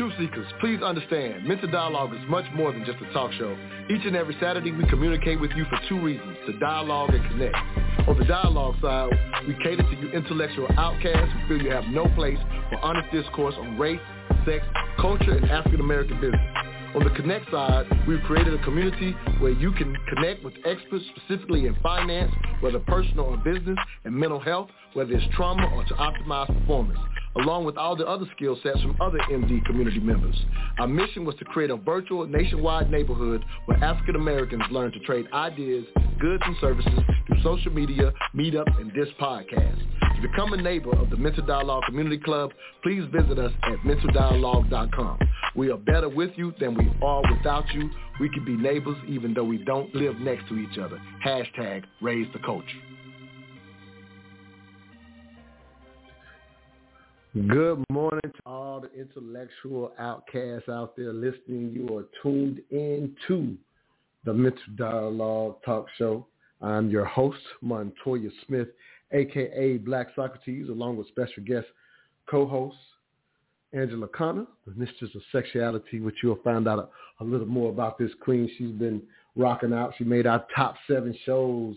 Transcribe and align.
Truth 0.00 0.14
seekers, 0.18 0.46
please 0.60 0.80
understand, 0.80 1.46
Mental 1.46 1.70
Dialogue 1.70 2.14
is 2.14 2.20
much 2.26 2.46
more 2.54 2.72
than 2.72 2.86
just 2.86 2.96
a 3.02 3.12
talk 3.12 3.30
show. 3.34 3.54
Each 3.90 4.00
and 4.06 4.16
every 4.16 4.34
Saturday, 4.40 4.72
we 4.72 4.88
communicate 4.88 5.38
with 5.38 5.50
you 5.50 5.66
for 5.66 5.78
two 5.90 6.00
reasons, 6.00 6.38
to 6.46 6.58
dialogue 6.58 7.10
and 7.12 7.22
connect. 7.30 7.54
On 8.08 8.18
the 8.18 8.24
dialogue 8.24 8.76
side, 8.80 9.10
we 9.46 9.52
cater 9.62 9.82
to 9.82 9.96
you 10.00 10.08
intellectual 10.12 10.68
outcasts 10.78 11.30
who 11.34 11.48
feel 11.48 11.62
you 11.62 11.70
have 11.70 11.84
no 11.88 12.06
place 12.14 12.38
for 12.70 12.78
honest 12.78 13.12
discourse 13.12 13.54
on 13.58 13.78
race, 13.78 14.00
sex, 14.46 14.64
culture, 14.98 15.36
and 15.36 15.50
African 15.50 15.80
American 15.80 16.18
business. 16.18 16.40
On 16.94 17.04
the 17.04 17.10
Connect 17.10 17.50
side, 17.50 17.84
we've 18.08 18.22
created 18.22 18.54
a 18.54 18.64
community 18.64 19.14
where 19.38 19.52
you 19.52 19.70
can 19.72 19.94
connect 20.14 20.42
with 20.42 20.54
experts 20.64 21.04
specifically 21.14 21.66
in 21.66 21.76
finance, 21.82 22.32
whether 22.60 22.78
personal 22.78 23.26
or 23.26 23.36
business, 23.36 23.76
and 24.04 24.14
mental 24.14 24.40
health, 24.40 24.70
whether 24.94 25.12
it's 25.12 25.36
trauma 25.36 25.70
or 25.74 25.84
to 25.84 25.94
optimize 25.96 26.46
performance 26.46 26.98
along 27.36 27.64
with 27.64 27.76
all 27.76 27.96
the 27.96 28.06
other 28.06 28.26
skill 28.36 28.58
sets 28.62 28.80
from 28.82 28.96
other 29.00 29.18
MD 29.30 29.64
community 29.64 30.00
members. 30.00 30.36
Our 30.78 30.88
mission 30.88 31.24
was 31.24 31.36
to 31.36 31.44
create 31.44 31.70
a 31.70 31.76
virtual 31.76 32.26
nationwide 32.26 32.90
neighborhood 32.90 33.44
where 33.66 33.82
African 33.82 34.16
Americans 34.16 34.62
learn 34.70 34.92
to 34.92 34.98
trade 35.00 35.26
ideas, 35.32 35.84
goods, 36.20 36.42
and 36.44 36.56
services 36.60 37.00
through 37.26 37.42
social 37.42 37.72
media, 37.72 38.12
meetups, 38.34 38.80
and 38.80 38.90
this 38.92 39.08
podcast. 39.20 39.78
To 40.16 40.28
become 40.28 40.52
a 40.52 40.60
neighbor 40.60 40.94
of 40.98 41.08
the 41.08 41.16
Mental 41.16 41.44
Dialogue 41.44 41.84
Community 41.86 42.18
Club, 42.18 42.50
please 42.82 43.04
visit 43.12 43.38
us 43.38 43.52
at 43.62 43.78
mentaldialogue.com. 43.78 45.18
We 45.56 45.70
are 45.70 45.78
better 45.78 46.08
with 46.08 46.30
you 46.36 46.52
than 46.60 46.74
we 46.74 46.92
are 47.02 47.22
without 47.34 47.64
you. 47.72 47.88
We 48.20 48.28
can 48.28 48.44
be 48.44 48.56
neighbors 48.56 48.96
even 49.08 49.34
though 49.34 49.44
we 49.44 49.58
don't 49.64 49.94
live 49.94 50.16
next 50.20 50.48
to 50.48 50.58
each 50.58 50.78
other. 50.78 51.00
Hashtag 51.24 51.84
raise 52.02 52.26
the 52.32 52.38
culture. 52.40 52.66
Good 57.32 57.84
morning 57.92 58.20
to 58.24 58.42
all 58.44 58.80
the 58.80 58.92
intellectual 58.92 59.92
outcasts 60.00 60.68
out 60.68 60.96
there 60.96 61.12
listening. 61.12 61.70
You 61.72 61.96
are 61.96 62.04
tuned 62.24 62.60
in 62.72 63.14
to 63.28 63.56
the 64.24 64.34
Mental 64.34 64.60
Dialogue 64.74 65.58
Talk 65.64 65.86
Show. 65.96 66.26
I'm 66.60 66.90
your 66.90 67.04
host, 67.04 67.38
Montoya 67.62 68.30
Smith, 68.44 68.66
aka 69.12 69.76
Black 69.76 70.08
Socrates, 70.16 70.68
along 70.70 70.96
with 70.96 71.06
special 71.06 71.44
guest 71.44 71.68
co-host 72.28 72.76
Angela 73.72 74.08
Conner, 74.08 74.46
the 74.66 74.74
Mistress 74.74 75.14
of 75.14 75.22
Sexuality, 75.30 76.00
which 76.00 76.16
you'll 76.24 76.40
find 76.42 76.66
out 76.66 76.90
a, 77.20 77.22
a 77.22 77.24
little 77.24 77.46
more 77.46 77.70
about 77.70 77.96
this 77.96 78.10
queen. 78.20 78.50
She's 78.58 78.72
been 78.72 79.00
rocking 79.36 79.72
out. 79.72 79.94
She 79.96 80.02
made 80.02 80.26
our 80.26 80.44
top 80.56 80.74
seven 80.88 81.16
shows 81.24 81.76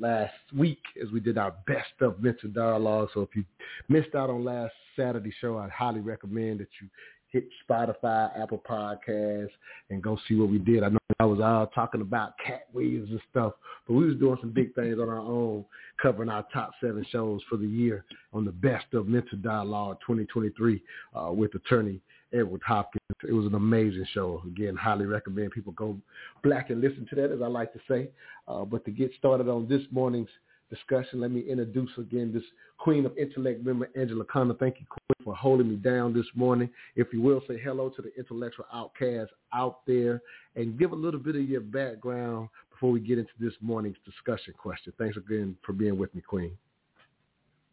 last 0.00 0.32
week 0.56 0.80
as 1.02 1.10
we 1.10 1.20
did 1.20 1.38
our 1.38 1.54
best 1.66 1.92
of 2.00 2.22
mental 2.22 2.48
dialogue. 2.50 3.10
So 3.14 3.20
if 3.20 3.28
you 3.34 3.44
missed 3.88 4.14
out 4.14 4.30
on 4.30 4.44
last 4.44 4.72
Saturday 4.96 5.32
show, 5.40 5.58
I'd 5.58 5.70
highly 5.70 6.00
recommend 6.00 6.60
that 6.60 6.68
you 6.80 6.88
hit 7.28 7.48
Spotify, 7.68 8.30
Apple 8.40 8.62
Podcasts, 8.68 9.50
and 9.90 10.02
go 10.02 10.18
see 10.28 10.34
what 10.34 10.50
we 10.50 10.58
did. 10.58 10.82
I 10.82 10.88
know 10.88 10.98
I 11.20 11.24
was 11.24 11.40
all 11.40 11.66
talking 11.68 12.00
about 12.00 12.34
Katt 12.44 12.66
Williams 12.72 13.10
and 13.10 13.20
stuff, 13.30 13.52
but 13.86 13.94
we 13.94 14.06
was 14.06 14.16
doing 14.16 14.38
some 14.40 14.50
big 14.50 14.74
things 14.74 14.98
on 14.98 15.08
our 15.08 15.18
own, 15.18 15.64
covering 16.00 16.28
our 16.28 16.44
top 16.52 16.72
seven 16.80 17.04
shows 17.10 17.40
for 17.48 17.56
the 17.56 17.66
year 17.66 18.04
on 18.32 18.44
the 18.44 18.52
best 18.52 18.86
of 18.94 19.06
Mental 19.06 19.38
Dialogue 19.38 19.98
2023 20.00 20.82
uh, 21.14 21.30
with 21.30 21.54
attorney 21.54 22.00
Edward 22.32 22.62
Hopkins. 22.66 23.00
It 23.28 23.32
was 23.32 23.46
an 23.46 23.54
amazing 23.54 24.06
show. 24.12 24.42
Again, 24.46 24.76
highly 24.76 25.06
recommend 25.06 25.52
people 25.52 25.72
go 25.72 25.96
black 26.42 26.70
and 26.70 26.80
listen 26.80 27.06
to 27.10 27.16
that, 27.16 27.30
as 27.30 27.42
I 27.42 27.46
like 27.46 27.72
to 27.72 27.80
say. 27.88 28.10
Uh, 28.48 28.64
but 28.64 28.84
to 28.84 28.90
get 28.90 29.10
started 29.18 29.48
on 29.48 29.68
this 29.68 29.82
morning's 29.90 30.28
discussion, 30.70 31.20
let 31.20 31.30
me 31.30 31.40
introduce 31.40 31.90
again 31.98 32.32
this 32.32 32.42
Queen 32.78 33.04
of 33.04 33.16
Intellect 33.18 33.64
member, 33.64 33.90
Angela 33.96 34.24
Conner. 34.24 34.54
Thank 34.54 34.76
you, 34.80 34.86
Queen, 34.88 35.24
for 35.24 35.34
holding 35.34 35.68
me 35.68 35.76
down 35.76 36.14
this 36.14 36.26
morning. 36.34 36.70
If 36.96 37.08
you 37.12 37.20
will, 37.20 37.42
say 37.46 37.58
hello 37.62 37.90
to 37.90 38.02
the 38.02 38.14
intellectual 38.16 38.64
outcasts 38.72 39.34
out 39.52 39.80
there 39.86 40.22
and 40.56 40.78
give 40.78 40.92
a 40.92 40.96
little 40.96 41.20
bit 41.20 41.36
of 41.36 41.42
your 41.42 41.60
background 41.60 42.48
before 42.70 42.90
we 42.90 43.00
get 43.00 43.18
into 43.18 43.32
this 43.38 43.52
morning's 43.60 43.98
discussion 44.06 44.54
question. 44.56 44.92
Thanks 44.96 45.16
again 45.16 45.56
for 45.66 45.72
being 45.72 45.98
with 45.98 46.14
me, 46.14 46.22
Queen. 46.22 46.52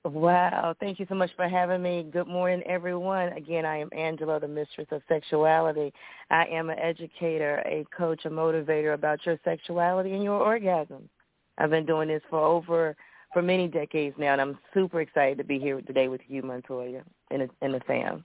Wow. 0.08 0.74
Thank 0.80 1.00
you 1.00 1.06
so 1.10 1.16
much 1.16 1.32
for 1.36 1.50
having 1.50 1.82
me. 1.82 2.08
Good 2.10 2.28
morning, 2.28 2.64
everyone. 2.66 3.34
Again, 3.34 3.66
I 3.66 3.78
am 3.78 3.90
Angela, 3.92 4.40
the 4.40 4.48
mistress 4.48 4.88
of 4.92 5.02
sexuality. 5.10 5.92
I 6.30 6.46
am 6.46 6.70
an 6.70 6.80
educator, 6.80 7.62
a 7.66 7.86
coach, 7.96 8.24
a 8.24 8.30
motivator 8.30 8.94
about 8.94 9.26
your 9.26 9.38
sexuality 9.44 10.14
and 10.14 10.24
your 10.24 10.40
orgasm. 10.40 11.10
I've 11.58 11.72
been 11.72 11.86
doing 11.86 12.08
this 12.08 12.22
for 12.30 12.40
over, 12.40 12.96
for 13.34 13.42
many 13.42 13.68
decades 13.68 14.16
now, 14.18 14.32
and 14.32 14.40
I'm 14.40 14.58
super 14.74 15.02
excited 15.02 15.40
to 15.40 15.44
be 15.44 15.60
here 15.60 15.82
today 15.82 16.08
with 16.08 16.22
you, 16.30 16.42
Montoya, 16.42 17.02
and, 17.30 17.50
the 17.62 17.82
fam. 17.86 18.24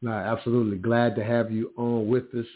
No, 0.00 0.12
absolutely. 0.12 0.78
Glad 0.78 1.14
to 1.16 1.24
have 1.24 1.52
you 1.52 1.72
on 1.76 2.08
with 2.08 2.34
us 2.34 2.46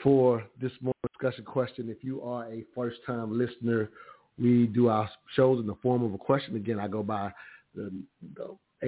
for 0.00 0.44
this 0.60 0.72
morning 0.80 0.94
discussion 1.12 1.44
question. 1.44 1.88
If 1.88 2.04
you 2.04 2.22
are 2.22 2.44
a 2.46 2.64
first-time 2.72 3.36
listener, 3.36 3.90
we 4.38 4.66
do 4.66 4.88
our 4.88 5.10
shows 5.34 5.58
in 5.58 5.66
the 5.66 5.76
form 5.82 6.04
of 6.04 6.14
a 6.14 6.18
question. 6.18 6.54
Again, 6.54 6.78
I 6.78 6.86
go 6.86 7.02
by 7.02 7.32
the 7.74 7.90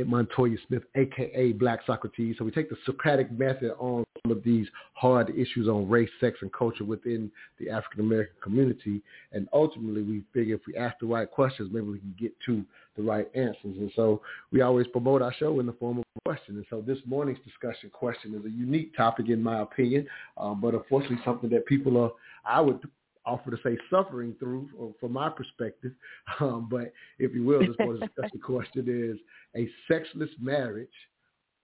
Montoya 0.04 0.56
Smith, 0.66 0.82
aka 0.94 1.52
Black 1.52 1.80
Socrates. 1.86 2.36
So 2.38 2.44
we 2.44 2.50
take 2.50 2.69
the 2.69 2.76
Socratic 2.84 3.30
method 3.32 3.72
on 3.78 4.04
some 4.22 4.36
of 4.36 4.42
these 4.42 4.66
hard 4.94 5.30
issues 5.30 5.69
on 5.69 5.88
race, 5.88 6.10
sex, 6.20 6.38
and 6.42 6.52
culture 6.52 6.84
within 6.84 7.30
the 7.58 7.70
African 7.70 8.00
American 8.00 8.36
community, 8.42 9.02
and 9.32 9.48
ultimately 9.52 10.02
we 10.02 10.22
figure 10.32 10.54
if 10.56 10.62
we 10.66 10.76
ask 10.76 10.97
the 11.00 11.06
right 11.06 11.30
questions, 11.30 11.70
maybe 11.72 11.86
we 11.86 11.98
can 11.98 12.14
get 12.19 12.32
to 12.47 12.64
the 12.97 13.02
right 13.02 13.28
answers. 13.34 13.56
And 13.64 13.91
so 13.94 14.22
we 14.52 14.62
always 14.62 14.86
promote 14.88 15.22
our 15.22 15.32
show 15.34 15.60
in 15.60 15.66
the 15.66 15.72
form 15.74 15.98
of 15.98 16.04
a 16.16 16.20
question. 16.28 16.56
And 16.56 16.66
so 16.70 16.80
this 16.80 16.98
morning's 17.06 17.38
discussion 17.44 17.91
question 17.91 18.34
is 18.34 18.44
a 18.44 18.50
unique 18.50 18.97
topic 18.97 19.28
in 19.28 19.42
my 19.42 19.60
opinion, 19.60 20.06
um, 20.38 20.60
but 20.60 20.74
unfortunately 20.74 21.18
something 21.24 21.50
that 21.50 21.66
people 21.66 21.98
are, 21.98 22.10
I 22.44 22.60
would 22.60 22.80
offer 23.26 23.50
to 23.50 23.59
say 23.62 23.76
suffering 23.91 24.34
through 24.38 24.94
from 25.00 25.12
my 25.12 25.28
perspective. 25.28 25.92
Um, 26.41 26.69
but 26.70 26.92
if 27.19 27.34
you 27.34 27.44
will, 27.44 27.60
this 27.60 27.76
morning's 27.78 28.10
discussion 28.14 28.41
question 28.41 28.84
is 28.88 29.19
a 29.56 29.69
sexless 29.91 30.28
marriage, 30.41 30.88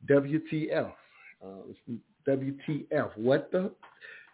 WTF. 0.08 0.92
Uh, 1.44 1.94
WTF. 2.26 3.10
What 3.16 3.50
the? 3.52 3.70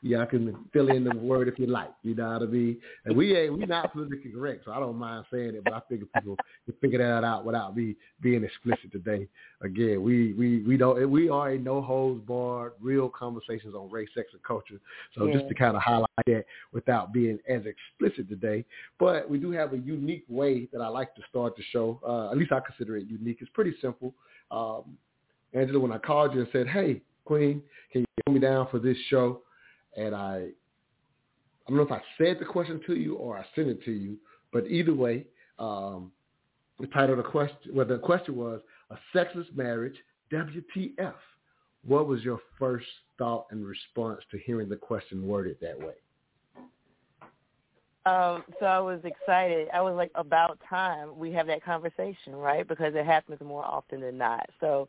Yeah, 0.02 0.22
I 0.22 0.26
can 0.26 0.54
fill 0.72 0.90
in 0.90 1.04
the 1.04 1.16
word 1.16 1.48
if 1.48 1.58
you 1.58 1.66
like. 1.66 1.90
You 2.02 2.14
know 2.14 2.28
what 2.30 2.42
I 2.42 2.46
mean? 2.46 2.78
And 3.04 3.16
we 3.16 3.36
ain't 3.36 3.58
we 3.58 3.66
not 3.66 3.92
politically 3.92 4.30
correct, 4.30 4.64
so 4.64 4.72
I 4.72 4.78
don't 4.78 4.96
mind 4.96 5.24
saying 5.32 5.56
it, 5.56 5.64
but 5.64 5.72
I 5.72 5.80
figure 5.88 6.06
people 6.14 6.36
can 6.64 6.74
figure 6.80 6.98
that 6.98 7.24
out 7.26 7.44
without 7.44 7.76
me 7.76 7.96
being 8.20 8.44
explicit 8.44 8.92
today. 8.92 9.26
Again, 9.60 10.02
we 10.02 10.34
we 10.34 10.62
we 10.62 10.76
don't 10.76 11.10
we 11.10 11.28
are 11.28 11.50
a 11.50 11.58
no 11.58 11.82
holds 11.82 12.24
barred, 12.26 12.72
real 12.80 13.08
conversations 13.08 13.74
on 13.74 13.90
race, 13.90 14.08
sex, 14.14 14.28
and 14.32 14.42
culture. 14.44 14.80
So 15.16 15.26
yeah. 15.26 15.34
just 15.34 15.48
to 15.48 15.54
kind 15.54 15.76
of 15.76 15.82
highlight 15.82 16.08
that 16.26 16.44
without 16.72 17.12
being 17.12 17.38
as 17.48 17.62
explicit 17.66 18.28
today, 18.28 18.64
but 19.00 19.28
we 19.28 19.38
do 19.38 19.50
have 19.50 19.72
a 19.72 19.78
unique 19.78 20.24
way 20.28 20.68
that 20.72 20.80
I 20.80 20.88
like 20.88 21.14
to 21.16 21.22
start 21.28 21.56
the 21.56 21.62
show. 21.72 22.00
Uh, 22.06 22.30
at 22.30 22.38
least 22.38 22.52
I 22.52 22.60
consider 22.60 22.96
it 22.96 23.06
unique. 23.08 23.38
It's 23.40 23.50
pretty 23.50 23.74
simple. 23.80 24.14
Um, 24.52 24.96
Angela, 25.54 25.80
when 25.80 25.92
I 25.92 25.98
called 25.98 26.34
you 26.34 26.40
and 26.40 26.48
said, 26.52 26.68
"Hey, 26.68 27.02
Queen, 27.24 27.62
can 27.92 28.02
you 28.02 28.06
hold 28.26 28.34
me 28.34 28.40
down 28.40 28.68
for 28.70 28.78
this 28.78 28.96
show?" 29.08 29.42
And 29.98 30.14
I 30.14 30.48
I 31.66 31.70
don't 31.70 31.76
know 31.76 31.82
if 31.82 31.92
I 31.92 32.00
said 32.16 32.38
the 32.40 32.46
question 32.46 32.80
to 32.86 32.94
you 32.96 33.16
or 33.16 33.36
I 33.36 33.44
sent 33.54 33.68
it 33.68 33.84
to 33.84 33.92
you, 33.92 34.16
but 34.52 34.66
either 34.68 34.94
way, 34.94 35.26
um, 35.58 36.10
the 36.80 36.86
title 36.86 37.10
of 37.10 37.18
the 37.18 37.30
question, 37.30 37.74
well, 37.74 37.84
the 37.84 37.98
question 37.98 38.36
was 38.36 38.62
a 38.90 38.96
sexless 39.12 39.46
marriage, 39.54 39.96
WTF. 40.32 41.12
What 41.86 42.06
was 42.06 42.22
your 42.22 42.40
first 42.58 42.86
thought 43.18 43.46
and 43.50 43.66
response 43.66 44.20
to 44.30 44.38
hearing 44.38 44.70
the 44.70 44.76
question 44.76 45.26
worded 45.26 45.58
that 45.60 45.78
way? 45.78 45.94
Um, 48.06 48.44
so 48.58 48.64
I 48.64 48.78
was 48.78 49.00
excited. 49.04 49.68
I 49.74 49.82
was 49.82 49.94
like, 49.94 50.10
about 50.14 50.58
time 50.70 51.18
we 51.18 51.32
have 51.32 51.46
that 51.48 51.62
conversation, 51.62 52.34
right? 52.34 52.66
Because 52.66 52.94
it 52.94 53.04
happens 53.04 53.40
more 53.44 53.64
often 53.64 54.00
than 54.00 54.16
not. 54.16 54.48
So 54.60 54.88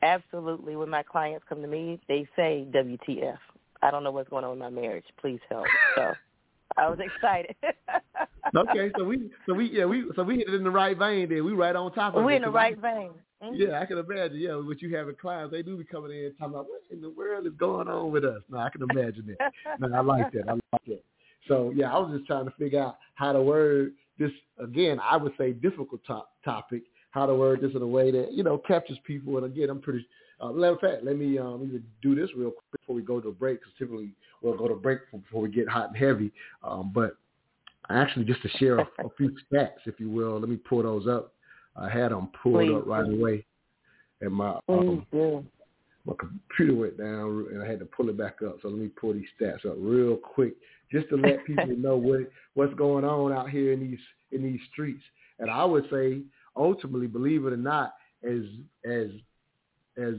absolutely, 0.00 0.74
when 0.74 0.88
my 0.88 1.02
clients 1.02 1.44
come 1.46 1.60
to 1.60 1.68
me, 1.68 2.00
they 2.08 2.26
say 2.34 2.66
WTF. 2.72 3.36
I 3.84 3.90
don't 3.90 4.02
know 4.02 4.10
what's 4.10 4.30
going 4.30 4.44
on 4.44 4.54
in 4.54 4.58
my 4.58 4.70
marriage. 4.70 5.04
Please 5.20 5.40
help. 5.50 5.66
So 5.94 6.14
I 6.78 6.88
was 6.88 6.98
excited. 6.98 7.54
okay, 8.56 8.90
so 8.96 9.04
we 9.04 9.30
so 9.46 9.52
we 9.52 9.70
yeah 9.70 9.84
we 9.84 10.06
so 10.16 10.22
we 10.22 10.38
hit 10.38 10.48
it 10.48 10.54
in 10.54 10.64
the 10.64 10.70
right 10.70 10.96
vein 10.96 11.28
there. 11.28 11.44
We 11.44 11.52
right 11.52 11.76
on 11.76 11.92
top 11.92 12.14
of 12.14 12.22
it. 12.22 12.24
We're 12.24 12.32
in 12.32 12.42
the 12.42 12.50
right 12.50 12.78
I, 12.78 12.80
vein. 12.80 13.10
Mm-hmm. 13.42 13.54
Yeah, 13.56 13.80
I 13.80 13.84
can 13.84 13.98
imagine. 13.98 14.38
Yeah, 14.38 14.56
what 14.56 14.80
you 14.80 14.96
having 14.96 15.16
clients, 15.16 15.52
they 15.52 15.62
do 15.62 15.76
be 15.76 15.84
coming 15.84 16.12
in 16.12 16.24
and 16.24 16.38
talking 16.38 16.54
about 16.54 16.66
what 16.66 16.80
in 16.90 17.02
the 17.02 17.10
world 17.10 17.46
is 17.46 17.52
going 17.58 17.88
on 17.88 18.10
with 18.10 18.24
us. 18.24 18.40
No, 18.48 18.58
I 18.58 18.70
can 18.70 18.82
imagine 18.90 19.36
that. 19.38 19.52
no, 19.80 19.94
I 19.94 20.00
like 20.00 20.32
that. 20.32 20.48
I 20.48 20.52
like 20.52 20.84
that. 20.86 21.04
So 21.46 21.54
So 21.68 21.72
yeah, 21.76 21.92
I 21.92 21.98
was 21.98 22.16
just 22.16 22.26
trying 22.26 22.46
to 22.46 22.52
figure 22.52 22.80
out 22.82 22.96
how 23.16 23.32
to 23.34 23.42
word 23.42 23.92
this 24.18 24.30
again. 24.58 24.98
I 25.02 25.18
would 25.18 25.32
say 25.36 25.52
difficult 25.52 26.00
top, 26.06 26.30
topic. 26.42 26.84
How 27.10 27.26
to 27.26 27.34
word 27.34 27.60
this 27.60 27.72
in 27.74 27.82
a 27.82 27.86
way 27.86 28.10
that 28.12 28.32
you 28.32 28.42
know 28.42 28.56
captures 28.56 28.98
people. 29.04 29.36
And 29.36 29.44
again, 29.44 29.68
I'm 29.68 29.82
pretty. 29.82 30.06
Uh, 30.40 30.52
matter 30.52 30.74
of 30.74 30.80
fact, 30.80 31.04
let 31.04 31.16
me 31.16 31.38
um, 31.38 31.62
even 31.66 31.82
do 32.02 32.14
this 32.14 32.30
real 32.36 32.50
quick 32.50 32.80
before 32.80 32.96
we 32.96 33.02
go 33.02 33.20
to 33.20 33.28
a 33.28 33.32
break, 33.32 33.60
because 33.60 33.72
typically 33.78 34.10
we'll 34.42 34.56
go 34.56 34.68
to 34.68 34.74
break 34.74 35.00
before 35.10 35.42
we 35.42 35.48
get 35.48 35.68
hot 35.68 35.88
and 35.88 35.96
heavy. 35.96 36.32
Um, 36.62 36.90
but 36.94 37.16
actually, 37.90 38.24
just 38.24 38.42
to 38.42 38.48
share 38.58 38.78
a, 38.78 38.82
a, 38.82 39.10
few 39.16 39.30
stats, 39.52 39.86
if 39.86 39.98
you 39.98 40.10
will, 40.10 40.38
let 40.40 40.48
me 40.48 40.56
pull 40.56 40.82
those 40.82 41.06
up. 41.06 41.32
I 41.76 41.88
had 41.88 42.12
them 42.12 42.30
pulled 42.42 42.66
Please. 42.66 42.74
up 42.74 42.86
right 42.86 43.08
away, 43.08 43.44
and 44.20 44.32
my 44.32 44.58
um, 44.68 45.06
my 46.06 46.14
computer 46.18 46.74
went 46.74 46.98
down 46.98 47.46
and 47.50 47.62
I 47.62 47.66
had 47.66 47.78
to 47.78 47.86
pull 47.86 48.08
it 48.10 48.18
back 48.18 48.36
up. 48.46 48.58
So 48.60 48.68
let 48.68 48.78
me 48.78 48.88
pull 48.88 49.14
these 49.14 49.24
stats 49.40 49.64
up 49.66 49.76
real 49.78 50.16
quick 50.16 50.54
just 50.92 51.08
to 51.08 51.16
let 51.16 51.44
people 51.46 51.66
know 51.78 51.96
what 51.96 52.20
what's 52.54 52.74
going 52.74 53.04
on 53.04 53.32
out 53.32 53.50
here 53.50 53.72
in 53.72 53.80
these 53.80 53.98
in 54.32 54.42
these 54.42 54.60
streets. 54.72 55.02
And 55.38 55.50
I 55.50 55.64
would 55.64 55.84
say 55.90 56.20
ultimately, 56.56 57.06
believe 57.06 57.44
it 57.46 57.52
or 57.52 57.56
not, 57.56 57.94
as 58.22 58.42
as 58.84 59.08
as 59.96 60.14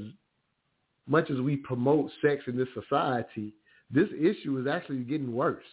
much 1.07 1.29
as 1.29 1.39
we 1.39 1.55
promote 1.57 2.09
sex 2.21 2.43
in 2.47 2.57
this 2.57 2.67
society, 2.73 3.53
this 3.91 4.09
issue 4.19 4.57
is 4.59 4.67
actually 4.67 5.03
getting 5.03 5.33
worse. 5.33 5.63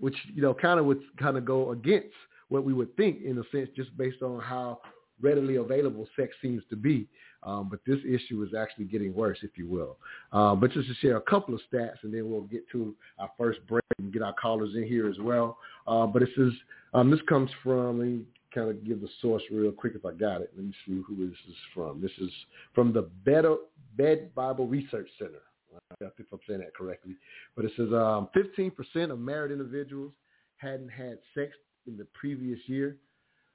Which, 0.00 0.16
you 0.34 0.42
know, 0.42 0.52
kind 0.52 0.80
of 0.80 0.86
would 0.86 1.00
kind 1.16 1.36
of 1.36 1.44
go 1.44 1.70
against 1.70 2.14
what 2.48 2.64
we 2.64 2.72
would 2.72 2.96
think 2.96 3.22
in 3.24 3.38
a 3.38 3.42
sense 3.52 3.68
just 3.76 3.96
based 3.96 4.20
on 4.20 4.40
how 4.40 4.80
readily 5.20 5.56
available 5.56 6.08
sex 6.16 6.34
seems 6.42 6.62
to 6.70 6.76
be. 6.76 7.06
Um, 7.44 7.68
but 7.68 7.80
this 7.86 7.98
issue 8.06 8.42
is 8.42 8.54
actually 8.54 8.84
getting 8.84 9.14
worse, 9.14 9.38
if 9.42 9.56
you 9.56 9.66
will. 9.68 9.96
Um, 10.32 10.60
but 10.60 10.72
just 10.72 10.88
to 10.88 10.94
share 10.94 11.16
a 11.16 11.20
couple 11.20 11.54
of 11.54 11.60
stats, 11.72 12.02
and 12.02 12.12
then 12.12 12.30
we'll 12.30 12.42
get 12.42 12.68
to 12.70 12.94
our 13.18 13.30
first 13.38 13.60
break 13.66 13.82
and 13.98 14.12
get 14.12 14.22
our 14.22 14.34
callers 14.34 14.74
in 14.76 14.84
here 14.84 15.08
as 15.08 15.18
well. 15.20 15.58
Uh, 15.86 16.06
but 16.06 16.20
this 16.20 16.30
is 16.36 16.52
um, 16.94 17.10
this 17.10 17.20
comes 17.28 17.50
from. 17.62 18.26
Kind 18.54 18.70
of 18.70 18.84
give 18.84 19.00
the 19.00 19.08
source 19.20 19.42
real 19.50 19.72
quick 19.72 19.94
if 19.94 20.04
I 20.04 20.12
got 20.12 20.42
it. 20.42 20.52
Let 20.56 20.66
me 20.66 20.74
see 20.86 21.00
who 21.06 21.28
this 21.28 21.38
is 21.48 21.56
from. 21.74 22.00
This 22.00 22.12
is 22.20 22.30
from 22.74 22.92
the 22.92 23.08
Better 23.24 23.56
Bed 23.96 24.34
Bible 24.34 24.66
Research 24.66 25.08
Center. 25.18 25.42
I 25.90 26.10
think 26.16 26.28
I'm 26.32 26.38
saying 26.46 26.60
that 26.60 26.74
correctly. 26.74 27.16
But 27.56 27.64
it 27.64 27.72
says 27.76 27.88
um, 27.92 28.28
15% 28.36 29.10
of 29.10 29.18
married 29.18 29.52
individuals 29.52 30.12
hadn't 30.56 30.90
had 30.90 31.18
sex 31.34 31.52
in 31.86 31.96
the 31.96 32.06
previous 32.14 32.58
year. 32.66 32.96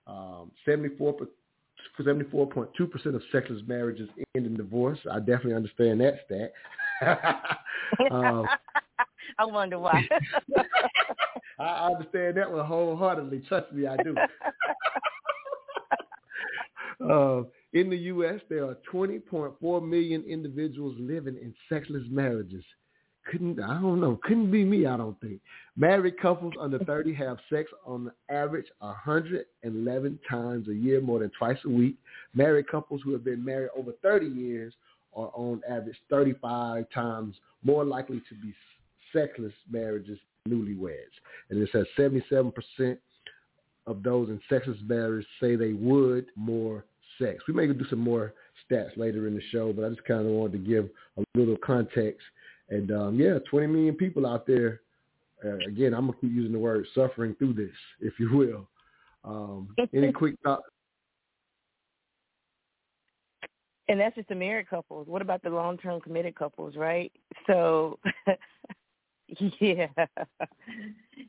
Um, 0.08 0.52
74 0.66 1.16
74.2% 2.00 3.16
of 3.16 3.22
sexless 3.32 3.62
marriages 3.68 4.10
end 4.36 4.46
in 4.46 4.56
divorce. 4.56 5.00
I 5.12 5.20
definitely 5.20 5.54
understand 5.54 6.02
that 6.02 6.22
stat. 6.26 6.54
um, 8.12 8.48
I 9.40 9.46
wonder 9.46 9.80
why. 9.80 10.08
I 11.60 11.88
understand 11.92 12.38
that 12.38 12.52
one 12.52 12.66
wholeheartedly. 12.66 13.44
Trust 13.48 13.72
me, 13.72 13.88
I 13.88 13.98
do. 13.98 14.16
Uh, 17.02 17.44
in 17.74 17.90
the 17.90 17.98
U.S., 17.98 18.40
there 18.50 18.66
are 18.66 18.78
20.4 18.92 19.88
million 19.88 20.24
individuals 20.24 20.96
living 21.00 21.36
in 21.36 21.54
sexless 21.70 22.04
marriages 22.10 22.64
couldn't 23.30 23.60
I 23.60 23.80
don't 23.82 24.00
know 24.00 24.20
couldn't 24.24 24.52
be 24.52 24.64
me 24.64 24.86
I 24.86 24.98
don't 24.98 25.20
think. 25.22 25.42
Married 25.76 26.20
couples 26.20 26.54
under 26.60 26.80
30 26.80 27.14
have 27.16 27.38
sex 27.50 27.70
on 27.86 28.12
average 28.30 28.68
111 28.80 30.20
times 30.30 30.68
a 30.68 30.74
year, 30.74 31.02
more 31.02 31.20
than 31.20 31.32
twice 31.38 31.58
a 31.66 31.70
week. 31.70 31.96
Married 32.34 32.68
couples 32.68 33.02
who 33.04 33.14
have 33.14 33.24
been 33.24 33.44
married 33.44 33.70
over 33.78 33.92
30 34.02 34.28
years 34.28 34.74
are 35.16 35.32
on 35.34 35.62
average 35.70 35.98
35 36.10 36.90
times 36.94 37.36
more 37.64 37.86
likely 37.86 38.22
to 38.30 38.36
be 38.36 38.54
sexless 39.14 39.54
marriages 39.70 40.20
newlyweds. 40.48 40.96
And 41.50 41.62
it 41.62 41.70
says 41.72 41.86
77% 41.98 42.54
of 43.88 44.04
those 44.04 44.30
in 44.30 44.40
sexless 44.50 44.78
marriages 44.86 45.28
say 45.42 45.56
they 45.56 45.74
would 45.74 46.28
more 46.36 46.86
sex. 47.18 47.44
We 47.48 47.54
may 47.54 47.68
do 47.68 47.86
some 47.90 48.00
more 48.00 48.34
stats 48.70 48.96
later 48.98 49.28
in 49.28 49.34
the 49.34 49.42
show, 49.52 49.74
but 49.74 49.86
I 49.86 49.90
just 49.90 50.04
kind 50.06 50.22
of 50.22 50.28
wanted 50.28 50.52
to 50.54 50.70
give 50.70 50.90
a 51.18 51.24
little 51.36 51.58
context 51.58 52.22
and 52.70 52.92
um, 52.92 53.20
yeah, 53.20 53.40
20 53.50 53.68
million 53.68 53.96
people 53.96 54.28
out 54.28 54.46
there. 54.46 54.82
Uh, 55.44 55.56
again, 55.68 55.94
I'm 55.94 56.08
gonna 56.08 56.18
keep 56.20 56.34
using 56.34 56.52
the 56.52 56.60
word 56.60 56.86
suffering 56.94 57.36
through 57.36 57.54
this, 57.54 57.76
if 58.02 58.20
you 58.20 58.36
will. 58.36 58.68
Um, 59.24 59.70
any 59.94 60.12
quick 60.12 60.36
thoughts? 60.44 60.64
And 63.90 64.00
that's 64.00 64.16
just 64.16 64.28
the 64.28 64.36
married 64.36 64.70
couples. 64.70 65.08
What 65.08 65.22
about 65.22 65.42
the 65.44 65.50
long-term 65.50 66.02
committed 66.02 66.36
couples, 66.36 66.76
right? 66.76 67.12
So, 67.46 68.00
yeah, 69.60 69.88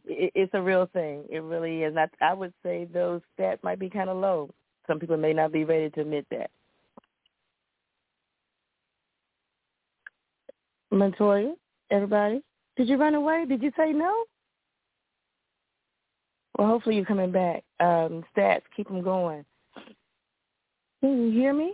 it's 0.04 0.54
a 0.54 0.62
real 0.62 0.88
thing. 0.92 1.24
It 1.28 1.40
really 1.42 1.82
is. 1.82 1.96
I, 1.96 2.06
I 2.20 2.32
would 2.32 2.52
say 2.62 2.86
those 2.92 3.20
stats 3.38 3.62
might 3.62 3.78
be 3.78 3.90
kind 3.90 4.08
of 4.08 4.16
low. 4.16 4.50
Some 4.86 5.00
people 5.00 5.16
may 5.16 5.32
not 5.32 5.52
be 5.52 5.64
ready 5.64 5.90
to 5.90 6.00
admit 6.02 6.26
that. 6.30 6.50
Montoya, 10.90 11.54
everybody. 11.90 12.42
Did 12.76 12.88
you 12.88 12.96
run 12.96 13.14
away? 13.14 13.44
Did 13.48 13.62
you 13.62 13.72
say 13.76 13.92
no? 13.92 14.24
Well, 16.56 16.68
hopefully 16.68 16.96
you're 16.96 17.04
coming 17.04 17.32
back. 17.32 17.64
Um, 17.80 18.24
stats, 18.36 18.62
keep 18.76 18.88
them 18.88 19.02
going. 19.02 19.44
Can 21.00 21.26
you 21.26 21.32
hear 21.32 21.52
me? 21.52 21.72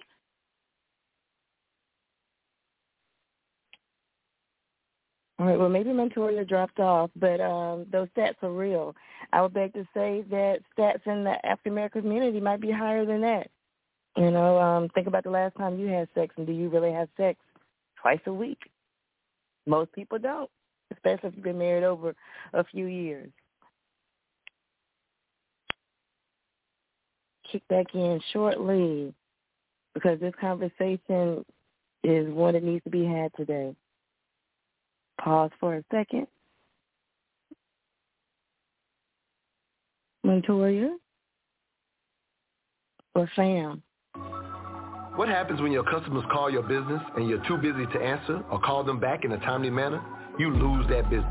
All 5.39 5.47
right, 5.47 5.59
well, 5.59 5.69
maybe 5.69 5.93
Montoya 5.93 6.45
dropped 6.45 6.79
off, 6.79 7.11
but 7.17 7.41
um, 7.41 7.87
those 7.91 8.07
stats 8.17 8.41
are 8.43 8.53
real. 8.53 8.95
I 9.33 9.43
would 9.43 9.53
beg 9.53 9.73
to 9.73 9.85
say 9.93 10.25
that 10.31 10.61
stats 10.79 11.05
in 11.07 11.25
the 11.25 11.45
African 11.45 11.73
American 11.73 12.03
community 12.03 12.39
might 12.41 12.61
be 12.61 12.71
higher 12.71 13.05
than 13.05 13.21
that. 13.23 13.51
You 14.17 14.31
know, 14.31 14.61
um, 14.61 14.89
think 14.91 15.09
about 15.09 15.25
the 15.25 15.31
last 15.31 15.57
time 15.57 15.79
you 15.79 15.89
had 15.89 16.09
sex, 16.15 16.33
and 16.37 16.47
do 16.47 16.53
you 16.53 16.69
really 16.69 16.93
have 16.93 17.09
sex 17.17 17.41
twice 18.01 18.21
a 18.27 18.33
week? 18.33 18.59
Most 19.67 19.93
people 19.93 20.21
don't, 20.21 20.49
especially 20.93 21.31
if 21.31 21.35
you've 21.35 21.45
been 21.45 21.59
married 21.59 21.83
over 21.83 22.15
a 22.53 22.63
few 22.63 22.87
years. 22.87 23.31
Kick 27.51 27.67
back 27.67 27.87
in 27.95 28.21
shortly 28.33 29.13
because 29.95 30.21
this 30.21 30.35
conversation 30.41 31.45
is 32.05 32.33
one 32.33 32.55
that 32.55 32.63
needs 32.63 32.85
to 32.85 32.91
be 32.91 33.05
had 33.05 33.33
today. 33.37 33.75
Pause 35.21 35.51
for 35.61 35.77
a 35.77 35.85
second. 35.93 36.27
Montoya 40.25 40.97
or 43.15 43.31
Sam? 43.37 43.83
What 45.17 45.29
happens 45.29 45.61
when 45.61 45.71
your 45.71 45.85
customers 45.85 46.25
call 46.33 46.51
your 46.51 46.63
business 46.63 47.01
and 47.17 47.29
you're 47.29 47.45
too 47.47 47.59
busy 47.59 47.87
to 47.87 48.01
answer 48.01 48.43
or 48.51 48.61
call 48.61 48.83
them 48.83 48.99
back 48.99 49.25
in 49.25 49.33
a 49.33 49.39
timely 49.39 49.71
manner? 49.71 50.03
You 50.39 50.53
lose 50.53 50.89
that 50.89 51.09
business. 51.09 51.31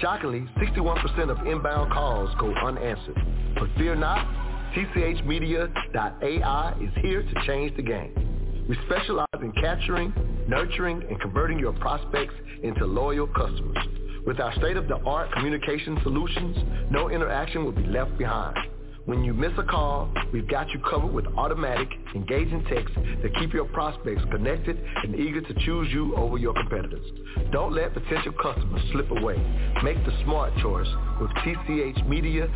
Shockingly, 0.00 0.46
61% 0.58 1.30
of 1.30 1.46
inbound 1.46 1.92
calls 1.92 2.28
go 2.38 2.52
unanswered. 2.52 3.16
But 3.58 3.70
fear 3.78 3.96
not, 3.96 4.26
tchmedia.ai 4.74 6.76
is 6.82 6.90
here 7.02 7.22
to 7.22 7.46
change 7.46 7.74
the 7.76 7.82
game. 7.82 8.35
We 8.68 8.76
specialize 8.86 9.26
in 9.40 9.52
capturing, 9.52 10.12
nurturing, 10.48 11.02
and 11.08 11.20
converting 11.20 11.58
your 11.58 11.72
prospects 11.74 12.34
into 12.62 12.84
loyal 12.86 13.28
customers. 13.28 13.78
With 14.26 14.40
our 14.40 14.52
state-of-the-art 14.54 15.32
communication 15.32 15.98
solutions, 16.02 16.56
no 16.90 17.08
interaction 17.10 17.64
will 17.64 17.72
be 17.72 17.84
left 17.84 18.18
behind. 18.18 18.56
When 19.04 19.22
you 19.22 19.32
miss 19.34 19.52
a 19.56 19.62
call, 19.62 20.12
we've 20.32 20.48
got 20.48 20.68
you 20.70 20.80
covered 20.90 21.12
with 21.12 21.26
automatic, 21.36 21.88
engaging 22.16 22.64
texts 22.64 22.96
that 23.22 23.32
keep 23.38 23.52
your 23.54 23.66
prospects 23.66 24.22
connected 24.32 24.76
and 25.04 25.14
eager 25.14 25.40
to 25.42 25.54
choose 25.64 25.86
you 25.92 26.16
over 26.16 26.38
your 26.38 26.54
competitors. 26.54 27.06
Don't 27.52 27.72
let 27.72 27.94
potential 27.94 28.32
customers 28.42 28.82
slip 28.90 29.08
away. 29.12 29.36
Make 29.84 30.04
the 30.04 30.12
smart 30.24 30.52
choice 30.60 30.88
with 31.20 31.30
tchmedia.ai 31.44 32.50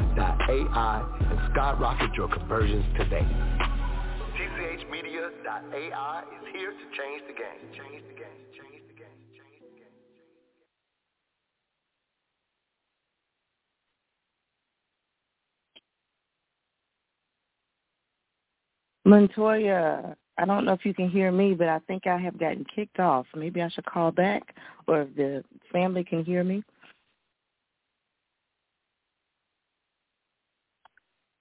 and 1.20 1.52
skyrocket 1.52 2.14
your 2.16 2.28
conversions 2.28 2.84
today. 2.98 3.79
tchmedia.ai 5.50 6.20
is 6.20 6.52
here 6.52 6.70
to 6.70 6.76
change 6.96 7.22
the 7.26 7.34
game. 7.34 7.72
Change 7.72 8.04
the 8.08 8.14
game. 8.14 8.26
Montoya, 19.04 20.14
I 20.38 20.44
don't 20.44 20.64
know 20.64 20.72
if 20.72 20.84
you 20.84 20.94
can 20.94 21.08
hear 21.10 21.32
me, 21.32 21.54
but 21.54 21.68
I 21.68 21.80
think 21.80 22.06
I 22.06 22.18
have 22.18 22.38
gotten 22.38 22.64
kicked 22.72 23.00
off. 23.00 23.26
Maybe 23.34 23.60
I 23.60 23.68
should 23.70 23.86
call 23.86 24.12
back, 24.12 24.54
or 24.86 25.02
if 25.02 25.16
the 25.16 25.42
family 25.72 26.04
can 26.04 26.24
hear 26.24 26.44
me. 26.44 26.62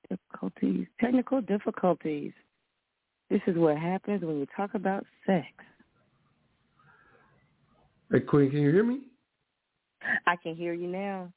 Difficulties, 0.09 0.87
technical 0.99 1.41
difficulties. 1.41 2.33
This 3.29 3.41
is 3.45 3.55
what 3.57 3.77
happens 3.77 4.23
when 4.23 4.39
you 4.39 4.47
talk 4.55 4.73
about 4.73 5.05
sex. 5.25 5.47
Hey, 8.11 8.21
Queen, 8.21 8.49
can 8.49 8.61
you 8.61 8.71
hear 8.71 8.83
me? 8.83 9.01
I 10.25 10.35
can 10.35 10.55
hear 10.55 10.73
you 10.73 10.87
now. 10.87 11.31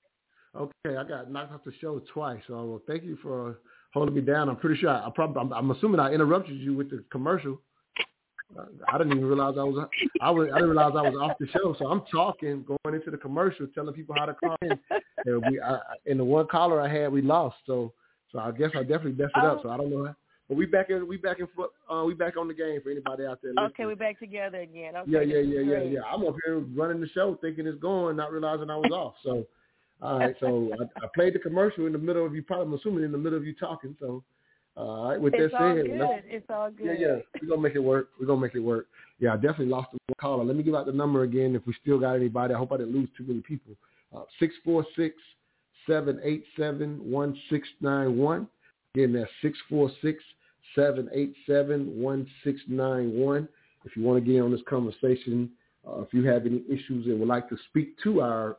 Okay, 0.57 0.97
I 0.97 1.05
got 1.05 1.31
knocked 1.31 1.53
off 1.53 1.65
the 1.65 1.73
show 1.81 2.01
twice. 2.13 2.41
So 2.47 2.65
well, 2.65 2.83
thank 2.87 3.05
you 3.05 3.19
for 3.23 3.59
holding 3.93 4.15
me 4.15 4.21
down. 4.21 4.49
I'm 4.49 4.57
pretty 4.57 4.81
sure 4.81 4.91
I, 4.91 5.07
I 5.07 5.11
probably 5.15 5.41
I'm, 5.41 5.53
I'm, 5.53 5.71
assuming 5.71 6.01
I 6.01 6.13
interrupted 6.13 6.59
you 6.59 6.75
with 6.75 6.91
the 6.91 7.05
commercial. 7.11 7.61
I 8.89 8.99
didn't 8.99 9.15
even 9.15 9.25
realize 9.25 9.55
I 9.59 9.65
was 9.65 9.89
I 10.21 10.31
was 10.31 10.49
I 10.53 10.57
didn't 10.57 10.71
realize 10.71 10.93
I 10.95 11.09
was 11.09 11.17
off 11.21 11.39
the 11.41 11.47
show. 11.49 11.75
So 11.79 11.87
I'm 11.87 12.03
talking, 12.13 12.65
going 12.65 12.95
into 12.95 13.11
the 13.11 13.17
commercial, 13.17 13.67
telling 13.75 13.95
people 13.95 14.15
how 14.19 14.27
to 14.27 14.35
call 14.35 14.57
in. 14.61 14.79
And 15.25 15.43
we 15.49 15.61
I, 15.61 15.79
and 16.07 16.21
the 16.21 16.25
one 16.25 16.47
caller 16.49 16.81
I 16.81 16.89
had, 16.89 17.11
we 17.11 17.23
lost. 17.23 17.57
So 17.67 17.95
so 18.31 18.39
I 18.39 18.51
guess 18.51 18.71
I 18.75 18.81
definitely 18.81 19.13
messed 19.13 19.33
it 19.37 19.45
up. 19.45 19.59
Oh. 19.61 19.63
So 19.63 19.71
I 19.71 19.77
don't 19.79 19.91
know. 19.91 20.05
How, 20.05 20.15
but 20.49 20.57
we 20.57 20.67
back 20.67 20.91
in 20.91 21.07
we 21.09 21.17
back 21.17 21.39
in 21.39 21.47
uh, 21.91 22.05
we 22.05 22.15
back 22.15 22.37
on 22.37 22.49
the 22.49 22.55
game 22.55 22.81
for 22.83 22.91
anybody 22.91 23.25
out 23.25 23.41
there. 23.43 23.53
Listening. 23.53 23.71
Okay, 23.71 23.87
we 23.87 23.95
back 23.95 24.19
together 24.19 24.61
again. 24.61 24.97
Okay, 24.97 25.11
yeah, 25.11 25.21
yeah, 25.21 25.39
yeah, 25.39 25.61
yeah, 25.61 25.83
yeah. 25.83 26.01
I'm 26.13 26.25
up 26.25 26.37
here 26.45 26.59
running 26.75 27.01
the 27.01 27.09
show, 27.09 27.39
thinking 27.41 27.67
it's 27.67 27.81
going, 27.81 28.17
not 28.17 28.33
realizing 28.33 28.71
I 28.71 28.77
was 28.77 28.91
off. 28.93 29.15
So. 29.23 29.47
All 30.03 30.19
right, 30.19 30.35
so 30.41 30.69
I, 30.81 31.05
I, 31.05 31.09
played 31.15 31.33
the 31.33 31.39
commercial 31.39 31.87
in 31.87 31.93
the 31.93 31.99
middle 31.99 32.27
of 32.27 32.35
you. 32.35 32.43
Probably, 32.43 32.67
I'm 32.67 32.75
assuming 32.75 33.05
in 33.05 33.13
the 33.13 33.19
middle 33.19 33.39
of 33.39 33.47
you 33.47 33.55
talking. 33.55 33.97
So, 34.01 34.25
all 34.77 35.11
right. 35.11 35.21
With 35.21 35.35
it's 35.35 35.53
that 35.53 35.63
all 35.63 35.77
said, 35.77 35.87
good. 35.87 36.23
it's 36.27 36.47
all 36.51 36.71
good. 36.71 36.99
Yeah, 36.99 37.09
yeah. 37.09 37.17
We're 37.41 37.49
gonna 37.49 37.63
make 37.63 37.77
it 37.77 37.81
work. 37.81 38.09
We're 38.19 38.27
gonna 38.27 38.41
make 38.41 38.57
it 38.57 38.61
work. 38.61 38.89
Yeah, 39.21 39.35
I 39.35 39.37
definitely 39.37 39.67
lost 39.67 39.91
the 39.93 40.15
caller. 40.17 40.45
Let 40.45 40.57
me 40.57 40.65
give 40.65 40.75
out 40.75 40.87
the 40.87 40.93
number 40.93 41.23
again. 41.23 41.55
If 41.55 41.67
we 41.67 41.75
still 41.81 42.01
got 42.01 42.15
anybody, 42.15 42.53
I 42.55 42.59
hope 42.59 42.73
I 42.73 42.79
didn't 42.79 42.95
lose 42.95 43.09
too 43.17 43.25
many 43.25 43.41
people. 43.41 43.75
Uh, 44.15 44.23
six 44.41 44.55
four 44.65 44.85
six 44.97 45.15
seven 45.87 46.21
eight 46.25 46.45
seven 46.57 46.99
one 46.99 47.39
six 47.49 47.69
nine 47.81 48.19
one. 48.19 48.49
Again, 48.95 49.15
that's 49.15 49.31
six 49.41 49.57
four 49.71 49.91
six 50.03 50.23
seven 50.75 51.09
eight 51.15 51.35
seven 51.47 51.99
one 51.99 52.27
six 52.45 52.61
nine 52.69 53.15
one. 53.15 53.49
If 53.85 53.97
you 53.97 54.03
want 54.03 54.23
to 54.23 54.33
get 54.33 54.41
on 54.41 54.53
this 54.53 54.61
conversation, 54.69 55.51
uh, 55.89 56.03
if 56.03 56.13
you 56.13 56.25
have 56.25 56.45
any 56.45 56.63
issues 56.69 57.07
and 57.07 57.19
would 57.19 57.29
like 57.29 57.49
to 57.49 57.57
speak 57.71 57.97
to 58.05 58.21
our 58.21 58.59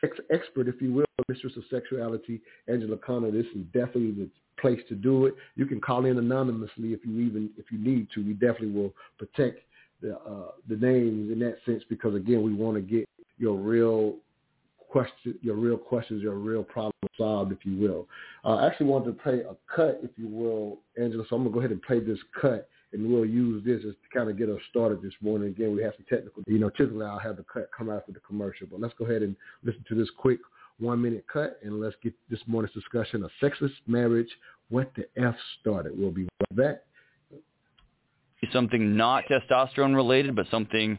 sex 0.00 0.16
expert, 0.30 0.68
if 0.68 0.80
you 0.80 0.92
will, 0.92 1.04
mistress 1.28 1.54
of 1.56 1.64
sexuality, 1.70 2.40
Angela 2.68 2.96
Conner, 2.96 3.32
this 3.32 3.46
is 3.46 3.64
definitely 3.72 4.12
the 4.12 4.28
place 4.60 4.80
to 4.88 4.94
do 4.94 5.26
it. 5.26 5.34
You 5.56 5.66
can 5.66 5.80
call 5.80 6.04
in 6.04 6.18
anonymously 6.18 6.92
if 6.92 7.00
you 7.04 7.18
even 7.20 7.50
if 7.58 7.66
you 7.72 7.78
need 7.78 8.06
to. 8.14 8.24
We 8.24 8.34
definitely 8.34 8.70
will 8.70 8.94
protect 9.18 9.58
the 10.02 10.18
uh, 10.18 10.52
the 10.68 10.76
names 10.76 11.32
in 11.32 11.40
that 11.40 11.56
sense 11.66 11.82
because 11.88 12.14
again, 12.14 12.42
we 12.42 12.54
want 12.54 12.76
to 12.76 12.80
get 12.80 13.08
your 13.38 13.56
real 13.56 14.18
question, 14.88 15.36
your 15.42 15.56
real 15.56 15.76
questions, 15.76 16.22
your 16.22 16.36
real 16.36 16.62
problem 16.62 16.92
solved, 17.16 17.52
if 17.52 17.58
you 17.64 17.76
will. 17.76 18.08
Uh, 18.44 18.56
I 18.56 18.66
actually 18.68 18.86
wanted 18.86 19.06
to 19.06 19.22
play 19.22 19.40
a 19.40 19.56
cut, 19.74 20.00
if 20.02 20.10
you 20.16 20.28
will, 20.28 20.78
Angela. 21.00 21.24
So 21.28 21.36
I'm 21.36 21.42
gonna 21.42 21.52
go 21.52 21.60
ahead 21.60 21.72
and 21.72 21.82
play 21.82 22.00
this 22.00 22.18
cut, 22.40 22.68
and 22.92 23.10
we'll 23.10 23.26
use 23.26 23.64
this 23.64 23.78
as 23.78 23.94
to 23.94 24.16
kind 24.16 24.30
of 24.30 24.38
get 24.38 24.48
us 24.48 24.60
started 24.70 25.02
this 25.02 25.14
morning. 25.20 25.48
Again, 25.48 25.74
we 25.74 25.82
have 25.82 25.94
some 25.96 26.06
technical. 26.08 26.42
You 26.46 26.58
know, 26.58 26.70
typically 26.70 27.04
I'll 27.04 27.18
have 27.18 27.36
the 27.36 27.44
cut 27.44 27.70
come 27.76 27.90
after 27.90 28.12
the 28.12 28.20
commercial, 28.20 28.66
but 28.70 28.80
let's 28.80 28.94
go 28.98 29.04
ahead 29.04 29.22
and 29.22 29.36
listen 29.62 29.84
to 29.88 29.94
this 29.94 30.08
quick 30.16 30.38
one 30.78 31.00
minute 31.00 31.24
cut, 31.32 31.58
and 31.62 31.80
let's 31.80 31.96
get 32.02 32.14
this 32.30 32.40
morning's 32.46 32.74
discussion 32.74 33.22
of 33.22 33.30
sexless 33.40 33.72
marriage. 33.86 34.28
What 34.68 34.92
the 34.96 35.06
F 35.16 35.34
started. 35.60 35.92
We'll 35.96 36.10
be 36.10 36.28
right 36.50 36.56
back. 36.56 36.82
Something 38.52 38.96
not 38.96 39.24
testosterone 39.30 39.94
related, 39.94 40.36
but 40.36 40.46
something 40.50 40.98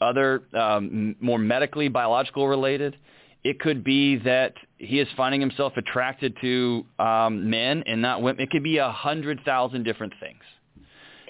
other, 0.00 0.44
um, 0.54 1.16
more 1.20 1.38
medically 1.38 1.88
biological 1.88 2.48
related. 2.48 2.96
It 3.44 3.60
could 3.60 3.84
be 3.84 4.16
that 4.18 4.54
he 4.78 4.98
is 5.00 5.08
finding 5.16 5.40
himself 5.40 5.74
attracted 5.76 6.36
to 6.40 6.84
um, 6.98 7.48
men 7.48 7.84
and 7.86 8.02
not 8.02 8.20
women. 8.20 8.40
It 8.40 8.50
could 8.50 8.62
be 8.64 8.78
a 8.78 8.90
hundred 8.90 9.40
thousand 9.44 9.84
different 9.84 10.12
things. 10.20 10.42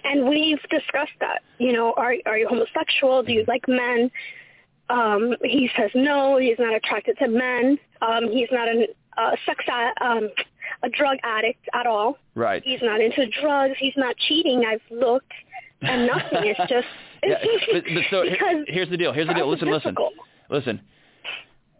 And 0.04 0.28
we've 0.28 0.60
discussed 0.70 1.12
that. 1.20 1.42
You 1.58 1.72
know, 1.72 1.92
are 1.96 2.14
are 2.26 2.38
you 2.38 2.48
homosexual? 2.48 3.22
Do 3.22 3.32
you 3.32 3.44
like 3.46 3.68
men? 3.68 4.10
Um, 4.90 5.34
he 5.42 5.68
says 5.76 5.90
no, 5.94 6.38
he's 6.38 6.58
not 6.58 6.74
attracted 6.74 7.18
to 7.18 7.28
men. 7.28 7.78
Um, 8.00 8.30
he's 8.30 8.48
not 8.50 8.68
a 8.68 8.86
uh, 9.18 9.32
sex 9.44 9.64
a, 9.68 10.04
um, 10.04 10.30
a 10.82 10.88
drug 10.90 11.18
addict 11.24 11.68
at 11.74 11.86
all. 11.86 12.16
Right. 12.34 12.62
He's 12.64 12.80
not 12.82 13.00
into 13.00 13.26
drugs. 13.42 13.74
He's 13.78 13.94
not 13.96 14.16
cheating. 14.28 14.64
I've 14.66 14.80
looked, 14.90 15.32
and 15.82 16.06
nothing. 16.06 16.44
It's 16.44 16.70
just 16.70 16.86
yeah, 17.22 17.38
but, 17.72 17.84
but 17.84 18.02
so 18.10 18.22
here, 18.38 18.64
here's 18.68 18.88
the 18.88 18.96
deal. 18.96 19.12
Here's 19.12 19.26
the 19.26 19.34
deal. 19.34 19.50
Listen, 19.50 19.70
listen, 19.70 19.94
listen. 20.50 20.80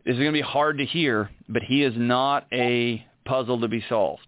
This 0.08 0.14
is 0.14 0.20
going 0.20 0.32
to 0.32 0.38
be 0.38 0.40
hard 0.40 0.78
to 0.78 0.86
hear, 0.86 1.28
but 1.50 1.62
he 1.62 1.82
is 1.82 1.92
not 1.94 2.46
a 2.50 3.04
puzzle 3.26 3.60
to 3.60 3.68
be 3.68 3.84
solved. 3.90 4.26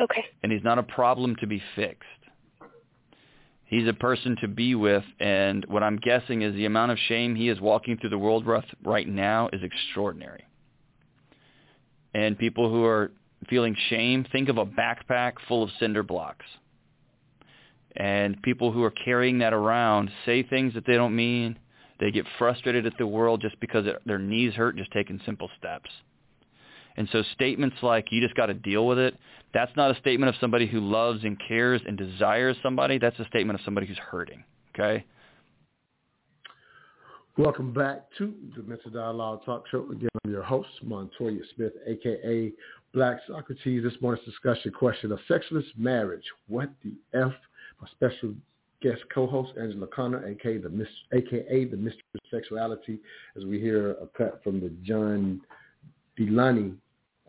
Okay. 0.00 0.24
And 0.44 0.52
he's 0.52 0.62
not 0.62 0.78
a 0.78 0.84
problem 0.84 1.34
to 1.40 1.48
be 1.48 1.60
fixed. 1.74 2.06
He's 3.64 3.88
a 3.88 3.92
person 3.92 4.36
to 4.40 4.46
be 4.46 4.76
with, 4.76 5.02
and 5.18 5.64
what 5.64 5.82
I'm 5.82 5.96
guessing 5.96 6.42
is 6.42 6.54
the 6.54 6.66
amount 6.66 6.92
of 6.92 6.98
shame 7.08 7.34
he 7.34 7.48
is 7.48 7.60
walking 7.60 7.98
through 7.98 8.10
the 8.10 8.18
world 8.18 8.46
with 8.46 8.64
right 8.84 9.08
now 9.08 9.48
is 9.52 9.64
extraordinary. 9.64 10.44
And 12.14 12.38
people 12.38 12.70
who 12.70 12.84
are 12.84 13.10
feeling 13.50 13.74
shame, 13.90 14.24
think 14.30 14.48
of 14.48 14.58
a 14.58 14.64
backpack 14.64 15.32
full 15.48 15.64
of 15.64 15.70
cinder 15.80 16.04
blocks. 16.04 16.46
And 17.96 18.40
people 18.42 18.70
who 18.70 18.84
are 18.84 18.92
carrying 18.92 19.40
that 19.40 19.54
around 19.54 20.12
say 20.24 20.44
things 20.44 20.74
that 20.74 20.86
they 20.86 20.94
don't 20.94 21.16
mean. 21.16 21.58
They 22.02 22.10
get 22.10 22.26
frustrated 22.36 22.84
at 22.84 22.98
the 22.98 23.06
world 23.06 23.40
just 23.40 23.60
because 23.60 23.86
their 24.06 24.18
knees 24.18 24.54
hurt 24.54 24.76
just 24.76 24.90
taking 24.90 25.20
simple 25.24 25.48
steps. 25.56 25.88
And 26.96 27.08
so 27.12 27.22
statements 27.32 27.76
like, 27.80 28.08
you 28.10 28.20
just 28.20 28.34
got 28.34 28.46
to 28.46 28.54
deal 28.54 28.88
with 28.88 28.98
it, 28.98 29.16
that's 29.54 29.70
not 29.76 29.96
a 29.96 30.00
statement 30.00 30.28
of 30.28 30.34
somebody 30.40 30.66
who 30.66 30.80
loves 30.80 31.22
and 31.22 31.40
cares 31.46 31.80
and 31.86 31.96
desires 31.96 32.56
somebody. 32.60 32.98
That's 32.98 33.16
a 33.20 33.24
statement 33.26 33.60
of 33.60 33.64
somebody 33.64 33.86
who's 33.86 33.98
hurting. 33.98 34.42
Okay? 34.74 35.04
Welcome 37.38 37.72
back 37.72 38.08
to 38.18 38.34
the 38.56 38.64
Mental 38.64 38.90
Dialogue 38.90 39.44
Talk 39.46 39.68
Show. 39.70 39.88
Again, 39.88 40.08
I'm 40.24 40.32
your 40.32 40.42
host, 40.42 40.70
Montoya 40.82 41.38
Smith, 41.54 41.72
a.k.a. 41.86 42.50
Black 42.92 43.18
Socrates. 43.28 43.84
This 43.84 43.94
morning's 44.00 44.26
discussion 44.26 44.72
question 44.72 45.12
of 45.12 45.20
sexless 45.28 45.66
marriage. 45.76 46.24
What 46.48 46.68
the 46.82 46.94
F? 47.16 47.32
My 47.80 47.86
special 47.92 48.34
guest 48.82 49.02
co-host, 49.14 49.52
Angela 49.60 49.86
Conner, 49.86 50.26
aka 50.26 50.58
the, 50.58 50.86
AKA 51.12 51.66
the 51.66 51.76
Mistress 51.76 52.02
of 52.14 52.20
Sexuality, 52.30 52.98
as 53.36 53.44
we 53.44 53.60
hear 53.60 53.92
a 53.92 54.06
cut 54.16 54.40
from 54.42 54.60
the 54.60 54.70
John 54.82 55.40
Delony 56.18 56.76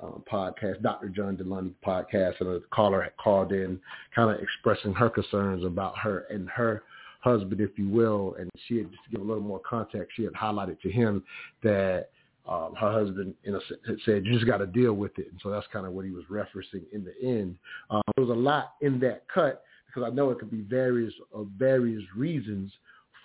um, 0.02 0.24
podcast, 0.32 0.82
Dr. 0.82 1.10
John 1.10 1.38
Delony 1.38 1.74
podcast, 1.86 2.40
and 2.40 2.50
a 2.50 2.60
caller 2.74 3.02
had 3.02 3.16
called 3.18 3.52
in 3.52 3.80
kind 4.16 4.32
of 4.32 4.42
expressing 4.42 4.94
her 4.94 5.10
concerns 5.10 5.64
about 5.64 5.98
her 6.00 6.26
and 6.30 6.50
her 6.50 6.84
husband, 7.22 7.62
if 7.62 7.78
you 7.78 7.88
will. 7.88 8.36
And 8.40 8.50
she 8.68 8.78
had, 8.78 8.92
just 8.92 9.04
to 9.06 9.10
give 9.12 9.22
a 9.22 9.24
little 9.24 9.44
more 9.44 9.60
context, 9.60 10.12
she 10.16 10.24
had 10.24 10.34
highlighted 10.34 10.82
to 10.82 10.92
him 10.92 11.24
that 11.62 12.10
um, 12.48 12.74
her 12.78 12.92
husband 12.92 13.34
you 13.44 13.54
know, 13.54 13.62
said, 14.06 14.26
you 14.26 14.34
just 14.34 14.46
got 14.46 14.58
to 14.58 14.68
deal 14.68 14.94
with 14.94 15.18
it. 15.18 15.28
And 15.32 15.40
so 15.42 15.50
that's 15.50 15.68
kind 15.72 15.86
of 15.86 15.94
what 15.94 16.06
he 16.06 16.12
was 16.12 16.26
referencing 16.30 16.84
in 16.92 17.06
the 17.06 17.14
end. 17.26 17.56
Um, 17.90 18.02
there 18.16 18.26
was 18.26 18.36
a 18.36 18.40
lot 18.40 18.74
in 18.82 19.00
that 19.00 19.24
cut 19.34 19.64
because 19.94 20.10
I 20.10 20.14
know 20.14 20.30
it 20.32 20.40
could 20.40 20.52
be 20.52 20.62
various 20.62 21.14
uh, 21.36 21.44
various 21.58 22.04
reasons 22.16 22.72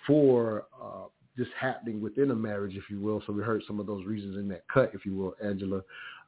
for 0.05 0.65
uh, 0.81 1.05
this 1.37 1.47
happening 1.59 2.01
within 2.01 2.31
a 2.31 2.35
marriage, 2.35 2.75
if 2.75 2.89
you 2.89 2.99
will. 2.99 3.23
So 3.25 3.33
we 3.33 3.41
heard 3.43 3.63
some 3.65 3.79
of 3.79 3.87
those 3.87 4.05
reasons 4.05 4.37
in 4.37 4.47
that 4.49 4.63
cut, 4.71 4.91
if 4.93 5.05
you 5.05 5.15
will, 5.15 5.35
Angela. 5.43 5.81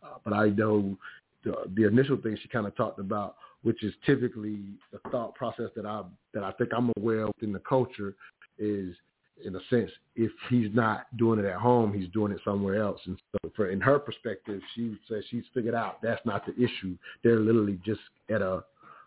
Uh, 0.04 0.18
but 0.24 0.34
I 0.34 0.50
know 0.50 0.98
the, 1.44 1.54
the 1.76 1.88
initial 1.88 2.18
thing 2.18 2.38
she 2.42 2.48
kind 2.48 2.66
of 2.66 2.76
talked 2.76 3.00
about, 3.00 3.36
which 3.64 3.84
is 3.84 3.94
typically 4.06 4.62
the 4.92 5.00
thought 5.10 5.36
process 5.36 5.70
that 5.76 5.86
I 5.86 6.04
that 6.34 6.44
I 6.44 6.52
think 6.54 6.72
I'm 6.76 6.92
aware 6.98 7.22
of 7.22 7.32
within 7.36 7.54
the 7.54 7.60
culture, 7.60 8.16
is 8.58 8.96
in 9.44 9.56
a 9.56 9.60
sense, 9.70 9.90
if 10.16 10.32
he's 10.50 10.70
not 10.74 11.06
doing 11.18 11.40
it 11.40 11.46
at 11.46 11.56
home, 11.56 11.94
he's 11.94 12.10
doing 12.10 12.32
it 12.32 12.40
somewhere 12.46 12.82
else. 12.82 13.00
And 13.06 13.20
so, 13.32 13.52
for 13.56 13.70
in 13.70 13.82
her 13.82 14.00
perspective, 14.00 14.62
she 14.76 14.96
says 15.10 15.24
she's 15.30 15.44
figured 15.54 15.74
out 15.74 16.02
that's 16.02 16.24
not 16.26 16.46
the 16.46 16.54
issue. 16.56 16.96
They're 17.24 17.40
literally 17.40 17.80
just 17.84 18.02
at 18.30 18.42
a 18.42 18.64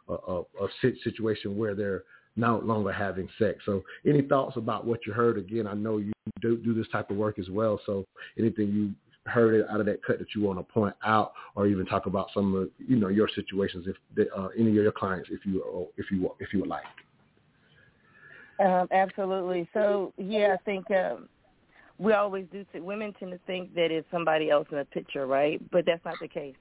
a, 0.09 0.43
a, 0.61 0.69
situation 1.03 1.57
where 1.57 1.75
they're 1.75 2.05
no 2.37 2.59
longer 2.59 2.93
having 2.93 3.29
sex. 3.39 3.59
So 3.65 3.83
any 4.07 4.23
thoughts 4.23 4.57
about 4.57 4.87
what 4.87 5.07
you 5.07 5.13
heard? 5.13 5.39
Again, 5.39 5.67
I 5.67 5.75
know 5.75 5.99
you 5.99 6.13
do, 6.41 6.57
do 6.57 6.75
this 6.75 6.87
type 6.91 7.11
of 7.11 7.17
work 7.17 7.39
as 7.39 7.49
well. 7.49 7.81
So 7.87 8.05
anything 8.39 8.69
you 8.69 8.93
heard 9.27 9.65
out 9.71 9.81
of 9.81 9.87
that 9.87 10.05
cut 10.05 10.19
that 10.19 10.35
you 10.35 10.43
want 10.43 10.59
to 10.59 10.65
point 10.65 10.95
out 11.05 11.33
or 11.55 11.67
even 11.67 11.87
talk 11.87 12.07
about 12.07 12.29
some 12.35 12.55
of, 12.55 12.69
you 12.79 12.97
know, 12.97 13.09
your 13.09 13.29
situations, 13.35 13.87
if 13.87 13.97
they, 14.17 14.25
uh, 14.37 14.49
any 14.59 14.69
of 14.69 14.75
your 14.75 14.93
clients, 14.93 15.29
if 15.33 15.47
you, 15.47 15.89
if 15.97 16.11
you, 16.11 16.31
if 16.41 16.53
you 16.53 16.61
would 16.61 16.69
like. 16.69 16.85
Um, 18.61 18.89
absolutely. 18.93 19.69
So 19.73 20.13
yeah, 20.17 20.55
I 20.55 20.63
think 20.65 20.91
um, 20.91 21.29
we 21.99 22.13
always 22.13 22.47
do. 22.53 22.65
Women 22.75 23.13
tend 23.19 23.33
to 23.33 23.41
think 23.47 23.75
that 23.75 23.91
it's 23.91 24.07
somebody 24.11 24.51
else 24.51 24.67
in 24.71 24.79
the 24.79 24.85
picture, 24.85 25.27
right? 25.27 25.61
But 25.71 25.87
that's 25.87 26.05
not 26.05 26.17
the 26.21 26.29
case. 26.29 26.55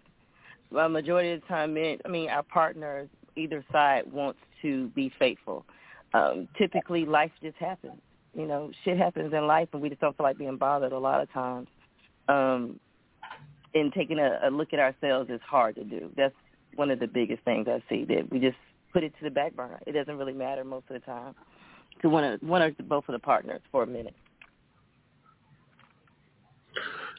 A 0.78 0.90
majority 0.90 1.32
of 1.34 1.42
the 1.42 1.48
time, 1.48 1.74
men, 1.76 2.00
I 2.04 2.08
mean, 2.08 2.30
our 2.30 2.44
partners, 2.44 3.08
either 3.36 3.64
side 3.72 4.12
wants 4.12 4.40
to 4.62 4.88
be 4.90 5.12
faithful. 5.20 5.66
Um, 6.14 6.48
typically, 6.58 7.06
life 7.06 7.32
just 7.42 7.58
happens. 7.58 8.00
You 8.36 8.48
know, 8.48 8.72
shit 8.84 8.98
happens 8.98 9.34
in 9.34 9.48
life, 9.48 9.70
and 9.74 9.82
we 9.82 9.90
just 9.90 10.02
don't 10.02 10.16
feel 10.18 10.26
like 10.26 10.38
being 10.38 10.58
bothered 10.58 10.92
a 10.92 11.00
lot 11.00 11.22
of 11.22 11.32
times. 11.32 11.68
Um, 12.28 12.80
and 13.76 13.92
taking 13.94 14.20
a, 14.20 14.40
a 14.44 14.50
look 14.50 14.74
at 14.74 14.80
ourselves 14.80 15.30
is 15.30 15.42
hard 15.48 15.76
to 15.76 15.84
do. 15.84 16.12
That's 16.16 16.34
one 16.76 16.92
of 16.92 17.00
the 17.00 17.08
biggest 17.08 17.44
things 17.44 17.68
I 17.68 17.82
see 17.90 18.06
that 18.06 18.32
we 18.32 18.40
just 18.40 18.58
put 18.92 19.04
it 19.04 19.14
to 19.18 19.24
the 19.24 19.32
back 19.32 19.56
burner. 19.56 19.80
It 19.88 19.94
doesn't 19.94 20.18
really 20.18 20.34
matter 20.34 20.64
most 20.64 20.86
of 20.90 20.94
the 20.94 21.00
time 21.00 21.34
to 22.02 22.10
one 22.10 22.24
of 22.24 22.42
one 22.42 22.62
or 22.62 22.72
both 22.84 23.06
of 23.08 23.14
the 23.14 23.20
partners 23.20 23.62
for 23.72 23.84
a 23.84 23.88
minute. 23.88 24.16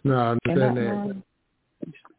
No, 0.04 0.16
I 0.16 0.50
understand 0.50 0.76
that. 0.76 1.22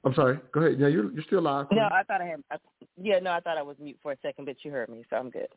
I'm 0.04 0.14
sorry. 0.14 0.40
Go 0.52 0.62
ahead. 0.62 0.80
Yeah, 0.80 0.88
you're 0.88 1.12
you're 1.12 1.24
still 1.24 1.42
live. 1.42 1.68
No, 1.72 1.84
I 1.84 2.04
thought 2.04 2.22
I 2.22 2.26
had. 2.26 2.44
I, 2.52 2.58
yeah, 3.02 3.20
no, 3.20 3.32
I 3.32 3.40
thought 3.40 3.58
I 3.58 3.64
was 3.64 3.78
mute 3.80 3.98
for 4.02 4.12
a 4.12 4.18
second, 4.22 4.46
but 4.46 4.58
you 4.64 4.72
heard 4.72 4.90
me, 4.90 5.04
so 5.10 5.18
I'm 5.18 5.30
good. 5.30 5.48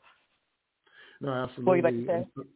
No, 1.21 1.31
absolutely. 1.31 1.65
What 1.65 1.71
were 1.71 1.91
you 1.91 2.05
about 2.05 2.25
to 2.25 2.27
say? 2.43 2.49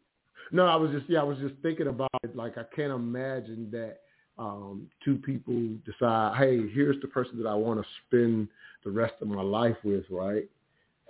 No, 0.52 0.66
I 0.66 0.76
was 0.76 0.90
just 0.90 1.08
yeah, 1.08 1.20
I 1.20 1.24
was 1.24 1.38
just 1.38 1.54
thinking 1.62 1.88
about 1.88 2.10
it. 2.22 2.36
Like 2.36 2.58
I 2.58 2.64
can't 2.74 2.92
imagine 2.92 3.70
that 3.72 4.00
um, 4.38 4.88
two 5.04 5.16
people 5.16 5.54
decide, 5.84 6.36
hey, 6.36 6.68
here's 6.68 7.00
the 7.00 7.08
person 7.08 7.42
that 7.42 7.48
I 7.48 7.54
want 7.54 7.80
to 7.80 7.86
spend 8.06 8.48
the 8.84 8.90
rest 8.90 9.14
of 9.20 9.28
my 9.28 9.42
life 9.42 9.76
with, 9.84 10.04
right? 10.10 10.48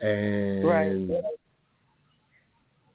And 0.01 0.65
right. 0.65 1.23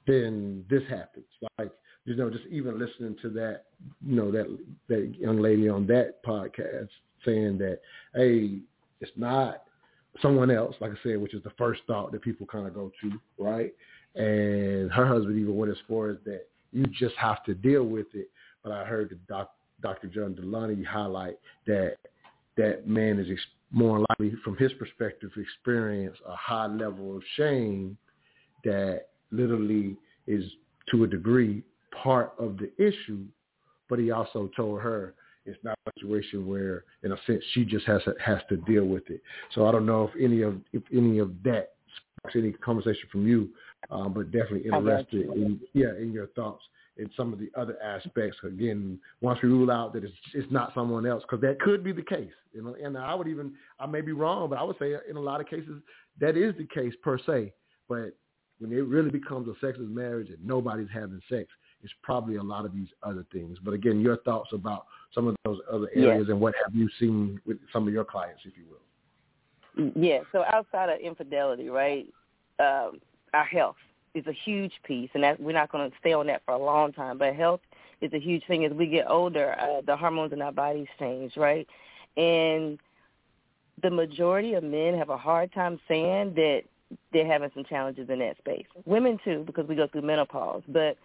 then 0.06 0.64
this 0.70 0.82
happens. 0.88 1.26
Like 1.58 1.72
you 2.04 2.16
know, 2.16 2.30
just 2.30 2.46
even 2.50 2.78
listening 2.78 3.16
to 3.22 3.28
that, 3.30 3.64
you 4.06 4.16
know, 4.16 4.30
that 4.30 4.46
that 4.88 5.14
young 5.18 5.40
lady 5.40 5.68
on 5.68 5.86
that 5.88 6.24
podcast 6.24 6.88
saying 7.24 7.58
that, 7.58 7.80
hey, 8.14 8.60
it's 9.00 9.12
not 9.16 9.64
someone 10.22 10.50
else, 10.50 10.74
like 10.80 10.92
I 10.92 11.02
said, 11.02 11.20
which 11.20 11.34
is 11.34 11.42
the 11.42 11.52
first 11.58 11.82
thought 11.86 12.12
that 12.12 12.22
people 12.22 12.46
kind 12.46 12.66
of 12.66 12.74
go 12.74 12.90
to, 13.02 13.12
right? 13.38 13.72
And 14.14 14.90
her 14.92 15.06
husband 15.06 15.38
even 15.38 15.56
went 15.56 15.70
as 15.70 15.78
far 15.86 16.10
as 16.10 16.16
that 16.24 16.46
you 16.72 16.84
just 16.86 17.14
have 17.16 17.44
to 17.44 17.54
deal 17.54 17.84
with 17.84 18.06
it. 18.14 18.30
But 18.62 18.72
I 18.72 18.84
heard 18.84 19.10
the 19.10 19.16
doc, 19.32 19.52
Dr. 19.82 20.08
John 20.08 20.34
Delony 20.34 20.84
highlight 20.84 21.38
that 21.66 21.96
that 22.56 22.88
man 22.88 23.18
is 23.18 23.28
ex- 23.30 23.40
more 23.70 24.04
likely, 24.10 24.34
from 24.44 24.56
his 24.56 24.72
perspective, 24.74 25.30
experience 25.36 26.16
a 26.26 26.34
high 26.34 26.66
level 26.66 27.16
of 27.16 27.22
shame 27.36 27.96
that 28.64 29.08
literally 29.30 29.96
is, 30.26 30.44
to 30.90 31.04
a 31.04 31.06
degree, 31.06 31.62
part 32.02 32.32
of 32.38 32.56
the 32.58 32.70
issue. 32.82 33.24
But 33.88 33.98
he 33.98 34.10
also 34.10 34.50
told 34.56 34.80
her 34.80 35.14
it's 35.48 35.62
not 35.64 35.78
a 35.86 35.90
situation 36.00 36.46
where, 36.46 36.84
in 37.02 37.12
a 37.12 37.16
sense, 37.26 37.42
she 37.52 37.64
just 37.64 37.86
has 37.86 38.02
to, 38.04 38.14
has 38.24 38.40
to 38.48 38.56
deal 38.56 38.84
with 38.84 39.08
it. 39.10 39.20
So 39.54 39.66
I 39.66 39.72
don't 39.72 39.86
know 39.86 40.10
if 40.12 40.22
any 40.22 40.42
of 40.42 40.56
if 40.72 40.82
any 40.92 41.18
of 41.18 41.32
that 41.44 41.72
sparks 41.96 42.36
any 42.36 42.52
conversation 42.52 43.08
from 43.10 43.26
you, 43.26 43.48
um, 43.90 44.12
but 44.12 44.30
definitely 44.30 44.66
interested 44.66 45.26
in 45.30 45.60
yeah 45.72 45.94
in 46.00 46.12
your 46.12 46.28
thoughts 46.28 46.62
in 46.98 47.08
some 47.16 47.32
of 47.32 47.38
the 47.38 47.50
other 47.56 47.80
aspects. 47.82 48.36
Again, 48.44 48.98
once 49.20 49.38
we 49.42 49.48
rule 49.48 49.70
out 49.70 49.92
that 49.94 50.04
it's 50.04 50.12
it's 50.34 50.50
not 50.52 50.72
someone 50.74 51.06
else, 51.06 51.22
because 51.22 51.40
that 51.42 51.60
could 51.60 51.82
be 51.82 51.92
the 51.92 52.02
case. 52.02 52.32
You 52.52 52.62
know, 52.62 52.76
and 52.82 52.96
I 52.98 53.14
would 53.14 53.28
even 53.28 53.52
I 53.78 53.86
may 53.86 54.00
be 54.00 54.12
wrong, 54.12 54.50
but 54.50 54.58
I 54.58 54.62
would 54.62 54.76
say 54.78 54.94
in 55.08 55.16
a 55.16 55.20
lot 55.20 55.40
of 55.40 55.48
cases 55.48 55.80
that 56.20 56.36
is 56.36 56.54
the 56.58 56.66
case 56.66 56.94
per 57.02 57.18
se. 57.18 57.52
But 57.88 58.14
when 58.58 58.72
it 58.72 58.84
really 58.84 59.10
becomes 59.10 59.48
a 59.48 59.54
sexless 59.64 59.88
marriage 59.88 60.28
and 60.28 60.44
nobody's 60.44 60.88
having 60.92 61.20
sex, 61.28 61.48
it's 61.82 61.92
probably 62.02 62.36
a 62.36 62.42
lot 62.42 62.64
of 62.64 62.72
these 62.74 62.88
other 63.02 63.24
things. 63.32 63.58
But 63.62 63.74
again, 63.74 64.00
your 64.00 64.18
thoughts 64.18 64.50
about 64.52 64.86
some 65.14 65.26
of 65.26 65.36
those 65.44 65.58
other 65.72 65.88
areas 65.94 66.26
yeah. 66.26 66.32
and 66.32 66.40
what 66.40 66.54
have 66.62 66.74
you 66.74 66.88
seen 66.98 67.40
with 67.46 67.58
some 67.72 67.86
of 67.86 67.92
your 67.92 68.04
clients, 68.04 68.42
if 68.44 68.52
you 68.56 68.64
will. 68.68 69.92
Yeah. 69.94 70.20
So 70.32 70.44
outside 70.44 70.90
of 70.90 71.00
infidelity, 71.00 71.68
right? 71.68 72.06
Um, 72.58 73.00
our 73.32 73.44
health 73.44 73.76
is 74.14 74.26
a 74.26 74.32
huge 74.32 74.72
piece, 74.84 75.10
and 75.14 75.22
that 75.22 75.40
we're 75.40 75.52
not 75.52 75.70
going 75.70 75.90
to 75.90 75.96
stay 76.00 76.12
on 76.12 76.26
that 76.26 76.42
for 76.44 76.54
a 76.54 76.58
long 76.58 76.92
time. 76.92 77.18
But 77.18 77.34
health 77.34 77.60
is 78.00 78.12
a 78.12 78.18
huge 78.18 78.44
thing. 78.46 78.64
As 78.64 78.72
we 78.72 78.86
get 78.86 79.06
older, 79.08 79.54
uh, 79.58 79.80
the 79.86 79.96
hormones 79.96 80.32
in 80.32 80.42
our 80.42 80.52
bodies 80.52 80.88
change, 80.98 81.36
right? 81.36 81.66
And 82.16 82.78
the 83.82 83.90
majority 83.90 84.54
of 84.54 84.64
men 84.64 84.96
have 84.98 85.10
a 85.10 85.16
hard 85.16 85.52
time 85.52 85.78
saying 85.86 86.34
that 86.34 86.62
they're 87.12 87.26
having 87.26 87.50
some 87.54 87.64
challenges 87.64 88.08
in 88.08 88.18
that 88.20 88.38
space. 88.38 88.66
Women 88.84 89.18
too, 89.24 89.44
because 89.46 89.68
we 89.68 89.74
go 89.76 89.86
through 89.86 90.02
menopause. 90.02 90.62
But 90.68 90.96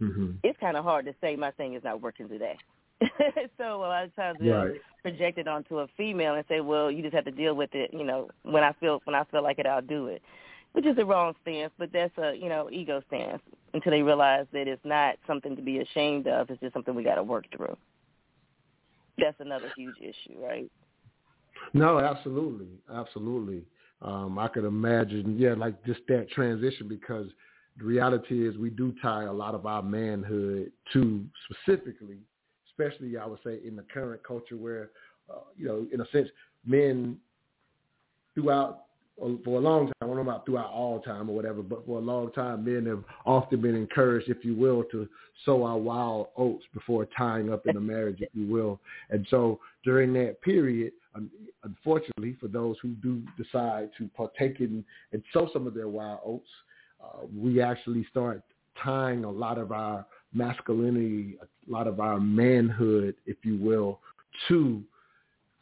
mm-hmm. 0.00 0.32
it's 0.42 0.58
kind 0.58 0.76
of 0.76 0.84
hard 0.84 1.04
to 1.06 1.14
say 1.20 1.36
my 1.36 1.50
thing 1.52 1.74
is 1.74 1.84
not 1.84 2.00
working 2.00 2.28
today. 2.28 2.56
so 3.58 3.76
a 3.76 3.76
lot 3.76 4.04
of 4.04 4.14
times 4.14 4.38
we 4.40 4.50
right. 4.50 4.72
project 5.02 5.38
it 5.38 5.48
onto 5.48 5.78
a 5.78 5.86
female 5.96 6.34
and 6.34 6.44
say, 6.48 6.60
"Well, 6.60 6.90
you 6.90 7.02
just 7.02 7.14
have 7.14 7.24
to 7.24 7.30
deal 7.30 7.54
with 7.54 7.70
it." 7.74 7.92
You 7.92 8.04
know, 8.04 8.28
when 8.42 8.62
I 8.62 8.72
feel 8.74 9.00
when 9.04 9.14
I 9.14 9.24
feel 9.24 9.42
like 9.42 9.58
it, 9.58 9.66
I'll 9.66 9.80
do 9.80 10.06
it, 10.06 10.22
which 10.72 10.86
is 10.86 10.96
the 10.96 11.04
wrong 11.04 11.34
stance. 11.42 11.72
But 11.78 11.90
that's 11.92 12.16
a 12.18 12.34
you 12.34 12.48
know 12.48 12.68
ego 12.70 13.02
stance 13.08 13.42
until 13.72 13.92
they 13.92 14.02
realize 14.02 14.46
that 14.52 14.68
it's 14.68 14.84
not 14.84 15.16
something 15.26 15.56
to 15.56 15.62
be 15.62 15.78
ashamed 15.78 16.26
of. 16.26 16.50
It's 16.50 16.60
just 16.60 16.74
something 16.74 16.94
we 16.94 17.04
got 17.04 17.14
to 17.14 17.22
work 17.22 17.46
through. 17.56 17.76
That's 19.18 19.40
another 19.40 19.70
huge 19.76 19.96
issue, 19.98 20.38
right? 20.38 20.70
No, 21.74 21.98
absolutely, 21.98 22.68
absolutely. 22.92 23.64
Um, 24.02 24.38
I 24.38 24.48
could 24.48 24.64
imagine, 24.64 25.36
yeah, 25.38 25.54
like 25.54 25.84
just 25.84 26.00
that 26.08 26.30
transition 26.30 26.88
because 26.88 27.26
the 27.76 27.84
reality 27.84 28.48
is 28.48 28.56
we 28.56 28.70
do 28.70 28.94
tie 29.02 29.24
a 29.24 29.32
lot 29.32 29.54
of 29.54 29.66
our 29.66 29.82
manhood 29.82 30.72
to 30.92 31.24
specifically, 31.50 32.18
especially 32.80 33.16
I 33.16 33.26
would 33.26 33.40
say 33.44 33.58
in 33.66 33.76
the 33.76 33.84
current 33.92 34.22
culture 34.22 34.56
where, 34.56 34.90
uh, 35.30 35.40
you 35.56 35.66
know, 35.66 35.86
in 35.92 36.00
a 36.00 36.06
sense, 36.10 36.28
men 36.66 37.18
throughout 38.34 38.84
for 39.44 39.58
a 39.58 39.60
long 39.60 39.86
time, 39.86 39.94
I 40.00 40.06
don't 40.06 40.16
know 40.16 40.22
about 40.22 40.46
throughout 40.46 40.70
all 40.70 40.98
time 41.00 41.28
or 41.28 41.36
whatever, 41.36 41.62
but 41.62 41.84
for 41.84 41.98
a 41.98 42.02
long 42.02 42.32
time, 42.32 42.64
men 42.64 42.86
have 42.86 43.04
often 43.26 43.60
been 43.60 43.74
encouraged, 43.74 44.30
if 44.30 44.46
you 44.46 44.54
will, 44.54 44.82
to 44.84 45.06
sow 45.44 45.62
our 45.64 45.76
wild 45.76 46.28
oats 46.38 46.64
before 46.72 47.06
tying 47.16 47.52
up 47.52 47.66
in 47.66 47.76
a 47.76 47.80
marriage, 47.80 48.22
if 48.22 48.30
you 48.32 48.50
will. 48.50 48.80
And 49.10 49.26
so 49.28 49.60
during 49.84 50.14
that 50.14 50.40
period, 50.40 50.92
unfortunately, 51.64 52.38
for 52.40 52.48
those 52.48 52.76
who 52.80 52.90
do 53.02 53.22
decide 53.36 53.90
to 53.98 54.08
partake 54.16 54.60
in 54.60 54.82
and 55.12 55.22
sow 55.34 55.50
some 55.52 55.66
of 55.66 55.74
their 55.74 55.88
wild 55.88 56.20
oats, 56.24 56.48
uh, 57.04 57.26
we 57.36 57.60
actually 57.60 58.06
start 58.10 58.42
tying 58.82 59.24
a 59.24 59.30
lot 59.30 59.58
of 59.58 59.70
our 59.70 60.06
masculinity, 60.32 61.36
a 61.42 61.70
lot 61.70 61.86
of 61.86 62.00
our 62.00 62.20
manhood, 62.20 63.14
if 63.26 63.36
you 63.42 63.58
will, 63.58 64.00
to 64.48 64.82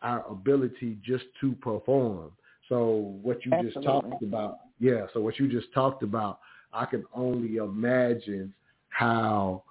our 0.03 0.25
ability 0.31 0.99
just 1.05 1.25
to 1.41 1.53
perform. 1.55 2.31
So 2.69 3.17
what 3.23 3.45
you 3.45 3.53
Absolutely. 3.53 3.73
just 3.73 3.87
talked 3.87 4.23
about, 4.23 4.59
yeah. 4.79 5.07
So 5.13 5.21
what 5.21 5.39
you 5.39 5.49
just 5.49 5.73
talked 5.73 6.03
about, 6.03 6.41
I 6.73 6.85
can 6.85 7.05
only 7.15 7.57
imagine 7.57 8.53
how 8.91 9.63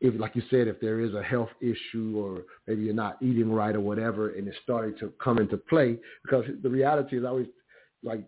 if, 0.00 0.20
like 0.20 0.36
you 0.36 0.42
said, 0.50 0.68
if 0.68 0.78
there 0.80 1.00
is 1.00 1.14
a 1.14 1.22
health 1.22 1.48
issue 1.62 2.14
or 2.16 2.42
maybe 2.66 2.82
you're 2.82 2.94
not 2.94 3.16
eating 3.22 3.50
right 3.50 3.74
or 3.74 3.80
whatever, 3.80 4.34
and 4.34 4.46
it's 4.46 4.56
starting 4.62 4.94
to 4.98 5.10
come 5.22 5.38
into 5.38 5.56
play, 5.56 5.98
because 6.22 6.44
the 6.62 6.68
reality 6.68 7.16
is 7.16 7.24
always 7.24 7.46
like 8.02 8.20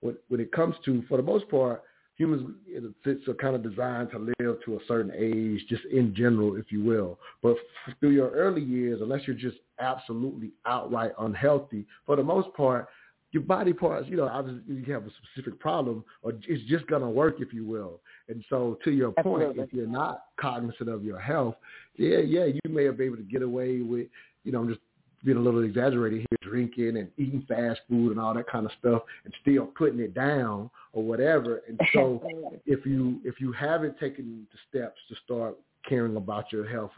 when, 0.00 0.16
when 0.28 0.40
it 0.40 0.50
comes 0.50 0.74
to, 0.84 1.04
for 1.08 1.16
the 1.16 1.22
most 1.22 1.48
part, 1.48 1.84
humans 2.20 2.54
it's 2.66 3.26
are 3.28 3.34
kind 3.34 3.56
of 3.56 3.62
designed 3.62 4.10
to 4.10 4.18
live 4.18 4.58
to 4.66 4.74
a 4.74 4.78
certain 4.86 5.10
age, 5.16 5.64
just 5.70 5.82
in 5.86 6.14
general, 6.14 6.56
if 6.56 6.70
you 6.70 6.84
will. 6.84 7.18
But 7.42 7.56
through 7.98 8.10
your 8.10 8.30
early 8.32 8.60
years, 8.60 9.00
unless 9.00 9.22
you're 9.26 9.34
just 9.34 9.56
absolutely 9.78 10.50
outright 10.66 11.12
unhealthy, 11.18 11.86
for 12.04 12.16
the 12.16 12.22
most 12.22 12.54
part, 12.54 12.88
your 13.32 13.42
body 13.42 13.72
parts, 13.72 14.06
you 14.08 14.16
know, 14.16 14.28
obviously 14.28 14.62
you 14.68 14.92
have 14.92 15.04
a 15.04 15.10
specific 15.22 15.58
problem, 15.60 16.04
or 16.22 16.32
it's 16.46 16.68
just 16.68 16.86
gonna 16.88 17.08
work, 17.08 17.36
if 17.38 17.54
you 17.54 17.64
will. 17.64 18.00
And 18.28 18.44
so, 18.50 18.78
to 18.84 18.90
your 18.90 19.12
point, 19.12 19.44
Absolutely. 19.44 19.62
if 19.62 19.72
you're 19.72 19.86
not 19.86 20.24
cognizant 20.38 20.90
of 20.90 21.02
your 21.04 21.18
health, 21.18 21.54
yeah, 21.96 22.18
yeah, 22.18 22.44
you 22.44 22.60
may 22.68 22.84
have 22.84 22.98
been 22.98 23.06
able 23.06 23.16
to 23.16 23.22
get 23.22 23.42
away 23.42 23.80
with, 23.80 24.08
you 24.44 24.52
know, 24.52 24.66
just 24.66 24.80
being 25.24 25.36
a 25.36 25.40
little 25.40 25.62
exaggerated 25.64 26.20
here, 26.20 26.38
drinking 26.50 26.96
and 26.96 27.08
eating 27.16 27.44
fast 27.48 27.80
food 27.88 28.12
and 28.12 28.20
all 28.20 28.34
that 28.34 28.48
kind 28.48 28.66
of 28.66 28.72
stuff, 28.78 29.02
and 29.24 29.34
still 29.42 29.66
putting 29.66 30.00
it 30.00 30.14
down 30.14 30.70
or 30.92 31.02
whatever. 31.02 31.62
And 31.68 31.80
so, 31.92 32.22
if 32.66 32.86
you 32.86 33.20
if 33.24 33.40
you 33.40 33.52
haven't 33.52 33.98
taken 33.98 34.46
the 34.52 34.58
steps 34.68 34.98
to 35.08 35.16
start 35.24 35.56
caring 35.88 36.16
about 36.16 36.52
your 36.52 36.68
health, 36.68 36.92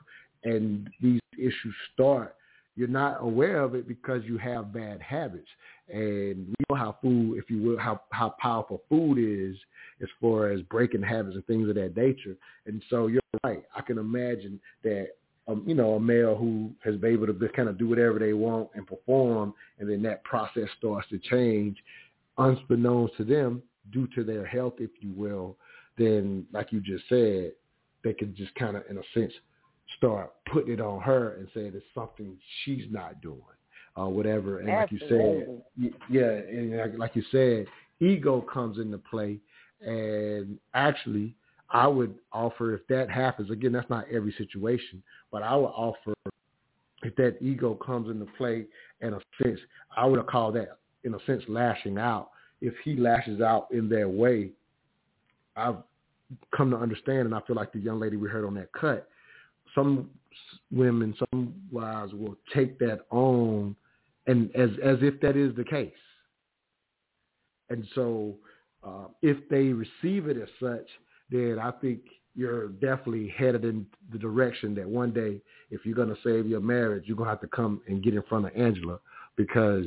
and 0.45 0.89
these 1.01 1.21
issues 1.39 1.75
start, 1.95 2.37
you're 2.75 2.89
not 2.89 3.19
aware 3.21 3.61
of 3.61 3.75
it 3.75 3.87
because 3.87 4.23
you 4.25 4.39
have 4.39 4.73
bad 4.73 5.01
habits. 5.01 5.49
And 5.89 6.49
we 6.49 6.55
know 6.71 6.77
how 6.77 6.97
food, 7.03 7.39
if 7.39 7.51
you 7.51 7.63
will, 7.63 7.79
how, 7.79 8.01
how 8.11 8.35
powerful 8.41 8.83
food 8.89 9.19
is 9.19 9.57
as 10.01 10.09
far 10.21 10.51
as 10.51 10.63
breaking 10.63 11.03
habits 11.03 11.37
and 11.37 11.47
things 11.47 11.69
of 11.69 11.75
that 11.75 11.97
nature. 11.97 12.35
And 12.67 12.83
so 12.89 13.09
you're 13.09 13.21
right. 13.45 13.63
I 13.77 13.83
can 13.83 13.99
imagine 13.99 14.59
that, 14.85 15.09
um, 15.49 15.63
you 15.67 15.75
know, 15.75 15.95
a 15.95 16.01
male 16.01 16.37
who 16.37 16.71
has 16.85 16.97
been 16.97 17.13
able 17.13 17.27
to 17.27 17.49
kind 17.51 17.69
of 17.69 17.79
do 17.79 17.89
whatever 17.89 18.19
they 18.19 18.33
want 18.33 18.69
and 18.75 18.87
perform, 18.87 19.55
and 19.79 19.89
then 19.91 20.03
that 20.03 20.23
process 20.25 20.69
starts 20.79 21.09
to 21.09 21.19
change, 21.19 21.77
unbeknownst 22.39 23.17
to 23.17 23.25
them, 23.25 23.63
due 23.91 24.07
to 24.15 24.23
their 24.23 24.47
health, 24.47 24.75
if 24.79 24.91
you 25.01 25.13
will, 25.17 25.57
then, 25.99 26.47
like 26.53 26.73
you 26.73 26.81
just 26.81 27.05
said, 27.09 27.53
they 28.05 28.13
can 28.13 28.35
just 28.37 28.55
kind 28.55 28.77
of, 28.77 28.85
in 28.89 28.99
a 28.99 29.03
sense, 29.15 29.33
start 29.97 30.33
putting 30.51 30.73
it 30.73 30.81
on 30.81 31.01
her 31.01 31.35
and 31.35 31.49
saying 31.53 31.73
it's 31.75 31.85
something 31.95 32.37
she's 32.65 32.85
not 32.91 33.21
doing 33.21 33.41
or 33.97 34.09
whatever. 34.09 34.61
And 34.61 34.69
like 34.69 34.91
you 34.91 34.99
said, 35.09 35.93
yeah, 36.09 36.31
and 36.31 36.77
like, 36.77 36.99
like 36.99 37.17
you 37.17 37.23
said, 37.31 37.67
ego 38.01 38.41
comes 38.41 38.79
into 38.79 38.99
play. 38.99 39.39
And 39.81 40.59
actually, 40.75 41.35
I 41.73 41.87
would 41.87 42.15
offer 42.33 42.75
if 42.75 42.87
that 42.89 43.11
happens, 43.11 43.51
again, 43.51 43.73
that's 43.73 43.89
not 43.89 44.05
every 44.13 44.35
situation, 44.37 45.03
but 45.31 45.43
I 45.43 45.57
would 45.57 45.67
offer 45.67 46.15
if 47.03 47.17
that 47.17 47.39
ego 47.41 47.75
comes 47.75 48.11
into 48.11 48.27
play 48.37 48.67
in 49.01 49.15
a 49.15 49.21
sense, 49.43 49.59
I 49.97 50.05
would 50.05 50.25
call 50.27 50.53
that 50.53 50.79
in 51.05 51.15
a 51.15 51.19
sense 51.27 51.43
lashing 51.49 51.99
out. 51.99 52.31
If 52.61 52.75
he 52.85 52.95
lashes 52.95 53.41
out 53.41 53.69
in 53.73 53.89
that 53.89 54.09
way, 54.09 54.51
I've 55.57 55.79
come 56.55 56.71
to 56.71 56.77
understand, 56.77 57.21
and 57.21 57.35
I 57.35 57.41
feel 57.41 57.57
like 57.57 57.73
the 57.73 57.81
young 57.81 57.99
lady 57.99 58.17
we 58.17 58.29
heard 58.29 58.45
on 58.45 58.55
that 58.55 58.73
cut, 58.73 59.09
some 59.75 60.11
women, 60.71 61.15
some 61.33 61.55
wives 61.71 62.13
will 62.13 62.37
take 62.55 62.79
that 62.79 63.01
on, 63.11 63.75
and 64.27 64.55
as 64.55 64.71
as 64.83 64.99
if 65.01 65.21
that 65.21 65.37
is 65.37 65.55
the 65.57 65.65
case. 65.65 65.93
And 67.71 67.87
so, 67.95 68.35
uh, 68.85 69.07
if 69.23 69.37
they 69.49 69.73
receive 69.73 70.29
it 70.29 70.37
as 70.37 70.49
such, 70.61 70.87
then 71.33 71.59
I 71.61 71.71
think 71.71 72.01
you're 72.35 72.69
definitely 72.69 73.35
headed 73.37 73.65
in 73.65 73.87
the 74.11 74.19
direction 74.19 74.75
that 74.77 74.89
one 74.89 75.13
day, 75.13 75.41
if 75.71 75.85
you're 75.85 75.95
going 75.95 76.09
to 76.09 76.17
save 76.23 76.47
your 76.47 76.61
marriage, 76.61 77.05
you're 77.07 77.17
going 77.17 77.27
to 77.27 77.33
have 77.33 77.41
to 77.41 77.49
come 77.49 77.81
and 77.89 78.03
get 78.03 78.15
in 78.15 78.23
front 78.23 78.47
of 78.47 78.53
Angela 78.57 78.99
because 79.37 79.87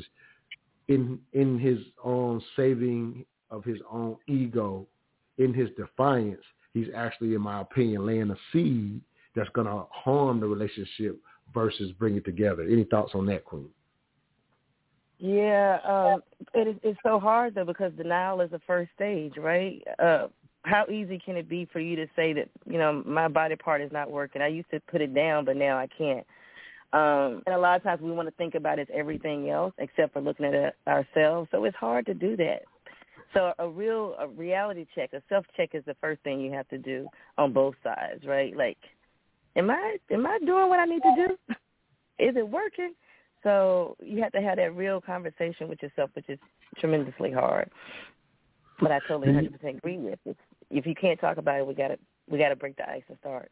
in 0.88 1.20
in 1.34 1.60
his 1.60 1.80
own 2.04 2.42
saving 2.56 3.26
of 3.50 3.64
his 3.64 3.80
own 3.92 4.18
ego, 4.28 4.86
in 5.38 5.54
his 5.54 5.70
defiance, 5.78 6.42
he's 6.74 6.88
actually, 6.96 7.34
in 7.34 7.42
my 7.42 7.62
opinion, 7.62 8.06
laying 8.06 8.32
a 8.32 8.36
seed 8.52 9.02
that's 9.36 9.50
going 9.50 9.68
to 9.68 9.86
harm 9.92 10.40
the 10.40 10.48
relationship 10.48 11.18
versus 11.54 11.92
bring 11.94 12.16
it 12.16 12.26
together. 12.26 12.64
Any 12.64 12.84
thoughts 12.84 13.12
on 13.16 13.26
that, 13.28 13.46
Queen? 13.46 13.70
Yeah, 15.18 15.80
um, 15.86 16.24
it 16.54 16.78
it's 16.84 17.00
so 17.02 17.20
hard 17.20 17.56
though 17.56 17.64
because 17.64 17.94
denial 17.94 18.42
is 18.42 18.52
the 18.52 18.60
first 18.68 18.92
stage, 18.96 19.34
right? 19.38 19.82
Uh, 19.98 20.28
how 20.66 20.86
easy 20.88 21.20
can 21.24 21.38
it 21.38 21.48
be 21.48 21.68
for 21.72 21.80
you 21.80 21.96
to 21.96 22.08
say 22.16 22.34
that 22.34 22.50
you 22.66 22.78
know 22.78 23.04
my 23.06 23.28
body 23.28 23.56
part 23.56 23.82
is 23.82 23.92
not 23.92 24.12
working? 24.12 24.42
I 24.42 24.48
used 24.48 24.70
to 24.72 24.80
put 24.92 25.02
it 25.02 25.14
down, 25.14 25.46
but 25.46 25.56
now 25.56 25.78
I 25.78 25.88
can't. 25.88 26.26
Um, 26.94 27.42
and 27.46 27.56
a 27.56 27.58
lot 27.58 27.76
of 27.76 27.84
times 27.84 28.02
we 28.02 28.12
want 28.12 28.28
to 28.28 28.36
think 28.36 28.56
about 28.56 28.80
it 28.80 28.90
as 28.90 28.96
everything 28.98 29.50
else 29.50 29.74
except 29.78 30.14
for 30.14 30.22
looking 30.22 30.46
at 30.46 30.54
it 30.54 30.76
ourselves. 30.88 31.50
So 31.52 31.64
it's 31.66 31.76
hard 31.76 32.06
to 32.06 32.14
do 32.14 32.38
that. 32.38 32.62
So 33.34 33.54
a 33.60 33.68
real 33.68 34.16
a 34.20 34.28
reality 34.28 34.86
check, 34.96 35.12
a 35.14 35.22
self 35.30 35.46
check 35.58 35.72
is 35.74 35.84
the 35.86 35.96
first 36.02 36.22
thing 36.24 36.40
you 36.40 36.52
have 36.52 36.68
to 36.70 36.78
do 36.78 37.08
on 37.38 37.54
both 37.54 37.76
sides, 37.84 38.26
right? 38.26 38.56
Like, 38.56 38.78
am 39.56 39.70
I 39.70 39.98
am 40.12 40.26
I 40.26 40.40
doing 40.46 40.70
what 40.70 40.80
I 40.80 40.86
need 40.86 41.02
to 41.04 41.28
do? 41.28 41.54
is 42.20 42.36
it 42.36 42.48
working? 42.48 42.94
So 43.44 43.96
you 44.02 44.24
have 44.24 44.32
to 44.32 44.42
have 44.42 44.58
that 44.58 44.76
real 44.76 45.00
conversation 45.02 45.68
with 45.68 45.82
yourself, 45.84 46.10
which 46.14 46.30
is 46.30 46.40
tremendously 46.80 47.32
hard. 47.32 47.70
But 48.80 48.92
I 48.92 49.00
totally 49.08 49.28
100% 49.28 49.78
agree 49.78 49.98
with. 49.98 50.20
It's, 50.26 50.40
if 50.70 50.86
you 50.86 50.96
can't 50.96 51.20
talk 51.20 51.38
about 51.38 51.60
it, 51.60 51.68
we 51.68 51.74
got 51.74 51.90
to 51.90 51.98
we 52.30 52.40
got 52.40 52.50
to 52.50 52.56
break 52.56 52.76
the 52.78 52.90
ice 52.90 53.04
and 53.08 53.18
start. 53.20 53.52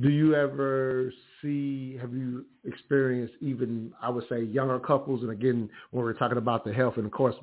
Do 0.00 0.10
you 0.10 0.34
ever 0.34 1.12
see? 1.40 1.96
Have 2.00 2.12
you 2.12 2.44
experienced 2.64 3.34
even 3.40 3.92
I 4.02 4.10
would 4.10 4.24
say 4.28 4.42
younger 4.42 4.78
couples? 4.78 5.22
And 5.22 5.30
again, 5.30 5.70
when 5.90 6.04
we're 6.04 6.12
talking 6.12 6.36
about 6.36 6.64
the 6.64 6.72
health, 6.72 6.94
and 6.96 7.06
of 7.06 7.12
course, 7.12 7.34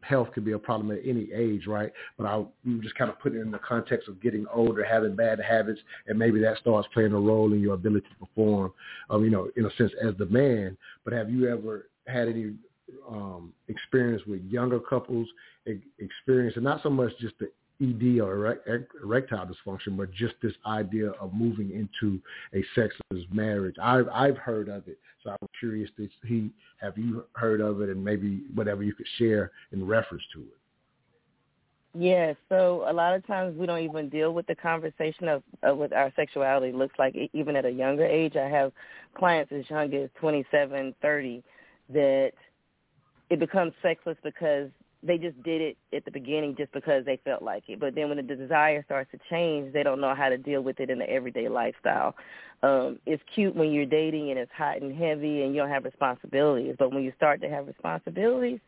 health 0.00 0.28
could 0.32 0.44
be 0.44 0.52
a 0.52 0.58
problem 0.58 0.90
at 0.90 1.02
any 1.04 1.28
age, 1.34 1.66
right? 1.66 1.92
But 2.16 2.24
I 2.26 2.36
am 2.36 2.80
just 2.82 2.94
kind 2.94 3.10
of 3.10 3.18
put 3.20 3.34
it 3.34 3.40
in 3.40 3.50
the 3.50 3.58
context 3.58 4.08
of 4.08 4.20
getting 4.22 4.46
older, 4.52 4.82
having 4.82 5.14
bad 5.14 5.40
habits, 5.40 5.80
and 6.06 6.18
maybe 6.18 6.40
that 6.40 6.56
starts 6.58 6.88
playing 6.94 7.12
a 7.12 7.20
role 7.20 7.52
in 7.52 7.60
your 7.60 7.74
ability 7.74 8.06
to 8.08 8.26
perform, 8.26 8.72
um, 9.10 9.24
you 9.24 9.30
know, 9.30 9.50
in 9.56 9.66
a 9.66 9.70
sense 9.76 9.92
as 10.02 10.16
the 10.16 10.26
man. 10.26 10.76
But 11.04 11.12
have 11.12 11.30
you 11.30 11.48
ever 11.48 11.90
had 12.06 12.28
any 12.28 12.54
um, 13.08 13.52
experience 13.68 14.22
with 14.26 14.42
younger 14.44 14.80
couples 14.80 15.28
experience, 15.98 16.56
and 16.56 16.64
not 16.64 16.82
so 16.82 16.90
much 16.90 17.12
just 17.20 17.34
the 17.38 17.50
ED 17.80 18.20
or 18.20 18.58
erectile 19.02 19.46
dysfunction, 19.46 19.96
but 19.96 20.12
just 20.12 20.34
this 20.42 20.54
idea 20.66 21.10
of 21.12 21.32
moving 21.32 21.70
into 21.70 22.20
a 22.54 22.64
sexless 22.74 23.24
marriage. 23.32 23.76
I've 23.80 24.08
I've 24.08 24.36
heard 24.36 24.68
of 24.68 24.88
it, 24.88 24.98
so 25.22 25.30
I'm 25.30 25.48
curious 25.60 25.90
to 25.96 26.08
he 26.26 26.50
have 26.80 26.96
you 26.98 27.24
heard 27.34 27.60
of 27.60 27.80
it, 27.80 27.88
and 27.88 28.04
maybe 28.04 28.42
whatever 28.54 28.82
you 28.82 28.94
could 28.94 29.06
share 29.18 29.52
in 29.72 29.86
reference 29.86 30.24
to 30.34 30.40
it. 30.40 30.58
Yeah, 31.94 32.34
so 32.48 32.84
a 32.88 32.92
lot 32.92 33.14
of 33.14 33.26
times 33.26 33.56
we 33.56 33.66
don't 33.66 33.82
even 33.82 34.08
deal 34.08 34.32
with 34.34 34.46
the 34.46 34.54
conversation 34.54 35.26
of, 35.26 35.42
of 35.62 35.78
what 35.78 35.92
our 35.92 36.12
sexuality 36.16 36.72
looks 36.72 36.94
like. 36.98 37.16
Even 37.32 37.56
at 37.56 37.64
a 37.64 37.70
younger 37.70 38.04
age, 38.04 38.36
I 38.36 38.48
have 38.48 38.72
clients 39.16 39.52
as 39.52 39.68
young 39.70 39.92
as 39.94 40.10
27, 40.20 40.94
30 41.00 41.42
that 41.90 42.32
it 43.30 43.38
becomes 43.38 43.72
sexless 43.82 44.16
because 44.22 44.70
they 45.02 45.16
just 45.16 45.40
did 45.42 45.60
it 45.60 45.76
at 45.94 46.04
the 46.04 46.10
beginning 46.10 46.56
just 46.56 46.72
because 46.72 47.04
they 47.04 47.18
felt 47.24 47.42
like 47.42 47.64
it. 47.68 47.78
But 47.78 47.94
then 47.94 48.08
when 48.08 48.16
the 48.16 48.22
desire 48.22 48.82
starts 48.84 49.10
to 49.12 49.18
change, 49.30 49.72
they 49.72 49.82
don't 49.82 50.00
know 50.00 50.14
how 50.14 50.28
to 50.28 50.36
deal 50.36 50.62
with 50.62 50.80
it 50.80 50.90
in 50.90 50.98
the 50.98 51.08
everyday 51.08 51.48
lifestyle. 51.48 52.16
Um, 52.62 52.98
it's 53.06 53.22
cute 53.32 53.54
when 53.54 53.70
you're 53.70 53.86
dating 53.86 54.30
and 54.30 54.38
it's 54.38 54.50
hot 54.56 54.82
and 54.82 54.92
heavy 54.96 55.42
and 55.42 55.54
you 55.54 55.60
don't 55.60 55.70
have 55.70 55.84
responsibilities. 55.84 56.74
But 56.78 56.92
when 56.92 57.04
you 57.04 57.12
start 57.16 57.40
to 57.42 57.48
have 57.48 57.68
responsibilities, 57.68 58.58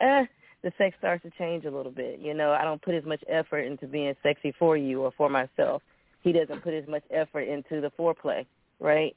eh, 0.00 0.24
the 0.62 0.72
sex 0.78 0.96
starts 0.98 1.22
to 1.24 1.30
change 1.38 1.66
a 1.66 1.70
little 1.70 1.92
bit. 1.92 2.20
You 2.20 2.32
know, 2.32 2.52
I 2.52 2.64
don't 2.64 2.80
put 2.80 2.94
as 2.94 3.04
much 3.04 3.22
effort 3.28 3.60
into 3.60 3.86
being 3.86 4.14
sexy 4.22 4.54
for 4.58 4.76
you 4.76 5.02
or 5.02 5.12
for 5.16 5.28
myself. 5.28 5.82
He 6.22 6.32
doesn't 6.32 6.62
put 6.62 6.72
as 6.72 6.88
much 6.88 7.04
effort 7.10 7.42
into 7.42 7.82
the 7.82 7.90
foreplay, 7.98 8.46
right? 8.80 9.14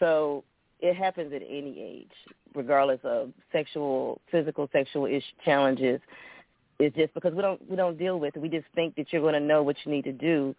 So 0.00 0.42
it 0.80 0.94
happens 0.94 1.32
at 1.32 1.42
any 1.42 1.80
age, 1.80 2.34
regardless 2.54 3.00
of 3.04 3.32
sexual, 3.52 4.20
physical, 4.30 4.68
sexual 4.72 5.06
ish 5.06 5.24
challenges. 5.44 6.00
It's 6.78 6.94
just 6.96 7.12
because 7.14 7.34
we 7.34 7.42
don't 7.42 7.68
we 7.68 7.76
don't 7.76 7.98
deal 7.98 8.20
with 8.20 8.36
it. 8.36 8.40
We 8.40 8.48
just 8.48 8.66
think 8.74 8.94
that 8.96 9.12
you're 9.12 9.22
going 9.22 9.34
to 9.34 9.40
know 9.40 9.62
what 9.62 9.76
you 9.84 9.90
need 9.90 10.04
to 10.04 10.12
do 10.12 10.54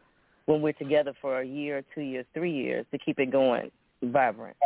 when 0.45 0.61
we're 0.61 0.73
together 0.73 1.13
for 1.21 1.39
a 1.39 1.45
year, 1.45 1.83
two 1.95 2.01
years, 2.01 2.25
three 2.33 2.51
years 2.51 2.85
to 2.91 2.97
keep 2.97 3.19
it 3.19 3.31
going 3.31 3.71
vibrant, 4.03 4.57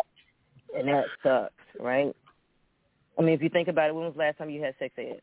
and 0.78 0.88
that 0.88 1.06
sucks, 1.22 1.54
right? 1.80 2.16
I 3.18 3.22
mean, 3.22 3.34
if 3.34 3.42
you 3.42 3.50
think 3.50 3.68
about 3.68 3.90
it, 3.90 3.96
when 3.96 4.06
was 4.06 4.14
the 4.14 4.20
last 4.20 4.38
time 4.38 4.50
you 4.50 4.64
had 4.64 4.76
sex 4.80 4.94
ed 4.98 5.22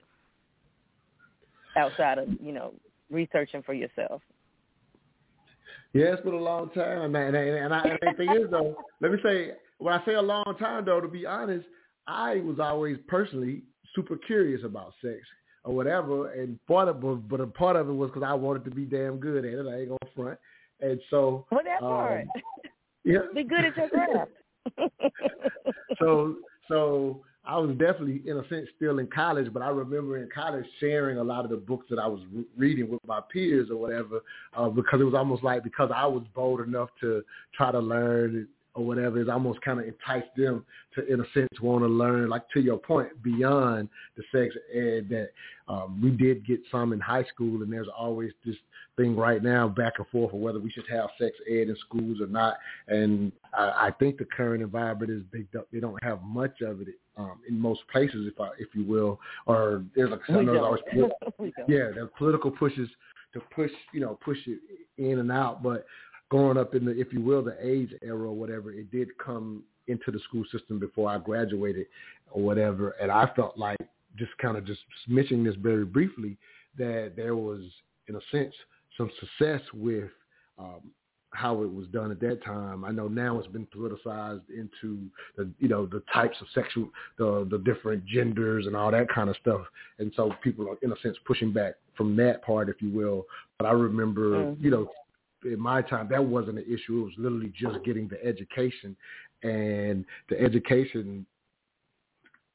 outside 1.77 2.19
of 2.19 2.29
you 2.41 2.53
know 2.53 2.73
researching 3.11 3.63
for 3.63 3.75
yourself? 3.75 4.23
Yeah, 5.93 6.13
it's 6.13 6.23
been 6.23 6.35
a 6.35 6.37
long 6.37 6.71
time, 6.71 7.11
man. 7.11 7.35
And, 7.35 7.37
and, 7.37 7.75
I, 7.75 7.81
and 7.81 7.99
the 8.01 8.17
thing 8.17 8.31
is, 8.31 8.49
though, 8.49 8.77
let 9.01 9.11
me 9.11 9.19
say, 9.25 9.53
when 9.81 9.95
I 9.95 10.05
say 10.05 10.15
a 10.15 10.23
long 10.23 10.45
time 10.59 10.85
though, 10.85 11.01
to 11.01 11.09
be 11.09 11.27
honest, 11.27 11.67
I 12.07 12.37
was 12.37 12.59
always 12.61 12.97
personally 13.09 13.63
super 13.95 14.17
curious 14.17 14.63
about 14.65 14.93
sex 15.03 15.19
or 15.65 15.75
whatever, 15.75 16.33
and 16.33 16.59
part 16.67 16.89
of 16.89 17.01
but, 17.01 17.29
but 17.29 17.41
a 17.41 17.47
part 17.47 17.77
of 17.77 17.89
it 17.89 17.93
was 17.93 18.11
because 18.11 18.27
I 18.27 18.35
wanted 18.35 18.65
to 18.65 18.71
be 18.71 18.85
damn 18.85 19.19
good 19.19 19.45
at 19.45 19.53
it. 19.53 19.67
I 19.67 19.81
ain't 19.81 19.89
gonna 19.89 20.13
front, 20.15 20.39
and 20.81 21.01
so. 21.11 21.47
Well, 21.51 21.61
that 21.65 21.81
part. 21.81 22.23
Um, 22.23 22.43
yeah. 23.05 23.19
be 23.35 23.45
good 23.45 23.65
at 23.65 23.77
your 23.77 23.89
craft. 23.89 24.31
so 25.99 26.37
so 26.69 27.23
I 27.45 27.59
was 27.59 27.71
definitely 27.71 28.23
in 28.27 28.37
a 28.37 28.49
sense 28.49 28.69
still 28.77 28.99
in 28.99 29.07
college, 29.07 29.53
but 29.53 29.63
I 29.63 29.69
remember 29.69 30.19
in 30.19 30.29
college 30.33 30.65
sharing 30.79 31.19
a 31.19 31.25
lot 31.25 31.45
of 31.45 31.51
the 31.51 31.57
books 31.57 31.87
that 31.91 31.99
I 31.99 32.07
was 32.07 32.21
re- 32.33 32.45
reading 32.57 32.91
with 32.91 33.01
my 33.07 33.21
peers 33.33 33.71
or 33.71 33.77
whatever, 33.77 34.21
uh, 34.57 34.69
because 34.69 35.01
it 35.01 35.05
was 35.05 35.15
almost 35.15 35.43
like 35.43 35.65
because 35.65 35.91
I 35.95 36.07
was 36.07 36.23
bold 36.35 36.61
enough 36.61 36.91
to 37.01 37.23
try 37.55 37.73
to 37.73 37.81
learn 37.81 38.47
or 38.75 38.85
whatever 38.85 39.21
is 39.21 39.29
almost 39.29 39.61
kind 39.63 39.81
of 39.81 39.87
entice 39.87 40.29
them 40.37 40.65
to, 40.95 41.07
in 41.13 41.21
a 41.21 41.25
sense, 41.35 41.49
want 41.61 41.83
to 41.83 41.89
learn, 41.89 42.29
like 42.29 42.49
to 42.51 42.61
your 42.61 42.79
point, 42.79 43.09
beyond 43.23 43.89
the 44.17 44.23
sex 44.33 44.55
ed 44.73 45.09
that 45.09 45.31
um, 45.69 46.01
we 46.03 46.11
did 46.11 46.47
get 46.47 46.61
some 46.71 46.93
in 46.93 47.01
high 47.01 47.25
school, 47.25 47.63
and 47.63 47.73
there's 47.73 47.89
always 47.97 48.33
this 48.45 48.57
thing 48.97 49.17
right 49.17 49.43
now 49.43 49.69
back 49.69 49.95
and 49.99 50.07
forth 50.09 50.33
of 50.35 50.41
whether 50.41 50.59
we 50.59 50.71
should 50.71 50.87
have 50.91 51.11
sex 51.19 51.37
ed 51.49 51.69
in 51.69 51.77
schools 51.87 52.21
or 52.21 52.27
not. 52.27 52.57
And 52.89 53.33
I, 53.53 53.89
I 53.89 53.91
think 53.99 54.19
the 54.19 54.25
current 54.25 54.63
environment 54.63 55.11
is 55.11 55.23
big. 55.33 55.47
They 55.73 55.81
don't 55.81 56.03
have 56.03 56.23
much 56.23 56.61
of 56.61 56.81
it 56.81 56.89
um, 57.17 57.41
in 57.49 57.59
most 57.59 57.81
places, 57.93 58.31
if 58.33 58.41
I, 58.41 58.49
if 58.59 58.69
you 58.75 58.85
will, 58.85 59.19
or 59.47 59.85
there's 59.95 60.13
a 60.13 60.19
there's 60.29 60.59
always, 60.59 60.83
yeah, 61.69 61.91
there's 61.95 62.11
political 62.17 62.51
pushes 62.51 62.89
to 63.35 63.41
push, 63.55 63.71
you 63.93 64.01
know, 64.01 64.19
push 64.25 64.39
it 64.47 64.59
in 64.99 65.19
and 65.19 65.31
out, 65.31 65.63
but 65.63 65.87
growing 66.31 66.57
up 66.57 66.75
in 66.75 66.85
the, 66.85 66.99
if 66.99 67.13
you 67.13 67.21
will, 67.21 67.43
the 67.43 67.57
AIDS 67.65 67.93
era 68.03 68.29
or 68.29 68.35
whatever, 68.35 68.73
it 68.73 68.91
did 68.91 69.09
come 69.19 69.63
into 69.89 70.11
the 70.11 70.21
school 70.21 70.45
system 70.51 70.79
before 70.79 71.11
I 71.11 71.19
graduated 71.19 71.87
or 72.31 72.43
whatever. 72.43 72.91
And 73.01 73.11
I 73.11 73.31
felt 73.37 73.59
like 73.59 73.79
just 74.17 74.31
kind 74.39 74.57
of 74.57 74.65
just 74.65 74.81
mentioning 75.09 75.45
this 75.45 75.57
very 75.57 75.85
briefly 75.85 76.37
that 76.79 77.13
there 77.17 77.37
was, 77.37 77.63
in 78.09 78.17
a 78.17 78.21
sense, 78.31 78.55
some 78.97 79.11
success 79.21 79.61
with 79.75 80.11
um, 80.59 80.81
how 81.33 81.63
it 81.63 81.73
was 81.73 81.87
done 81.89 82.11
at 82.11 82.21
that 82.21 82.45
time. 82.45 82.85
I 82.85 82.91
know 82.91 83.09
now 83.09 83.39
it's 83.39 83.49
been 83.49 83.67
politicized 83.67 84.43
into 84.51 84.99
the 85.37 85.49
you 85.59 85.69
know 85.69 85.87
the 85.87 86.03
types 86.13 86.37
of 86.41 86.49
sexual 86.55 86.89
the 87.19 87.47
the 87.51 87.59
different 87.59 88.05
genders 88.05 88.67
and 88.67 88.77
all 88.77 88.91
that 88.91 89.09
kind 89.09 89.31
of 89.31 89.37
stuff, 89.37 89.63
and 89.99 90.13
so 90.17 90.33
people 90.43 90.69
are 90.69 90.77
in 90.83 90.93
a 90.93 90.97
sense 91.03 91.17
pushing 91.25 91.53
back 91.53 91.75
from 91.97 92.17
that 92.17 92.43
part, 92.43 92.69
if 92.69 92.83
you 92.83 92.91
will. 92.91 93.27
But 93.59 93.67
I 93.67 93.73
remember 93.73 94.31
mm-hmm. 94.31 94.65
you 94.65 94.71
know 94.71 94.91
in 95.45 95.61
my 95.61 95.83
time, 95.83 96.09
that 96.11 96.25
wasn't 96.25 96.59
an 96.59 96.65
issue. 96.65 97.01
It 97.01 97.05
was 97.05 97.13
literally 97.19 97.53
just 97.59 97.85
getting 97.85 98.09
the 98.09 98.23
education, 98.25 98.97
and 99.43 100.05
the 100.29 100.41
education, 100.41 101.25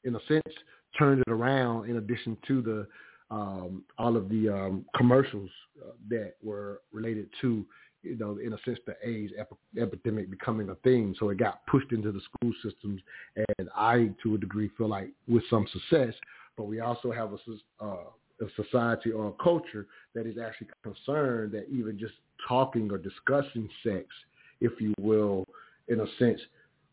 in 0.04 0.14
a 0.14 0.20
sense, 0.28 0.54
turned 0.98 1.22
it 1.26 1.30
around. 1.30 1.90
In 1.90 1.96
addition 1.96 2.36
to 2.48 2.62
the 2.62 2.86
um, 3.30 3.82
all 3.98 4.16
of 4.16 4.28
the 4.28 4.48
um, 4.48 4.84
commercials 4.96 5.50
uh, 5.82 5.92
that 6.08 6.34
were 6.44 6.82
related 6.92 7.28
to, 7.40 7.66
you 8.04 8.16
know, 8.16 8.38
in 8.38 8.52
a 8.52 8.58
sense, 8.64 8.78
the 8.86 8.94
AIDS 9.02 9.32
ep- 9.36 9.52
epidemic 9.80 10.30
becoming 10.30 10.70
a 10.70 10.76
thing. 10.76 11.14
So 11.18 11.30
it 11.30 11.38
got 11.38 11.66
pushed 11.66 11.90
into 11.90 12.12
the 12.12 12.20
school 12.20 12.52
systems, 12.62 13.00
and 13.58 13.68
I, 13.74 14.12
to 14.22 14.36
a 14.36 14.38
degree, 14.38 14.70
feel 14.78 14.88
like 14.88 15.10
with 15.26 15.42
some 15.50 15.66
success. 15.72 16.14
But 16.56 16.64
we 16.64 16.80
also 16.80 17.10
have 17.10 17.32
a 17.32 17.84
uh, 17.84 17.96
a 18.40 18.62
society 18.62 19.10
or 19.10 19.28
a 19.28 19.42
culture 19.42 19.86
that 20.14 20.26
is 20.26 20.36
actually 20.38 20.68
concerned 20.82 21.52
that 21.52 21.66
even 21.70 21.98
just 21.98 22.14
talking 22.46 22.90
or 22.90 22.98
discussing 22.98 23.68
sex 23.82 24.06
if 24.60 24.80
you 24.80 24.94
will, 24.98 25.44
in 25.88 26.00
a 26.00 26.06
sense, 26.18 26.40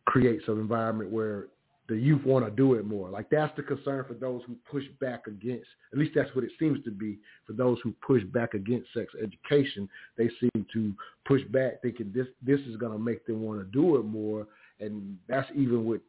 creates 0.05 0.43
an 0.47 0.59
environment 0.59 1.09
where 1.09 1.47
the 1.89 1.95
youth 1.95 2.25
want 2.25 2.45
to 2.45 2.51
do 2.51 2.75
it 2.75 2.85
more. 2.85 3.09
Like 3.09 3.29
that's 3.29 3.55
the 3.57 3.63
concern 3.63 4.05
for 4.07 4.13
those 4.13 4.41
who 4.47 4.55
push 4.69 4.83
back 5.01 5.27
against. 5.27 5.67
At 5.91 5.99
least 5.99 6.13
that's 6.15 6.33
what 6.33 6.45
it 6.45 6.51
seems 6.57 6.83
to 6.85 6.91
be 6.91 7.19
for 7.45 7.53
those 7.53 7.77
who 7.83 7.93
push 8.05 8.23
back 8.23 8.53
against 8.53 8.87
sex 8.93 9.13
education. 9.21 9.89
They 10.17 10.29
seem 10.39 10.65
to 10.73 10.93
push 11.25 11.41
back, 11.51 11.81
thinking 11.81 12.11
this 12.15 12.27
this 12.41 12.59
is 12.61 12.77
going 12.77 12.93
to 12.93 12.99
make 12.99 13.25
them 13.25 13.41
want 13.41 13.59
to 13.59 13.65
do 13.65 13.97
it 13.97 14.05
more, 14.05 14.47
and 14.79 15.17
that's 15.27 15.49
even 15.55 15.85
with 15.85 16.01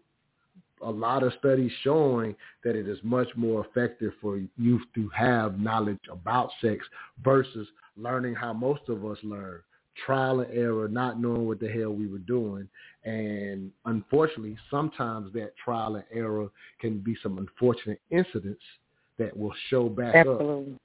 a 0.82 0.90
lot 0.90 1.22
of 1.22 1.32
studies 1.38 1.72
showing 1.82 2.34
that 2.62 2.76
it 2.76 2.88
is 2.88 2.98
much 3.02 3.28
more 3.36 3.64
effective 3.66 4.12
for 4.20 4.40
youth 4.56 4.82
to 4.94 5.08
have 5.10 5.58
knowledge 5.58 6.00
about 6.10 6.50
sex 6.60 6.84
versus 7.22 7.66
learning 7.96 8.34
how 8.34 8.52
most 8.52 8.82
of 8.88 9.04
us 9.04 9.18
learn 9.22 9.60
trial 10.04 10.40
and 10.40 10.52
error, 10.52 10.88
not 10.88 11.20
knowing 11.20 11.46
what 11.46 11.60
the 11.60 11.68
hell 11.68 11.90
we 11.90 12.06
were 12.06 12.18
doing. 12.18 12.68
And 13.04 13.70
unfortunately, 13.84 14.56
sometimes 14.70 15.32
that 15.34 15.56
trial 15.56 15.96
and 15.96 16.04
error 16.12 16.48
can 16.80 16.98
be 16.98 17.16
some 17.22 17.38
unfortunate 17.38 18.00
incidents 18.10 18.62
that 19.18 19.36
will 19.36 19.54
show 19.68 19.88
back 19.88 20.14
Absolutely. 20.16 20.74
up 20.74 20.80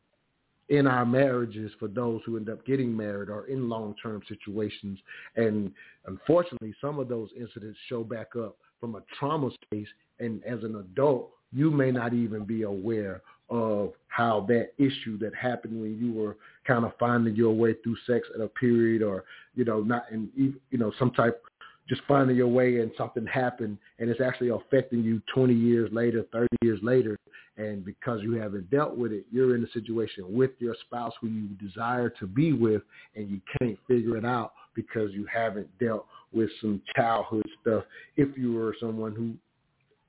in 0.69 0.85
our 0.85 1.05
marriages 1.05 1.71
for 1.79 1.87
those 1.87 2.21
who 2.25 2.37
end 2.37 2.49
up 2.49 2.63
getting 2.65 2.95
married 2.95 3.29
or 3.29 3.47
in 3.47 3.67
long-term 3.67 4.21
situations. 4.27 4.99
And 5.35 5.71
unfortunately, 6.05 6.75
some 6.79 6.99
of 6.99 7.07
those 7.07 7.29
incidents 7.35 7.77
show 7.87 8.03
back 8.03 8.35
up 8.35 8.55
from 8.79 8.95
a 8.95 9.01
trauma 9.17 9.49
space. 9.65 9.87
And 10.19 10.43
as 10.43 10.63
an 10.63 10.75
adult, 10.75 11.31
you 11.51 11.71
may 11.71 11.91
not 11.91 12.13
even 12.13 12.45
be 12.45 12.63
aware 12.63 13.21
of 13.49 13.93
how 14.07 14.45
that 14.47 14.71
issue 14.77 15.17
that 15.19 15.33
happened 15.33 15.79
when 15.81 15.97
you 15.97 16.13
were 16.13 16.37
kind 16.67 16.85
of 16.85 16.91
finding 16.99 17.35
your 17.35 17.53
way 17.53 17.73
through 17.83 17.95
sex 18.05 18.27
at 18.35 18.41
a 18.41 18.47
period 18.47 19.01
or, 19.01 19.23
you 19.55 19.65
know, 19.65 19.81
not 19.81 20.05
in, 20.11 20.29
you 20.35 20.77
know, 20.77 20.91
some 20.99 21.11
type, 21.11 21.41
just 21.87 22.01
finding 22.07 22.35
your 22.35 22.47
way 22.47 22.79
and 22.79 22.91
something 22.97 23.25
happened 23.25 23.77
and 23.97 24.09
it's 24.09 24.21
actually 24.21 24.49
affecting 24.49 25.03
you 25.03 25.21
20 25.33 25.53
years 25.53 25.89
later, 25.91 26.25
30 26.31 26.47
years 26.61 26.79
later. 26.83 27.17
And 27.57 27.83
because 27.83 28.21
you 28.21 28.33
haven't 28.33 28.69
dealt 28.69 28.95
with 28.95 29.11
it, 29.11 29.25
you're 29.31 29.55
in 29.55 29.63
a 29.63 29.71
situation 29.71 30.23
with 30.29 30.51
your 30.59 30.75
spouse 30.85 31.13
who 31.19 31.27
you 31.27 31.47
desire 31.61 32.09
to 32.19 32.27
be 32.27 32.53
with 32.53 32.83
and 33.15 33.29
you 33.29 33.41
can't 33.59 33.77
figure 33.87 34.15
it 34.15 34.25
out 34.25 34.53
because 34.75 35.11
you 35.11 35.25
haven't 35.25 35.67
dealt 35.79 36.05
with 36.33 36.49
some 36.61 36.81
childhood 36.95 37.45
stuff. 37.61 37.83
If 38.17 38.37
you 38.37 38.53
were 38.53 38.75
someone 38.79 39.13
who 39.13 39.35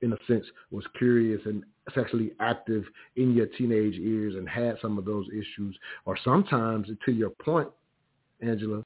in 0.01 0.13
a 0.13 0.17
sense, 0.27 0.45
was 0.71 0.83
curious 0.97 1.41
and 1.45 1.63
sexually 1.93 2.31
active 2.39 2.83
in 3.15 3.33
your 3.33 3.45
teenage 3.45 3.95
years 3.95 4.35
and 4.35 4.47
had 4.47 4.77
some 4.81 4.97
of 4.97 5.05
those 5.05 5.27
issues. 5.29 5.75
Or 6.05 6.17
sometimes, 6.23 6.87
to 7.05 7.11
your 7.11 7.29
point, 7.29 7.69
Angela, 8.41 8.83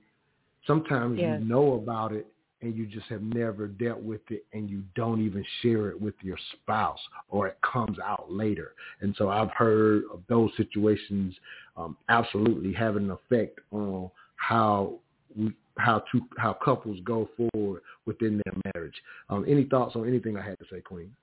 sometimes 0.68 1.20
yes. 1.20 1.40
you 1.40 1.48
know 1.48 1.74
about 1.74 2.12
it 2.12 2.28
and 2.62 2.76
you 2.76 2.86
just 2.86 3.06
have 3.08 3.22
never 3.22 3.68
dealt 3.68 4.02
with 4.02 4.22
it 4.30 4.46
and 4.54 4.70
you 4.70 4.84
don't 4.96 5.24
even 5.24 5.46
share 5.62 5.90
it 5.90 6.00
with 6.00 6.16
your 6.22 6.38
spouse 6.54 7.00
or 7.30 7.48
it 7.48 7.58
comes 7.62 7.98
out 8.00 8.32
later. 8.32 8.74
And 9.02 9.14
so 9.18 9.30
I've 9.30 9.52
heard 9.52 10.04
of 10.12 10.22
those 10.28 10.50
situations 10.58 11.36
um, 11.78 11.96
absolutely 12.10 12.74
having 12.74 13.06
an 13.06 13.12
effect 13.12 13.60
on 13.72 14.10
how 14.38 14.96
we 15.38 15.54
how 15.78 16.04
two 16.12 16.22
how 16.38 16.54
couples 16.54 17.00
go 17.04 17.30
forward 17.38 17.82
within 18.06 18.42
their 18.46 18.54
marriage. 18.74 18.96
Um, 19.30 19.46
any 19.48 19.66
thoughts 19.66 19.96
on 19.96 20.08
anything 20.08 20.38
I 20.38 20.42
had 20.42 20.58
to 20.60 20.66
say, 20.72 20.82
Queen? 20.82 21.14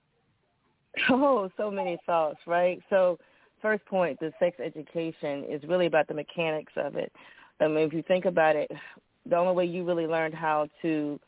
Oh, 1.08 1.50
so 1.56 1.70
many 1.70 1.98
thoughts, 2.04 2.38
right? 2.46 2.80
So 2.90 3.18
first 3.62 3.84
point, 3.86 4.20
the 4.20 4.32
sex 4.38 4.58
education 4.60 5.44
is 5.48 5.62
really 5.64 5.86
about 5.86 6.08
the 6.08 6.14
mechanics 6.14 6.72
of 6.76 6.96
it. 6.96 7.12
I 7.60 7.68
mean, 7.68 7.86
if 7.86 7.92
you 7.92 8.02
think 8.02 8.24
about 8.24 8.56
it, 8.56 8.70
the 9.24 9.36
only 9.36 9.54
way 9.54 9.64
you 9.64 9.84
really 9.84 10.06
learned 10.06 10.34
how 10.34 10.68
to 10.82 11.18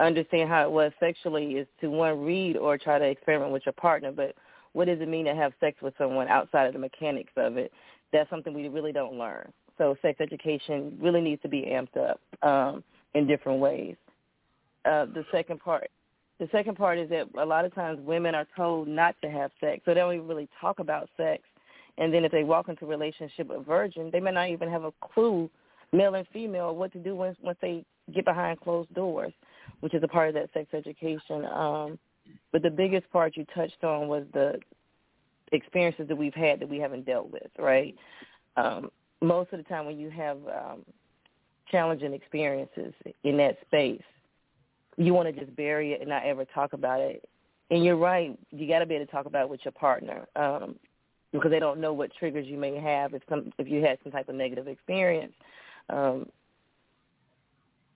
understand 0.00 0.48
how 0.48 0.62
it 0.64 0.70
was 0.70 0.92
sexually 1.00 1.52
is 1.54 1.66
to 1.80 1.88
one 1.88 2.20
read 2.20 2.56
or 2.56 2.78
try 2.78 2.98
to 2.98 3.04
experiment 3.04 3.52
with 3.52 3.66
your 3.66 3.72
partner. 3.72 4.12
But 4.12 4.34
what 4.72 4.86
does 4.86 5.00
it 5.00 5.08
mean 5.08 5.24
to 5.24 5.34
have 5.34 5.52
sex 5.58 5.80
with 5.82 5.94
someone 5.98 6.28
outside 6.28 6.66
of 6.66 6.74
the 6.74 6.78
mechanics 6.78 7.32
of 7.36 7.56
it? 7.56 7.72
That's 8.12 8.30
something 8.30 8.54
we 8.54 8.68
really 8.68 8.92
don't 8.92 9.18
learn. 9.18 9.52
So 9.78 9.96
sex 10.02 10.20
education 10.20 10.98
really 11.00 11.20
needs 11.20 11.40
to 11.42 11.48
be 11.48 11.62
amped 11.62 11.96
up 11.96 12.20
um, 12.42 12.84
in 13.14 13.26
different 13.26 13.60
ways. 13.60 13.96
Uh, 14.84 15.06
the 15.06 15.24
second 15.32 15.60
part, 15.60 15.88
the 16.38 16.48
second 16.52 16.76
part 16.76 16.98
is 16.98 17.08
that 17.10 17.28
a 17.38 17.44
lot 17.44 17.64
of 17.64 17.74
times 17.74 17.98
women 18.04 18.34
are 18.34 18.46
told 18.56 18.88
not 18.88 19.16
to 19.22 19.30
have 19.30 19.50
sex, 19.60 19.82
so 19.84 19.94
they 19.94 20.00
don't 20.00 20.14
even 20.14 20.28
really 20.28 20.48
talk 20.60 20.78
about 20.78 21.08
sex. 21.16 21.42
And 21.96 22.14
then 22.14 22.24
if 22.24 22.30
they 22.30 22.44
walk 22.44 22.68
into 22.68 22.84
a 22.84 22.88
relationship 22.88 23.48
with 23.48 23.60
a 23.60 23.62
virgin, 23.62 24.10
they 24.12 24.20
may 24.20 24.30
not 24.30 24.50
even 24.50 24.70
have 24.70 24.84
a 24.84 24.92
clue, 25.00 25.50
male 25.92 26.14
and 26.14 26.26
female, 26.32 26.74
what 26.74 26.92
to 26.92 26.98
do 26.98 27.16
once 27.16 27.36
once 27.42 27.58
they 27.60 27.84
get 28.14 28.24
behind 28.24 28.60
closed 28.60 28.92
doors, 28.94 29.32
which 29.80 29.94
is 29.94 30.02
a 30.02 30.08
part 30.08 30.28
of 30.28 30.34
that 30.34 30.50
sex 30.54 30.68
education. 30.74 31.44
Um, 31.46 31.98
but 32.52 32.62
the 32.62 32.70
biggest 32.70 33.10
part 33.10 33.36
you 33.36 33.44
touched 33.54 33.82
on 33.82 34.08
was 34.08 34.24
the 34.32 34.60
experiences 35.52 36.08
that 36.08 36.16
we've 36.16 36.34
had 36.34 36.60
that 36.60 36.68
we 36.68 36.78
haven't 36.78 37.04
dealt 37.04 37.30
with, 37.30 37.50
right? 37.58 37.94
Um, 38.56 38.90
most 39.20 39.52
of 39.52 39.58
the 39.58 39.64
time 39.64 39.86
when 39.86 39.98
you 39.98 40.10
have 40.10 40.36
um, 40.46 40.84
challenging 41.70 42.12
experiences 42.12 42.92
in 43.24 43.36
that 43.38 43.58
space, 43.66 44.02
you 44.96 45.14
want 45.14 45.34
to 45.34 45.44
just 45.44 45.54
bury 45.56 45.92
it 45.92 46.00
and 46.00 46.10
not 46.10 46.24
ever 46.24 46.44
talk 46.44 46.72
about 46.72 47.00
it. 47.00 47.28
And 47.70 47.84
you're 47.84 47.96
right, 47.96 48.38
you 48.50 48.66
got 48.66 48.78
to 48.78 48.86
be 48.86 48.94
able 48.94 49.06
to 49.06 49.12
talk 49.12 49.26
about 49.26 49.44
it 49.44 49.48
with 49.50 49.60
your 49.64 49.72
partner 49.72 50.26
um, 50.36 50.76
because 51.32 51.50
they 51.50 51.58
don't 51.58 51.80
know 51.80 51.92
what 51.92 52.10
triggers 52.18 52.46
you 52.46 52.56
may 52.56 52.78
have 52.80 53.12
if 53.12 53.22
some 53.28 53.52
if 53.58 53.68
you 53.68 53.84
had 53.84 53.98
some 54.02 54.10
type 54.10 54.28
of 54.28 54.34
negative 54.34 54.66
experience 54.66 55.34
um, 55.90 56.26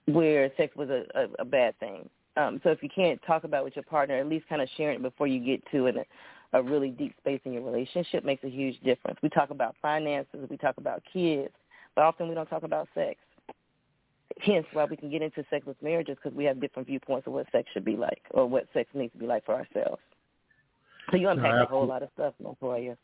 where 0.07 0.51
sex 0.57 0.77
was 0.77 0.91
a, 0.91 1.05
a, 1.15 1.29
a 1.39 1.45
bad 1.45 1.79
thing. 1.81 2.09
Um, 2.37 2.61
so 2.63 2.71
if 2.71 2.83
you 2.83 2.89
can't 2.95 3.21
talk 3.27 3.45
about 3.45 3.63
it 3.63 3.65
with 3.65 3.77
your 3.77 3.83
partner, 3.85 4.19
at 4.19 4.27
least 4.27 4.49
kind 4.49 4.63
of 4.63 4.69
sharing 4.77 4.97
it 4.97 5.03
before 5.03 5.27
you 5.27 5.39
get 5.45 5.63
to 5.73 5.87
an, 5.87 5.97
a 6.53 6.62
really 6.62 6.91
deep 6.91 7.15
space 7.19 7.41
in 7.45 7.53
your 7.53 7.62
relationship 7.62 8.25
makes 8.25 8.45
a 8.45 8.49
huge 8.49 8.79
difference. 8.81 9.19
We 9.23 9.29
talk 9.31 9.51
about 9.51 9.75
finances, 9.81 10.47
we 10.51 10.57
talk 10.57 10.77
about 10.77 11.03
kids, 11.12 11.53
but 11.95 12.03
often 12.03 12.29
we 12.29 12.35
don't 12.35 12.49
talk 12.49 12.62
about 12.62 12.88
sex. 12.95 13.19
Hence 14.41 14.67
why 14.73 14.85
we 14.85 14.97
can 14.97 15.11
get 15.11 15.23
into 15.23 15.45
sexless 15.51 15.77
marriages 15.83 16.17
because 16.23 16.37
we 16.37 16.45
have 16.45 16.61
different 16.61 16.88
viewpoints 16.88 17.27
of 17.27 17.35
what 17.35 17.47
sex 17.53 17.69
should 17.73 17.85
be 17.85 17.97
like 17.97 18.23
or 18.31 18.47
what 18.47 18.67
sex 18.73 18.88
needs 18.95 19.12
to 19.12 19.19
be 19.19 19.27
like 19.27 19.45
for 19.45 19.55
ourselves. 19.55 20.01
So 21.11 21.17
you 21.17 21.29
unpack 21.29 21.55
no, 21.55 21.62
a 21.62 21.67
whole 21.67 21.87
lot 21.87 22.03
of 22.03 22.09
stuff, 22.15 22.35
Montoya. 22.43 22.97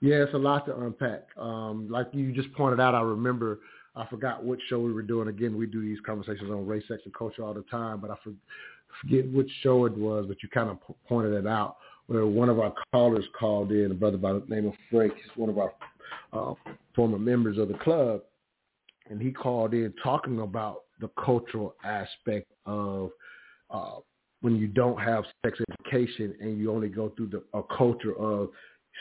Yeah, 0.00 0.16
it's 0.16 0.34
a 0.34 0.38
lot 0.38 0.66
to 0.66 0.76
unpack. 0.76 1.26
Um, 1.36 1.88
like 1.90 2.08
you 2.12 2.32
just 2.32 2.52
pointed 2.54 2.80
out, 2.80 2.94
I 2.94 3.00
remember 3.02 3.60
I 3.94 4.06
forgot 4.06 4.44
which 4.44 4.60
show 4.68 4.78
we 4.80 4.92
were 4.92 5.02
doing. 5.02 5.28
Again, 5.28 5.56
we 5.56 5.66
do 5.66 5.80
these 5.80 5.98
conversations 6.04 6.50
on 6.50 6.66
race, 6.66 6.84
sex, 6.88 7.02
and 7.04 7.14
culture 7.14 7.42
all 7.42 7.54
the 7.54 7.64
time, 7.70 8.00
but 8.00 8.10
I 8.10 8.16
forget 9.02 9.30
which 9.32 9.50
show 9.62 9.86
it 9.86 9.96
was. 9.96 10.26
But 10.26 10.42
you 10.42 10.48
kind 10.48 10.70
of 10.70 10.78
pointed 11.08 11.32
it 11.32 11.46
out 11.46 11.76
where 12.08 12.26
one 12.26 12.48
of 12.48 12.58
our 12.58 12.72
callers 12.92 13.24
called 13.38 13.70
in, 13.70 13.90
a 13.90 13.94
brother 13.94 14.16
by 14.16 14.32
the 14.32 14.42
name 14.48 14.66
of 14.66 14.74
Frank, 14.90 15.14
he's 15.14 15.36
one 15.36 15.48
of 15.48 15.58
our 15.58 15.72
uh, 16.32 16.54
former 16.96 17.18
members 17.18 17.58
of 17.58 17.68
the 17.68 17.74
club, 17.74 18.22
and 19.08 19.20
he 19.20 19.30
called 19.30 19.74
in 19.74 19.92
talking 20.02 20.40
about 20.40 20.82
the 21.00 21.08
cultural 21.22 21.74
aspect 21.84 22.50
of 22.66 23.10
uh, 23.70 23.96
when 24.40 24.56
you 24.56 24.66
don't 24.66 24.98
have 24.98 25.24
sex 25.44 25.58
education 25.70 26.34
and 26.40 26.58
you 26.58 26.72
only 26.72 26.88
go 26.88 27.12
through 27.16 27.28
the, 27.28 27.42
a 27.58 27.62
culture 27.76 28.16
of 28.18 28.48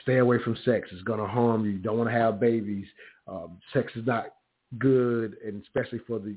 stay 0.02 0.18
away 0.18 0.38
from 0.44 0.56
sex. 0.66 0.90
It's 0.92 1.02
going 1.04 1.20
to 1.20 1.28
harm 1.28 1.66
you. 1.66 1.72
You 1.72 1.80
don't 1.80 1.98
want 1.98 2.10
to 2.10 2.16
have 2.16 2.40
babies. 2.40 2.86
Um, 3.28 3.58
sex 3.74 3.92
is 3.96 4.06
not 4.06 4.34
good, 4.78 5.38
and 5.46 5.62
especially 5.64 6.00
for 6.06 6.20
the 6.20 6.36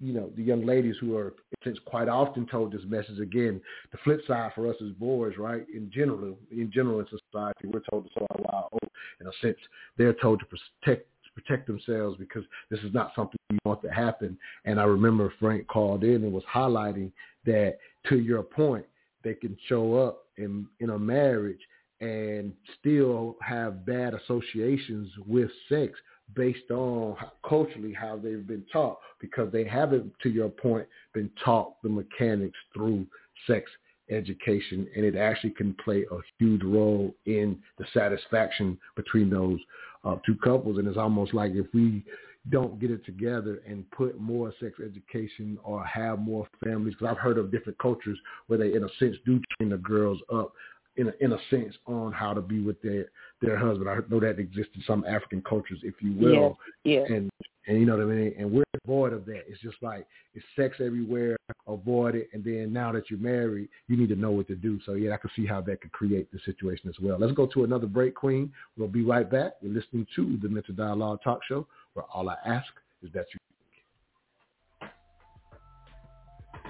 you 0.00 0.12
know 0.12 0.30
the 0.36 0.42
young 0.42 0.66
ladies 0.66 0.96
who 1.00 1.16
are 1.16 1.34
since 1.62 1.78
quite 1.86 2.08
often 2.08 2.46
told 2.46 2.72
this 2.72 2.82
message 2.86 3.18
again. 3.18 3.60
The 3.92 3.98
flip 4.04 4.20
side 4.26 4.52
for 4.54 4.68
us 4.68 4.76
as 4.84 4.92
boys, 4.92 5.34
right? 5.38 5.64
In 5.74 5.90
general, 5.92 6.36
in 6.50 6.70
general 6.72 7.00
in 7.00 7.06
society, 7.06 7.66
we're 7.66 7.80
told 7.90 8.04
to 8.04 8.10
sow 8.14 8.26
our 8.30 8.40
wild 8.40 8.68
oats. 8.72 8.94
In 9.20 9.26
a 9.26 9.32
sense, 9.40 9.58
they're 9.96 10.14
told 10.14 10.40
to 10.40 10.46
protect 10.46 11.08
protect 11.34 11.66
themselves 11.66 12.16
because 12.16 12.44
this 12.70 12.78
is 12.80 12.94
not 12.94 13.10
something 13.16 13.36
you 13.50 13.58
want 13.64 13.82
to 13.82 13.88
happen. 13.88 14.38
And 14.66 14.78
I 14.78 14.84
remember 14.84 15.32
Frank 15.40 15.66
called 15.66 16.04
in 16.04 16.22
and 16.22 16.32
was 16.32 16.44
highlighting 16.52 17.10
that 17.44 17.78
to 18.08 18.20
your 18.20 18.42
point, 18.42 18.86
they 19.24 19.34
can 19.34 19.56
show 19.68 19.96
up 19.96 20.26
in 20.36 20.66
in 20.80 20.90
a 20.90 20.98
marriage 20.98 21.60
and 22.00 22.52
still 22.78 23.36
have 23.40 23.86
bad 23.86 24.14
associations 24.14 25.10
with 25.26 25.50
sex 25.68 25.92
based 26.34 26.70
on 26.70 27.16
culturally 27.48 27.92
how 27.92 28.16
they've 28.16 28.46
been 28.46 28.64
taught 28.72 28.98
because 29.20 29.52
they 29.52 29.64
haven't, 29.64 30.12
to 30.22 30.30
your 30.30 30.48
point, 30.48 30.86
been 31.12 31.30
taught 31.44 31.80
the 31.82 31.88
mechanics 31.88 32.58
through 32.72 33.06
sex 33.46 33.70
education 34.10 34.86
and 34.94 35.04
it 35.04 35.16
actually 35.16 35.50
can 35.50 35.74
play 35.84 36.04
a 36.10 36.18
huge 36.38 36.62
role 36.62 37.14
in 37.26 37.58
the 37.78 37.84
satisfaction 37.94 38.78
between 38.96 39.30
those 39.30 39.58
uh, 40.04 40.16
two 40.26 40.36
couples. 40.36 40.78
And 40.78 40.88
it's 40.88 40.98
almost 40.98 41.34
like 41.34 41.52
if 41.52 41.66
we 41.72 42.04
don't 42.50 42.78
get 42.78 42.90
it 42.90 43.04
together 43.06 43.62
and 43.66 43.90
put 43.90 44.20
more 44.20 44.52
sex 44.60 44.74
education 44.84 45.58
or 45.64 45.84
have 45.84 46.18
more 46.18 46.46
families 46.62 46.94
because 46.94 47.12
I've 47.12 47.22
heard 47.22 47.38
of 47.38 47.50
different 47.50 47.78
cultures 47.78 48.18
where 48.48 48.58
they 48.58 48.74
in 48.74 48.84
a 48.84 48.88
sense 48.98 49.16
do 49.24 49.40
train 49.56 49.70
the 49.70 49.78
girls 49.78 50.18
up 50.32 50.52
in 50.96 51.08
a, 51.08 51.12
in 51.20 51.32
a 51.32 51.38
sense 51.50 51.74
on 51.86 52.12
how 52.12 52.32
to 52.32 52.40
be 52.40 52.60
with 52.60 52.80
their 52.82 53.06
their 53.42 53.56
husband. 53.56 53.88
I 53.88 53.96
know 54.08 54.20
that 54.20 54.38
exists 54.38 54.72
in 54.76 54.82
some 54.86 55.04
African 55.06 55.42
cultures, 55.42 55.80
if 55.82 55.94
you 56.00 56.12
will. 56.12 56.58
Yeah, 56.84 57.00
yeah. 57.00 57.14
And 57.14 57.30
And 57.66 57.80
you 57.80 57.86
know 57.86 57.96
what 57.96 58.02
I 58.02 58.06
mean? 58.06 58.34
And 58.38 58.50
we're 58.52 58.64
void 58.86 59.12
of 59.12 59.24
that. 59.26 59.44
It's 59.48 59.60
just 59.62 59.76
like 59.80 60.06
it's 60.34 60.44
sex 60.56 60.76
everywhere, 60.80 61.36
avoid 61.66 62.14
it, 62.14 62.28
and 62.32 62.44
then 62.44 62.72
now 62.72 62.92
that 62.92 63.08
you're 63.08 63.18
married, 63.18 63.68
you 63.88 63.96
need 63.96 64.10
to 64.10 64.16
know 64.16 64.30
what 64.32 64.48
to 64.48 64.54
do. 64.54 64.78
So 64.84 64.94
yeah, 64.94 65.14
I 65.14 65.16
can 65.16 65.30
see 65.34 65.46
how 65.46 65.60
that 65.62 65.80
could 65.80 65.92
create 65.92 66.30
the 66.30 66.38
situation 66.44 66.88
as 66.88 66.96
well. 67.00 67.18
Let's 67.18 67.32
go 67.32 67.46
to 67.46 67.64
another 67.64 67.86
break, 67.86 68.14
Queen. 68.14 68.52
We'll 68.76 68.88
be 68.88 69.02
right 69.02 69.30
back. 69.30 69.54
You're 69.62 69.72
listening 69.72 70.06
to 70.16 70.38
the 70.42 70.48
Mental 70.48 70.74
Dialogue 70.74 71.20
Talk 71.24 71.40
Show, 71.48 71.66
where 71.94 72.04
all 72.12 72.28
I 72.28 72.36
ask 72.44 72.66
is 73.02 73.10
that 73.14 73.26
you 73.32 73.40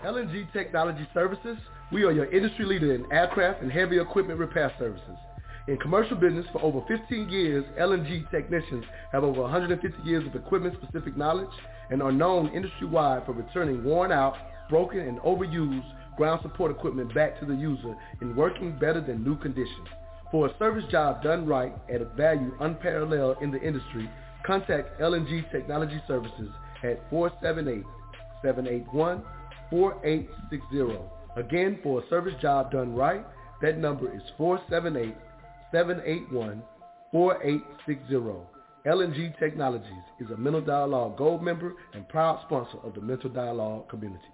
LNG 0.05 0.53
Technology 0.53 1.09
Services, 1.15 1.57
we 1.91 2.05
are 2.05 2.13
your 2.13 2.31
industry 2.31 2.67
leader 2.67 2.95
in 2.95 3.11
aircraft 3.11 3.63
and 3.63 3.73
heavy 3.73 3.99
equipment 3.99 4.39
repair 4.39 4.71
services. 4.79 5.17
In 5.67 5.79
commercial 5.79 6.19
business 6.19 6.45
for 6.53 6.61
over 6.61 6.83
15 6.87 7.31
years, 7.31 7.65
LNG 7.81 8.31
technicians 8.31 8.85
have 9.13 9.25
over 9.25 9.41
150 9.41 10.03
years 10.03 10.27
of 10.27 10.35
equipment-specific 10.35 11.17
knowledge 11.17 11.49
and 11.91 12.03
are 12.03 12.13
known 12.13 12.53
industry-wide 12.53 13.25
for 13.25 13.33
returning 13.33 13.83
worn 13.83 14.13
out, 14.13 14.37
broken, 14.69 15.01
and 15.01 15.19
overused 15.21 15.91
ground 16.19 16.41
support 16.43 16.71
equipment 16.71 17.15
back 17.15 17.41
to 17.41 17.47
the 17.47 17.55
user 17.55 17.97
in 18.21 18.37
working 18.37 18.79
better 18.79 19.01
than 19.01 19.25
new 19.25 19.39
conditions. 19.39 19.89
For 20.31 20.49
a 20.49 20.59
service 20.59 20.85
job 20.91 21.23
done 21.23 21.47
right 21.47 21.73
at 21.91 22.03
a 22.03 22.05
value 22.05 22.55
unparalleled 22.61 23.39
in 23.41 23.51
the 23.51 23.63
industry, 23.63 24.11
contact 24.45 25.01
LNG 25.01 25.51
Technology 25.51 26.03
Services 26.07 26.51
at 26.83 27.11
478-781 27.11 29.23
4860. 29.71 30.99
Again, 31.37 31.79
for 31.83 32.03
a 32.03 32.09
service 32.09 32.35
job 32.41 32.71
done 32.71 32.95
right, 32.95 33.27
that 33.61 33.79
number 33.79 34.15
is 34.15 34.23
478-781-4860. 35.73 38.47
LNG 38.87 39.39
Technologies 39.39 40.05
is 40.21 40.31
a 40.31 40.37
Mental 40.37 40.61
Dialogue 40.61 41.17
Gold 41.17 41.43
member 41.43 41.73
and 41.95 42.07
proud 42.09 42.41
sponsor 42.45 42.79
of 42.85 42.95
the 42.95 43.01
Mental 43.01 43.31
Dialogue 43.31 43.89
community. 43.89 44.29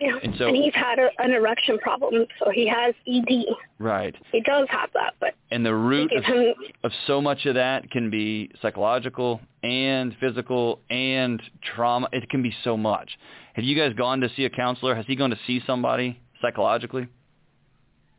Yeah, 0.00 0.16
and, 0.22 0.34
so, 0.38 0.48
and 0.48 0.56
he's 0.56 0.74
had 0.74 0.98
a, 0.98 1.10
an 1.18 1.32
erection 1.32 1.78
problem, 1.78 2.24
so 2.38 2.50
he 2.50 2.66
has 2.66 2.94
ED. 3.06 3.44
Right. 3.78 4.14
He 4.32 4.40
does 4.40 4.66
have 4.70 4.88
that, 4.94 5.14
but 5.20 5.34
and 5.50 5.64
the 5.64 5.74
root 5.74 6.10
of, 6.12 6.24
him, 6.24 6.54
of 6.82 6.92
so 7.06 7.20
much 7.20 7.44
of 7.44 7.54
that 7.54 7.90
can 7.90 8.08
be 8.08 8.50
psychological 8.62 9.40
and 9.62 10.16
physical 10.18 10.80
and 10.88 11.42
trauma. 11.74 12.08
It 12.12 12.30
can 12.30 12.42
be 12.42 12.54
so 12.64 12.78
much. 12.78 13.10
Have 13.54 13.64
you 13.64 13.76
guys 13.76 13.92
gone 13.94 14.20
to 14.20 14.30
see 14.36 14.46
a 14.46 14.50
counselor? 14.50 14.94
Has 14.94 15.04
he 15.06 15.16
gone 15.16 15.30
to 15.30 15.38
see 15.46 15.60
somebody 15.66 16.18
psychologically? 16.40 17.06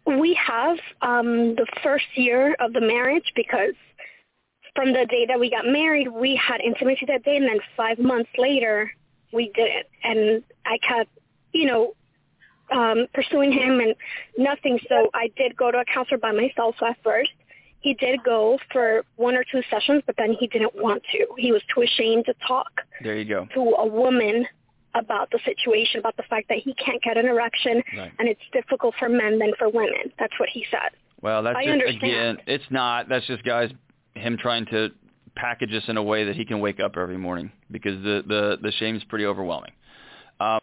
We 0.06 0.38
have 0.46 0.78
um, 1.02 1.56
the 1.56 1.65
first 1.84 2.06
year 2.15 2.56
of 2.60 2.74
the 2.74 2.82
marriage 2.82 3.32
because 3.36 3.74
from 4.76 4.94
the 4.94 5.06
day 5.06 5.26
that 5.28 5.39
we 5.39 5.50
got 5.50 5.65
married, 5.65 6.10
we 6.10 6.36
had 6.36 6.62
intimacy 6.62 7.06
that 7.08 7.24
day, 7.24 7.38
and 7.38 7.46
then 7.46 7.60
five 7.76 7.98
months 7.98 8.30
later, 8.38 8.91
we 9.34 9.52
didn't. 9.56 9.88
And 10.04 10.44
I 10.65 10.78
kept 10.88 11.10
you 11.53 11.65
know, 11.65 11.93
um, 12.71 13.07
pursuing 13.13 13.51
him 13.51 13.79
and 13.79 13.95
nothing. 14.37 14.79
So 14.87 15.09
I 15.13 15.29
did 15.35 15.55
go 15.55 15.71
to 15.71 15.79
a 15.79 15.85
counselor 15.85 16.17
by 16.17 16.31
myself 16.31 16.75
at 16.81 16.97
first. 17.03 17.31
He 17.81 17.95
did 17.95 18.23
go 18.23 18.59
for 18.71 19.03
one 19.15 19.35
or 19.35 19.43
two 19.43 19.61
sessions, 19.69 20.03
but 20.05 20.15
then 20.17 20.35
he 20.39 20.47
didn't 20.47 20.75
want 20.75 21.01
to. 21.11 21.25
He 21.37 21.51
was 21.51 21.61
too 21.73 21.81
ashamed 21.81 22.25
to 22.25 22.35
talk. 22.47 22.69
There 23.03 23.17
you 23.17 23.25
go. 23.25 23.47
To 23.55 23.59
a 23.59 23.87
woman 23.87 24.45
about 24.93 25.31
the 25.31 25.39
situation, 25.45 25.99
about 25.99 26.15
the 26.17 26.23
fact 26.23 26.47
that 26.49 26.59
he 26.59 26.73
can't 26.75 27.01
get 27.01 27.17
an 27.17 27.25
erection, 27.25 27.81
right. 27.97 28.11
and 28.19 28.27
it's 28.27 28.41
difficult 28.53 28.93
for 28.99 29.09
men 29.09 29.39
than 29.39 29.53
for 29.57 29.69
women. 29.69 30.11
That's 30.19 30.33
what 30.39 30.49
he 30.49 30.65
said. 30.69 30.91
Well, 31.21 31.43
that's 31.43 31.57
I 31.57 31.63
just, 31.63 31.71
understand. 31.71 32.03
again, 32.03 32.37
it's 32.45 32.63
not. 32.69 33.09
That's 33.09 33.25
just 33.25 33.43
guys, 33.43 33.71
him 34.15 34.37
trying 34.37 34.65
to 34.67 34.89
package 35.35 35.71
this 35.71 35.83
in 35.87 35.97
a 35.97 36.03
way 36.03 36.25
that 36.25 36.35
he 36.35 36.45
can 36.45 36.59
wake 36.59 36.79
up 36.79 36.97
every 36.97 37.17
morning 37.17 37.51
because 37.71 38.01
the 38.03 38.23
the 38.27 38.57
the 38.61 38.71
shame 38.73 38.95
is 38.95 39.03
pretty 39.05 39.25
overwhelming. 39.25 39.71
Um, 40.39 40.59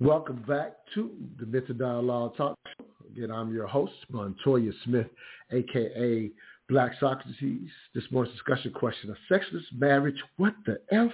Welcome 0.00 0.44
back 0.46 0.76
to 0.94 1.10
the 1.40 1.46
Mental 1.46 1.74
Dialogue 1.74 2.36
Talk 2.36 2.56
Show. 2.78 2.84
Again, 3.10 3.32
I'm 3.32 3.52
your 3.52 3.66
host, 3.66 3.94
Montoya 4.12 4.70
Smith, 4.84 5.08
a.k.a. 5.50 6.30
Black 6.72 6.92
Socrates. 7.00 7.68
This 7.96 8.04
morning's 8.12 8.36
discussion 8.36 8.70
question, 8.70 9.10
a 9.10 9.16
sexless 9.28 9.64
marriage, 9.76 10.14
what 10.36 10.54
the 10.66 10.78
F? 10.92 11.10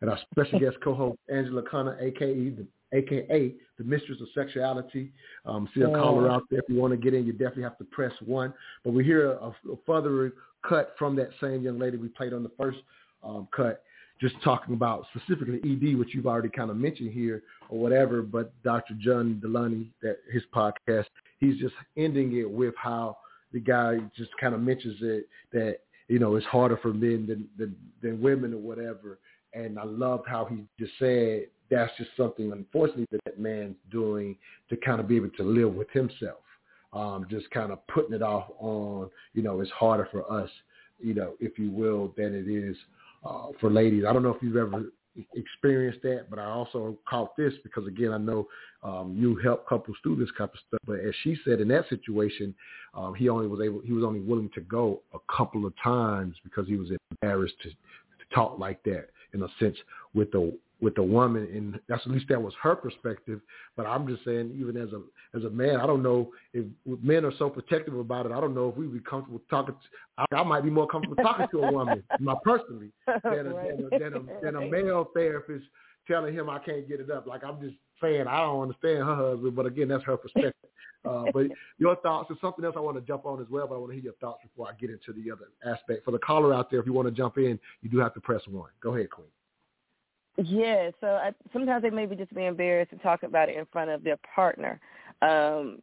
And 0.00 0.10
our 0.10 0.18
special 0.32 0.58
guest 0.58 0.78
co-host, 0.82 1.16
Angela 1.32 1.62
Conner, 1.62 1.96
a.k.a. 2.00 2.50
the, 2.50 2.66
AKA 2.92 3.54
the 3.78 3.84
Mistress 3.84 4.20
of 4.20 4.26
Sexuality. 4.34 5.12
Um, 5.44 5.68
see 5.72 5.82
a 5.82 5.86
caller 5.86 6.28
out 6.28 6.42
there. 6.50 6.58
If 6.58 6.64
you 6.68 6.80
want 6.80 6.92
to 6.92 6.96
get 6.96 7.14
in, 7.14 7.24
you 7.24 7.32
definitely 7.32 7.62
have 7.62 7.78
to 7.78 7.84
press 7.84 8.12
one. 8.24 8.52
But 8.84 8.94
we 8.94 9.04
hear 9.04 9.30
a, 9.34 9.46
a 9.46 9.76
further 9.86 10.32
cut 10.68 10.96
from 10.98 11.14
that 11.16 11.30
same 11.40 11.62
young 11.62 11.78
lady 11.78 11.98
we 11.98 12.08
played 12.08 12.32
on 12.32 12.42
the 12.42 12.50
first 12.58 12.78
um, 13.22 13.46
cut 13.54 13.84
just 14.20 14.34
talking 14.42 14.74
about 14.74 15.06
specifically 15.14 15.60
ED, 15.64 15.98
which 15.98 16.14
you've 16.14 16.26
already 16.26 16.48
kind 16.48 16.70
of 16.70 16.76
mentioned 16.76 17.12
here 17.12 17.42
or 17.68 17.78
whatever, 17.78 18.22
but 18.22 18.50
Dr. 18.62 18.94
John 18.98 19.40
Delony, 19.44 19.88
that 20.02 20.18
his 20.32 20.42
podcast, 20.54 21.06
he's 21.38 21.58
just 21.58 21.74
ending 21.96 22.36
it 22.36 22.50
with 22.50 22.74
how 22.76 23.18
the 23.52 23.60
guy 23.60 23.98
just 24.16 24.30
kind 24.40 24.54
of 24.54 24.60
mentions 24.60 24.96
it 25.00 25.28
that, 25.52 25.78
you 26.08 26.18
know, 26.18 26.36
it's 26.36 26.46
harder 26.46 26.76
for 26.78 26.92
men 26.92 27.26
than, 27.26 27.48
than, 27.58 27.76
than 28.02 28.20
women 28.20 28.54
or 28.54 28.58
whatever. 28.58 29.18
And 29.52 29.78
I 29.78 29.84
loved 29.84 30.26
how 30.26 30.44
he 30.46 30.64
just 30.78 30.92
said 30.98 31.46
that's 31.70 31.92
just 31.98 32.10
something, 32.16 32.52
unfortunately, 32.52 33.06
that 33.10 33.24
that 33.24 33.40
man's 33.40 33.76
doing 33.90 34.36
to 34.70 34.76
kind 34.76 35.00
of 35.00 35.08
be 35.08 35.16
able 35.16 35.30
to 35.30 35.42
live 35.42 35.74
with 35.74 35.90
himself. 35.90 36.38
Um, 36.92 37.26
just 37.28 37.50
kind 37.50 37.72
of 37.72 37.84
putting 37.88 38.14
it 38.14 38.22
off 38.22 38.46
on, 38.58 39.10
you 39.34 39.42
know, 39.42 39.60
it's 39.60 39.70
harder 39.72 40.08
for 40.10 40.30
us, 40.30 40.48
you 41.00 41.12
know, 41.12 41.34
if 41.40 41.58
you 41.58 41.70
will, 41.70 42.14
than 42.16 42.34
it 42.34 42.48
is 42.48 42.76
uh, 43.26 43.46
for 43.60 43.70
ladies. 43.70 44.04
I 44.08 44.12
don't 44.12 44.22
know 44.22 44.30
if 44.30 44.42
you've 44.42 44.56
ever 44.56 44.84
experienced 45.34 46.02
that, 46.02 46.26
but 46.28 46.38
I 46.38 46.44
also 46.44 46.98
caught 47.08 47.36
this 47.36 47.52
because 47.62 47.86
again, 47.86 48.12
I 48.12 48.18
know 48.18 48.46
um, 48.82 49.16
you 49.18 49.36
help 49.36 49.66
couples 49.68 49.96
through 50.02 50.16
this 50.16 50.28
type 50.36 50.52
of 50.52 50.60
stuff. 50.68 50.80
But 50.86 51.00
as 51.00 51.14
she 51.22 51.36
said, 51.44 51.60
in 51.60 51.68
that 51.68 51.88
situation, 51.88 52.54
um, 52.94 53.14
he 53.14 53.28
only 53.28 53.46
was 53.46 53.60
able, 53.60 53.80
he 53.84 53.92
was 53.92 54.04
only 54.04 54.20
willing 54.20 54.50
to 54.54 54.60
go 54.60 55.00
a 55.14 55.18
couple 55.34 55.66
of 55.66 55.72
times 55.82 56.36
because 56.44 56.66
he 56.66 56.76
was 56.76 56.88
embarrassed 57.10 57.54
to, 57.62 57.70
to 57.70 58.34
talk 58.34 58.58
like 58.58 58.82
that 58.84 59.08
in 59.32 59.42
a 59.42 59.48
sense 59.58 59.76
with 60.14 60.30
the 60.32 60.56
with 60.80 60.94
the 60.94 61.02
woman, 61.02 61.48
and 61.54 61.80
that's 61.88 62.02
at 62.04 62.12
least 62.12 62.26
that 62.28 62.40
was 62.40 62.52
her 62.62 62.76
perspective. 62.76 63.40
But 63.76 63.86
I'm 63.86 64.06
just 64.06 64.24
saying, 64.24 64.54
even 64.58 64.76
as 64.76 64.88
a 64.92 65.02
as 65.36 65.44
a 65.44 65.50
man, 65.50 65.76
I 65.76 65.86
don't 65.86 66.02
know 66.02 66.30
if 66.52 66.66
men 66.84 67.24
are 67.24 67.32
so 67.38 67.48
protective 67.48 67.98
about 67.98 68.26
it. 68.26 68.32
I 68.32 68.40
don't 68.40 68.54
know 68.54 68.68
if 68.68 68.76
we'd 68.76 68.92
be 68.92 69.00
comfortable 69.00 69.40
talking. 69.48 69.74
To, 69.74 70.24
I, 70.32 70.40
I 70.40 70.42
might 70.42 70.64
be 70.64 70.70
more 70.70 70.86
comfortable 70.86 71.22
talking 71.22 71.46
to 71.50 71.64
a 71.64 71.72
woman, 71.72 72.02
my 72.20 72.34
personally, 72.44 72.90
than 73.06 73.46
a, 73.46 73.54
right. 73.54 73.76
than, 73.76 73.86
a, 73.86 73.98
than, 73.98 74.14
a, 74.14 74.40
than 74.42 74.56
a 74.56 74.60
male 74.70 75.08
therapist 75.14 75.64
telling 76.06 76.34
him 76.34 76.48
I 76.48 76.58
can't 76.58 76.88
get 76.88 77.00
it 77.00 77.10
up. 77.10 77.26
Like 77.26 77.42
I'm 77.44 77.60
just 77.60 77.76
saying, 78.00 78.26
I 78.26 78.40
don't 78.40 78.62
understand 78.62 78.98
her 78.98 79.16
husband, 79.16 79.56
but 79.56 79.66
again, 79.66 79.88
that's 79.88 80.04
her 80.04 80.16
perspective. 80.16 80.52
Uh, 81.08 81.24
but 81.32 81.46
your 81.78 81.96
thoughts 81.96 82.30
is 82.30 82.36
something 82.40 82.64
else 82.64 82.74
I 82.76 82.80
want 82.80 82.96
to 82.96 83.02
jump 83.02 83.26
on 83.26 83.40
as 83.40 83.48
well, 83.50 83.66
but 83.66 83.74
I 83.74 83.78
want 83.78 83.90
to 83.90 83.94
hear 83.94 84.04
your 84.04 84.12
thoughts 84.14 84.40
before 84.42 84.68
I 84.68 84.72
get 84.78 84.90
into 84.90 85.12
the 85.12 85.30
other 85.30 85.48
aspect. 85.64 86.04
For 86.04 86.10
the 86.10 86.18
caller 86.18 86.54
out 86.54 86.70
there, 86.70 86.80
if 86.80 86.86
you 86.86 86.92
want 86.92 87.08
to 87.08 87.14
jump 87.14 87.38
in, 87.38 87.58
you 87.82 87.90
do 87.90 87.98
have 87.98 88.14
to 88.14 88.20
press 88.20 88.42
one. 88.48 88.70
Go 88.80 88.94
ahead, 88.94 89.10
Queen. 89.10 89.28
Yeah, 90.38 90.90
so 91.00 91.06
I, 91.06 91.32
sometimes 91.52 91.82
they 91.82 91.90
may 91.90 92.06
be 92.06 92.14
just 92.14 92.34
be 92.34 92.44
embarrassed 92.44 92.90
to 92.90 92.98
talk 92.98 93.22
about 93.22 93.48
it 93.48 93.56
in 93.56 93.64
front 93.72 93.90
of 93.90 94.04
their 94.04 94.18
partner. 94.34 94.78
Um, 95.22 95.80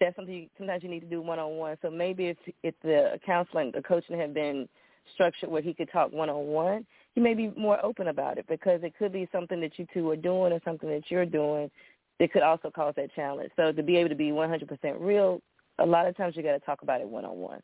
that's 0.00 0.16
something 0.16 0.34
you, 0.34 0.48
sometimes 0.56 0.82
you 0.82 0.88
need 0.88 1.00
to 1.00 1.06
do 1.06 1.20
one 1.20 1.38
on 1.38 1.56
one. 1.56 1.76
So 1.82 1.90
maybe 1.90 2.26
if 2.26 2.36
if 2.62 2.74
the 2.82 3.18
counseling, 3.24 3.72
the 3.74 3.82
coaching 3.82 4.18
had 4.18 4.34
been 4.34 4.68
structured 5.14 5.50
where 5.50 5.62
he 5.62 5.74
could 5.74 5.90
talk 5.90 6.12
one 6.12 6.30
on 6.30 6.46
one, 6.46 6.86
he 7.14 7.20
may 7.20 7.34
be 7.34 7.52
more 7.56 7.82
open 7.84 8.08
about 8.08 8.38
it 8.38 8.46
because 8.48 8.80
it 8.82 8.94
could 8.98 9.12
be 9.12 9.28
something 9.30 9.60
that 9.60 9.78
you 9.78 9.86
two 9.92 10.08
are 10.10 10.16
doing 10.16 10.52
or 10.52 10.60
something 10.64 10.88
that 10.88 11.10
you're 11.10 11.26
doing 11.26 11.70
that 12.18 12.32
could 12.32 12.42
also 12.42 12.70
cause 12.70 12.94
that 12.96 13.14
challenge. 13.14 13.50
So 13.56 13.72
to 13.72 13.82
be 13.82 13.96
able 13.96 14.08
to 14.08 14.14
be 14.14 14.30
100% 14.30 14.66
real, 14.98 15.40
a 15.78 15.86
lot 15.86 16.06
of 16.06 16.16
times 16.16 16.34
you 16.36 16.42
got 16.42 16.52
to 16.52 16.60
talk 16.60 16.82
about 16.82 17.00
it 17.00 17.08
one 17.08 17.24
on 17.24 17.36
one. 17.36 17.60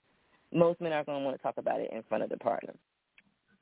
Most 0.53 0.81
men 0.81 0.93
aren't 0.93 1.07
going 1.07 1.21
to 1.21 1.25
want 1.25 1.37
to 1.37 1.43
talk 1.43 1.57
about 1.57 1.81
it 1.81 1.91
in 1.93 2.03
front 2.09 2.23
of 2.23 2.31
the 2.31 2.37
partner. 2.37 2.75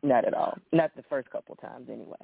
Not 0.03 0.25
at 0.25 0.35
all. 0.35 0.59
Not 0.72 0.95
the 0.97 1.05
first 1.09 1.31
couple 1.31 1.55
times 1.57 1.89
anyway. 1.89 2.16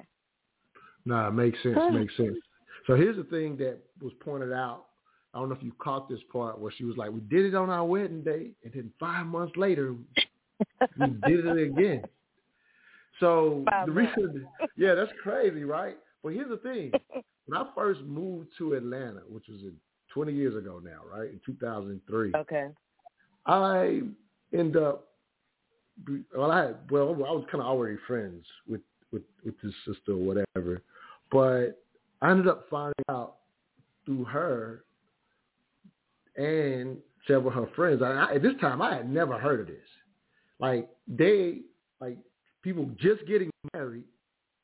Nah, 1.07 1.29
makes 1.29 1.57
sense. 1.63 1.77
Makes 1.91 2.17
sense. 2.17 2.37
So 2.85 2.95
here's 2.95 3.15
the 3.15 3.23
thing 3.23 3.55
that 3.57 3.77
was 4.01 4.11
pointed 4.19 4.51
out. 4.51 4.85
I 5.33 5.39
don't 5.39 5.47
know 5.47 5.55
if 5.55 5.63
you 5.63 5.71
caught 5.79 6.09
this 6.09 6.19
part 6.31 6.59
where 6.59 6.71
she 6.71 6.83
was 6.83 6.97
like, 6.97 7.11
"We 7.11 7.21
did 7.21 7.45
it 7.45 7.55
on 7.55 7.69
our 7.69 7.85
wedding 7.85 8.23
day, 8.23 8.51
and 8.63 8.73
then 8.73 8.91
five 8.99 9.25
months 9.25 9.55
later, 9.55 9.95
we 10.99 11.07
did 11.25 11.45
it 11.45 11.57
again." 11.57 12.03
So 13.21 13.63
five 13.69 13.87
the 13.87 13.93
reason, 13.93 14.47
yeah, 14.75 14.95
that's 14.95 15.11
crazy, 15.23 15.63
right? 15.63 15.97
But 16.23 16.33
here's 16.33 16.49
the 16.49 16.57
thing: 16.57 16.91
when 17.45 17.57
I 17.57 17.65
first 17.73 18.01
moved 18.01 18.49
to 18.57 18.73
Atlanta, 18.73 19.21
which 19.29 19.47
was 19.47 19.61
in 19.61 19.75
20 20.13 20.33
years 20.33 20.55
ago 20.55 20.81
now, 20.83 21.01
right, 21.09 21.29
in 21.29 21.39
2003. 21.45 22.33
Okay. 22.35 22.67
I 23.45 24.01
end 24.53 24.75
up, 24.75 25.07
well, 26.35 26.51
I 26.51 26.73
well, 26.89 27.09
I 27.09 27.31
was 27.31 27.45
kind 27.49 27.61
of 27.61 27.67
already 27.67 27.97
friends 28.07 28.45
with 28.67 28.81
with 29.11 29.23
with 29.45 29.55
his 29.61 29.73
sister 29.85 30.11
or 30.11 30.17
whatever. 30.17 30.81
But 31.31 31.81
I 32.21 32.31
ended 32.31 32.47
up 32.47 32.65
finding 32.69 32.93
out 33.09 33.35
through 34.05 34.25
her 34.25 34.83
and 36.35 36.97
several 37.27 37.49
of 37.49 37.53
her 37.55 37.75
friends. 37.75 38.01
I, 38.01 38.07
I, 38.07 38.35
at 38.35 38.41
this 38.41 38.53
time, 38.61 38.81
I 38.81 38.95
had 38.95 39.09
never 39.09 39.37
heard 39.37 39.59
of 39.59 39.67
this. 39.67 39.77
like 40.59 40.89
they 41.07 41.61
like 41.99 42.17
people 42.63 42.89
just 42.99 43.25
getting 43.27 43.49
married 43.73 44.03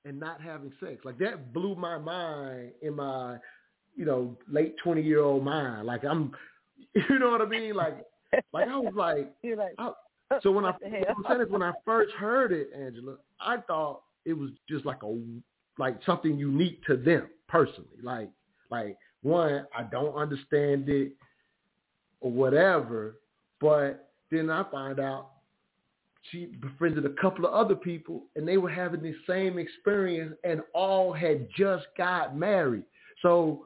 and 0.05 0.20
not 0.20 0.41
having 0.41 0.72
sex. 0.80 1.03
Like 1.03 1.18
that 1.20 1.53
blew 1.53 1.76
my 1.76 1.97
mind 1.97 2.72
in 2.82 2.95
my, 2.95 3.38
you 3.95 4.05
know, 4.05 4.38
late 4.49 4.76
twenty 4.84 5.01
year 5.01 5.22
old 5.22 5.43
mind. 5.43 5.86
Like 5.86 6.03
I'm, 6.03 6.32
you 6.95 7.20
know 7.20 7.30
what 7.32 7.41
I 7.41 7.45
mean? 7.45 7.76
Like, 7.76 8.05
like 8.53 8.68
I 8.68 8.78
was 8.78 8.93
like, 8.95 9.34
You're 9.41 9.57
like, 9.57 9.74
I, 9.78 9.91
so 10.41 10.51
when 10.51 10.66
I, 10.66 10.72
what 10.72 10.82
the 10.82 10.89
hell? 10.89 10.99
what 10.99 11.18
I'm 11.18 11.24
saying 11.32 11.41
is 11.47 11.51
when 11.51 11.64
I 11.64 11.72
first 11.86 12.14
heard 12.14 12.51
it, 12.51 12.70
Angela, 12.78 13.16
I 13.39 13.57
thought 13.57 14.01
it 14.26 14.34
was 14.34 14.51
just 14.70 14.86
like 14.86 15.03
a, 15.03 15.07
like 15.78 15.97
something 16.05 16.38
unique 16.38 16.84
to 16.86 16.97
them 16.97 17.28
personally. 17.47 17.88
Like, 18.01 18.30
like 18.69 18.97
one, 19.21 19.65
I 19.76 19.84
don't 19.84 20.15
understand 20.15 20.89
it 20.89 21.13
or 22.21 22.32
whatever, 22.32 23.15
but 23.59 24.09
then 24.32 24.49
I 24.49 24.63
find 24.71 24.99
out 24.99 25.30
she 26.32 26.45
befriended 26.45 27.05
a 27.05 27.21
couple 27.21 27.45
of 27.45 27.53
other 27.53 27.76
people 27.76 28.24
and 28.36 28.47
they 28.47 28.57
were 28.57 28.69
having 28.69 29.01
the 29.01 29.15
same 29.28 29.57
experience 29.57 30.36
and 30.43 30.61
all 30.74 31.11
had 31.11 31.47
just 31.55 31.86
got 31.97 32.36
married. 32.36 32.84
So, 33.21 33.65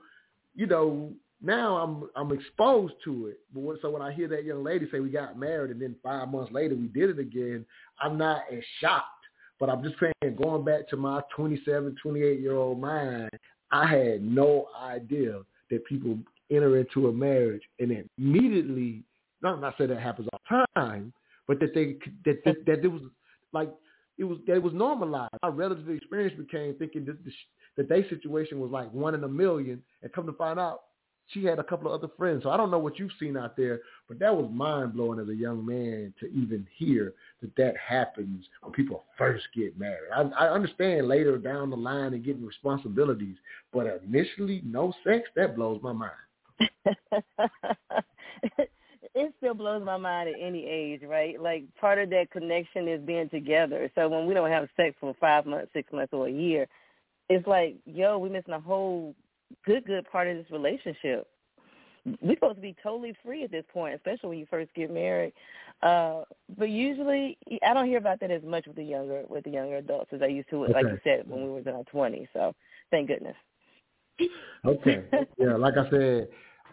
you 0.56 0.66
know, 0.66 1.12
now 1.42 1.78
I'm 1.78 2.10
I'm 2.16 2.36
exposed 2.36 2.96
to 3.04 3.28
it. 3.28 3.40
But 3.54 3.62
when, 3.62 3.78
so 3.82 3.92
when 3.92 4.02
I 4.02 4.12
hear 4.12 4.28
that 4.30 4.44
young 4.44 4.64
lady 4.64 4.88
say 4.92 5.00
we 5.00 5.10
got 5.10 5.38
married 5.38 5.72
and 5.72 5.82
then 5.82 5.96
five 6.04 6.30
months 6.30 6.52
later 6.52 6.76
we 6.76 6.88
did 6.88 7.12
it 7.12 7.20
again, 7.20 7.66
I'm 8.02 8.18
not 8.18 8.42
as 8.52 8.64
shocked. 8.80 9.17
But 9.60 9.70
I'm 9.70 9.84
just 9.84 9.96
saying, 10.00 10.36
going 10.36 10.64
back 10.64 10.88
to 10.90 10.98
my 10.98 11.22
27, 11.36 11.96
28 12.02 12.40
year 12.40 12.56
old 12.56 12.80
mind, 12.80 13.30
I 13.72 13.88
had 13.88 14.24
no 14.24 14.68
idea 14.80 15.42
that 15.70 15.86
people 15.86 16.18
enter 16.52 16.78
into 16.78 17.08
a 17.08 17.14
marriage 17.14 17.64
and 17.80 18.08
immediately, 18.18 19.04
no, 19.42 19.50
I'm 19.50 19.62
not 19.62 19.76
saying 19.78 19.90
that 19.90 20.00
happens 20.00 20.28
all 20.32 20.40
the 20.50 20.82
time, 20.82 21.14
but 21.48 21.60
that 21.60 21.74
they 21.74 21.98
that 22.26 22.44
that, 22.46 22.66
that 22.66 22.84
it 22.84 22.88
was 22.88 23.02
like 23.54 23.70
it 24.18 24.24
was 24.24 24.38
that 24.48 24.56
it 24.56 24.64
was 24.64 24.74
normalized. 24.74 25.34
Our 25.44 25.52
relative 25.52 25.90
experience 25.90 26.38
became 26.38 26.76
thinking 26.76 27.06
that 27.06 27.18
that 27.78 27.90
their 27.90 28.08
situation 28.10 28.60
was 28.60 28.72
like 28.72 28.92
one 28.94 29.16
in 29.16 29.24
a 29.24 29.28
million, 29.28 29.84
and 30.02 30.12
come 30.14 30.26
to 30.26 30.34
find 30.34 30.60
out, 30.60 30.82
she 31.28 31.44
had 31.44 31.60
a 31.60 31.64
couple 31.64 31.92
of 31.92 32.02
other 32.02 32.12
friends. 32.18 32.44
So 32.44 32.50
I 32.50 32.58
don't 32.58 32.72
know 32.72 32.80
what 32.80 33.00
you've 33.00 33.12
seen 33.20 33.38
out 33.38 33.58
there, 33.58 33.82
but 34.08 34.20
that 34.20 34.36
was 34.36 34.50
mind 34.52 34.94
blowing 34.94 35.20
as 35.20 35.30
a 35.30 35.36
young 35.36 35.66
man 35.66 36.14
to 36.20 36.28
even 36.28 36.66
hear 36.76 37.14
that 37.42 37.56
that 37.58 37.76
happens 37.78 38.46
when 38.62 38.74
people 38.74 39.04
first 39.18 39.46
get 39.56 39.78
married. 39.78 40.10
I, 40.16 40.22
I 40.46 40.50
understand 40.50 41.08
later 41.08 41.38
down 41.38 41.70
the 41.70 41.78
line 41.78 42.14
and 42.14 42.24
getting 42.24 42.46
responsibilities, 42.46 43.36
but 43.74 44.02
initially 44.04 44.62
no 44.66 44.94
sex, 45.04 45.30
that 45.36 45.56
blows 45.56 45.82
my 45.82 45.94
mind. 45.94 46.12
it 49.18 49.34
still 49.38 49.54
blows 49.54 49.84
my 49.84 49.98
mind 49.98 50.30
at 50.30 50.36
any 50.40 50.66
age, 50.66 51.02
right? 51.04 51.42
Like 51.42 51.64
part 51.80 52.00
of 52.00 52.10
that 52.12 52.32
connection 52.32 52.88
is 52.88 53.02
being 53.02 53.30
together. 53.30 53.92
So 53.96 54.08
when 54.08 54.26
we 54.26 54.34
don't 54.34 54.50
have 54.50 54.70
sex 54.78 54.96
for 55.00 55.16
five 55.20 55.46
months, 55.46 55.72
six 55.74 55.92
months, 55.92 56.14
or 56.14 56.28
a 56.28 56.32
year, 56.32 56.68
it's 57.30 57.46
like, 57.46 57.76
yo, 57.86 58.18
we're 58.18 58.30
missing 58.30 58.54
a 58.54 58.60
whole 58.60 59.14
good, 59.66 59.86
good 59.86 60.10
part 60.12 60.28
of 60.28 60.38
this 60.38 60.52
relationship. 60.52 61.28
We're 62.22 62.36
supposed 62.36 62.56
to 62.56 62.62
be 62.62 62.76
totally 62.82 63.14
free 63.24 63.44
at 63.44 63.52
this 63.52 63.66
point, 63.74 63.96
especially 63.96 64.30
when 64.30 64.38
you 64.40 64.48
first 64.50 64.74
get 64.74 64.92
married. 64.92 65.34
Uh, 65.82 66.22
but 66.58 66.70
usually, 66.70 67.38
I 67.66 67.74
don't 67.74 67.86
hear 67.86 67.98
about 67.98 68.20
that 68.22 68.32
as 68.32 68.44
much 68.44 68.66
with 68.66 68.78
the 68.78 68.84
younger 68.84 69.24
with 69.28 69.44
the 69.44 69.52
younger 69.52 69.78
adults 69.78 70.12
as 70.14 70.22
I 70.22 70.28
used 70.28 70.50
to, 70.50 70.66
like 70.68 70.86
you 70.86 71.00
said, 71.04 71.30
when 71.30 71.44
we 71.44 71.50
were 71.50 71.60
in 71.60 71.68
our 71.68 71.84
twenties. 71.84 72.28
So, 72.34 72.56
thank 72.92 73.10
goodness. 73.10 73.36
Okay. 74.66 75.04
yeah, 75.38 75.56
like 75.58 75.76
I 75.78 75.90
said, 75.90 76.30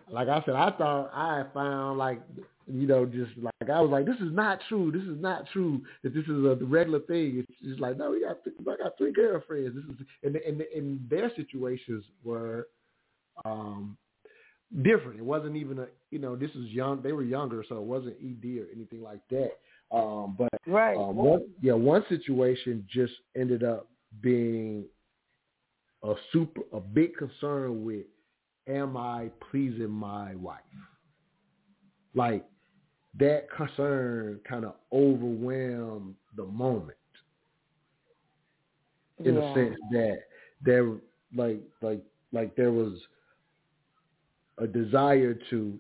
like 0.09 0.29
I 0.29 0.43
said, 0.47 0.55
I 0.55 0.71
thought 0.71 1.11
I 1.13 1.45
found 1.53 1.99
like 1.99 2.21
you 2.67 2.87
know 2.87 3.05
just 3.07 3.33
like 3.41 3.71
I 3.71 3.81
was 3.81 3.91
like, 3.91 4.07
this 4.07 4.17
is 4.17 4.33
not 4.33 4.59
true. 4.69 4.91
This 4.91 5.03
is 5.03 5.21
not 5.21 5.45
true. 5.53 5.83
That 6.03 6.15
this 6.15 6.25
is 6.25 6.45
a 6.45 6.59
regular 6.63 7.01
thing. 7.01 7.45
It's 7.49 7.61
just 7.63 7.81
like 7.81 7.99
no, 7.99 8.11
we 8.11 8.21
got 8.21 8.39
I 8.47 8.83
got 8.83 8.99
three 8.99 9.13
girlfriends. 9.13 9.75
This 9.75 9.85
is 9.85 10.07
and 10.23 10.37
and 10.37 10.63
and 10.75 11.11
their 11.11 11.31
situations 11.37 12.05
were 12.23 12.69
um 13.45 13.97
different. 14.83 15.19
It 15.19 15.25
wasn't 15.25 15.57
even 15.57 15.79
a 15.79 15.87
you 16.11 16.19
know 16.19 16.37
this 16.37 16.51
is 16.51 16.69
young. 16.69 17.03
They 17.03 17.13
were 17.13 17.23
younger, 17.23 17.65
so 17.69 17.77
it 17.77 17.83
wasn't 17.83 18.17
ED 18.23 18.59
or 18.59 18.67
anything 18.75 19.03
like 19.03 19.21
that. 19.31 19.53
Um, 19.93 20.35
but 20.39 20.49
right, 20.67 20.97
um, 20.97 21.17
one 21.17 21.45
yeah, 21.61 21.75
one 21.75 22.05
situation 22.09 22.87
just 22.93 23.13
ended 23.37 23.63
up 23.63 23.89
being 24.21 24.85
a 26.03 26.15
super 26.33 26.63
a 26.73 26.81
big 26.81 27.17
concern 27.17 27.85
with 27.85 28.07
am 28.67 28.97
I 28.97 29.31
pleasing 29.51 29.91
my 29.91 30.35
wife? 30.35 30.61
Like 32.15 32.45
that 33.19 33.47
concern 33.57 34.41
kind 34.49 34.65
of 34.65 34.75
overwhelmed 34.93 36.15
the 36.37 36.45
moment 36.45 36.97
in 39.25 39.35
yeah. 39.35 39.41
a 39.41 39.55
sense 39.55 39.77
that 39.93 40.19
there 40.65 40.93
like 41.35 41.61
like 41.83 42.03
like 42.33 42.57
there 42.57 42.73
was 42.73 42.93
a 44.59 44.67
desire 44.67 45.37
to 45.51 45.79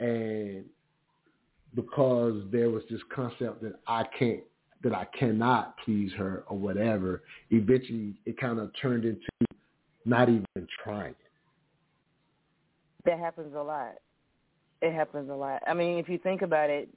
and 0.00 0.64
because 1.74 2.42
there 2.50 2.70
was 2.70 2.82
this 2.90 3.00
concept 3.14 3.62
that 3.62 3.74
I 3.86 4.04
can't 4.18 4.42
that 4.82 4.92
I 4.92 5.06
cannot 5.16 5.76
please 5.84 6.12
her 6.18 6.44
or 6.48 6.58
whatever, 6.58 7.22
eventually 7.50 8.14
it 8.26 8.36
kind 8.38 8.58
of 8.58 8.70
turned 8.80 9.04
into 9.04 9.28
not 10.04 10.28
even 10.28 10.44
trying. 10.82 11.14
That 13.04 13.18
happens 13.18 13.54
a 13.54 13.62
lot. 13.62 13.94
It 14.82 14.92
happens 14.92 15.30
a 15.30 15.34
lot. 15.34 15.62
I 15.66 15.74
mean, 15.74 15.98
if 15.98 16.08
you 16.08 16.18
think 16.18 16.42
about 16.42 16.68
it, 16.68 16.88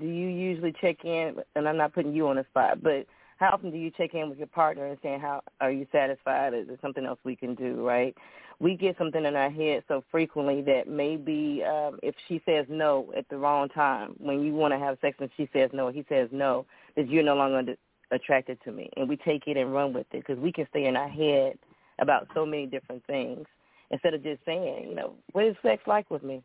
do 0.00 0.06
you 0.06 0.28
usually 0.28 0.72
check 0.80 1.04
in? 1.04 1.36
And 1.54 1.68
I'm 1.68 1.76
not 1.76 1.92
putting 1.92 2.14
you 2.14 2.26
on 2.28 2.36
the 2.36 2.46
spot, 2.50 2.82
but 2.82 3.06
how 3.36 3.50
often 3.52 3.70
do 3.70 3.76
you 3.76 3.90
check 3.90 4.14
in 4.14 4.30
with 4.30 4.38
your 4.38 4.46
partner 4.46 4.86
and 4.86 4.98
saying, 5.02 5.20
"How 5.20 5.42
are 5.60 5.70
you 5.70 5.86
satisfied? 5.92 6.54
Is 6.54 6.68
there 6.68 6.78
something 6.80 7.04
else 7.04 7.18
we 7.22 7.36
can 7.36 7.54
do?" 7.54 7.86
Right? 7.86 8.16
We 8.60 8.76
get 8.76 8.96
something 8.96 9.24
in 9.26 9.36
our 9.36 9.50
head 9.50 9.84
so 9.88 10.02
frequently 10.10 10.62
that 10.62 10.88
maybe 10.88 11.62
um, 11.64 11.98
if 12.02 12.14
she 12.28 12.40
says 12.46 12.64
no 12.70 13.12
at 13.14 13.28
the 13.28 13.36
wrong 13.36 13.68
time, 13.68 14.14
when 14.18 14.42
you 14.42 14.54
want 14.54 14.72
to 14.72 14.78
have 14.78 14.96
sex 15.00 15.18
and 15.20 15.28
she 15.36 15.48
says 15.52 15.70
no, 15.74 15.88
he 15.90 16.04
says 16.08 16.30
no, 16.32 16.64
that 16.96 17.10
you're 17.10 17.24
no 17.24 17.34
longer 17.34 17.74
attracted 18.10 18.58
to 18.64 18.72
me, 18.72 18.88
and 18.96 19.06
we 19.06 19.16
take 19.18 19.46
it 19.46 19.58
and 19.58 19.74
run 19.74 19.92
with 19.92 20.06
it 20.12 20.24
because 20.26 20.38
we 20.38 20.50
can 20.50 20.66
stay 20.70 20.86
in 20.86 20.96
our 20.96 21.08
head 21.08 21.58
about 21.98 22.28
so 22.32 22.46
many 22.46 22.64
different 22.64 23.04
things 23.06 23.46
instead 23.90 24.14
of 24.14 24.22
just 24.22 24.40
saying, 24.46 24.88
you 24.88 24.94
know, 24.94 25.14
what 25.32 25.44
is 25.44 25.56
sex 25.62 25.82
like 25.86 26.10
with 26.10 26.22
me? 26.22 26.42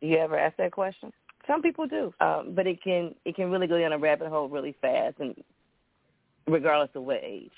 Do 0.00 0.06
you 0.06 0.18
ever 0.18 0.38
ask 0.38 0.56
that 0.56 0.72
question? 0.72 1.12
Some 1.46 1.62
people 1.62 1.86
do, 1.86 2.12
um, 2.20 2.52
but 2.54 2.66
it 2.66 2.82
can 2.82 3.14
it 3.24 3.36
can 3.36 3.50
really 3.50 3.66
go 3.66 3.78
down 3.78 3.92
a 3.92 3.98
rabbit 3.98 4.28
hole 4.28 4.48
really 4.48 4.74
fast, 4.80 5.16
and 5.18 5.34
regardless 6.46 6.90
of 6.94 7.02
what 7.02 7.20
age. 7.22 7.52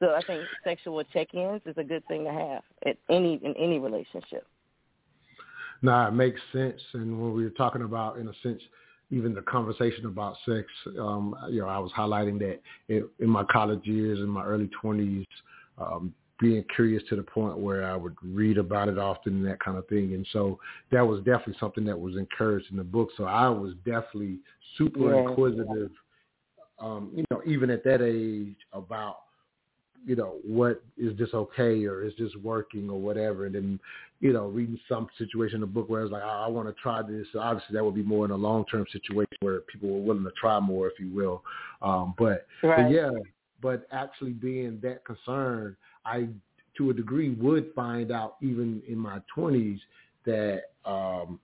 So 0.00 0.14
I 0.14 0.22
think 0.26 0.42
sexual 0.64 1.02
check-ins 1.12 1.62
is 1.66 1.76
a 1.76 1.84
good 1.84 2.06
thing 2.06 2.24
to 2.24 2.32
have 2.32 2.62
at 2.86 2.96
any 3.08 3.40
in 3.42 3.54
any 3.56 3.78
relationship. 3.78 4.46
Nah, 5.82 6.08
it 6.08 6.12
makes 6.12 6.40
sense. 6.52 6.80
And 6.94 7.20
when 7.20 7.34
we 7.34 7.44
were 7.44 7.50
talking 7.50 7.82
about, 7.82 8.18
in 8.18 8.26
a 8.26 8.32
sense, 8.42 8.62
even 9.10 9.34
the 9.34 9.42
conversation 9.42 10.06
about 10.06 10.36
sex, 10.46 10.66
um, 10.98 11.36
you 11.50 11.60
know, 11.60 11.68
I 11.68 11.78
was 11.78 11.92
highlighting 11.92 12.38
that 12.38 12.60
in, 12.88 13.06
in 13.20 13.28
my 13.28 13.44
college 13.44 13.84
years, 13.84 14.18
in 14.18 14.28
my 14.28 14.44
early 14.44 14.70
twenties, 14.80 15.26
um, 15.78 16.14
being 16.40 16.64
curious 16.74 17.02
to 17.08 17.16
the 17.16 17.22
point 17.22 17.58
where 17.58 17.84
I 17.84 17.96
would 17.96 18.16
read 18.22 18.58
about 18.58 18.88
it 18.88 18.98
often 18.98 19.34
and 19.34 19.46
that 19.46 19.60
kind 19.60 19.78
of 19.78 19.86
thing. 19.86 20.14
And 20.14 20.26
so 20.32 20.58
that 20.90 21.06
was 21.06 21.20
definitely 21.20 21.56
something 21.60 21.84
that 21.84 21.98
was 21.98 22.16
encouraged 22.16 22.70
in 22.70 22.76
the 22.76 22.84
book. 22.84 23.10
So 23.16 23.24
I 23.24 23.48
was 23.48 23.74
definitely 23.84 24.38
super 24.76 25.14
Yeah. 25.14 25.28
inquisitive, 25.28 25.92
um, 26.80 27.12
you 27.14 27.24
know, 27.30 27.40
even 27.46 27.70
at 27.70 27.84
that 27.84 28.02
age 28.02 28.56
about, 28.72 29.18
you 30.04 30.16
know, 30.16 30.38
what 30.44 30.82
is 30.98 31.16
this 31.16 31.32
okay 31.32 31.84
or 31.86 32.02
is 32.02 32.12
this 32.18 32.34
working 32.42 32.90
or 32.90 33.00
whatever. 33.00 33.46
And 33.46 33.54
then, 33.54 33.80
you 34.20 34.32
know, 34.32 34.48
reading 34.48 34.78
some 34.88 35.08
situation 35.16 35.56
in 35.56 35.60
the 35.62 35.66
book 35.68 35.88
where 35.88 36.00
I 36.00 36.02
was 36.02 36.12
like, 36.12 36.24
oh, 36.24 36.42
I 36.44 36.48
want 36.48 36.66
to 36.68 36.74
try 36.82 37.00
this. 37.00 37.26
So 37.32 37.38
obviously 37.38 37.74
that 37.74 37.84
would 37.84 37.94
be 37.94 38.02
more 38.02 38.24
in 38.24 38.32
a 38.32 38.36
long-term 38.36 38.86
situation 38.92 39.36
where 39.40 39.60
people 39.60 39.88
were 39.88 40.00
willing 40.00 40.24
to 40.24 40.32
try 40.32 40.58
more, 40.58 40.88
if 40.88 40.98
you 40.98 41.10
will. 41.14 41.44
Um, 41.80 42.14
but, 42.18 42.46
Right. 42.62 42.82
but 42.82 42.90
yeah, 42.90 43.10
but 43.62 43.86
actually 43.92 44.32
being 44.32 44.80
that 44.82 45.04
concerned, 45.06 45.76
I, 46.04 46.28
to 46.76 46.90
a 46.90 46.94
degree, 46.94 47.30
would 47.30 47.72
find 47.74 48.10
out 48.10 48.36
even 48.42 48.82
in 48.88 48.98
my 48.98 49.20
twenties 49.34 49.80
that 50.26 50.70
um, 50.84 51.38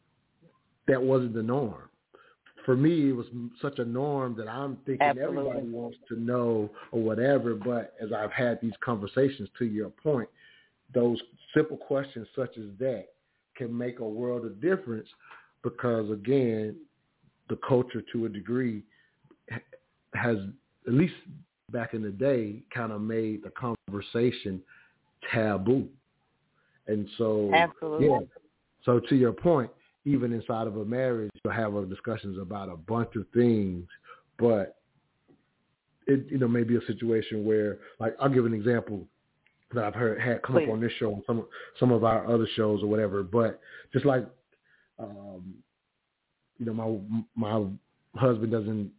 that 0.86 1.00
wasn't 1.00 1.34
the 1.34 1.42
norm. 1.42 1.88
For 2.66 2.76
me, 2.76 3.08
it 3.08 3.12
was 3.12 3.26
such 3.62 3.78
a 3.78 3.84
norm 3.84 4.36
that 4.36 4.48
I'm 4.48 4.76
thinking 4.84 5.00
Absolutely. 5.00 5.38
everybody 5.38 5.66
wants 5.68 5.98
to 6.08 6.20
know 6.20 6.70
or 6.92 7.00
whatever. 7.00 7.54
But 7.54 7.94
as 8.02 8.12
I've 8.12 8.32
had 8.32 8.60
these 8.60 8.74
conversations, 8.84 9.48
to 9.58 9.64
your 9.64 9.88
point, 9.88 10.28
those 10.92 11.18
simple 11.54 11.76
questions 11.76 12.26
such 12.36 12.58
as 12.58 12.66
that 12.78 13.06
can 13.56 13.76
make 13.76 14.00
a 14.00 14.08
world 14.08 14.44
of 14.44 14.60
difference 14.60 15.08
because, 15.62 16.10
again, 16.10 16.76
the 17.48 17.58
culture 17.66 18.02
to 18.12 18.26
a 18.26 18.28
degree 18.28 18.82
has, 20.14 20.36
at 20.86 20.92
least 20.92 21.14
back 21.70 21.94
in 21.94 22.02
the 22.02 22.10
day, 22.10 22.62
kind 22.74 22.92
of 22.92 23.00
made 23.00 23.42
the 23.42 23.50
conversation 23.50 23.79
taboo. 25.32 25.88
And 26.86 27.08
so, 27.18 27.50
Absolutely. 27.54 28.08
yeah. 28.08 28.18
So 28.84 28.98
to 28.98 29.14
your 29.14 29.32
point, 29.32 29.70
even 30.04 30.32
inside 30.32 30.66
of 30.66 30.76
a 30.76 30.84
marriage, 30.84 31.30
you'll 31.44 31.52
have 31.52 31.88
discussions 31.88 32.38
about 32.38 32.68
a 32.68 32.76
bunch 32.76 33.14
of 33.16 33.26
things 33.34 33.86
but 34.40 34.78
it 36.06 36.26
you 36.28 36.38
know 36.38 36.48
may 36.48 36.64
be 36.64 36.76
a 36.76 36.86
situation 36.86 37.44
where 37.44 37.78
like 38.00 38.16
I'll 38.18 38.28
give 38.28 38.46
an 38.46 38.54
example 38.54 39.06
that 39.72 39.84
I've 39.84 39.94
heard 39.94 40.20
had 40.20 40.42
come 40.42 40.56
Please. 40.56 40.64
up 40.64 40.72
on 40.72 40.80
this 40.80 40.92
show 40.98 41.12
and 41.12 41.22
some 41.26 41.46
some 41.78 41.92
of 41.92 42.02
our 42.02 42.26
other 42.26 42.48
shows 42.56 42.82
or 42.82 42.86
whatever. 42.86 43.22
But 43.22 43.60
just 43.92 44.06
like 44.06 44.26
um, 44.98 45.54
you 46.58 46.66
know, 46.66 47.04
my 47.36 47.50
my 47.52 47.66
husband 48.16 48.50
doesn't 48.50 48.90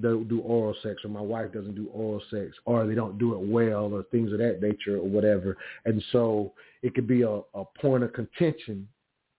do 0.00 0.42
oral 0.44 0.74
sex 0.82 1.04
or 1.04 1.08
my 1.08 1.20
wife 1.20 1.52
doesn't 1.52 1.74
do 1.74 1.88
oral 1.92 2.20
sex 2.30 2.56
or 2.64 2.86
they 2.86 2.94
don't 2.94 3.18
do 3.18 3.34
it 3.34 3.48
well 3.48 3.92
or 3.94 4.02
things 4.04 4.32
of 4.32 4.38
that 4.38 4.60
nature 4.60 4.96
or 4.96 5.08
whatever. 5.08 5.56
And 5.84 6.02
so 6.12 6.52
it 6.82 6.94
could 6.94 7.06
be 7.06 7.22
a, 7.22 7.40
a 7.54 7.64
point 7.80 8.02
of 8.02 8.12
contention 8.12 8.88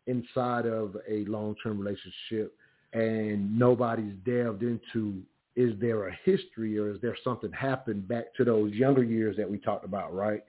inside 0.08 0.66
of 0.66 0.96
a 1.10 1.26
long-term 1.26 1.78
relationship 1.78 2.56
and 2.94 3.58
nobody's 3.58 4.14
delved 4.26 4.64
into 4.64 5.22
is 5.58 5.74
there 5.82 6.08
a 6.08 6.18
history 6.24 6.78
or 6.78 6.90
is 6.90 7.02
there 7.02 7.18
something 7.24 7.52
happened 7.52 8.08
back 8.08 8.34
to 8.36 8.46
those 8.46 8.72
younger 8.74 9.04
years 9.04 9.36
that 9.36 9.50
we 9.50 9.58
talked 9.58 9.84
about, 9.84 10.16
right? 10.16 10.44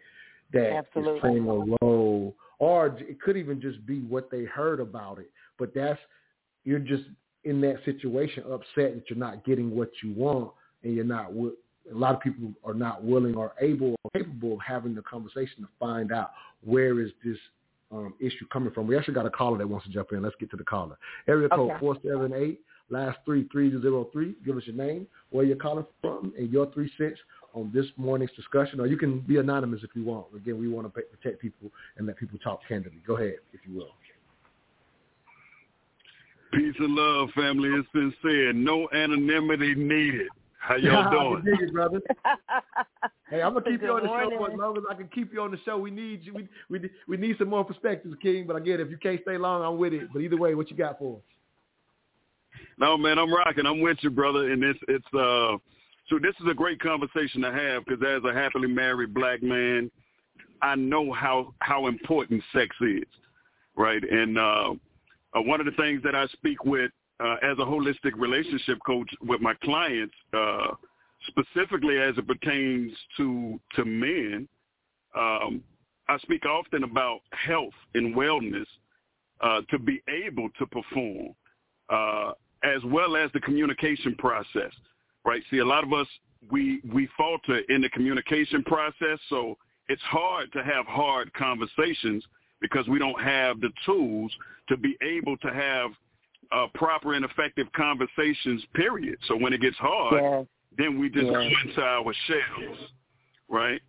That 0.53 0.72
Absolutely. 0.72 1.16
is 1.16 1.20
playing 1.20 1.49
a 1.49 1.85
role 1.85 2.37
or 2.61 2.87
it 2.87 3.20
could 3.20 3.37
even 3.37 3.61
just 3.61 3.85
be 3.87 4.01
what 4.01 4.31
they 4.31 4.45
heard 4.45 4.79
about 4.79 5.18
it. 5.18 5.31
But 5.59 5.74
that's 5.74 5.99
you're 6.64 6.79
just 6.79 7.05
in 7.49 7.61
that 7.63 7.77
situation 7.85 8.45
upset 8.45 8.95
that 8.95 9.05
you're 9.09 9.19
not 9.19 9.45
getting 9.45 9.75
what 9.75 9.91
you 10.03 10.13
want 10.13 10.51
and 10.83 10.95
you're 10.95 11.05
not 11.05 11.31
a 11.31 11.95
lot 11.95 12.15
of 12.15 12.21
people 12.21 12.53
are 12.65 12.75
not 12.75 13.03
willing 13.03 13.35
or 13.35 13.53
able 13.61 13.95
or 14.05 14.11
capable 14.11 14.55
of 14.55 14.59
having 14.67 14.95
the 14.95 15.03
conversation 15.03 15.63
to 15.63 15.69
find 15.81 16.13
out 16.13 16.33
where 16.63 17.01
is 17.01 17.11
this 17.25 17.39
um, 17.91 18.13
issue 18.21 18.47
coming 18.53 18.71
from. 18.73 18.87
We 18.87 18.99
actually 18.99 19.15
got 19.15 19.25
a 19.25 19.31
caller 19.31 19.57
that 19.59 19.67
wants 19.67 19.87
to 19.87 19.93
jump 19.93 20.13
in. 20.13 20.23
Let's 20.23 20.37
get 20.39 20.51
to 20.51 20.57
the 20.59 20.65
caller. 20.65 20.99
Area 21.27 21.49
code 21.49 21.71
Okay. 21.71 21.81
four 21.81 21.97
seven 22.05 22.35
eight, 22.35 22.61
last 22.91 23.19
three 23.25 23.49
three 23.51 23.71
zero 23.81 24.09
three. 24.13 24.35
Give 24.45 24.59
us 24.59 24.65
your 24.67 24.77
name, 24.77 25.07
where 25.31 25.47
you're 25.47 25.57
calling 25.57 25.87
from, 26.03 26.35
and 26.37 26.53
your 26.53 26.71
three 26.73 26.93
cents 26.99 27.19
on 27.55 27.71
this 27.73 27.87
morning's 27.97 28.33
discussion. 28.33 28.81
Or 28.81 28.87
you 28.87 28.99
can 28.99 29.21
be 29.21 29.39
anonymous 29.39 29.81
if 29.83 29.91
you 29.95 30.05
want. 30.05 30.27
Again, 30.37 30.61
we 30.61 30.69
want 30.69 30.93
to 30.93 31.03
protect 31.03 31.41
people 31.41 31.71
and 31.97 32.07
let 32.07 32.19
people 32.19 32.39
talk 32.41 32.61
candidly. 32.69 33.01
Go 33.07 33.17
ahead, 33.17 33.37
if 33.55 33.61
you 33.67 33.75
will. 33.75 33.89
Peace 36.53 36.75
and 36.79 36.95
love, 36.95 37.29
family. 37.35 37.69
It's 37.71 37.89
been 37.93 38.13
said. 38.23 38.57
No 38.57 38.89
anonymity 38.95 39.75
needed. 39.75 40.29
How 40.59 40.77
y'all 40.77 41.11
doing? 41.11 41.43
can 41.43 41.53
dig 41.53 41.69
it, 41.69 41.73
brother. 41.73 42.01
Hey, 43.31 43.43
I'm 43.43 43.53
gonna 43.53 43.67
keep 43.67 43.83
you 43.83 43.91
on 43.91 44.03
the 44.03 44.09
show 44.09 44.39
for 44.39 44.51
as 44.51 44.59
long 44.59 44.79
as 44.79 44.85
I 44.91 44.95
can 44.95 45.07
keep 45.09 45.35
you 45.35 45.43
on 45.43 45.51
the 45.51 45.59
show. 45.67 45.77
We 45.77 45.91
need 45.91 46.25
you. 46.25 46.33
We 46.33 46.49
we 46.71 46.91
we 47.07 47.19
need 47.19 47.37
some 47.39 47.51
more 47.51 47.63
perspectives, 47.63 48.15
King. 48.23 48.47
But 48.47 48.57
again, 48.57 48.81
if 48.81 48.89
you 48.89 48.97
can't 48.97 49.21
stay 49.21 49.37
long, 49.37 49.63
I'm 49.63 49.79
with 49.79 49.93
it. 49.93 50.09
But 50.15 50.21
either 50.21 50.39
way, 50.39 50.55
what 50.55 50.71
you 50.71 50.77
got 50.79 50.99
for 50.99 51.17
us? 51.17 51.23
No, 52.79 52.97
man, 52.97 53.19
I'm 53.19 53.31
rocking. 53.31 53.67
I'm 53.67 53.83
with 53.83 53.99
you, 54.01 54.09
brother. 54.09 54.51
And 54.51 54.65
it's 54.65 54.79
it's 54.89 55.07
uh, 55.13 55.59
so 56.09 56.19
this 56.19 56.35
is 56.41 56.47
a 56.51 56.55
great 56.55 56.81
conversation 56.81 57.43
to 57.43 57.53
have 57.53 57.85
because 57.85 58.03
as 58.03 58.25
a 58.25 58.33
happily 58.33 58.69
married 58.69 59.13
black 59.13 59.43
man, 59.43 59.91
I 60.63 60.75
know 60.77 61.13
how 61.13 61.53
how 61.59 61.87
important 61.87 62.43
sex 62.55 62.75
is, 62.81 63.05
right? 63.77 64.03
And 64.11 64.39
uh, 64.39 64.75
uh, 65.37 65.43
one 65.43 65.61
of 65.61 65.66
the 65.66 65.72
things 65.72 66.03
that 66.05 66.14
I 66.14 66.26
speak 66.29 66.64
with 66.64 66.91
uh, 67.20 67.37
as 67.43 67.59
a 67.59 67.62
holistic 67.62 68.12
relationship 68.16 68.79
coach 68.87 69.11
with 69.22 69.41
my 69.41 69.55
clients, 69.62 70.14
uh, 70.33 70.68
specifically 71.26 71.99
as 71.99 72.16
it 72.16 72.26
pertains 72.26 72.93
to 73.16 73.61
to 73.74 73.85
men, 73.85 74.49
um, 75.16 75.62
I 76.09 76.18
speak 76.18 76.47
often 76.47 76.85
about 76.85 77.20
health 77.33 77.74
and 77.95 78.14
wellness 78.14 78.66
uh, 79.41 79.61
to 79.70 79.79
be 79.79 80.03
able 80.09 80.49
to 80.59 80.66
perform. 80.66 81.35
Uh, 81.91 82.33
as 82.64 82.83
well 82.85 83.16
as 83.16 83.31
the 83.33 83.41
communication 83.41 84.14
process, 84.16 84.72
right? 85.24 85.43
See, 85.51 85.59
a 85.59 85.64
lot 85.64 85.85
of 85.85 85.93
us 85.93 86.07
we 86.51 86.81
we 86.93 87.09
falter 87.16 87.59
in 87.68 87.81
the 87.81 87.89
communication 87.91 88.62
process, 88.64 89.18
so 89.29 89.57
it's 89.89 90.03
hard 90.03 90.53
to 90.53 90.62
have 90.62 90.87
hard 90.87 91.33
conversations 91.35 92.24
because 92.61 92.87
we 92.89 92.99
don't 92.99 93.21
have 93.23 93.61
the 93.61 93.71
tools 93.87 94.33
to 94.69 94.77
be 94.77 94.97
able 95.03 95.37
to 95.39 95.53
have 95.53 95.91
uh, 96.51 96.67
proper 96.75 97.15
and 97.15 97.25
effective 97.25 97.67
conversations. 97.73 98.63
Period. 98.75 99.19
So 99.27 99.37
when 99.37 99.53
it 99.53 99.61
gets 99.61 99.77
hard, 99.77 100.23
Yes. 100.23 100.47
then 100.77 100.99
we 100.99 101.09
just 101.11 101.27
Yeah. 101.27 101.33
go 101.33 101.41
into 101.41 101.83
our 101.83 102.15
shells, 102.27 102.79
right? 103.49 103.81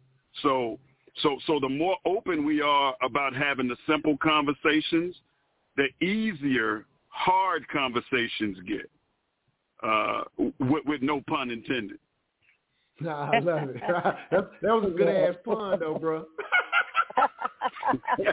So 0.42 0.80
so 1.22 1.38
so 1.48 1.60
the 1.60 1.70
more 1.70 1.98
open 2.06 2.46
we 2.46 2.62
are 2.62 2.96
about 3.02 3.34
having 3.34 3.68
the 3.68 3.78
simple 3.88 4.18
conversations, 4.18 5.20
the 5.76 5.90
easier 6.06 6.86
hard 7.10 7.68
conversations 7.70 8.60
get. 8.62 8.90
Uh, 9.82 10.24
with, 10.38 10.84
with 10.86 11.02
no 11.02 11.22
pun 11.22 11.50
intended. 11.50 11.98
Nah, 13.00 13.32
I 13.32 13.40
love 13.40 13.70
it. 13.70 13.76
that, 14.32 14.52
that 14.62 14.74
was 14.74 14.92
a 14.94 14.98
good 14.98 15.08
ass 15.08 15.36
pun, 15.46 15.80
though, 15.80 15.98
bro. 15.98 16.26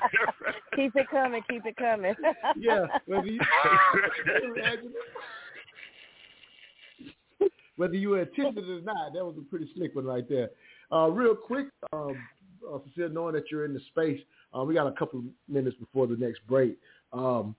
keep 0.76 0.94
it 0.96 1.08
coming. 1.10 1.42
Keep 1.48 1.66
it 1.66 1.76
coming. 1.76 2.14
yeah, 2.56 2.86
whether 3.06 3.26
you 3.26 3.40
whether 7.76 7.94
you 7.94 8.10
were 8.10 8.22
intended 8.22 8.68
or 8.68 8.80
not, 8.80 9.12
that 9.14 9.24
was 9.24 9.36
a 9.38 9.42
pretty 9.42 9.70
slick 9.74 9.94
one 9.94 10.04
right 10.04 10.28
there. 10.28 10.50
Uh, 10.92 11.08
real 11.08 11.34
quick, 11.34 11.66
um, 11.92 12.16
uh, 12.72 12.78
Sincere, 12.84 13.08
knowing 13.08 13.34
that 13.34 13.50
you're 13.50 13.64
in 13.64 13.74
the 13.74 13.80
space, 13.88 14.20
uh, 14.56 14.62
we 14.64 14.74
got 14.74 14.86
a 14.86 14.92
couple 14.92 15.20
of 15.20 15.24
minutes 15.48 15.76
before 15.78 16.06
the 16.06 16.16
next 16.16 16.46
break. 16.46 16.78
Um, 17.12 17.54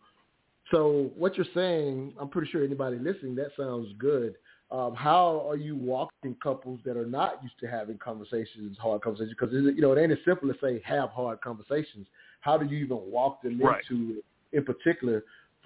so 0.71 1.11
what 1.15 1.35
you're 1.37 1.45
saying, 1.53 2.13
I'm 2.19 2.29
pretty 2.29 2.49
sure 2.51 2.63
anybody 2.63 2.97
listening, 2.97 3.35
that 3.35 3.51
sounds 3.57 3.87
good. 3.97 4.35
Um, 4.69 4.95
how 4.95 5.47
are 5.47 5.55
you 5.55 5.77
walking 5.77 6.35
couples 6.43 6.81
that 6.83 6.97
are 6.97 7.05
not 7.05 7.41
used 7.41 7.57
to 7.61 7.67
having 7.67 7.97
conversations, 7.97 8.77
hard 8.77 9.01
conversations? 9.01 9.35
Because 9.39 9.53
you 9.53 9.81
know 9.81 9.93
it 9.93 10.01
ain't 10.01 10.11
as 10.11 10.17
simple 10.25 10.49
as 10.49 10.57
say 10.61 10.81
have 10.83 11.09
hard 11.09 11.39
conversations. 11.39 12.05
How 12.41 12.57
do 12.57 12.65
you 12.65 12.83
even 12.83 12.99
walk 13.09 13.41
them 13.41 13.61
Right. 13.61 13.81
into, 13.89 14.21
in 14.51 14.65
particular, 14.65 15.23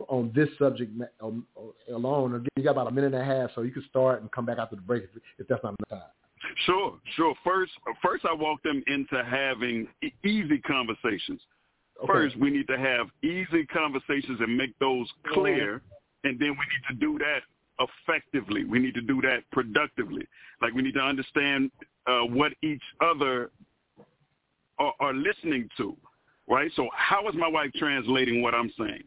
on 0.07 0.31
this 0.35 0.49
subject 0.59 0.91
um, 1.19 1.47
alone? 1.91 2.35
Again, 2.35 2.47
you 2.55 2.63
got 2.63 2.71
about 2.71 2.87
a 2.87 2.91
minute 2.91 3.13
and 3.13 3.21
a 3.21 3.25
half, 3.25 3.49
so 3.55 3.61
you 3.63 3.71
can 3.71 3.83
start 3.89 4.21
and 4.21 4.31
come 4.31 4.45
back 4.45 4.59
after 4.59 4.75
the 4.75 4.81
break 4.83 5.03
if, 5.03 5.21
if 5.39 5.47
that's 5.47 5.63
not 5.63 5.75
enough 5.89 6.01
time. 6.01 6.09
Sure, 6.65 6.99
sure. 7.15 7.33
First, 7.43 7.71
first 8.03 8.25
I 8.25 8.33
walk 8.33 8.61
them 8.63 8.83
into 8.85 9.23
having 9.23 9.87
easy 10.23 10.59
conversations. 10.59 11.41
Okay. 12.03 12.13
First, 12.13 12.37
we 12.37 12.49
need 12.51 12.67
to 12.67 12.77
have 12.77 13.07
easy 13.23 13.65
conversations 13.65 14.39
and 14.41 14.55
make 14.55 14.77
those 14.79 15.07
clear, 15.33 15.81
and 16.23 16.39
then 16.39 16.49
we 16.49 16.55
need 16.55 16.83
to 16.89 16.95
do 16.95 17.17
that 17.19 17.41
effectively. 17.87 18.65
We 18.65 18.79
need 18.79 18.93
to 18.95 19.01
do 19.01 19.21
that 19.21 19.39
productively. 19.51 20.27
Like 20.61 20.73
we 20.73 20.81
need 20.81 20.93
to 20.95 21.01
understand 21.01 21.71
uh, 22.07 22.21
what 22.21 22.53
each 22.61 22.83
other 23.01 23.51
are, 24.79 24.93
are 24.99 25.13
listening 25.13 25.69
to, 25.77 25.95
right? 26.47 26.71
So, 26.75 26.89
how 26.95 27.27
is 27.29 27.35
my 27.35 27.47
wife 27.47 27.71
translating 27.77 28.41
what 28.41 28.53
I'm 28.53 28.71
saying? 28.77 29.03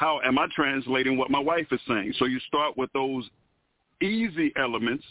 How 0.00 0.18
am 0.24 0.38
I 0.38 0.46
translating 0.56 1.18
what 1.18 1.30
my 1.30 1.38
wife 1.38 1.66
is 1.72 1.80
saying? 1.86 2.14
So 2.18 2.24
you 2.24 2.40
start 2.48 2.74
with 2.78 2.90
those 2.94 3.28
easy 4.00 4.50
elements. 4.56 5.04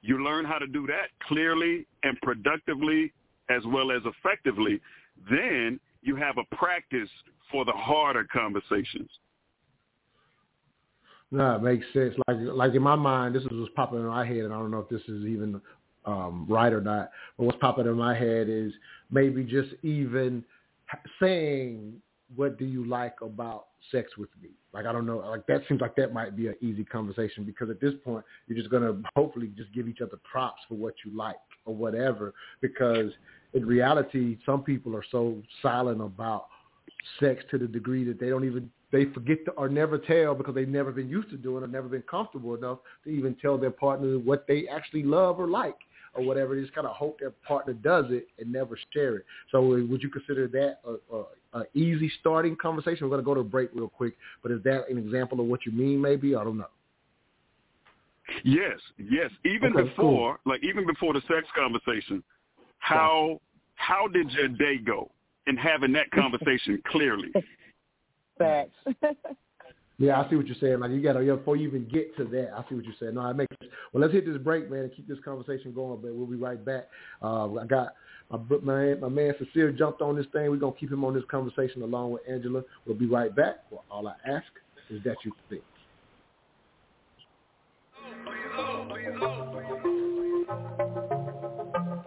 You 0.00 0.24
learn 0.24 0.46
how 0.46 0.56
to 0.56 0.66
do 0.66 0.86
that 0.86 1.08
clearly 1.28 1.86
and 2.04 2.18
productively 2.22 3.12
as 3.50 3.62
well 3.66 3.92
as 3.92 4.00
effectively. 4.06 4.80
Then 5.28 5.78
you 6.00 6.16
have 6.16 6.38
a 6.38 6.56
practice 6.56 7.10
for 7.52 7.66
the 7.66 7.72
harder 7.72 8.26
conversations. 8.32 9.10
No, 11.34 11.56
it 11.56 11.62
makes 11.62 11.84
sense. 11.92 12.14
Like 12.28 12.36
like 12.40 12.74
in 12.74 12.82
my 12.82 12.94
mind, 12.94 13.34
this 13.34 13.42
is 13.42 13.48
what's 13.50 13.72
popping 13.74 13.98
in 13.98 14.06
my 14.06 14.24
head, 14.24 14.44
and 14.44 14.54
I 14.54 14.56
don't 14.56 14.70
know 14.70 14.78
if 14.78 14.88
this 14.88 15.02
is 15.08 15.24
even 15.24 15.60
um, 16.06 16.46
right 16.48 16.72
or 16.72 16.80
not. 16.80 17.10
But 17.36 17.46
what's 17.46 17.58
popping 17.58 17.86
in 17.86 17.94
my 17.94 18.16
head 18.16 18.46
is 18.48 18.72
maybe 19.10 19.42
just 19.42 19.70
even 19.82 20.44
saying, 21.20 22.00
"What 22.36 22.56
do 22.56 22.64
you 22.64 22.84
like 22.84 23.16
about 23.20 23.66
sex 23.90 24.16
with 24.16 24.28
me?" 24.40 24.50
Like 24.72 24.86
I 24.86 24.92
don't 24.92 25.06
know. 25.06 25.16
Like 25.18 25.44
that 25.48 25.62
seems 25.68 25.80
like 25.80 25.96
that 25.96 26.12
might 26.12 26.36
be 26.36 26.46
an 26.46 26.54
easy 26.60 26.84
conversation 26.84 27.42
because 27.42 27.68
at 27.68 27.80
this 27.80 27.94
point, 28.04 28.24
you're 28.46 28.56
just 28.56 28.70
gonna 28.70 29.02
hopefully 29.16 29.50
just 29.56 29.72
give 29.72 29.88
each 29.88 30.02
other 30.02 30.20
props 30.30 30.62
for 30.68 30.76
what 30.76 30.94
you 31.04 31.16
like 31.16 31.34
or 31.64 31.74
whatever. 31.74 32.32
Because 32.60 33.10
in 33.54 33.66
reality, 33.66 34.38
some 34.46 34.62
people 34.62 34.94
are 34.94 35.04
so 35.10 35.42
silent 35.62 36.00
about 36.00 36.46
sex 37.18 37.42
to 37.50 37.58
the 37.58 37.66
degree 37.66 38.04
that 38.04 38.20
they 38.20 38.28
don't 38.28 38.44
even 38.44 38.70
they 38.94 39.06
forget 39.06 39.44
to, 39.44 39.50
or 39.52 39.68
never 39.68 39.98
tell 39.98 40.36
because 40.36 40.54
they've 40.54 40.68
never 40.68 40.92
been 40.92 41.08
used 41.08 41.28
to 41.30 41.36
doing 41.36 41.64
or 41.64 41.66
never 41.66 41.88
been 41.88 42.02
comfortable 42.02 42.54
enough 42.54 42.78
to 43.02 43.10
even 43.10 43.34
tell 43.42 43.58
their 43.58 43.72
partner 43.72 44.20
what 44.20 44.46
they 44.46 44.68
actually 44.68 45.02
love 45.02 45.40
or 45.40 45.48
like 45.48 45.76
or 46.14 46.22
whatever. 46.22 46.54
They 46.54 46.62
just 46.62 46.76
kind 46.76 46.86
of 46.86 46.94
hope 46.94 47.18
their 47.18 47.32
partner 47.46 47.72
does 47.72 48.04
it 48.10 48.28
and 48.38 48.52
never 48.52 48.78
share 48.92 49.16
it. 49.16 49.24
So 49.50 49.58
uh, 49.58 49.84
would 49.88 50.00
you 50.00 50.10
consider 50.10 50.46
that 50.46 50.78
a, 50.86 51.16
a, 51.16 51.60
a 51.60 51.64
easy 51.74 52.10
starting 52.20 52.54
conversation? 52.54 53.04
We're 53.08 53.16
going 53.16 53.22
to 53.22 53.24
go 53.24 53.34
to 53.34 53.40
a 53.40 53.44
break 53.44 53.70
real 53.74 53.88
quick, 53.88 54.14
but 54.44 54.52
is 54.52 54.62
that 54.62 54.88
an 54.88 54.96
example 54.96 55.40
of 55.40 55.46
what 55.46 55.66
you 55.66 55.72
mean 55.72 56.00
maybe? 56.00 56.36
I 56.36 56.44
don't 56.44 56.58
know. 56.58 56.66
Yes, 58.44 58.78
yes. 58.96 59.30
Even 59.44 59.76
Okay, 59.76 59.88
before, 59.88 60.38
like 60.46 60.62
even 60.62 60.86
before 60.86 61.12
the 61.12 61.20
sex 61.22 61.48
conversation, 61.56 62.22
how 62.78 63.40
how 63.74 64.06
did 64.06 64.30
your 64.30 64.48
day 64.48 64.78
go? 64.78 65.10
And 65.48 65.58
having 65.58 65.92
that 65.94 66.10
conversation 66.12 66.80
clearly. 66.86 67.32
Facts. 68.38 68.76
Yeah, 69.98 70.20
I 70.20 70.28
see 70.28 70.34
what 70.34 70.46
you're 70.46 70.56
saying. 70.60 70.80
Like 70.80 70.90
you 70.90 71.00
got 71.00 71.12
to 71.12 71.36
before 71.36 71.56
you 71.56 71.68
even 71.68 71.88
get 71.88 72.16
to 72.16 72.24
that. 72.24 72.50
I 72.52 72.68
see 72.68 72.74
what 72.74 72.84
you're 72.84 72.94
saying. 72.98 73.14
No, 73.14 73.28
it 73.30 73.34
makes. 73.36 73.54
Well, 73.92 74.00
let's 74.00 74.12
hit 74.12 74.26
this 74.26 74.36
break, 74.38 74.68
man, 74.68 74.80
and 74.80 74.94
keep 74.94 75.06
this 75.06 75.18
conversation 75.24 75.72
going. 75.72 76.00
But 76.02 76.14
we'll 76.14 76.26
be 76.26 76.36
right 76.36 76.62
back. 76.62 76.88
Uh, 77.22 77.54
I 77.54 77.64
got 77.64 77.94
my 78.28 78.38
my 78.62 78.94
my 78.94 79.08
man 79.08 79.34
Sincere 79.38 79.70
jumped 79.70 80.02
on 80.02 80.16
this 80.16 80.26
thing. 80.32 80.50
We're 80.50 80.56
gonna 80.56 80.74
keep 80.78 80.90
him 80.90 81.04
on 81.04 81.14
this 81.14 81.22
conversation 81.30 81.82
along 81.82 82.12
with 82.12 82.22
Angela. 82.28 82.62
We'll 82.86 82.96
be 82.96 83.06
right 83.06 83.34
back. 83.34 83.64
Well, 83.70 83.84
all 83.88 84.08
I 84.08 84.14
ask 84.28 84.46
is 84.90 85.02
that 85.04 85.16
you 85.24 85.32
think. 85.48 85.62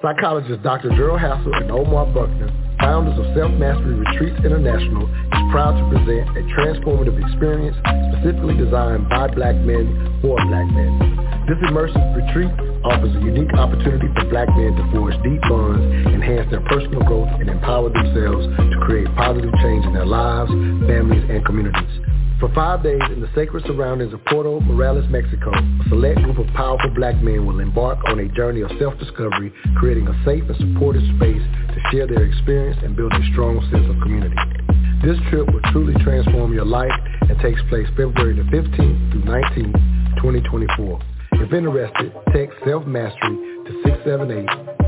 Psychologist 0.02 0.62
Dr. 0.62 0.90
Gerald 0.90 1.20
Hassel 1.20 1.54
and 1.56 1.72
Omar 1.72 2.06
Buckner, 2.08 2.50
founders 2.80 3.18
of 3.18 3.36
Self-Mastery 3.36 3.96
Retreats 3.96 4.46
International, 4.46 5.08
proud 5.52 5.76
to 5.78 5.84
present 5.90 6.26
a 6.38 6.44
transformative 6.56 7.16
experience 7.26 7.78
specifically 8.12 8.56
designed 8.58 9.08
by 9.10 9.28
black 9.28 9.56
men 9.56 10.20
for 10.22 10.36
black 10.48 10.68
men. 10.72 11.00
This 11.48 11.58
immersive 11.64 12.04
retreat 12.16 12.52
offers 12.84 13.16
a 13.16 13.22
unique 13.24 13.54
opportunity 13.56 14.08
for 14.16 14.26
black 14.30 14.50
men 14.56 14.76
to 14.76 14.84
forge 14.92 15.16
deep 15.24 15.42
bonds, 15.48 15.80
enhance 16.12 16.52
their 16.52 16.62
personal 16.68 17.04
growth, 17.04 17.30
and 17.40 17.50
empower 17.50 17.90
themselves 17.90 18.48
to 18.58 18.76
create 18.84 19.08
positive 19.16 19.54
change 19.64 19.86
in 19.86 19.94
their 19.94 20.06
lives, 20.06 20.52
families, 20.88 21.24
and 21.30 21.46
communities. 21.46 21.94
For 22.40 22.54
five 22.54 22.84
days 22.84 23.02
in 23.10 23.22
the 23.22 23.30
sacred 23.34 23.66
surroundings 23.66 24.14
of 24.14 24.24
Puerto 24.26 24.60
Morelos, 24.60 25.10
Mexico, 25.10 25.50
a 25.50 25.90
select 25.90 26.22
group 26.22 26.38
of 26.38 26.46
powerful 26.54 26.92
black 26.94 27.16
men 27.24 27.48
will 27.48 27.60
embark 27.60 27.98
on 28.06 28.20
a 28.20 28.28
journey 28.30 28.62
of 28.62 28.70
self-discovery, 28.78 29.52
creating 29.78 30.08
a 30.08 30.14
safe 30.24 30.44
and 30.48 30.58
supportive 30.58 31.02
space 31.18 31.42
to 31.74 31.80
share 31.90 32.06
their 32.06 32.26
experience 32.26 32.78
and 32.84 32.96
build 32.96 33.12
a 33.14 33.24
strong 33.32 33.60
sense 33.72 33.90
of 33.90 34.00
community. 34.04 34.67
This 35.04 35.18
trip 35.30 35.52
will 35.52 35.62
truly 35.72 35.94
transform 36.04 36.54
your 36.54 36.66
life 36.66 36.92
and 37.22 37.38
takes 37.40 37.62
place 37.70 37.88
February 37.90 38.36
the 38.36 38.44
15th 38.44 39.12
through 39.12 39.24
19th, 39.24 39.74
2024. 40.18 41.00
If 41.34 41.54
interested, 41.54 42.12
text 42.34 42.58
self-mastery 42.66 43.38
to 43.66 43.72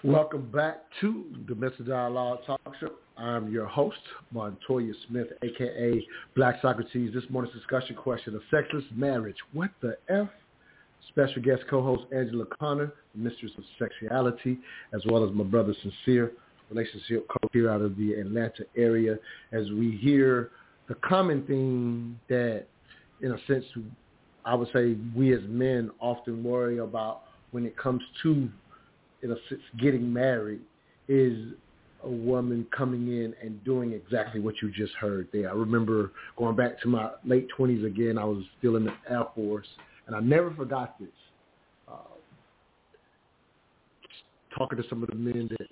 Welcome 0.05 0.51
back 0.53 0.83
to 1.01 1.25
the 1.47 1.55
Mental 1.55 1.83
Dialogue 1.83 2.37
Talk 2.45 2.61
Show. 2.79 2.91
I'm 3.17 3.51
your 3.51 3.65
host, 3.65 3.97
Montoya 4.31 4.93
Smith, 5.07 5.29
aka 5.41 6.07
Black 6.35 6.61
Socrates. 6.61 7.11
This 7.11 7.23
morning's 7.31 7.55
discussion 7.55 7.95
question 7.95 8.35
of 8.35 8.43
sexless 8.51 8.83
marriage. 8.93 9.37
What 9.51 9.71
the 9.81 9.97
F? 10.07 10.27
Special 11.07 11.41
guest 11.41 11.63
co-host 11.67 12.03
Angela 12.15 12.45
Conner, 12.59 12.93
Mistress 13.15 13.53
of 13.57 13.63
Sexuality, 13.79 14.59
as 14.93 15.01
well 15.07 15.27
as 15.27 15.33
my 15.33 15.43
brother 15.43 15.73
Sincere, 15.81 16.33
relationship 16.69 17.27
coach 17.27 17.49
here 17.51 17.71
out 17.71 17.81
of 17.81 17.97
the 17.97 18.13
Atlanta 18.13 18.63
area, 18.77 19.17
as 19.53 19.71
we 19.71 19.97
hear 19.99 20.51
the 20.87 20.93
common 21.03 21.47
thing 21.47 22.19
that 22.29 22.67
in 23.23 23.31
a 23.31 23.37
sense, 23.47 23.65
I 24.45 24.53
would 24.53 24.69
say 24.71 24.97
we 25.15 25.33
as 25.33 25.41
men 25.47 25.89
often 25.99 26.43
worry 26.43 26.77
about 26.77 27.23
when 27.49 27.65
it 27.65 27.75
comes 27.75 28.03
to, 28.21 28.49
in 29.22 29.32
a 29.32 29.36
sense, 29.49 29.61
getting 29.80 30.11
married 30.11 30.61
is 31.07 31.53
a 32.03 32.09
woman 32.09 32.68
coming 32.76 33.07
in 33.07 33.34
and 33.41 33.63
doing 33.63 33.93
exactly 33.93 34.39
what 34.39 34.55
you 34.61 34.72
just 34.72 34.93
heard 34.93 35.28
there. 35.34 35.49
I 35.49 35.53
remember 35.53 36.11
going 36.38 36.55
back 36.55 36.80
to 36.82 36.88
my 36.88 37.11
late 37.26 37.47
20s 37.57 37.86
again. 37.86 38.18
I 38.18 38.26
was 38.26 38.43
still 38.59 38.76
in 38.76 38.86
the 38.86 38.93
Air 39.09 39.26
Force, 39.34 39.68
and 40.07 40.16
I 40.16 40.20
never 40.20 40.53
forgot 40.53 40.99
this. 40.99 41.09
Uh, 41.88 41.93
talking 44.57 44.82
to 44.82 44.88
some 44.88 45.01
of 45.01 45.09
the 45.09 45.16
men 45.16 45.49
that 45.57 45.68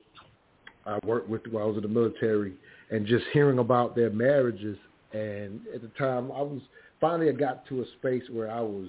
I 0.86 1.00
worked 1.06 1.30
with 1.30 1.46
while 1.48 1.66
I 1.66 1.68
was 1.68 1.78
in 1.78 1.84
the 1.84 1.88
military, 1.88 2.54
and 2.90 3.06
just 3.06 3.26
hearing 3.32 3.60
about 3.60 3.96
their 3.96 4.10
marriages. 4.10 4.78
And 5.14 5.62
at 5.74 5.84
the 5.84 5.90
time, 6.00 6.32
I 6.32 6.42
was 6.42 6.62
finally 7.00 7.30
I 7.30 7.34
got 7.34 7.68
to 7.68 7.82
a 7.82 7.86
space 8.00 8.24
where 8.32 8.50
I 8.50 8.62
was 8.62 8.88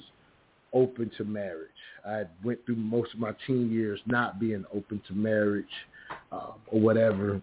open 0.75 1.11
to 1.17 1.25
marriage. 1.25 1.71
I 2.07 2.25
went 2.43 2.65
through 2.67 2.77
most 2.77 3.15
of 3.15 3.21
my 3.21 3.33
teen 3.47 3.71
years 3.71 4.01
not 4.07 4.39
being 4.39 4.65
open 4.75 5.01
to 5.09 5.15
marriage 5.15 5.65
uh, 6.31 6.53
or 6.67 6.81
whatever. 6.81 7.41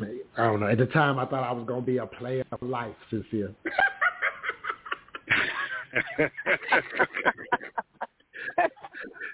I 0.00 0.06
don't 0.36 0.60
know. 0.60 0.68
At 0.68 0.78
the 0.78 0.86
time, 0.86 1.18
I 1.18 1.26
thought 1.26 1.42
I 1.42 1.52
was 1.52 1.66
going 1.66 1.80
to 1.80 1.86
be 1.86 1.98
a 1.98 2.06
player 2.06 2.44
of 2.52 2.62
life, 2.62 2.94
sincere. 3.10 3.52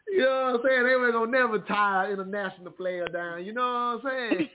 you 0.08 0.18
know 0.18 0.42
what 0.42 0.54
I'm 0.54 0.60
saying? 0.64 0.84
They 0.84 0.94
were 0.94 1.12
gonna 1.12 1.30
never 1.30 1.58
tie 1.60 2.06
an 2.06 2.12
international 2.12 2.72
player 2.72 3.06
down. 3.08 3.44
You 3.44 3.52
know 3.52 4.00
what 4.02 4.12
I'm 4.12 4.30
saying? 4.30 4.48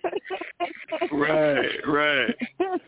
right, 1.12 1.88
right. 1.88 2.36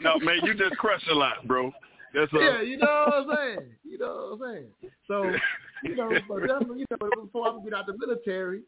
No, 0.01 0.19
man, 0.19 0.39
you 0.43 0.53
just 0.53 0.77
crush 0.77 1.03
a 1.11 1.13
lot, 1.13 1.47
bro. 1.47 1.71
That's 2.13 2.31
yeah, 2.33 2.61
you 2.61 2.77
know 2.77 3.05
what 3.07 3.13
I'm 3.13 3.35
saying. 3.35 3.69
You 3.83 3.97
know 3.99 4.37
what 4.37 4.47
I'm 4.47 4.55
saying. 4.55 4.67
So, 5.09 5.29
you 5.83 5.95
know, 5.95 6.09
but 6.29 6.47
definitely, 6.47 6.79
you 6.79 6.85
know, 6.91 7.09
before 7.21 7.49
I 7.49 7.63
get 7.63 7.73
out 7.73 7.87
the 7.87 7.97
military, 7.97 8.61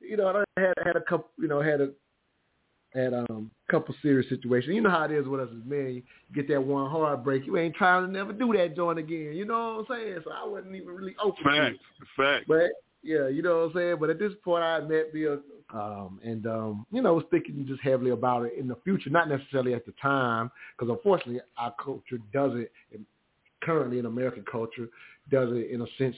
you 0.00 0.16
know, 0.16 0.44
I 0.56 0.60
had 0.60 0.74
had 0.82 0.96
a 0.96 1.02
couple, 1.02 1.28
you 1.38 1.48
know, 1.48 1.60
had 1.60 1.82
a 1.82 1.90
had 2.94 3.12
um 3.14 3.50
couple 3.70 3.94
serious 4.02 4.28
situations. 4.28 4.74
You 4.74 4.80
know 4.80 4.90
how 4.90 5.04
it 5.04 5.12
is 5.12 5.26
with 5.26 5.40
us 5.40 5.48
as 5.50 5.64
men. 5.64 5.94
You 5.94 6.02
get 6.34 6.48
that 6.48 6.62
one 6.62 6.90
heartbreak, 6.90 7.46
you 7.46 7.56
ain't 7.58 7.74
trying 7.74 8.06
to 8.06 8.12
never 8.12 8.32
do 8.32 8.52
that 8.56 8.74
joint 8.74 8.98
again. 8.98 9.32
You 9.34 9.44
know 9.44 9.84
what 9.86 9.96
I'm 9.96 10.02
saying? 10.02 10.18
So 10.24 10.32
I 10.32 10.46
wasn't 10.48 10.74
even 10.74 10.88
really 10.88 11.14
open 11.22 11.44
fact, 11.44 11.56
to 11.56 11.66
it. 11.66 11.78
Fact. 12.16 12.48
But 12.48 12.70
yeah, 13.02 13.28
you 13.28 13.42
know 13.42 13.58
what 13.58 13.66
I'm 13.66 13.72
saying. 13.74 13.96
But 14.00 14.10
at 14.10 14.18
this 14.18 14.32
point, 14.44 14.64
I 14.64 14.80
met 14.80 15.12
Bill, 15.12 15.38
um, 15.72 16.20
and 16.24 16.46
um, 16.46 16.86
you 16.90 17.02
know, 17.02 17.14
was 17.14 17.24
thinking 17.30 17.64
just 17.66 17.82
heavily 17.82 18.10
about 18.10 18.46
it 18.46 18.54
in 18.58 18.66
the 18.66 18.76
future, 18.84 19.10
not 19.10 19.28
necessarily 19.28 19.74
at 19.74 19.86
the 19.86 19.94
time, 20.02 20.50
because 20.76 20.90
unfortunately, 20.92 21.40
our 21.58 21.74
culture 21.82 22.18
doesn't 22.32 22.68
currently 23.62 23.98
in 23.98 24.06
American 24.06 24.44
culture 24.50 24.88
doesn't, 25.30 25.70
in 25.70 25.80
a 25.80 25.86
sense, 25.98 26.16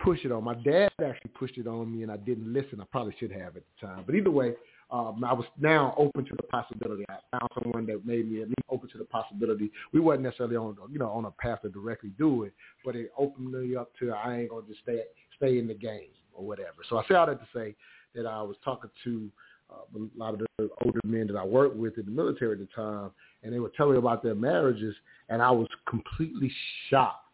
push 0.00 0.24
it 0.24 0.32
on. 0.32 0.44
My 0.44 0.54
dad 0.54 0.90
actually 1.04 1.30
pushed 1.38 1.58
it 1.58 1.66
on 1.66 1.94
me, 1.94 2.02
and 2.02 2.12
I 2.12 2.16
didn't 2.16 2.52
listen. 2.52 2.80
I 2.80 2.84
probably 2.90 3.14
should 3.18 3.32
have 3.32 3.56
at 3.56 3.62
the 3.80 3.86
time. 3.86 4.04
But 4.06 4.14
either 4.14 4.30
way, 4.30 4.54
um, 4.90 5.22
I 5.24 5.32
was 5.32 5.44
now 5.60 5.94
open 5.98 6.24
to 6.24 6.34
the 6.36 6.44
possibility. 6.44 7.04
I 7.08 7.18
found 7.38 7.50
someone 7.62 7.86
that 7.86 8.06
made 8.06 8.30
me 8.30 8.40
at 8.40 8.48
least 8.48 8.62
open 8.70 8.88
to 8.90 8.98
the 8.98 9.04
possibility. 9.04 9.70
We 9.92 10.00
wasn't 10.00 10.24
necessarily 10.24 10.56
on, 10.56 10.76
you 10.90 10.98
know, 10.98 11.10
on 11.10 11.26
a 11.26 11.30
path 11.30 11.62
to 11.62 11.68
directly 11.68 12.10
do 12.18 12.44
it, 12.44 12.54
but 12.84 12.96
it 12.96 13.12
opened 13.18 13.52
me 13.52 13.76
up 13.76 13.90
to 14.00 14.12
I 14.12 14.38
ain't 14.38 14.50
gonna 14.50 14.66
just 14.66 14.80
stay 14.80 15.02
stay 15.36 15.58
in 15.58 15.66
the 15.66 15.74
game 15.74 16.08
or 16.32 16.46
whatever. 16.46 16.78
So 16.88 16.96
I 16.96 17.06
say 17.06 17.14
all 17.14 17.26
that 17.26 17.38
to 17.38 17.46
say 17.54 17.74
that 18.14 18.26
I 18.26 18.40
was 18.42 18.56
talking 18.64 18.90
to 19.04 19.30
uh, 19.70 19.98
a 19.98 20.18
lot 20.18 20.32
of 20.32 20.40
the 20.40 20.70
older 20.82 21.00
men 21.04 21.26
that 21.26 21.36
I 21.36 21.44
worked 21.44 21.76
with 21.76 21.98
in 21.98 22.06
the 22.06 22.10
military 22.10 22.52
at 22.52 22.58
the 22.58 22.68
time, 22.74 23.10
and 23.42 23.52
they 23.52 23.58
were 23.58 23.72
telling 23.76 23.92
me 23.92 23.98
about 23.98 24.22
their 24.22 24.34
marriages, 24.34 24.94
and 25.28 25.42
I 25.42 25.50
was 25.50 25.68
completely 25.86 26.50
shocked 26.88 27.27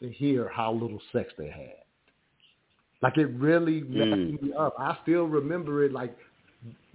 to 0.00 0.10
hear 0.10 0.48
how 0.48 0.72
little 0.72 1.00
sex 1.12 1.32
they 1.36 1.48
had. 1.48 1.74
Like 3.02 3.16
it 3.16 3.26
really 3.26 3.80
messed 3.80 4.10
mm. 4.10 4.42
me 4.42 4.52
up. 4.52 4.74
I 4.78 4.96
still 5.02 5.24
remember 5.24 5.84
it 5.84 5.92
like 5.92 6.16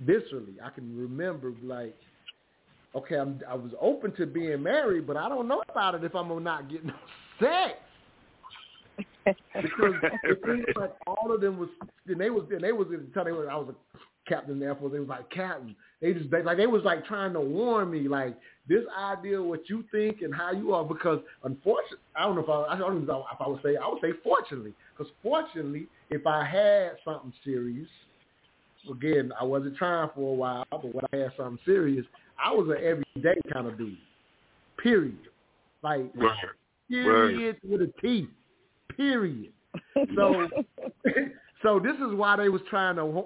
viscerally. 0.04 0.56
I 0.64 0.70
can 0.70 0.96
remember 0.96 1.54
like, 1.64 1.96
okay, 2.96 3.16
I'm, 3.16 3.42
I 3.50 3.56
was 3.56 3.72
open 3.82 4.14
to 4.16 4.26
being 4.26 4.62
married, 4.62 5.08
but 5.08 5.18
I 5.18 5.28
don't 5.30 5.48
know 5.48 5.64
about 5.70 5.96
it 5.96 6.04
if 6.04 6.16
I'm 6.16 6.44
not 6.44 6.70
getting 6.70 6.88
no 6.88 6.94
sex. 7.40 7.74
because 9.26 9.94
it 10.24 10.40
seems 10.46 10.66
like 10.76 10.94
all 11.08 11.34
of 11.34 11.42
them 11.42 11.58
was, 11.58 11.70
and 12.08 12.20
they 12.20 12.30
was, 12.30 12.46
and 12.52 12.62
they 12.62 12.72
was 12.72 12.88
in 12.90 13.08
the 13.08 13.14
time 13.14 13.26
they 13.26 13.32
were, 13.32 13.50
I 13.50 13.56
was 13.56 13.70
a 13.70 13.98
captain 14.28 14.54
in 14.54 14.60
the 14.60 14.66
Air 14.66 14.76
Force. 14.76 14.94
They 14.94 15.00
was 15.00 15.10
like 15.10 15.30
captain. 15.30 15.76
They 16.02 16.14
just 16.14 16.30
they, 16.30 16.44
like 16.44 16.58
they 16.58 16.68
was 16.68 16.84
like 16.84 17.06
trying 17.06 17.34
to 17.34 17.40
warn 17.40 17.92
me 17.92 18.08
like 18.08 18.38
this 18.68 18.84
idea 18.98 19.42
what 19.42 19.70
you 19.70 19.84
think 19.92 20.22
and 20.22 20.34
how 20.34 20.52
you 20.52 20.74
are 20.74 20.84
because 20.84 21.20
unfortunately 21.44 22.00
I 22.16 22.24
don't 22.24 22.36
know 22.36 22.44
if 22.44 22.50
I 22.50 22.74
I 22.74 22.78
don't 22.78 23.06
know 23.06 23.26
if 23.32 23.42
I 23.42 23.48
would 23.48 23.62
say 23.64 23.76
I 23.76 23.88
would 23.88 24.02
say 24.02 24.12
fortunately 24.24 24.74
because 24.96 25.12
fortunately 25.22 25.88
if 26.10 26.26
I 26.26 26.44
had 26.44 26.98
something 27.04 27.34
serious 27.44 27.88
again 28.92 29.32
I 29.40 29.44
wasn't 29.44 29.78
trying 29.78 30.10
for 30.16 30.32
a 30.32 30.36
while 30.36 30.66
but 30.70 30.84
when 30.84 31.06
I 31.14 31.18
had 31.18 31.32
something 31.38 31.60
serious 31.66 32.06
I 32.44 32.52
was 32.52 32.68
an 32.70 32.84
everyday 32.84 33.40
kind 33.52 33.68
of 33.68 33.78
dude 33.78 33.98
period 34.82 35.18
like 35.84 36.12
right. 36.16 36.36
period 36.90 37.58
right. 37.64 37.72
with 37.72 37.82
a 37.82 38.02
T 38.02 38.28
period 38.96 39.52
so 40.16 40.48
so 41.64 41.80
this 41.80 41.96
is 41.96 42.14
why 42.16 42.36
they 42.36 42.50
was 42.50 42.62
trying 42.70 42.96
to 42.96 43.26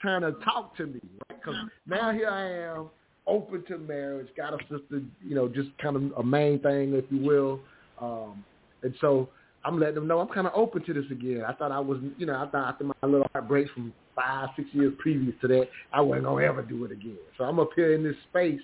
trying 0.00 0.22
to 0.22 0.32
talk 0.44 0.76
to 0.76 0.86
me, 0.86 1.00
right? 1.28 1.40
Because 1.40 1.56
now 1.86 2.12
here 2.12 2.28
I 2.28 2.78
am, 2.78 2.90
open 3.26 3.64
to 3.68 3.78
marriage, 3.78 4.28
got 4.36 4.52
a 4.52 4.58
sister, 4.64 5.02
you 5.22 5.34
know, 5.34 5.48
just 5.48 5.68
kind 5.78 5.96
of 5.96 6.12
a 6.18 6.22
main 6.22 6.58
thing, 6.60 6.94
if 6.94 7.04
you 7.10 7.24
will. 7.24 7.60
Um, 8.00 8.44
and 8.82 8.94
so 9.00 9.28
I'm 9.64 9.80
letting 9.80 9.94
them 9.94 10.06
know 10.06 10.20
I'm 10.20 10.28
kind 10.28 10.46
of 10.46 10.52
open 10.54 10.84
to 10.84 10.92
this 10.92 11.10
again. 11.10 11.42
I 11.46 11.52
thought 11.52 11.72
I 11.72 11.80
was, 11.80 11.98
you 12.18 12.26
know, 12.26 12.34
I 12.34 12.46
thought 12.48 12.68
after 12.74 12.84
my 12.84 12.94
little 13.02 13.26
heartbreak 13.32 13.68
from 13.72 13.92
five, 14.14 14.50
six 14.56 14.68
years 14.72 14.92
previous 14.98 15.34
to 15.40 15.48
that, 15.48 15.68
I 15.92 16.00
wasn't 16.00 16.26
gonna 16.26 16.44
ever 16.44 16.62
do 16.62 16.84
it 16.84 16.92
again. 16.92 17.16
So 17.38 17.44
I'm 17.44 17.58
up 17.58 17.70
here 17.74 17.94
in 17.94 18.04
this 18.04 18.16
space, 18.30 18.60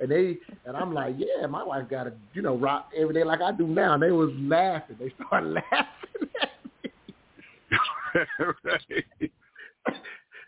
and 0.00 0.10
they, 0.10 0.38
and 0.64 0.76
I'm 0.76 0.94
like, 0.94 1.16
yeah, 1.18 1.46
my 1.46 1.64
wife 1.64 1.88
got 1.88 2.04
to, 2.04 2.12
you 2.34 2.42
know, 2.42 2.56
rock 2.56 2.90
every 2.96 3.14
day 3.14 3.24
like 3.24 3.40
I 3.40 3.52
do 3.52 3.66
now. 3.66 3.94
And 3.94 4.02
they 4.02 4.10
was 4.10 4.30
laughing. 4.38 4.96
They 4.98 5.12
started 5.26 5.50
laughing 5.50 6.28
at 6.42 6.50
me. 6.82 6.90
right. 8.64 9.32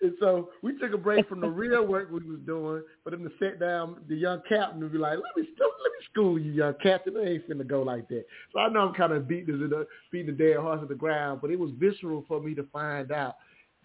And 0.03 0.13
so 0.21 0.51
we 0.63 0.79
took 0.79 0.93
a 0.93 0.99
break 0.99 1.29
from 1.29 1.41
the 1.41 1.49
real 1.49 1.87
work 1.87 2.11
we 2.11 2.21
was 2.21 2.41
doing 2.47 2.83
for 3.03 3.11
them 3.11 3.25
to 3.25 3.31
sit 3.39 3.59
down 3.59 3.97
the 4.09 4.17
young 4.17 4.43
captain 4.49 4.83
and 4.83 4.93
be 4.93 4.99
like, 4.99 5.19
let 5.19 5.37
me 5.37 5.49
let 5.59 5.93
me 5.93 6.07
school 6.13 6.39
you, 6.39 6.53
young 6.53 6.75
captain. 6.83 7.17
It 7.17 7.29
ain't 7.29 7.49
finna 7.49 7.67
go 7.67 7.83
like 7.83 8.09
that. 8.09 8.25
So 8.53 8.61
I 8.61 8.69
know 8.69 8.81
I'm 8.81 8.95
kind 8.95 9.13
of 9.13 9.27
beating 9.27 9.59
the 9.59 9.87
beating 10.11 10.27
the 10.27 10.33
dead 10.33 10.57
horse 10.57 10.81
to 10.81 10.87
the 10.87 10.95
ground, 10.95 11.41
but 11.41 11.51
it 11.51 11.59
was 11.59 11.71
visceral 11.79 12.25
for 12.29 12.41
me 12.41 12.55
to 12.55 12.65
find 12.73 13.11
out 13.13 13.37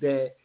that 0.02 0.36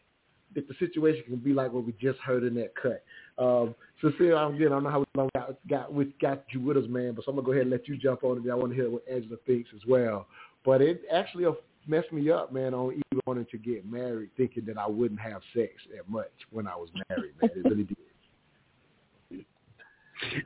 that 0.55 0.69
the 0.69 0.75
situation 0.79 1.25
can 1.25 1.37
be 1.37 1.53
like 1.53 1.73
what 1.73 1.85
we 1.85 1.93
just 2.01 2.19
heard 2.21 2.45
in 2.45 2.55
that 2.55 2.73
cut. 2.81 3.05
Um, 3.39 3.75
Sincere, 4.01 4.37
I'm 4.37 4.55
again, 4.55 4.69
I 4.69 4.71
don't 4.71 4.85
know 4.85 4.91
how 4.91 5.05
long 5.15 5.31
got 5.35 5.57
got 5.69 5.93
we 5.93 6.15
got 6.21 6.45
you 6.51 6.61
with 6.61 6.77
us, 6.77 6.85
man, 6.89 7.15
but 7.15 7.25
so 7.25 7.31
I'm 7.31 7.37
gonna 7.37 7.47
go 7.47 7.53
ahead 7.53 7.63
and 7.63 7.71
let 7.71 7.89
you 7.89 7.97
jump 7.97 8.25
on 8.25 8.39
it. 8.39 8.51
I 8.51 8.55
want 8.55 8.71
to 8.71 8.77
hear 8.77 8.91
what 8.91 9.05
Angela 9.11 9.37
thinks 9.47 9.71
as 9.75 9.83
well. 9.87 10.27
But 10.65 10.83
it 10.83 11.03
actually 11.13 11.45
messed 11.87 12.13
me 12.13 12.31
up, 12.31 12.53
man, 12.53 12.75
on 12.75 12.93
even 12.93 13.21
wanting 13.27 13.47
to 13.51 13.59
get 13.59 13.91
married, 13.91 14.31
thinking 14.37 14.65
that 14.67 14.79
I 14.79 14.87
wouldn't 14.87 15.21
have 15.21 15.43
sex 15.55 15.73
that 15.95 16.09
much 16.09 16.31
when 16.51 16.67
I 16.67 16.77
was 16.77 16.89
married, 17.09 17.33
man. 17.41 17.51
It 17.55 17.65
really 17.65 17.85
did. 17.85 17.97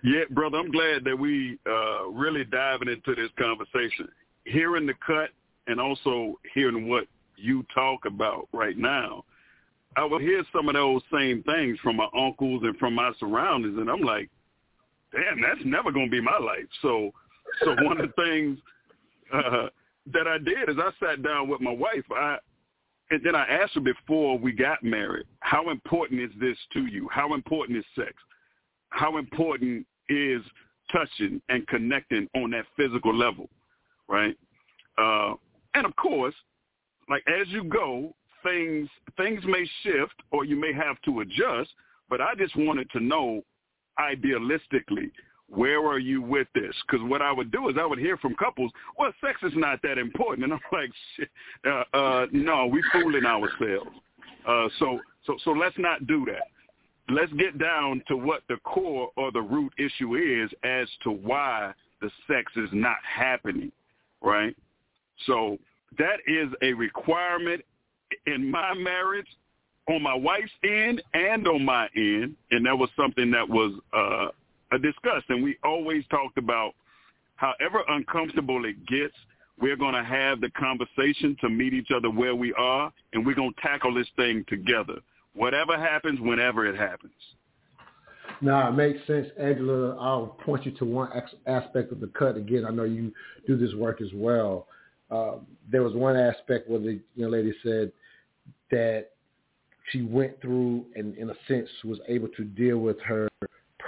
Yeah, 0.02 0.24
brother, 0.30 0.58
I'm 0.58 0.70
glad 0.70 1.04
that 1.04 1.16
we 1.16 1.58
uh 1.66 2.08
really 2.08 2.44
diving 2.44 2.88
into 2.88 3.14
this 3.14 3.30
conversation. 3.38 4.08
Hearing 4.44 4.86
the 4.86 4.94
cut 5.06 5.30
and 5.66 5.80
also 5.80 6.38
hearing 6.54 6.88
what 6.88 7.04
you 7.36 7.64
talk 7.74 8.04
about 8.04 8.48
right 8.52 8.76
now, 8.76 9.24
I 9.96 10.04
would 10.04 10.22
hear 10.22 10.42
some 10.52 10.68
of 10.68 10.74
those 10.74 11.02
same 11.12 11.42
things 11.44 11.78
from 11.82 11.96
my 11.96 12.08
uncles 12.16 12.62
and 12.64 12.76
from 12.78 12.94
my 12.94 13.12
surroundings, 13.20 13.78
and 13.78 13.90
I'm 13.90 14.02
like, 14.02 14.28
damn, 15.12 15.40
that's 15.40 15.64
never 15.64 15.92
going 15.92 16.06
to 16.06 16.10
be 16.10 16.20
my 16.20 16.38
life. 16.38 16.66
So, 16.82 17.12
so 17.64 17.76
one 17.82 18.00
of 18.00 18.08
the 18.08 18.22
things 18.22 18.58
uh, 19.32 19.68
that 20.12 20.26
I 20.26 20.38
did 20.38 20.68
is 20.68 20.76
I 20.78 20.90
sat 21.04 21.22
down 21.22 21.48
with 21.48 21.60
my 21.60 21.72
wife. 21.72 22.04
I 22.14 22.38
and 23.10 23.20
then 23.24 23.34
I 23.34 23.44
asked 23.44 23.74
her 23.74 23.80
before 23.80 24.38
we 24.38 24.52
got 24.52 24.84
married, 24.84 25.26
how 25.40 25.70
important 25.70 26.20
is 26.20 26.30
this 26.40 26.56
to 26.74 26.86
you? 26.86 27.08
How 27.10 27.34
important 27.34 27.78
is 27.78 27.84
sex? 27.96 28.14
How 28.90 29.16
important 29.16 29.84
is 30.08 30.42
touching 30.92 31.42
and 31.48 31.66
connecting 31.66 32.28
on 32.36 32.50
that 32.50 32.66
physical 32.76 33.14
level, 33.14 33.48
right? 34.08 34.36
Uh, 34.96 35.34
and 35.74 35.86
of 35.86 35.94
course, 35.96 36.34
like 37.08 37.24
as 37.26 37.48
you 37.48 37.64
go, 37.64 38.14
things 38.42 38.88
things 39.16 39.42
may 39.44 39.68
shift 39.82 40.14
or 40.30 40.44
you 40.44 40.56
may 40.56 40.72
have 40.72 41.00
to 41.02 41.20
adjust. 41.20 41.70
But 42.08 42.20
I 42.20 42.34
just 42.36 42.56
wanted 42.56 42.90
to 42.90 43.00
know, 43.00 43.42
idealistically, 43.98 45.10
where 45.50 45.84
are 45.86 45.98
you 45.98 46.22
with 46.22 46.46
this? 46.54 46.74
Because 46.86 47.04
what 47.08 47.22
I 47.22 47.32
would 47.32 47.50
do 47.50 47.68
is 47.68 47.76
I 47.78 47.84
would 47.84 47.98
hear 47.98 48.16
from 48.16 48.34
couples, 48.36 48.70
well, 48.98 49.12
sex 49.20 49.40
is 49.42 49.52
not 49.56 49.80
that 49.82 49.98
important, 49.98 50.44
and 50.44 50.52
I'm 50.52 50.60
like, 50.72 50.90
shit, 51.16 51.28
uh, 51.66 51.96
uh, 51.96 52.26
no, 52.32 52.66
we 52.66 52.82
fooling 52.92 53.26
ourselves. 53.26 53.90
Uh, 54.46 54.68
so, 54.78 55.00
so, 55.26 55.36
so 55.44 55.50
let's 55.50 55.76
not 55.78 56.06
do 56.06 56.24
that. 56.26 56.48
Let's 57.12 57.32
get 57.32 57.58
down 57.58 58.02
to 58.08 58.16
what 58.16 58.42
the 58.48 58.56
core 58.58 59.10
or 59.16 59.32
the 59.32 59.40
root 59.40 59.72
issue 59.78 60.14
is 60.14 60.50
as 60.62 60.88
to 61.02 61.10
why 61.10 61.72
the 62.00 62.10
sex 62.28 62.52
is 62.56 62.68
not 62.72 62.96
happening, 63.02 63.72
right? 64.22 64.56
So 65.26 65.58
that 65.98 66.20
is 66.26 66.48
a 66.62 66.72
requirement 66.72 67.64
in 68.26 68.48
my 68.50 68.74
marriage 68.74 69.26
on 69.88 70.02
my 70.02 70.14
wife's 70.14 70.52
end 70.62 71.02
and 71.14 71.46
on 71.48 71.64
my 71.64 71.88
end, 71.96 72.36
and 72.52 72.64
that 72.64 72.78
was 72.78 72.88
something 72.96 73.30
that 73.32 73.48
was 73.48 73.72
uh, 73.92 74.28
discussed, 74.78 75.26
and 75.28 75.42
we 75.42 75.56
always 75.64 76.04
talked 76.10 76.38
about 76.38 76.74
however 77.36 77.82
uncomfortable 77.88 78.64
it 78.64 78.86
gets, 78.86 79.14
we're 79.60 79.76
going 79.76 79.94
to 79.94 80.04
have 80.04 80.40
the 80.40 80.50
conversation 80.50 81.36
to 81.40 81.48
meet 81.48 81.74
each 81.74 81.90
other 81.94 82.10
where 82.10 82.34
we 82.34 82.52
are, 82.54 82.92
and 83.12 83.26
we're 83.26 83.34
going 83.34 83.52
to 83.52 83.60
tackle 83.60 83.94
this 83.94 84.08
thing 84.16 84.44
together. 84.48 84.94
Whatever 85.34 85.78
happens, 85.78 86.18
whenever 86.20 86.66
it 86.66 86.76
happens. 86.76 87.12
No, 88.40 88.68
it 88.68 88.72
makes 88.72 89.06
sense, 89.06 89.28
Angela. 89.38 89.96
I'll 89.98 90.38
point 90.44 90.64
you 90.64 90.72
to 90.72 90.84
one 90.84 91.10
aspect 91.46 91.92
of 91.92 92.00
the 92.00 92.06
cut. 92.08 92.36
Again, 92.36 92.64
I 92.66 92.70
know 92.70 92.84
you 92.84 93.12
do 93.46 93.56
this 93.56 93.74
work 93.74 94.00
as 94.00 94.08
well. 94.14 94.66
Uh, 95.10 95.32
there 95.70 95.82
was 95.82 95.94
one 95.94 96.16
aspect 96.16 96.68
where 96.68 96.80
the 96.80 97.00
young 97.16 97.32
lady 97.32 97.52
said 97.62 97.92
that 98.70 99.08
she 99.90 100.02
went 100.02 100.40
through 100.40 100.86
and, 100.94 101.16
in 101.16 101.30
a 101.30 101.34
sense, 101.48 101.68
was 101.84 101.98
able 102.08 102.28
to 102.28 102.44
deal 102.44 102.78
with 102.78 102.98
her 103.00 103.28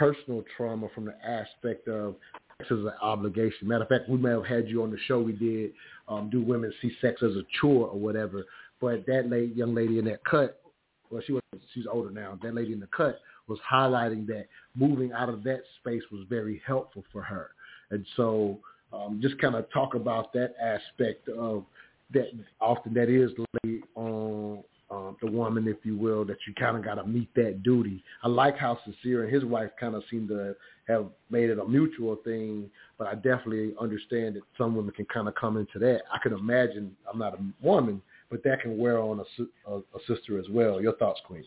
personal 0.03 0.42
trauma 0.57 0.88
from 0.96 1.05
the 1.05 1.14
aspect 1.24 1.86
of 1.86 2.16
sex 2.59 2.72
as 2.72 2.78
an 2.78 2.90
obligation. 3.00 3.68
Matter 3.68 3.84
of 3.84 3.88
fact, 3.88 4.09
we 4.09 4.18
may 4.18 4.30
have 4.30 4.44
had 4.44 4.66
you 4.66 4.82
on 4.82 4.90
the 4.90 4.98
show. 5.07 5.20
We 5.20 5.32
did 5.32 5.70
um, 6.09 6.28
do 6.28 6.42
women 6.42 6.72
see 6.82 6.90
sex 7.00 7.22
as 7.22 7.36
a 7.36 7.42
chore 7.61 7.86
or 7.86 8.00
whatever. 8.00 8.44
But 8.80 9.07
that 9.07 9.30
lady, 9.30 9.53
young 9.55 9.76
lady 9.76 10.00
in 10.00 10.05
that 10.07 10.24
cut, 10.24 10.61
well, 11.09 11.22
she 11.24 11.32
was 11.32 11.42
she's 11.72 11.84
older 11.88 12.11
now. 12.11 12.36
That 12.42 12.53
lady 12.53 12.72
in 12.72 12.80
the 12.80 12.88
cut 12.88 13.20
was 13.46 13.61
highlighting 13.70 14.26
that 14.26 14.46
moving 14.74 15.12
out 15.12 15.28
of 15.28 15.44
that 15.44 15.62
space 15.78 16.03
was 16.11 16.22
very 16.28 16.61
helpful 16.66 17.05
for 17.12 17.22
her. 17.22 17.50
And 17.92 18.05
so, 18.16 18.59
um, 18.92 19.20
just 19.22 19.38
kind 19.38 19.55
of 19.55 19.70
talk 19.70 19.94
about 19.94 20.32
that 20.32 20.55
aspect 20.61 21.28
of 21.28 21.64
that. 22.12 22.26
Often 22.61 22.94
that 22.94 23.09
is 23.09 23.30
laid 23.62 23.82
on 23.94 24.64
um, 24.93 25.16
the 25.22 25.30
woman, 25.30 25.66
if 25.66 25.78
you 25.84 25.97
will, 25.97 26.24
that 26.26 26.36
you 26.47 26.53
kind 26.55 26.76
of 26.76 26.84
got 26.84 26.97
to 26.97 27.05
meet 27.05 27.34
that 27.34 27.62
duty. 27.62 28.05
I 28.22 28.28
like 28.28 28.59
how 28.59 28.78
Sincere 28.84 29.24
and 29.24 29.32
his 29.32 29.43
wife 29.43 29.70
kind 29.80 29.95
of 29.95 30.03
seem 30.11 30.28
to 30.28 30.55
have 30.86 31.07
made 31.30 31.49
it 31.49 31.59
a 31.59 31.64
mutual 31.66 32.16
thing, 32.16 32.68
but 32.99 33.07
I 33.07 33.14
definitely 33.14 33.74
understand 33.80 34.36
that 34.36 34.43
some 34.59 34.76
women 34.76 34.93
can 34.93 35.07
kind 35.07 35.28
of 35.28 35.34
come 35.34 35.57
into 35.57 35.78
that. 35.78 36.03
I 36.12 36.18
can 36.22 36.34
imagine, 36.34 36.95
I'm 37.11 37.18
not 37.18 37.34
a 37.34 37.38
woman, 37.66 38.03
but 38.30 38.45
that 38.45 38.61
can 38.61 38.76
wear 38.76 38.99
on 38.99 39.20
a, 39.20 39.70
a, 39.70 39.78
a 39.78 39.99
sister 40.07 40.38
as 40.38 40.47
well. 40.51 40.80
Your 40.80 40.95
thoughts, 40.97 41.20
Queen? 41.26 41.45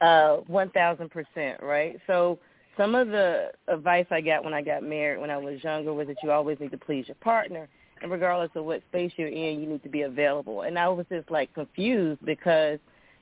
Uh, 0.00 0.38
1,000%, 0.48 1.62
right? 1.62 2.00
So 2.06 2.38
some 2.78 2.94
of 2.94 3.08
the 3.08 3.50
advice 3.66 4.06
I 4.10 4.22
got 4.22 4.44
when 4.44 4.54
I 4.54 4.62
got 4.62 4.82
married 4.82 5.20
when 5.20 5.30
I 5.30 5.36
was 5.36 5.62
younger 5.62 5.92
was 5.92 6.06
that 6.06 6.16
you 6.22 6.30
always 6.30 6.58
need 6.58 6.70
to 6.70 6.78
please 6.78 7.06
your 7.08 7.16
partner 7.16 7.68
regardless 8.06 8.50
of 8.54 8.64
what 8.64 8.82
space 8.88 9.12
you're 9.16 9.28
in, 9.28 9.60
you 9.60 9.66
need 9.66 9.82
to 9.82 9.88
be 9.88 10.02
available. 10.02 10.62
And 10.62 10.78
I 10.78 10.88
was 10.88 11.06
just 11.10 11.30
like 11.30 11.52
confused 11.54 12.24
because 12.24 12.78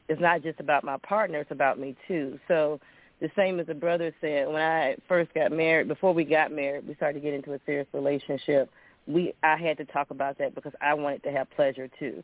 it's 0.08 0.20
not 0.20 0.42
just 0.42 0.60
about 0.60 0.84
my 0.84 0.96
partner; 0.98 1.40
it's 1.40 1.50
about 1.50 1.78
me 1.78 1.96
too. 2.08 2.38
So 2.48 2.80
the 3.20 3.30
same 3.34 3.60
as 3.60 3.66
the 3.66 3.74
brother 3.74 4.14
said, 4.20 4.46
when 4.48 4.62
I 4.62 4.96
first 5.08 5.32
got 5.34 5.50
married, 5.52 5.88
before 5.88 6.12
we 6.12 6.24
got 6.24 6.52
married, 6.52 6.86
we 6.86 6.94
started 6.94 7.20
to 7.20 7.24
get 7.24 7.34
into 7.34 7.54
a 7.54 7.60
serious 7.64 7.86
relationship. 7.92 8.70
We 9.06 9.34
I 9.42 9.56
had 9.56 9.78
to 9.78 9.84
talk 9.84 10.10
about 10.10 10.38
that 10.38 10.54
because 10.54 10.72
I 10.80 10.94
wanted 10.94 11.22
to 11.24 11.32
have 11.32 11.48
pleasure 11.50 11.88
too. 11.98 12.22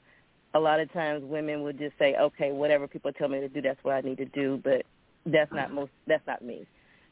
a 0.54 0.60
lot 0.60 0.80
of 0.80 0.92
times 0.92 1.24
women 1.24 1.62
would 1.62 1.78
just 1.78 1.96
say, 1.98 2.14
okay, 2.16 2.52
whatever 2.52 2.86
people 2.86 3.12
tell 3.12 3.28
me 3.28 3.40
to 3.40 3.48
do, 3.48 3.62
that's 3.62 3.82
what 3.82 3.94
I 3.94 4.00
need 4.02 4.18
to 4.18 4.26
do, 4.26 4.60
but 4.62 4.84
that's 5.26 5.52
not 5.52 5.66
mm-hmm. 5.66 5.76
most, 5.76 5.92
that's 6.06 6.26
not 6.26 6.42
me. 6.42 6.66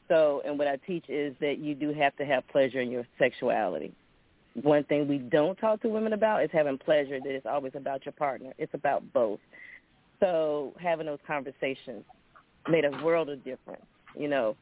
So, 0.08 0.42
and 0.44 0.58
what 0.58 0.66
I 0.66 0.76
teach 0.76 1.04
is 1.08 1.34
that 1.40 1.58
you 1.58 1.74
do 1.74 1.92
have 1.92 2.16
to 2.16 2.24
have 2.24 2.46
pleasure 2.48 2.80
in 2.80 2.90
your 2.90 3.06
sexuality. 3.18 3.92
One 4.54 4.84
thing 4.84 5.06
we 5.06 5.18
don't 5.18 5.56
talk 5.56 5.80
to 5.82 5.88
women 5.88 6.12
about 6.12 6.42
is 6.42 6.50
having 6.52 6.78
pleasure 6.78 7.18
that 7.20 7.30
it's 7.30 7.46
always 7.46 7.72
about 7.74 8.04
your 8.04 8.12
partner. 8.12 8.52
It's 8.58 8.74
about 8.74 9.02
both. 9.12 9.40
So 10.18 10.74
having 10.80 11.06
those 11.06 11.20
conversations 11.26 12.04
made 12.68 12.84
a 12.84 12.90
world 13.04 13.28
of 13.30 13.44
difference, 13.44 13.84
you 14.18 14.28
know, 14.28 14.56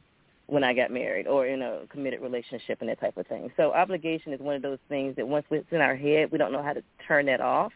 when 0.46 0.64
I 0.64 0.72
got 0.72 0.90
married 0.90 1.26
or 1.26 1.46
in 1.46 1.62
a 1.62 1.80
committed 1.90 2.20
relationship 2.20 2.78
and 2.80 2.88
that 2.88 3.00
type 3.00 3.16
of 3.16 3.26
thing. 3.26 3.50
So 3.56 3.72
obligation 3.72 4.32
is 4.32 4.40
one 4.40 4.56
of 4.56 4.62
those 4.62 4.78
things 4.88 5.16
that 5.16 5.26
once 5.26 5.44
it's 5.50 5.66
in 5.70 5.80
our 5.80 5.96
head, 5.96 6.30
we 6.32 6.38
don't 6.38 6.52
know 6.52 6.62
how 6.62 6.72
to 6.72 6.82
turn 7.06 7.26
that 7.26 7.40
off 7.40 7.72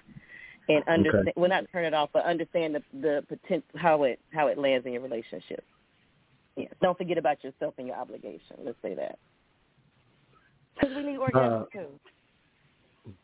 and 0.69 0.83
understand. 0.89 1.29
Okay. 1.29 1.33
Well, 1.37 1.51
not 1.51 1.65
turn 1.71 1.85
it 1.85 1.95
off, 1.95 2.11
but 2.13 2.25
understand 2.25 2.75
the 2.75 2.83
the 3.01 3.25
potential 3.29 3.69
how 3.77 4.05
it 4.05 4.21
how 4.33 4.47
it 4.47 4.59
lands 4.59 4.87
in 4.87 4.93
your 4.93 5.03
relationship. 5.03 5.65
Yeah. 6.57 6.69
Don't 6.81 6.97
forget 6.97 7.19
about 7.19 7.43
yourself 7.45 7.75
and 7.79 7.87
your 7.87 7.97
obligation. 7.97 8.57
Let's 8.65 8.79
say 8.83 8.95
that. 8.95 9.19
Because 10.75 10.97
we 10.97 11.03
need 11.03 11.18
orgasm 11.18 11.53
uh, 11.53 11.64
too. 11.73 11.87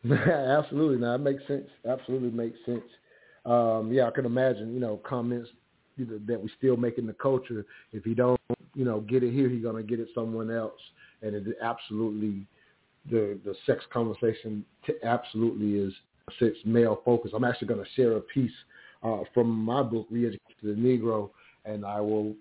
absolutely. 0.15 0.99
Now, 0.99 1.17
that 1.17 1.23
makes 1.23 1.47
sense. 1.47 1.69
Absolutely 1.89 2.31
makes 2.31 2.59
sense. 2.67 2.85
Um, 3.45 3.91
yeah, 3.93 4.07
I 4.07 4.11
can 4.11 4.27
imagine, 4.27 4.75
you 4.75 4.81
know, 4.81 5.01
comments 5.09 5.49
that 5.99 6.41
we 6.41 6.51
still 6.59 6.77
make 6.77 6.99
in 6.99 7.07
the 7.07 7.13
culture. 7.13 7.65
If 7.93 8.05
he 8.05 8.15
don't, 8.15 8.41
you 8.75 8.85
know, 8.85 9.01
get 9.01 9.23
it 9.23 9.33
here, 9.33 9.49
he's 9.49 9.63
gonna 9.65 9.83
get 9.83 10.01
it 10.01 10.09
someone 10.15 10.51
else. 10.51 10.81
And 11.23 11.35
it 11.35 11.45
absolutely, 11.63 12.47
the 13.11 13.39
the 13.45 13.55
sex 13.67 13.85
conversation 13.93 14.65
t- 14.87 14.95
absolutely 15.03 15.77
is 15.77 15.93
sits 16.39 16.59
male 16.65 17.01
focused. 17.05 17.35
I'm 17.35 17.45
actually 17.45 17.69
gonna 17.69 17.83
share 17.97 18.13
a 18.13 18.21
piece 18.21 18.53
uh, 19.03 19.21
from 19.35 19.51
my 19.51 19.83
book, 19.83 20.07
Re-Educate 20.11 20.63
the 20.63 20.71
Negro, 20.71 21.31
and 21.65 21.85
I 21.85 22.01
will 22.01 22.35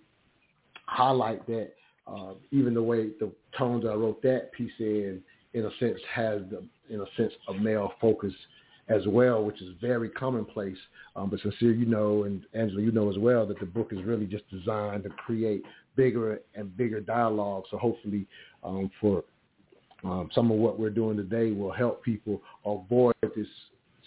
highlight 0.86 1.46
that 1.48 1.72
uh, 2.08 2.34
even 2.52 2.74
the 2.74 2.84
way 2.84 3.10
the 3.20 3.32
tones 3.58 3.86
I 3.86 3.94
wrote 3.94 4.22
that 4.24 4.52
piece 4.54 4.72
in, 4.80 5.22
in 5.54 5.66
a 5.66 5.70
sense, 5.80 6.00
has 6.14 6.42
the, 6.50 6.64
in 6.90 7.02
a 7.02 7.06
sense 7.18 7.34
a 7.50 7.54
male 7.54 7.94
focus 8.00 8.34
as 8.90 9.02
well, 9.08 9.44
which 9.44 9.62
is 9.62 9.70
very 9.82 10.10
commonplace. 10.10 10.78
Um, 11.16 11.30
but 11.30 11.42
sincere, 11.42 11.74
you 11.74 11.86
know, 11.86 12.24
and 12.24 12.44
Angela, 12.54 12.82
you 12.82 12.92
know 12.92 13.10
as 13.10 13.18
well 13.18 13.46
that 13.48 13.60
the 13.60 13.66
book 13.66 13.90
is 13.92 14.04
really 14.04 14.26
just 14.26 14.50
designed 14.50 15.04
to 15.04 15.10
create 15.10 15.64
bigger 15.96 16.40
and 16.56 16.76
bigger 16.78 17.02
dialogue. 17.02 17.66
So 17.70 17.78
hopefully, 17.78 18.26
um, 18.64 18.90
for 19.02 19.24
um, 20.04 20.30
some 20.34 20.52
of 20.52 20.58
what 20.58 20.80
we're 20.80 20.90
doing 20.90 21.18
today 21.18 21.52
will 21.52 21.72
help 21.72 22.04
people 22.04 22.42
avoid 22.66 23.16
this 23.36 23.48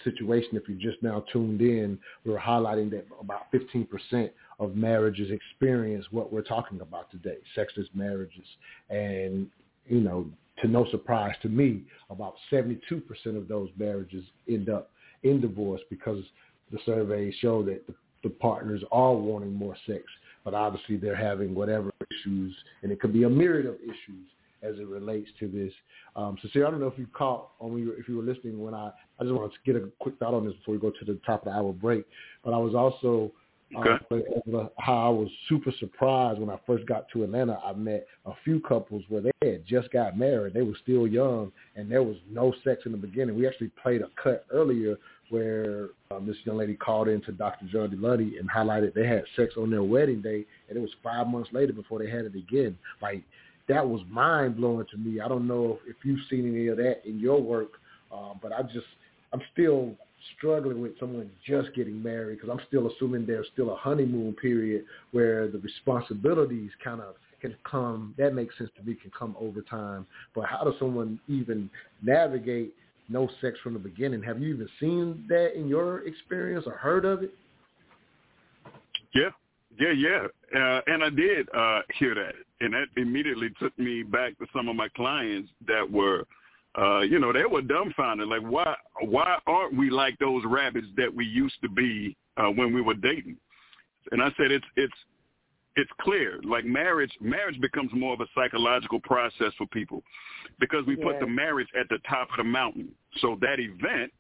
situation. 0.05 0.51
If 0.53 0.68
you're 0.68 0.92
just 0.92 1.03
now 1.03 1.24
tuned 1.32 1.61
in, 1.61 1.98
we're 2.24 2.38
highlighting 2.38 2.90
that 2.90 3.07
about 3.20 3.53
15% 3.53 4.30
of 4.59 4.76
marriages 4.76 5.30
experience 5.30 6.07
what 6.11 6.32
we're 6.32 6.42
talking 6.42 6.80
about 6.80 7.11
today, 7.11 7.38
sexless 7.55 7.86
marriages. 7.94 8.46
And, 8.88 9.46
you 9.86 10.01
know, 10.01 10.26
to 10.62 10.68
no 10.68 10.86
surprise 10.90 11.34
to 11.42 11.48
me, 11.48 11.82
about 12.11 12.34
72% 12.53 12.80
of 13.36 13.48
those 13.48 13.70
marriages 13.78 14.24
end 14.48 14.68
up 14.68 14.90
in 15.22 15.40
divorce 15.40 15.80
because 15.90 16.22
the 16.70 16.78
surveys 16.84 17.34
show 17.40 17.62
that 17.64 17.86
the, 17.86 17.94
the 18.22 18.30
partners 18.30 18.82
are 18.92 19.14
wanting 19.14 19.55
more 19.55 19.76
sex, 19.86 20.03
but 20.44 20.55
obviously 20.55 20.96
they're 20.96 21.16
having 21.16 21.55
whatever 21.55 21.90
issues, 22.11 22.55
and 22.82 22.92
it 22.92 23.01
could 23.01 23.12
be 23.12 23.24
a 23.24 23.30
myriad 23.30 23.66
of 23.66 23.76
issues 23.76 24.26
as 24.62 24.78
it 24.78 24.86
relates 24.86 25.28
to 25.40 25.48
this. 25.48 25.72
Um, 26.16 26.36
so, 26.42 26.48
see, 26.52 26.62
I 26.62 26.70
don't 26.70 26.80
know 26.80 26.88
if 26.88 26.98
you 26.98 27.06
caught 27.12 27.50
or 27.58 27.78
if 27.78 28.08
you 28.08 28.16
were 28.16 28.22
listening 28.22 28.62
when 28.62 28.74
I, 28.74 28.90
I 29.18 29.24
just 29.24 29.34
want 29.34 29.52
to 29.52 29.72
get 29.72 29.80
a 29.80 29.88
quick 30.00 30.18
thought 30.18 30.34
on 30.34 30.44
this 30.44 30.54
before 30.56 30.74
we 30.74 30.80
go 30.80 30.90
to 30.90 31.04
the 31.04 31.18
top 31.26 31.46
of 31.46 31.52
the 31.52 31.58
hour 31.58 31.72
break. 31.72 32.04
But 32.44 32.52
I 32.52 32.58
was 32.58 32.74
also 32.74 33.32
Okay. 33.76 34.04
Uh, 34.11 34.66
how 34.78 35.06
I 35.06 35.08
was 35.11 35.28
super 35.48 35.72
surprised 35.78 36.40
when 36.40 36.50
I 36.50 36.58
first 36.66 36.86
got 36.86 37.08
to 37.11 37.22
Atlanta. 37.22 37.61
I 37.64 37.72
met 37.72 38.04
a 38.26 38.32
few 38.42 38.58
couples 38.61 39.04
where 39.08 39.20
they 39.22 39.30
had 39.42 39.64
just 39.64 39.92
got 39.92 40.18
married. 40.18 40.54
They 40.54 40.62
were 40.62 40.76
still 40.82 41.06
young, 41.06 41.52
and 41.76 41.90
there 41.90 42.02
was 42.02 42.16
no 42.28 42.52
sex 42.64 42.82
in 42.84 42.92
the 42.92 42.98
beginning. 42.98 43.36
We 43.36 43.46
actually 43.46 43.70
played 43.80 44.02
a 44.02 44.08
cut 44.20 44.44
earlier 44.52 44.96
where 45.28 45.90
um, 46.11 46.26
this 46.26 46.36
young 46.44 46.56
lady 46.56 46.74
called 46.74 47.06
in 47.06 47.20
to 47.22 47.32
Dr. 47.32 47.66
John 47.66 47.90
Delony 47.90 48.40
and 48.40 48.50
highlighted 48.50 48.92
they 48.92 49.06
had 49.06 49.22
sex 49.36 49.54
on 49.56 49.70
their 49.70 49.84
wedding 49.84 50.20
day, 50.20 50.44
and 50.68 50.76
it 50.76 50.80
was 50.80 50.90
five 51.04 51.28
months 51.28 51.50
later 51.52 51.72
before 51.72 52.00
they 52.00 52.11
had 52.11 52.24
it 52.24 52.34
again. 52.34 52.76
Like 53.00 53.22
that 53.70 53.86
was 53.86 54.02
mind 54.10 54.56
blowing 54.56 54.86
to 54.90 54.98
me. 54.98 55.20
I 55.20 55.28
don't 55.28 55.46
know 55.46 55.78
if 55.86 55.96
you've 56.02 56.20
seen 56.28 56.52
any 56.52 56.66
of 56.66 56.76
that 56.78 57.06
in 57.08 57.20
your 57.20 57.40
work, 57.40 57.72
uh, 58.12 58.34
but 58.42 58.52
I 58.52 58.62
just 58.62 58.86
I'm 59.32 59.40
still 59.52 59.94
struggling 60.36 60.82
with 60.82 60.98
someone 60.98 61.30
just 61.46 61.74
getting 61.74 62.02
married 62.02 62.40
because 62.40 62.50
I'm 62.50 62.64
still 62.66 62.90
assuming 62.90 63.26
there's 63.26 63.46
still 63.52 63.72
a 63.72 63.76
honeymoon 63.76 64.34
period 64.34 64.84
where 65.12 65.48
the 65.48 65.58
responsibilities 65.58 66.70
kind 66.82 67.00
of 67.00 67.14
can 67.40 67.54
come. 67.64 68.12
That 68.18 68.34
makes 68.34 68.58
sense 68.58 68.70
to 68.76 68.82
me. 68.82 68.96
Can 69.00 69.12
come 69.16 69.36
over 69.40 69.62
time. 69.62 70.04
But 70.34 70.46
how 70.46 70.64
does 70.64 70.74
someone 70.80 71.20
even 71.28 71.70
navigate 72.02 72.74
no 73.08 73.28
sex 73.40 73.56
from 73.62 73.74
the 73.74 73.78
beginning? 73.78 74.22
Have 74.24 74.42
you 74.42 74.52
even 74.52 74.68
seen 74.80 75.24
that 75.28 75.56
in 75.56 75.68
your 75.68 76.06
experience 76.06 76.64
or 76.66 76.72
heard 76.72 77.04
of 77.04 77.22
it? 77.22 77.32
Yeah, 79.14 79.30
yeah, 79.78 79.92
yeah. 79.92 80.26
Uh, 80.54 80.80
and 80.88 81.04
I 81.04 81.10
did 81.10 81.48
uh, 81.54 81.80
hear 81.98 82.14
that, 82.16 82.34
and 82.61 82.74
that 82.74 82.86
immediately 82.96 83.50
took 83.61 83.76
me 83.78 84.02
back 84.02 84.38
to 84.38 84.46
some 84.54 84.68
of 84.68 84.76
my 84.76 84.88
clients 84.88 85.50
that 85.66 85.90
were 85.90 86.26
uh, 86.78 87.00
you 87.00 87.18
know, 87.18 87.32
they 87.32 87.44
were 87.44 87.62
dumbfounded. 87.62 88.28
Like, 88.28 88.42
why 88.42 88.76
why 89.00 89.38
aren't 89.46 89.76
we 89.76 89.90
like 89.90 90.18
those 90.18 90.44
rabbits 90.46 90.86
that 90.96 91.12
we 91.12 91.24
used 91.24 91.56
to 91.62 91.68
be 91.68 92.16
uh, 92.36 92.46
when 92.46 92.72
we 92.72 92.80
were 92.80 92.94
dating? 92.94 93.36
And 94.12 94.22
I 94.22 94.28
said, 94.36 94.52
it's 94.52 94.64
it's 94.76 94.94
it's 95.76 95.90
clear. 96.00 96.40
Like 96.44 96.64
marriage, 96.64 97.12
marriage 97.20 97.61
becomes 97.61 97.90
more 97.92 98.14
of 98.14 98.20
a 98.20 98.26
psychological 98.34 99.00
process 99.00 99.52
for 99.58 99.66
people 99.68 100.02
because 100.61 100.86
we 100.86 100.96
yes. 100.96 101.04
put 101.04 101.20
the 101.20 101.26
marriage 101.26 101.68
at 101.78 101.88
the 101.88 101.98
top 102.08 102.30
of 102.30 102.36
the 102.36 102.44
mountain. 102.44 102.90
So 103.20 103.36
that 103.40 103.58
event 103.58 104.12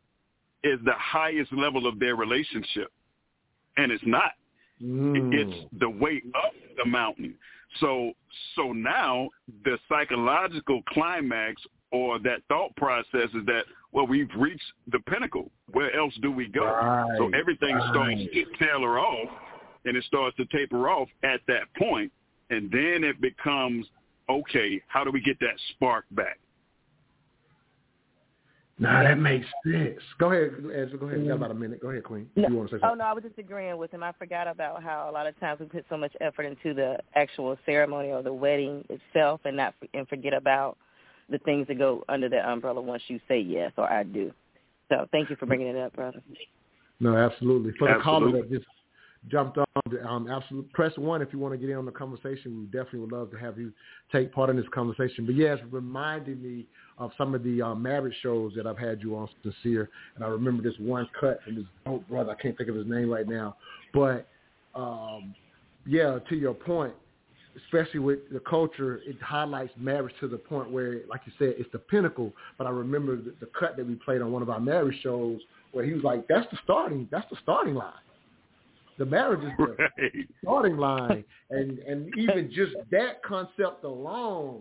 is 0.64 0.78
the 0.84 0.94
highest 0.96 1.52
level 1.52 1.86
of 1.86 1.98
their 2.00 2.16
relationship, 2.16 2.90
and 3.76 3.92
it's 3.92 4.04
not. 4.06 4.32
Mm. 4.82 5.32
It's 5.34 5.68
the 5.78 5.90
way 5.90 6.22
up 6.34 6.52
the 6.82 6.88
mountain. 6.88 7.34
So 7.78 8.12
so 8.56 8.72
now 8.72 9.28
the 9.64 9.78
psychological 9.88 10.82
climax 10.88 11.62
or 11.92 12.18
that 12.20 12.42
thought 12.48 12.74
process 12.76 13.28
is 13.34 13.46
that 13.46 13.64
well 13.92 14.06
we've 14.06 14.30
reached 14.36 14.62
the 14.90 14.98
pinnacle. 15.00 15.50
Where 15.72 15.94
else 15.96 16.14
do 16.20 16.32
we 16.32 16.48
go? 16.48 16.64
Right, 16.64 17.18
so 17.18 17.30
everything 17.38 17.76
right. 17.76 17.90
starts 17.90 18.20
to 18.20 18.64
tailor 18.64 18.98
off 18.98 19.28
and 19.84 19.96
it 19.96 20.04
starts 20.04 20.36
to 20.36 20.44
taper 20.46 20.88
off 20.88 21.08
at 21.22 21.40
that 21.46 21.72
point 21.78 22.12
and 22.50 22.70
then 22.70 23.04
it 23.04 23.20
becomes 23.20 23.86
okay 24.28 24.82
how 24.88 25.04
do 25.04 25.10
we 25.10 25.20
get 25.20 25.38
that 25.40 25.54
spark 25.70 26.04
back 26.10 26.38
Nah, 28.80 29.02
that 29.02 29.18
makes 29.18 29.46
sense. 29.62 30.00
Go 30.18 30.32
ahead, 30.32 30.54
Angela. 30.74 30.98
Go 30.98 31.06
ahead. 31.06 31.20
You 31.20 31.28
got 31.28 31.34
about 31.34 31.50
a 31.50 31.54
minute. 31.54 31.82
Go 31.82 31.90
ahead, 31.90 32.02
Queen. 32.02 32.30
No, 32.34 32.48
you 32.48 32.56
want 32.56 32.70
to 32.70 32.76
say 32.76 32.78
oh, 32.78 32.88
something? 32.88 33.00
Oh 33.02 33.04
no, 33.04 33.10
I 33.10 33.12
was 33.12 33.22
just 33.22 33.38
agreeing 33.38 33.76
with 33.76 33.90
him. 33.90 34.02
I 34.02 34.12
forgot 34.12 34.48
about 34.48 34.82
how 34.82 35.06
a 35.08 35.12
lot 35.12 35.26
of 35.26 35.38
times 35.38 35.60
we 35.60 35.66
put 35.66 35.84
so 35.90 35.98
much 35.98 36.12
effort 36.22 36.44
into 36.44 36.72
the 36.72 36.96
actual 37.14 37.58
ceremony 37.66 38.08
or 38.08 38.22
the 38.22 38.32
wedding 38.32 38.82
itself, 38.88 39.42
and 39.44 39.58
not 39.58 39.74
and 39.92 40.08
forget 40.08 40.32
about 40.32 40.78
the 41.28 41.36
things 41.38 41.66
that 41.68 41.76
go 41.76 42.02
under 42.08 42.30
that 42.30 42.48
umbrella 42.48 42.80
once 42.80 43.02
you 43.08 43.20
say 43.28 43.38
yes 43.38 43.70
or 43.76 43.84
I 43.84 44.02
do. 44.02 44.32
So 44.88 45.06
thank 45.12 45.28
you 45.28 45.36
for 45.36 45.44
bringing 45.44 45.68
it 45.68 45.76
up, 45.76 45.94
brother. 45.94 46.22
No, 47.00 47.16
absolutely. 47.16 47.72
For 47.78 47.92
the 47.92 48.00
caller 48.02 48.32
that 48.32 48.50
just 48.50 48.64
jumped 49.28 49.58
on, 49.58 50.06
um, 50.06 50.30
absolutely 50.30 50.70
press 50.72 50.96
one 50.96 51.20
if 51.20 51.32
you 51.32 51.38
want 51.38 51.52
to 51.52 51.58
get 51.58 51.68
in 51.68 51.76
on 51.76 51.84
the 51.84 51.92
conversation. 51.92 52.60
We 52.60 52.66
definitely 52.66 53.00
would 53.00 53.12
love 53.12 53.30
to 53.32 53.36
have 53.36 53.58
you 53.58 53.72
take 54.12 54.32
part 54.32 54.48
in 54.50 54.56
this 54.56 54.66
conversation. 54.72 55.26
But 55.26 55.34
yes, 55.34 55.58
reminding 55.70 56.42
me 56.42 56.66
of 56.98 57.10
some 57.18 57.34
of 57.34 57.42
the 57.42 57.60
uh, 57.60 57.74
marriage 57.74 58.14
shows 58.22 58.52
that 58.56 58.66
I've 58.66 58.78
had 58.78 59.02
you 59.02 59.16
on 59.16 59.28
sincere, 59.42 59.90
and 60.14 60.24
I 60.24 60.28
remember 60.28 60.62
this 60.62 60.78
one 60.78 61.08
cut 61.18 61.42
from 61.44 61.56
this 61.56 61.64
dope 61.84 62.08
brother. 62.08 62.32
I 62.32 62.40
can't 62.40 62.56
think 62.56 62.70
of 62.70 62.76
his 62.76 62.86
name 62.86 63.10
right 63.10 63.28
now, 63.28 63.56
but 63.92 64.26
um, 64.74 65.34
yeah, 65.86 66.18
to 66.28 66.36
your 66.36 66.54
point, 66.54 66.94
especially 67.64 68.00
with 68.00 68.20
the 68.32 68.40
culture, 68.40 69.00
it 69.04 69.20
highlights 69.20 69.72
marriage 69.76 70.14
to 70.20 70.28
the 70.28 70.38
point 70.38 70.70
where, 70.70 71.00
like 71.08 71.20
you 71.26 71.32
said, 71.38 71.54
it's 71.58 71.70
the 71.72 71.78
pinnacle. 71.78 72.32
But 72.56 72.66
I 72.66 72.70
remember 72.70 73.16
the, 73.16 73.34
the 73.40 73.48
cut 73.58 73.76
that 73.76 73.86
we 73.86 73.96
played 73.96 74.22
on 74.22 74.32
one 74.32 74.42
of 74.42 74.50
our 74.50 74.60
marriage 74.60 74.98
shows 75.02 75.40
where 75.72 75.84
he 75.84 75.92
was 75.92 76.04
like, 76.04 76.26
"That's 76.28 76.48
the 76.50 76.58
starting. 76.64 77.08
That's 77.10 77.28
the 77.30 77.36
starting 77.42 77.74
line. 77.74 77.92
The 79.00 79.06
marriage 79.06 79.42
is 79.42 79.50
the 79.56 79.64
right. 79.64 80.28
starting 80.42 80.76
line, 80.76 81.24
and 81.48 81.78
and 81.78 82.14
even 82.18 82.52
just 82.54 82.74
that 82.90 83.22
concept 83.22 83.82
alone 83.82 84.60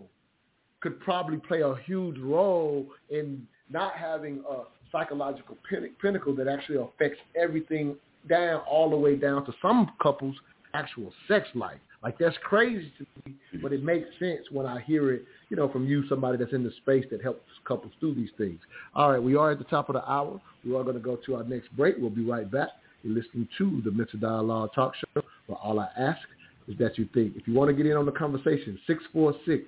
could 0.80 0.98
probably 1.00 1.36
play 1.36 1.60
a 1.60 1.74
huge 1.84 2.18
role 2.18 2.86
in 3.10 3.46
not 3.68 3.96
having 3.96 4.42
a 4.48 4.62
psychological 4.90 5.58
pinnacle 6.00 6.34
that 6.36 6.48
actually 6.48 6.78
affects 6.78 7.18
everything 7.36 7.96
down 8.30 8.62
all 8.62 8.88
the 8.88 8.96
way 8.96 9.14
down 9.14 9.44
to 9.44 9.52
some 9.60 9.90
couples' 10.02 10.36
actual 10.72 11.12
sex 11.28 11.46
life 11.54 11.78
Like 12.02 12.18
that's 12.18 12.36
crazy 12.42 12.90
to 12.96 13.06
me, 13.26 13.34
but 13.60 13.74
it 13.74 13.84
makes 13.84 14.08
sense 14.18 14.46
when 14.50 14.64
I 14.64 14.80
hear 14.80 15.12
it, 15.12 15.26
you 15.50 15.56
know, 15.58 15.68
from 15.68 15.86
you, 15.86 16.08
somebody 16.08 16.38
that's 16.38 16.54
in 16.54 16.64
the 16.64 16.72
space 16.80 17.04
that 17.10 17.20
helps 17.20 17.42
couples 17.68 17.92
through 18.00 18.14
these 18.14 18.30
things. 18.38 18.58
All 18.94 19.10
right, 19.10 19.22
we 19.22 19.36
are 19.36 19.50
at 19.50 19.58
the 19.58 19.64
top 19.64 19.90
of 19.90 19.96
the 19.96 20.10
hour. 20.10 20.40
We 20.64 20.74
are 20.74 20.82
going 20.82 20.96
to 20.96 21.02
go 21.02 21.16
to 21.26 21.36
our 21.36 21.44
next 21.44 21.68
break. 21.76 21.96
We'll 21.98 22.08
be 22.08 22.24
right 22.24 22.50
back. 22.50 22.70
You're 23.02 23.14
listening 23.14 23.48
to 23.58 23.82
the 23.84 23.90
Mental 23.90 24.18
Dialogue 24.18 24.70
Talk 24.74 24.94
Show, 24.94 25.22
where 25.46 25.58
all 25.58 25.78
I 25.80 25.88
ask 25.98 26.20
is 26.68 26.78
that 26.78 26.98
you 26.98 27.08
think. 27.14 27.36
If 27.36 27.48
you 27.48 27.54
want 27.54 27.68
to 27.68 27.74
get 27.74 27.86
in 27.86 27.96
on 27.96 28.06
the 28.06 28.12
conversation, 28.12 28.78
646 28.86 29.64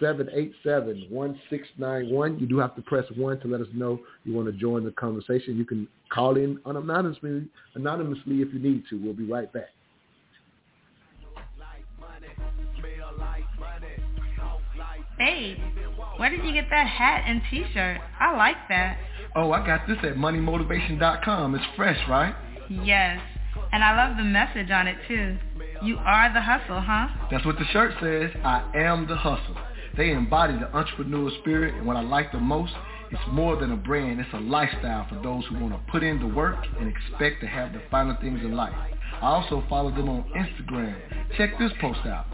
787-1691. 0.00 2.40
You 2.40 2.46
do 2.46 2.58
have 2.58 2.76
to 2.76 2.82
press 2.82 3.04
1 3.16 3.40
to 3.40 3.48
let 3.48 3.60
us 3.60 3.66
know 3.74 3.98
you 4.24 4.32
want 4.32 4.46
to 4.46 4.52
join 4.52 4.84
the 4.84 4.92
conversation. 4.92 5.56
You 5.56 5.64
can 5.64 5.88
call 6.10 6.36
in 6.36 6.60
anonymously, 6.64 7.48
anonymously 7.74 8.42
if 8.42 8.54
you 8.54 8.60
need 8.60 8.84
to. 8.90 9.02
We'll 9.02 9.14
be 9.14 9.24
right 9.24 9.52
back. 9.52 9.70
Hey, 15.18 15.60
where 16.16 16.30
did 16.30 16.44
you 16.44 16.52
get 16.52 16.70
that 16.70 16.86
hat 16.86 17.24
and 17.26 17.42
t-shirt? 17.50 18.00
I 18.20 18.36
like 18.36 18.68
that. 18.68 18.98
Oh, 19.34 19.50
I 19.50 19.66
got 19.66 19.88
this 19.88 19.98
at 20.04 20.14
moneymotivation.com. 20.14 21.56
It's 21.56 21.64
fresh, 21.76 21.98
right? 22.08 22.36
Yes, 22.68 23.20
and 23.72 23.82
I 23.82 23.96
love 23.96 24.16
the 24.16 24.24
message 24.24 24.70
on 24.70 24.86
it 24.86 24.96
too. 25.06 25.38
You 25.82 25.96
are 25.98 26.32
the 26.32 26.40
hustle, 26.40 26.80
huh? 26.80 27.08
That's 27.30 27.44
what 27.44 27.56
the 27.58 27.64
shirt 27.72 27.94
says. 28.00 28.30
I 28.44 28.70
am 28.74 29.06
the 29.06 29.16
hustle. 29.16 29.56
They 29.96 30.10
embody 30.10 30.54
the 30.54 30.66
entrepreneurial 30.66 31.36
spirit, 31.40 31.74
and 31.74 31.86
what 31.86 31.96
I 31.96 32.02
like 32.02 32.32
the 32.32 32.38
most, 32.38 32.72
it's 33.10 33.20
more 33.32 33.56
than 33.56 33.72
a 33.72 33.76
brand, 33.76 34.20
it's 34.20 34.28
a 34.32 34.40
lifestyle 34.40 35.06
for 35.08 35.20
those 35.22 35.44
who 35.46 35.58
want 35.58 35.72
to 35.72 35.90
put 35.90 36.02
in 36.02 36.20
the 36.20 36.26
work 36.26 36.64
and 36.78 36.88
expect 36.88 37.40
to 37.40 37.46
have 37.46 37.72
the 37.72 37.80
finer 37.90 38.16
things 38.20 38.40
in 38.42 38.54
life. 38.54 38.74
I 39.20 39.26
also 39.26 39.64
follow 39.68 39.90
them 39.90 40.08
on 40.08 40.24
Instagram. 40.36 40.96
Check 41.36 41.58
this 41.58 41.72
post 41.80 42.00
out. 42.06 42.26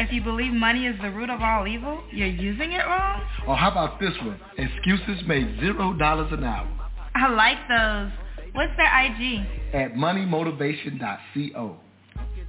If 0.00 0.12
you 0.12 0.22
believe 0.22 0.52
money 0.52 0.86
is 0.86 0.96
the 1.00 1.10
root 1.10 1.30
of 1.30 1.40
all 1.40 1.66
evil, 1.66 2.02
you're 2.10 2.26
using 2.26 2.72
it 2.72 2.84
wrong? 2.86 3.22
Or 3.46 3.56
how 3.56 3.70
about 3.70 4.00
this 4.00 4.12
one? 4.22 4.40
Excuses 4.58 5.22
make 5.26 5.46
zero 5.60 5.92
dollars 5.92 6.32
an 6.32 6.44
hour. 6.44 6.68
I 7.14 7.28
like 7.28 7.58
those. 7.68 8.10
What's 8.56 8.72
their 8.78 8.86
IG? 8.86 9.46
At 9.74 9.96
moneymotivation.co. 9.96 11.76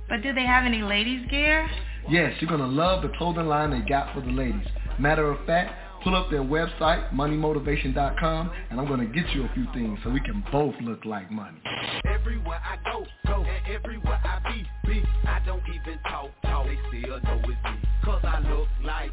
But 0.07 0.23
do 0.23 0.33
they 0.33 0.45
have 0.45 0.63
any 0.63 0.81
ladies 0.81 1.27
gear? 1.29 1.69
Yes, 2.09 2.33
you're 2.39 2.47
going 2.47 2.61
to 2.61 2.65
love 2.65 3.03
the 3.03 3.09
clothing 3.17 3.47
line 3.47 3.71
they 3.71 3.81
got 3.81 4.13
for 4.13 4.21
the 4.21 4.31
ladies. 4.31 4.65
Matter 4.97 5.29
of 5.29 5.45
fact, 5.45 5.73
pull 6.05 6.15
up 6.15 6.29
their 6.31 6.43
website, 6.43 7.11
moneymotivation.com, 7.13 8.51
and 8.69 8.79
I'm 8.79 8.87
going 8.87 9.01
to 9.01 9.13
get 9.13 9.29
you 9.35 9.43
a 9.43 9.53
few 9.53 9.65
things 9.73 9.99
so 10.05 10.09
we 10.09 10.21
can 10.21 10.45
both 10.49 10.75
look 10.81 11.03
like 11.03 11.29
money. 11.29 11.57
Everywhere 12.05 12.61
I 12.63 12.77
go, 12.89 13.05
go, 13.25 13.43
and 13.43 13.67
everywhere 13.67 14.21
I 14.23 14.39
be, 14.49 14.65
be, 14.87 15.03
I 15.25 15.41
don't 15.45 15.61
even 15.67 15.99
talk, 16.09 16.31
talk, 16.43 16.67
they 16.67 16.77
still 16.87 17.19
know 17.19 17.41
it's 17.43 17.63
me. 17.65 17.89
Cause 18.05 18.21
I 18.23 18.39
look 18.49 18.69
like 18.81 19.11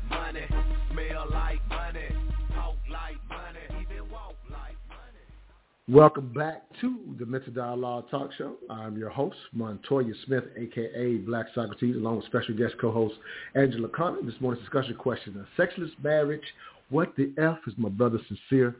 Welcome 5.91 6.32
back 6.32 6.62
to 6.80 6.97
the 7.18 7.26
Mental 7.26 7.53
Dialogue 7.53 8.09
Talk 8.11 8.32
Show. 8.39 8.55
I'm 8.70 8.97
your 8.97 9.11
host, 9.11 9.37
Montoya 9.53 10.14
Smith, 10.24 10.45
aka 10.57 11.16
Black 11.16 11.45
Socrates, 11.55 11.95
along 11.97 12.16
with 12.16 12.24
special 12.24 12.57
guest 12.57 12.76
co-host 12.80 13.16
Angela 13.55 13.89
Conner. 13.89 14.22
This 14.22 14.32
morning's 14.41 14.64
discussion 14.64 14.95
question, 14.95 15.37
a 15.37 15.47
sexless 15.61 15.91
marriage, 16.03 16.41
what 16.89 17.14
the 17.16 17.35
F 17.37 17.59
is 17.66 17.74
my 17.76 17.91
brother 17.91 18.18
Sincere, 18.28 18.76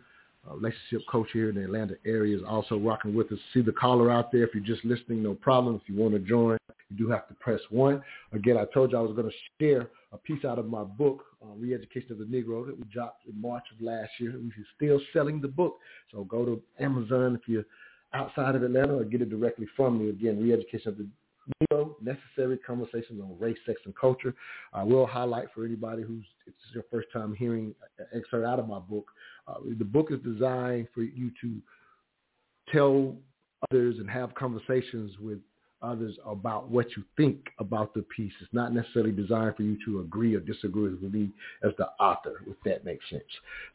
relationship 0.51 1.07
coach 1.07 1.29
here 1.35 1.51
in 1.51 1.57
the 1.57 1.65
Atlanta 1.65 1.97
area, 2.07 2.39
is 2.39 2.43
also 2.49 2.79
rocking 2.79 3.15
with 3.15 3.31
us. 3.33 3.39
See 3.53 3.61
the 3.61 3.73
caller 3.73 4.11
out 4.11 4.33
there. 4.33 4.45
If 4.45 4.55
you're 4.55 4.65
just 4.65 4.87
listening, 4.87 5.23
no 5.23 5.35
problem. 5.35 5.75
If 5.75 5.83
you 5.95 6.01
want 6.01 6.15
to 6.15 6.21
join, 6.21 6.57
you 6.95 7.07
do 7.07 7.11
have 7.11 7.27
to 7.29 7.35
press 7.35 7.61
one. 7.71 8.03
Again, 8.33 8.57
I 8.57 8.65
told 8.73 8.93
you 8.93 8.99
I 8.99 9.01
was 9.01 9.15
going 9.17 9.31
to 9.31 9.37
share 9.61 9.89
a 10.13 10.19
piece 10.19 10.45
out 10.45 10.59
of 10.59 10.67
my 10.67 10.85
book, 10.85 11.25
uh, 11.43 11.53
Re-Education 11.57 12.13
of 12.13 12.19
the 12.19 12.25
Negro, 12.25 12.67
that 12.67 12.77
we 12.77 12.85
dropped 12.93 13.27
in 13.27 13.41
March 13.41 13.65
of 13.75 13.85
last 13.85 14.11
year. 14.19 14.35
We're 14.35 14.65
still 14.77 15.01
selling 15.13 15.41
the 15.41 15.49
book. 15.49 15.79
So 16.13 16.25
go 16.25 16.45
to 16.45 16.63
Amazon 16.79 17.39
if 17.41 17.49
you're 17.49 17.65
outside 18.13 18.55
of 18.55 18.63
Atlanta 18.63 18.95
or 18.95 19.05
get 19.05 19.23
it 19.23 19.31
directly 19.31 19.67
from 19.77 19.99
me. 19.99 20.11
Again, 20.11 20.43
Re-Education 20.43 20.89
of 20.89 20.99
the 20.99 21.09
Negro, 21.71 21.95
Necessary 22.01 22.59
Conversations 22.59 23.21
on 23.21 23.37
Race, 23.39 23.59
Sex, 23.67 23.81
and 23.85 23.95
Culture. 23.97 24.35
I 24.73 24.83
will 24.83 25.07
highlight 25.07 25.49
for 25.55 25.65
anybody 25.65 26.03
who's 26.03 26.25
it's 26.47 26.57
your 26.73 26.85
first 26.91 27.09
time 27.13 27.35
hearing 27.35 27.75
an 27.99 28.07
excerpt 28.15 28.47
out 28.47 28.59
of 28.59 28.69
my 28.69 28.79
book. 28.79 29.11
Uh, 29.47 29.55
the 29.79 29.85
book 29.85 30.09
is 30.11 30.21
designed 30.21 30.89
for 30.95 31.03
you 31.03 31.31
to 31.43 31.61
tell 32.73 33.15
others 33.71 33.97
and 33.99 34.09
have 34.09 34.35
conversations 34.35 35.13
with 35.19 35.39
others 35.85 36.17
about 36.27 36.69
what 36.71 36.87
you 36.97 37.05
think 37.17 37.39
about 37.59 37.95
the 37.95 38.03
piece. 38.17 38.33
It's 38.41 38.53
not 38.53 38.73
necessarily 38.73 39.13
designed 39.13 39.57
for 39.57 39.63
you 39.63 39.77
to 39.85 40.01
agree 40.01 40.35
or 40.35 40.41
disagree 40.41 40.95
with 40.95 41.13
me 41.13 41.31
as 41.63 41.73
the 41.79 41.89
author, 42.01 42.43
if 42.47 42.57
that 42.65 42.85
makes 42.85 43.09
sense. 43.11 43.23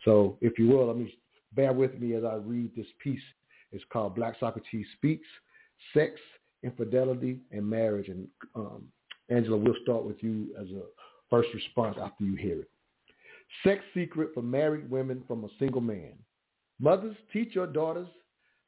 So 0.05 0.37
if 0.41 0.57
you 0.57 0.67
will, 0.67 0.87
let 0.87 0.97
me 0.97 1.13
bear 1.53 1.73
with 1.73 1.99
me 1.99 2.15
as 2.15 2.23
I 2.23 2.35
read 2.35 2.71
this 2.75 2.87
piece. 3.03 3.21
It's 3.71 3.83
called 3.91 4.15
Black 4.15 4.35
Socrates 4.39 4.85
Speaks, 4.97 5.27
Sex, 5.93 6.13
Infidelity, 6.63 7.39
and 7.51 7.67
Marriage. 7.67 8.09
And 8.09 8.27
um, 8.55 8.83
Angela, 9.29 9.57
we'll 9.57 9.75
start 9.83 10.03
with 10.03 10.21
you 10.21 10.47
as 10.59 10.67
a 10.69 10.81
first 11.29 11.49
response 11.53 11.97
after 12.01 12.23
you 12.23 12.35
hear 12.35 12.61
it. 12.61 12.69
Sex 13.63 13.83
secret 13.93 14.29
for 14.33 14.41
married 14.41 14.89
women 14.89 15.23
from 15.27 15.43
a 15.43 15.49
single 15.57 15.81
man. 15.81 16.13
Mothers, 16.79 17.15
teach 17.33 17.55
your 17.55 17.67
daughters 17.67 18.07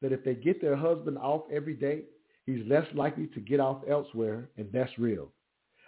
that 0.01 0.11
if 0.11 0.23
they 0.23 0.33
get 0.33 0.61
their 0.61 0.75
husband 0.75 1.17
off 1.17 1.43
every 1.51 1.73
day, 1.73 2.01
he's 2.45 2.65
less 2.67 2.85
likely 2.93 3.27
to 3.27 3.39
get 3.39 3.59
off 3.59 3.83
elsewhere, 3.89 4.49
and 4.57 4.67
that's 4.71 4.97
real. 4.97 5.29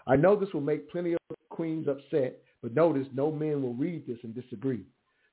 I 0.07 0.15
know 0.15 0.35
this 0.35 0.53
will 0.53 0.61
make 0.61 0.91
plenty 0.91 1.13
of 1.13 1.19
queens 1.49 1.87
upset, 1.87 2.39
but 2.61 2.73
notice 2.75 3.07
no 3.13 3.31
men 3.31 3.61
will 3.61 3.73
read 3.73 4.05
this 4.07 4.19
and 4.23 4.35
disagree. 4.35 4.83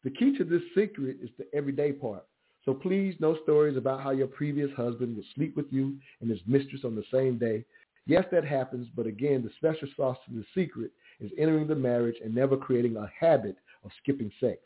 The 0.04 0.10
key 0.10 0.36
to 0.38 0.44
this 0.44 0.62
secret 0.74 1.18
is 1.22 1.30
the 1.38 1.46
everyday 1.54 1.92
part. 1.92 2.24
So 2.64 2.74
please, 2.74 3.14
no 3.20 3.36
stories 3.42 3.76
about 3.76 4.02
how 4.02 4.10
your 4.10 4.26
previous 4.26 4.70
husband 4.76 5.16
would 5.16 5.24
sleep 5.34 5.56
with 5.56 5.66
you 5.70 5.96
and 6.20 6.30
his 6.30 6.40
mistress 6.46 6.82
on 6.84 6.94
the 6.94 7.04
same 7.12 7.38
day. 7.38 7.64
Yes, 8.06 8.24
that 8.32 8.44
happens, 8.44 8.88
but 8.94 9.06
again, 9.06 9.42
the 9.42 9.50
special 9.56 9.88
sauce 9.96 10.18
to 10.26 10.34
the 10.34 10.44
secret 10.54 10.90
is 11.20 11.30
entering 11.38 11.66
the 11.66 11.74
marriage 11.74 12.16
and 12.22 12.34
never 12.34 12.56
creating 12.56 12.96
a 12.96 13.10
habit 13.18 13.56
of 13.84 13.90
skipping 14.02 14.30
sex. 14.40 14.58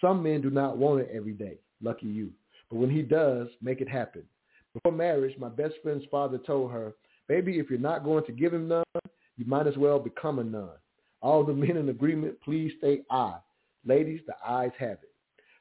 Some 0.00 0.22
men 0.22 0.40
do 0.40 0.50
not 0.50 0.78
want 0.78 1.00
it 1.00 1.10
every 1.12 1.32
day. 1.32 1.58
Lucky 1.82 2.06
you. 2.06 2.30
But 2.70 2.78
when 2.78 2.90
he 2.90 3.02
does, 3.02 3.48
make 3.62 3.80
it 3.80 3.88
happen. 3.88 4.22
Before 4.74 4.92
marriage, 4.92 5.36
my 5.38 5.48
best 5.48 5.74
friend's 5.82 6.04
father 6.10 6.38
told 6.38 6.70
her, 6.72 6.92
baby, 7.26 7.58
if 7.58 7.70
you're 7.70 7.78
not 7.78 8.04
going 8.04 8.24
to 8.24 8.32
give 8.32 8.52
him 8.52 8.68
none, 8.68 8.84
you 9.36 9.44
might 9.46 9.66
as 9.66 9.76
well 9.76 9.98
become 9.98 10.38
a 10.38 10.44
nun. 10.44 10.70
All 11.20 11.44
the 11.44 11.52
men 11.52 11.76
in 11.76 11.88
agreement, 11.88 12.40
please 12.42 12.72
stay 12.78 13.02
aye. 13.10 13.38
Ladies, 13.86 14.20
the 14.26 14.34
ayes 14.46 14.72
have 14.78 14.98
it. 15.02 15.12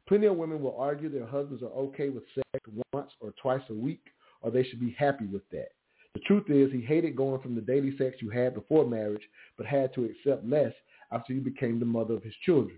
Plenty 0.08 0.28
of 0.28 0.38
women 0.38 0.62
will 0.62 0.78
argue 0.78 1.10
their 1.10 1.26
husbands 1.26 1.64
are 1.64 1.68
okay 1.68 2.10
with 2.10 2.24
sex 2.34 2.66
once 2.94 3.12
or 3.20 3.34
twice 3.42 3.62
a 3.70 3.74
week, 3.74 4.04
or 4.42 4.52
they 4.52 4.64
should 4.64 4.80
be 4.80 4.96
happy 4.98 5.26
with 5.26 5.48
that. 5.52 5.70
The 6.14 6.22
truth 6.22 6.50
is 6.50 6.72
he 6.72 6.82
hated 6.82 7.16
going 7.16 7.42
from 7.42 7.56
the 7.56 7.62
daily 7.62 7.96
sex 7.98 8.18
you 8.22 8.30
had 8.30 8.56
before 8.56 8.86
marriage, 8.88 9.22
but 9.58 9.66
had 9.66 9.94
to 9.94 10.06
accept 10.06 10.48
less 10.48 10.74
after 11.12 11.34
you 11.34 11.42
became 11.42 11.80
the 11.80 11.86
mother 11.86 12.14
of 12.14 12.24
his 12.24 12.34
children. 12.46 12.78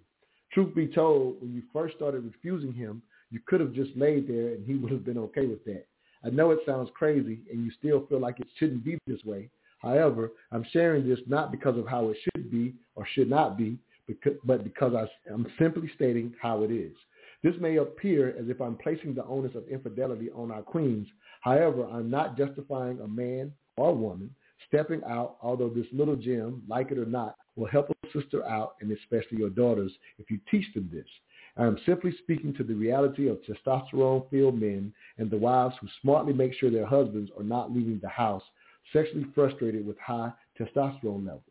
Truth 0.52 0.76
be 0.76 0.88
told, 0.88 1.42
when 1.42 1.54
you 1.54 1.62
first 1.72 1.96
started 1.96 2.26
refusing 2.26 2.74
him, 2.74 3.02
you 3.30 3.40
could 3.46 3.60
have 3.60 3.74
just 3.74 3.92
laid 3.96 4.28
there 4.28 4.50
and 4.50 4.66
he 4.66 4.76
would 4.76 4.92
have 4.92 5.06
been 5.06 5.18
okay 5.18 5.46
with 5.46 5.64
that. 5.66 5.86
I 6.24 6.30
know 6.30 6.52
it 6.52 6.60
sounds 6.66 6.90
crazy 6.94 7.40
and 7.52 7.64
you 7.64 7.72
still 7.78 8.06
feel 8.08 8.20
like 8.20 8.40
it 8.40 8.48
shouldn't 8.58 8.84
be 8.84 8.98
this 9.08 9.24
way. 9.24 9.50
However, 9.80 10.32
I'm 10.52 10.66
sharing 10.72 11.08
this 11.08 11.20
not 11.28 11.52
because 11.52 11.78
of 11.78 11.88
how 11.88 12.10
it 12.10 12.18
should 12.24 12.52
be 12.52 12.74
or 12.96 13.08
should 13.14 13.30
not 13.30 13.58
be, 13.58 13.78
but 14.44 14.64
because 14.64 14.94
I, 14.94 15.32
am 15.32 15.48
simply 15.58 15.90
stating 15.96 16.34
how 16.42 16.64
it 16.64 16.72
is. 16.72 16.94
This 17.44 17.56
may 17.62 17.78
appear 17.78 18.36
as 18.38 18.50
if 18.50 18.60
I'm 18.60 18.76
placing 18.76 19.14
the 19.14 19.24
onus 19.26 19.56
of 19.56 19.68
infidelity 19.70 20.30
on 20.32 20.52
our 20.52 20.62
queens. 20.62 21.08
However, 21.42 21.86
I'm 21.86 22.10
not 22.10 22.38
justifying 22.38 23.00
a 23.00 23.08
man 23.08 23.54
or 23.78 23.96
woman 23.96 24.30
stepping 24.68 25.02
out, 25.06 25.38
although 25.42 25.70
this 25.70 25.86
little 25.94 26.18
gem, 26.18 26.62
like 26.68 26.92
it 26.92 26.98
or 26.98 27.06
not, 27.06 27.36
will 27.56 27.68
help 27.68 27.90
a 27.90 28.20
sister 28.20 28.46
out 28.46 28.76
and 28.82 28.92
especially 28.92 29.38
your 29.38 29.50
daughters 29.50 29.92
if 30.18 30.30
you 30.30 30.40
teach 30.52 30.66
them 30.74 30.90
this. 30.92 31.06
I 31.58 31.66
am 31.66 31.78
simply 31.86 32.14
speaking 32.24 32.54
to 32.56 32.64
the 32.64 32.74
reality 32.74 33.28
of 33.28 33.40
testosterone-filled 33.44 34.60
men 34.60 34.94
and 35.18 35.30
the 35.30 35.38
wives 35.38 35.76
who 35.82 35.88
smartly 36.02 36.34
make 36.34 36.54
sure 36.54 36.70
their 36.70 36.86
husbands 36.86 37.32
are 37.38 37.44
not 37.44 37.72
leaving 37.72 38.00
the 38.00 38.10
house 38.10 38.44
sexually 38.94 39.26
frustrated 39.36 39.86
with 39.86 39.98
high 40.00 40.32
testosterone 40.60 41.26
levels. 41.26 41.44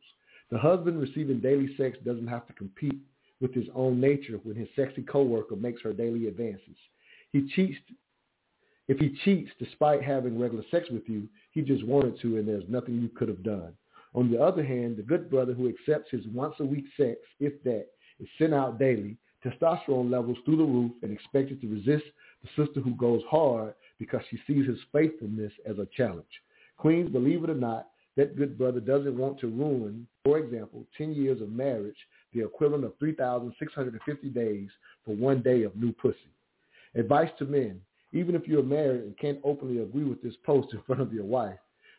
The 0.50 0.58
husband 0.58 1.00
receiving 1.00 1.40
daily 1.40 1.74
sex 1.76 1.98
doesn't 2.04 2.26
have 2.26 2.46
to 2.46 2.52
compete 2.54 2.98
with 3.40 3.54
his 3.54 3.66
own 3.74 4.00
nature 4.00 4.40
when 4.42 4.56
his 4.56 4.68
sexy 4.74 5.02
coworker 5.02 5.56
makes 5.56 5.82
her 5.82 5.92
daily 5.92 6.26
advances. 6.26 6.76
He 7.32 7.48
cheats. 7.54 7.78
If 8.88 8.98
he 8.98 9.14
cheats 9.24 9.50
despite 9.58 10.02
having 10.02 10.40
regular 10.40 10.64
sex 10.70 10.88
with 10.90 11.06
you, 11.06 11.28
he 11.52 11.60
just 11.60 11.86
wanted 11.86 12.18
to 12.20 12.38
and 12.38 12.48
there's 12.48 12.64
nothing 12.68 13.00
you 13.00 13.08
could 13.08 13.28
have 13.28 13.42
done. 13.42 13.74
On 14.14 14.30
the 14.30 14.40
other 14.40 14.64
hand, 14.64 14.96
the 14.96 15.02
good 15.02 15.30
brother 15.30 15.52
who 15.52 15.68
accepts 15.68 16.10
his 16.10 16.26
once-a-week 16.28 16.86
sex, 16.96 17.18
if 17.38 17.62
that, 17.64 17.88
is 18.18 18.28
sent 18.38 18.54
out 18.54 18.78
daily, 18.78 19.18
testosterone 19.44 20.10
levels 20.10 20.38
through 20.44 20.56
the 20.56 20.64
roof 20.64 20.92
and 21.02 21.12
expected 21.12 21.60
to 21.60 21.68
resist 21.68 22.04
the 22.42 22.64
sister 22.64 22.80
who 22.80 22.94
goes 22.94 23.22
hard 23.30 23.74
because 23.98 24.20
she 24.30 24.38
sees 24.46 24.66
his 24.66 24.78
faithfulness 24.92 25.52
as 25.68 25.78
a 25.78 25.88
challenge. 25.96 26.24
Queens, 26.76 27.10
believe 27.10 27.44
it 27.44 27.50
or 27.50 27.54
not, 27.54 27.88
that 28.16 28.36
good 28.36 28.58
brother 28.58 28.80
doesn't 28.80 29.16
want 29.16 29.38
to 29.38 29.46
ruin, 29.46 30.06
for 30.24 30.38
example, 30.38 30.84
10 30.96 31.14
years 31.14 31.40
of 31.40 31.50
marriage, 31.50 31.96
the 32.34 32.44
equivalent 32.44 32.84
of 32.84 32.98
3,650 32.98 34.28
days 34.30 34.68
for 35.04 35.14
one 35.14 35.40
day 35.40 35.62
of 35.62 35.76
new 35.76 35.92
pussy. 35.92 36.16
Advice 36.94 37.30
to 37.38 37.44
men, 37.44 37.80
even 38.12 38.34
if 38.34 38.46
you're 38.48 38.62
married 38.62 39.02
and 39.02 39.18
can't 39.18 39.38
openly 39.44 39.82
agree 39.82 40.04
with 40.04 40.22
this 40.22 40.34
post 40.44 40.72
in 40.72 40.82
front 40.86 41.00
of 41.00 41.12
your 41.12 41.24
wife, 41.24 41.58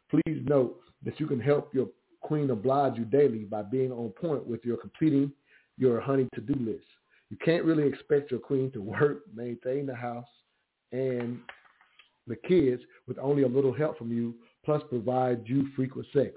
please 0.10 0.42
note 0.46 0.80
that 1.06 1.20
you 1.20 1.28
can 1.28 1.40
help 1.40 1.74
your 1.74 1.88
queen 2.22 2.50
oblige 2.50 2.98
you 2.98 3.06
daily 3.06 3.46
by 3.46 3.62
being 3.62 3.92
on 3.92 4.10
point 4.10 4.46
with 4.46 4.64
your 4.66 4.78
completing 4.78 5.32
your 5.78 6.02
honey 6.02 6.28
to-do 6.36 6.54
list. 6.60 6.84
You 7.30 7.38
can't 7.44 7.64
really 7.64 7.88
expect 7.88 8.32
your 8.32 8.40
queen 8.40 8.72
to 8.72 8.82
work, 8.82 9.20
maintain 9.36 9.86
the 9.86 9.96
house, 9.96 10.28
and 10.92 11.40
the 12.28 12.36
kids 12.36 12.82
with 13.08 13.18
only 13.20 13.44
a 13.44 13.48
little 13.48 13.74
help 13.74 13.98
from 13.98 14.12
you, 14.12 14.34
plus 14.66 14.82
provide 14.90 15.44
you 15.46 15.68
frequent 15.76 16.08
sex. 16.14 16.34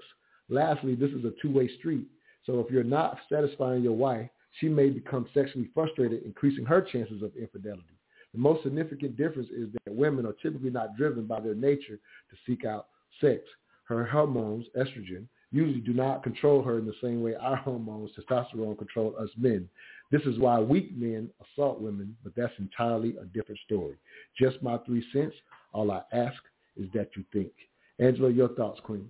Lastly, 0.49 0.95
this 0.95 1.11
is 1.11 1.25
a 1.25 1.33
two-way 1.41 1.69
street. 1.79 2.07
So 2.45 2.59
if 2.59 2.71
you're 2.71 2.83
not 2.83 3.17
satisfying 3.31 3.83
your 3.83 3.93
wife, 3.93 4.29
she 4.59 4.69
may 4.69 4.89
become 4.89 5.27
sexually 5.33 5.69
frustrated, 5.73 6.23
increasing 6.23 6.65
her 6.65 6.81
chances 6.81 7.23
of 7.23 7.35
infidelity. 7.35 7.97
The 8.33 8.39
most 8.39 8.63
significant 8.63 9.17
difference 9.17 9.49
is 9.49 9.69
that 9.73 9.95
women 9.95 10.25
are 10.25 10.33
typically 10.33 10.69
not 10.69 10.95
driven 10.95 11.25
by 11.25 11.39
their 11.39 11.55
nature 11.55 11.97
to 11.97 12.35
seek 12.45 12.65
out 12.65 12.87
sex. 13.21 13.41
Her 13.85 14.05
hormones, 14.05 14.65
estrogen, 14.77 15.25
usually 15.51 15.81
do 15.81 15.93
not 15.93 16.23
control 16.23 16.63
her 16.63 16.79
in 16.79 16.85
the 16.85 16.95
same 17.01 17.21
way 17.21 17.35
our 17.35 17.55
hormones, 17.55 18.11
testosterone, 18.17 18.77
control 18.77 19.15
us 19.19 19.29
men. 19.37 19.69
This 20.13 20.21
is 20.27 20.37
why 20.37 20.59
weak 20.59 20.95
men 20.95 21.27
assault 21.41 21.81
women, 21.81 22.15
but 22.23 22.33
that's 22.37 22.53
entirely 22.59 23.15
a 23.19 23.25
different 23.25 23.59
story. 23.65 23.95
Just 24.39 24.61
my 24.61 24.77
three 24.85 25.03
cents. 25.11 25.33
All 25.73 25.89
I 25.89 26.03
ask 26.13 26.37
is 26.77 26.87
that 26.93 27.09
you 27.17 27.23
think. 27.33 27.51
Angela, 27.97 28.29
your 28.29 28.49
thoughts, 28.49 28.79
Queen. 28.83 29.07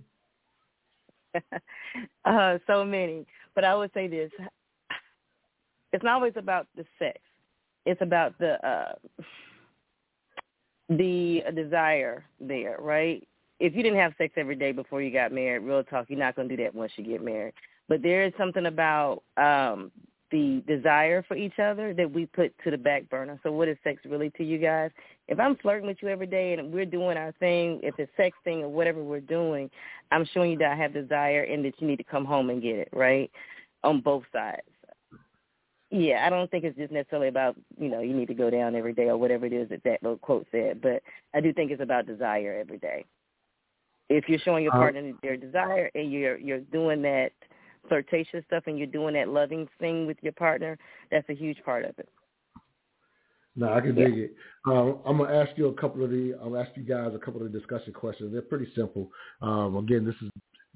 uh, 2.24 2.56
so 2.66 2.86
many. 2.86 3.26
But 3.54 3.64
I 3.64 3.74
would 3.74 3.90
say 3.92 4.08
this. 4.08 4.30
It's 5.92 6.02
not 6.02 6.14
always 6.14 6.32
about 6.36 6.68
the 6.74 6.86
sex. 6.98 7.18
It's 7.84 8.00
about 8.00 8.32
the 8.38 8.54
uh, 8.66 8.94
the 10.88 11.42
desire 11.54 12.24
there, 12.40 12.78
right? 12.80 13.28
If 13.60 13.74
you 13.76 13.82
didn't 13.82 13.98
have 13.98 14.14
sex 14.16 14.32
every 14.38 14.56
day 14.56 14.72
before 14.72 15.02
you 15.02 15.12
got 15.12 15.32
married, 15.32 15.64
real 15.64 15.84
talk, 15.84 16.06
you're 16.08 16.18
not 16.18 16.34
going 16.34 16.48
to 16.48 16.56
do 16.56 16.62
that 16.62 16.74
once 16.74 16.92
you 16.96 17.04
get 17.04 17.22
married. 17.22 17.52
But 17.90 18.00
there 18.00 18.24
is 18.24 18.32
something 18.38 18.64
about 18.64 19.22
um 19.36 19.92
the 20.30 20.62
desire 20.66 21.22
for 21.22 21.36
each 21.36 21.58
other 21.58 21.94
that 21.94 22.10
we 22.10 22.26
put 22.26 22.52
to 22.64 22.70
the 22.70 22.78
back 22.78 23.08
burner. 23.10 23.38
So 23.42 23.52
what 23.52 23.68
is 23.68 23.76
sex 23.84 24.00
really 24.04 24.30
to 24.30 24.44
you 24.44 24.58
guys? 24.58 24.90
If 25.28 25.38
I'm 25.38 25.56
flirting 25.56 25.86
with 25.86 25.98
you 26.00 26.08
every 26.08 26.26
day 26.26 26.54
and 26.54 26.72
we're 26.72 26.84
doing 26.84 27.16
our 27.16 27.32
thing, 27.38 27.80
if 27.82 27.94
it's 27.98 28.10
sex 28.16 28.36
thing 28.44 28.62
or 28.62 28.68
whatever 28.68 29.02
we're 29.02 29.20
doing, 29.20 29.70
I'm 30.10 30.26
showing 30.32 30.52
you 30.52 30.58
that 30.58 30.72
I 30.72 30.76
have 30.76 30.92
desire 30.92 31.42
and 31.42 31.64
that 31.64 31.74
you 31.78 31.86
need 31.86 31.96
to 31.96 32.04
come 32.04 32.24
home 32.24 32.50
and 32.50 32.62
get 32.62 32.76
it, 32.76 32.88
right? 32.92 33.30
On 33.82 34.00
both 34.00 34.24
sides. 34.32 34.62
Yeah, 35.90 36.26
I 36.26 36.30
don't 36.30 36.50
think 36.50 36.64
it's 36.64 36.76
just 36.76 36.92
necessarily 36.92 37.28
about, 37.28 37.56
you 37.78 37.88
know, 37.88 38.00
you 38.00 38.14
need 38.14 38.26
to 38.28 38.34
go 38.34 38.50
down 38.50 38.74
every 38.74 38.92
day 38.92 39.04
or 39.04 39.16
whatever 39.16 39.46
it 39.46 39.52
is 39.52 39.68
that 39.68 39.84
that 39.84 40.02
little 40.02 40.18
quote 40.18 40.46
said, 40.50 40.80
but 40.82 41.02
I 41.34 41.40
do 41.40 41.52
think 41.52 41.70
it's 41.70 41.82
about 41.82 42.06
desire 42.06 42.58
every 42.58 42.78
day. 42.78 43.04
If 44.08 44.28
you're 44.28 44.40
showing 44.40 44.64
your 44.64 44.74
uh, 44.74 44.78
partner 44.78 45.12
their 45.22 45.36
desire 45.36 45.90
and 45.94 46.10
you're 46.10 46.38
you're 46.38 46.60
doing 46.60 47.02
that– 47.02 47.32
flirtatious 47.88 48.44
stuff 48.46 48.64
and 48.66 48.78
you're 48.78 48.86
doing 48.86 49.14
that 49.14 49.28
loving 49.28 49.68
thing 49.78 50.06
with 50.06 50.16
your 50.22 50.32
partner, 50.32 50.78
that's 51.10 51.28
a 51.28 51.34
huge 51.34 51.62
part 51.64 51.84
of 51.84 51.98
it. 51.98 52.08
No, 53.56 53.72
I 53.72 53.80
can 53.80 53.96
yeah. 53.96 54.06
dig 54.06 54.18
it. 54.18 54.34
Um, 54.66 54.98
I'm 55.06 55.18
gonna 55.18 55.32
ask 55.32 55.56
you 55.56 55.68
a 55.68 55.74
couple 55.74 56.02
of 56.02 56.10
the. 56.10 56.34
I'll 56.42 56.56
ask 56.56 56.70
you 56.74 56.82
guys 56.82 57.12
a 57.14 57.18
couple 57.18 57.44
of 57.44 57.52
the 57.52 57.56
discussion 57.56 57.92
questions. 57.92 58.32
They're 58.32 58.42
pretty 58.42 58.68
simple. 58.74 59.10
Um, 59.40 59.76
again, 59.76 60.04
this 60.04 60.16
is 60.22 60.30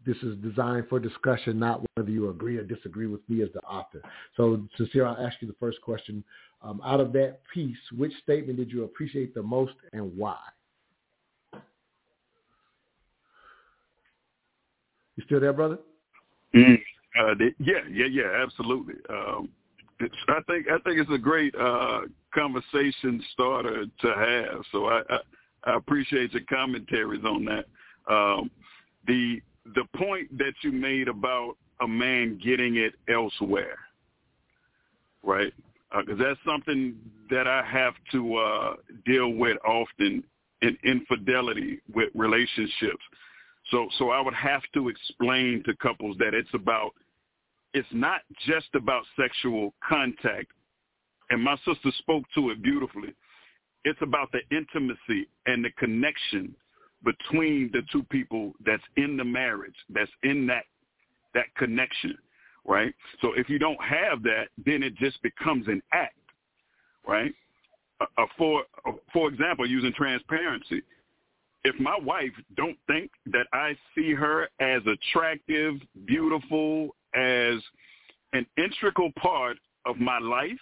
this 0.06 0.16
is 0.22 0.36
designed 0.38 0.86
for 0.88 1.00
discussion, 1.00 1.58
not 1.58 1.84
whether 1.94 2.10
you 2.10 2.30
agree 2.30 2.56
or 2.56 2.62
disagree 2.62 3.06
with 3.06 3.20
me 3.28 3.42
as 3.42 3.48
the 3.52 3.60
author. 3.60 4.00
So, 4.36 4.62
Sincere, 4.76 5.06
I'll 5.06 5.26
ask 5.26 5.36
you 5.40 5.48
the 5.48 5.56
first 5.58 5.80
question. 5.82 6.22
Um, 6.62 6.80
out 6.84 7.00
of 7.00 7.12
that 7.12 7.40
piece, 7.52 7.76
which 7.96 8.12
statement 8.22 8.58
did 8.58 8.70
you 8.70 8.84
appreciate 8.84 9.34
the 9.34 9.42
most 9.42 9.74
and 9.92 10.16
why? 10.16 10.38
You 15.16 15.24
still 15.26 15.40
there, 15.40 15.52
brother? 15.52 15.78
Mm. 16.54 16.78
Uh, 17.18 17.34
they, 17.38 17.54
yeah, 17.58 17.80
yeah, 17.90 18.06
yeah, 18.06 18.42
absolutely. 18.42 18.94
Um, 19.10 19.48
I 20.28 20.40
think 20.46 20.66
I 20.68 20.78
think 20.84 21.00
it's 21.00 21.10
a 21.10 21.18
great 21.18 21.54
uh, 21.56 22.02
conversation 22.32 23.22
starter 23.32 23.86
to 23.86 24.14
have. 24.14 24.62
So 24.70 24.86
I, 24.86 25.02
I, 25.10 25.18
I 25.64 25.76
appreciate 25.76 26.32
your 26.32 26.42
commentaries 26.48 27.24
on 27.24 27.44
that. 27.46 27.64
Um, 28.12 28.50
the 29.06 29.40
the 29.74 29.84
point 29.96 30.36
that 30.38 30.52
you 30.62 30.70
made 30.70 31.08
about 31.08 31.56
a 31.80 31.88
man 31.88 32.38
getting 32.42 32.76
it 32.76 32.94
elsewhere, 33.12 33.78
right? 35.24 35.52
Because 35.90 36.20
uh, 36.20 36.24
that's 36.24 36.40
something 36.46 36.96
that 37.30 37.48
I 37.48 37.64
have 37.64 37.94
to 38.12 38.36
uh, 38.36 38.74
deal 39.04 39.30
with 39.30 39.56
often 39.66 40.22
in 40.62 40.76
infidelity 40.84 41.80
with 41.92 42.10
relationships. 42.14 43.02
So 43.72 43.88
so 43.98 44.10
I 44.10 44.20
would 44.20 44.34
have 44.34 44.62
to 44.74 44.88
explain 44.88 45.64
to 45.66 45.74
couples 45.76 46.16
that 46.18 46.34
it's 46.34 46.48
about 46.54 46.92
it's 47.74 47.88
not 47.92 48.20
just 48.46 48.68
about 48.74 49.04
sexual 49.18 49.74
contact. 49.86 50.48
And 51.30 51.42
my 51.42 51.56
sister 51.66 51.90
spoke 51.98 52.24
to 52.34 52.50
it 52.50 52.62
beautifully. 52.62 53.14
It's 53.84 54.00
about 54.02 54.32
the 54.32 54.40
intimacy 54.56 55.28
and 55.46 55.64
the 55.64 55.70
connection 55.78 56.54
between 57.04 57.70
the 57.72 57.82
two 57.92 58.02
people 58.04 58.52
that's 58.64 58.82
in 58.96 59.16
the 59.16 59.24
marriage, 59.24 59.76
that's 59.90 60.10
in 60.22 60.46
that 60.46 60.64
that 61.34 61.54
connection, 61.56 62.16
right? 62.64 62.92
So 63.20 63.32
if 63.36 63.48
you 63.48 63.58
don't 63.58 63.80
have 63.82 64.22
that, 64.22 64.48
then 64.64 64.82
it 64.82 64.96
just 64.96 65.22
becomes 65.22 65.68
an 65.68 65.82
act, 65.92 66.16
right? 67.06 67.32
Uh, 68.00 68.06
uh, 68.16 68.26
for 68.36 68.62
uh, 68.86 68.92
for 69.12 69.28
example, 69.28 69.68
using 69.68 69.92
transparency, 69.92 70.82
if 71.64 71.78
my 71.78 71.98
wife 71.98 72.32
don't 72.56 72.78
think 72.86 73.10
that 73.26 73.46
I 73.52 73.76
see 73.94 74.12
her 74.14 74.48
as 74.58 74.82
attractive, 74.86 75.74
beautiful, 76.06 76.96
as 77.14 77.60
an 78.32 78.46
integral 78.56 79.10
part 79.18 79.56
of 79.86 79.98
my 79.98 80.18
life, 80.18 80.58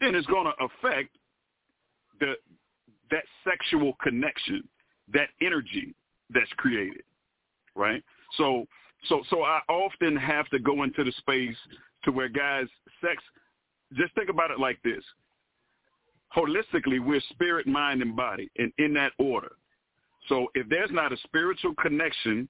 then 0.00 0.14
it's 0.14 0.26
going 0.26 0.46
to 0.46 0.64
affect 0.64 1.10
the 2.20 2.34
that 3.10 3.24
sexual 3.44 3.94
connection, 4.02 4.66
that 5.12 5.28
energy 5.40 5.94
that's 6.30 6.50
created, 6.56 7.02
right? 7.74 8.02
So 8.36 8.66
so 9.08 9.22
so 9.30 9.42
I 9.42 9.60
often 9.68 10.16
have 10.16 10.48
to 10.50 10.58
go 10.58 10.82
into 10.82 11.04
the 11.04 11.12
space 11.18 11.56
to 12.04 12.12
where 12.12 12.28
guys 12.28 12.66
sex 13.00 13.22
just 13.94 14.14
think 14.14 14.28
about 14.28 14.50
it 14.50 14.58
like 14.58 14.80
this. 14.82 15.02
Holistically, 16.36 17.04
we're 17.04 17.20
spirit, 17.30 17.66
mind, 17.66 18.02
and 18.02 18.16
body, 18.16 18.50
and 18.56 18.72
in 18.78 18.92
that 18.94 19.12
order. 19.18 19.52
So 20.28 20.48
if 20.54 20.68
there's 20.68 20.90
not 20.90 21.12
a 21.12 21.16
spiritual 21.18 21.74
connection 21.80 22.48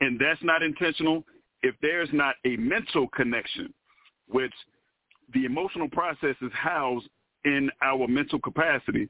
and 0.00 0.18
that's 0.18 0.42
not 0.42 0.62
intentional, 0.62 1.24
if 1.62 1.74
there's 1.82 2.08
not 2.12 2.36
a 2.44 2.56
mental 2.56 3.08
connection, 3.08 3.72
which 4.28 4.52
the 5.34 5.44
emotional 5.44 5.88
process 5.88 6.36
is 6.42 6.52
housed 6.52 7.08
in 7.44 7.70
our 7.82 8.06
mental 8.08 8.38
capacity, 8.38 9.08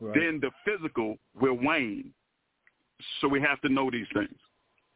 right. 0.00 0.14
then 0.14 0.40
the 0.40 0.50
physical 0.64 1.16
will 1.40 1.54
wane. 1.54 2.12
So 3.20 3.28
we 3.28 3.40
have 3.40 3.60
to 3.62 3.68
know 3.68 3.90
these 3.90 4.06
things. 4.14 4.36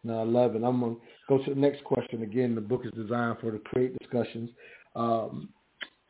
No, 0.02 0.20
I 0.20 0.24
love 0.24 0.54
it. 0.54 0.62
I'm 0.62 0.80
going 0.80 0.96
to 0.96 1.00
go 1.28 1.44
to 1.44 1.54
the 1.54 1.60
next 1.60 1.84
question. 1.84 2.22
Again, 2.22 2.54
the 2.54 2.60
book 2.60 2.82
is 2.84 2.92
designed 2.92 3.38
for 3.40 3.50
the 3.50 3.58
create 3.58 3.98
discussions. 3.98 4.50
Um, 4.96 5.50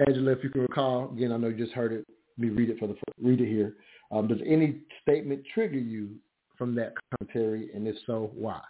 Angela, 0.07 0.32
if 0.32 0.44
you 0.44 0.51
can 0.51 0.62
recall, 0.62 1.11
again, 1.12 1.32
I 1.32 1.36
know 1.36 1.48
you 1.48 1.57
just 1.57 1.73
heard 1.73 1.93
it, 1.93 2.07
me 2.39 2.48
read 2.48 2.70
it 2.70 2.78
for 2.78 2.86
the 2.86 2.97
read 3.20 3.40
it 3.40 3.48
here. 3.48 3.74
Um, 4.12 4.28
does 4.28 4.39
any 4.47 4.81
statement 5.02 5.43
trigger 5.52 5.78
you 5.78 6.11
from 6.57 6.74
that 6.77 6.94
commentary, 7.19 7.70
and 7.74 7.86
if 7.86 7.97
so, 8.07 8.31
why? 8.35 8.61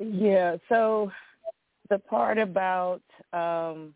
Yeah. 0.00 0.56
So 0.68 1.12
the 1.90 1.98
part 1.98 2.38
about 2.38 3.02
um, 3.32 3.94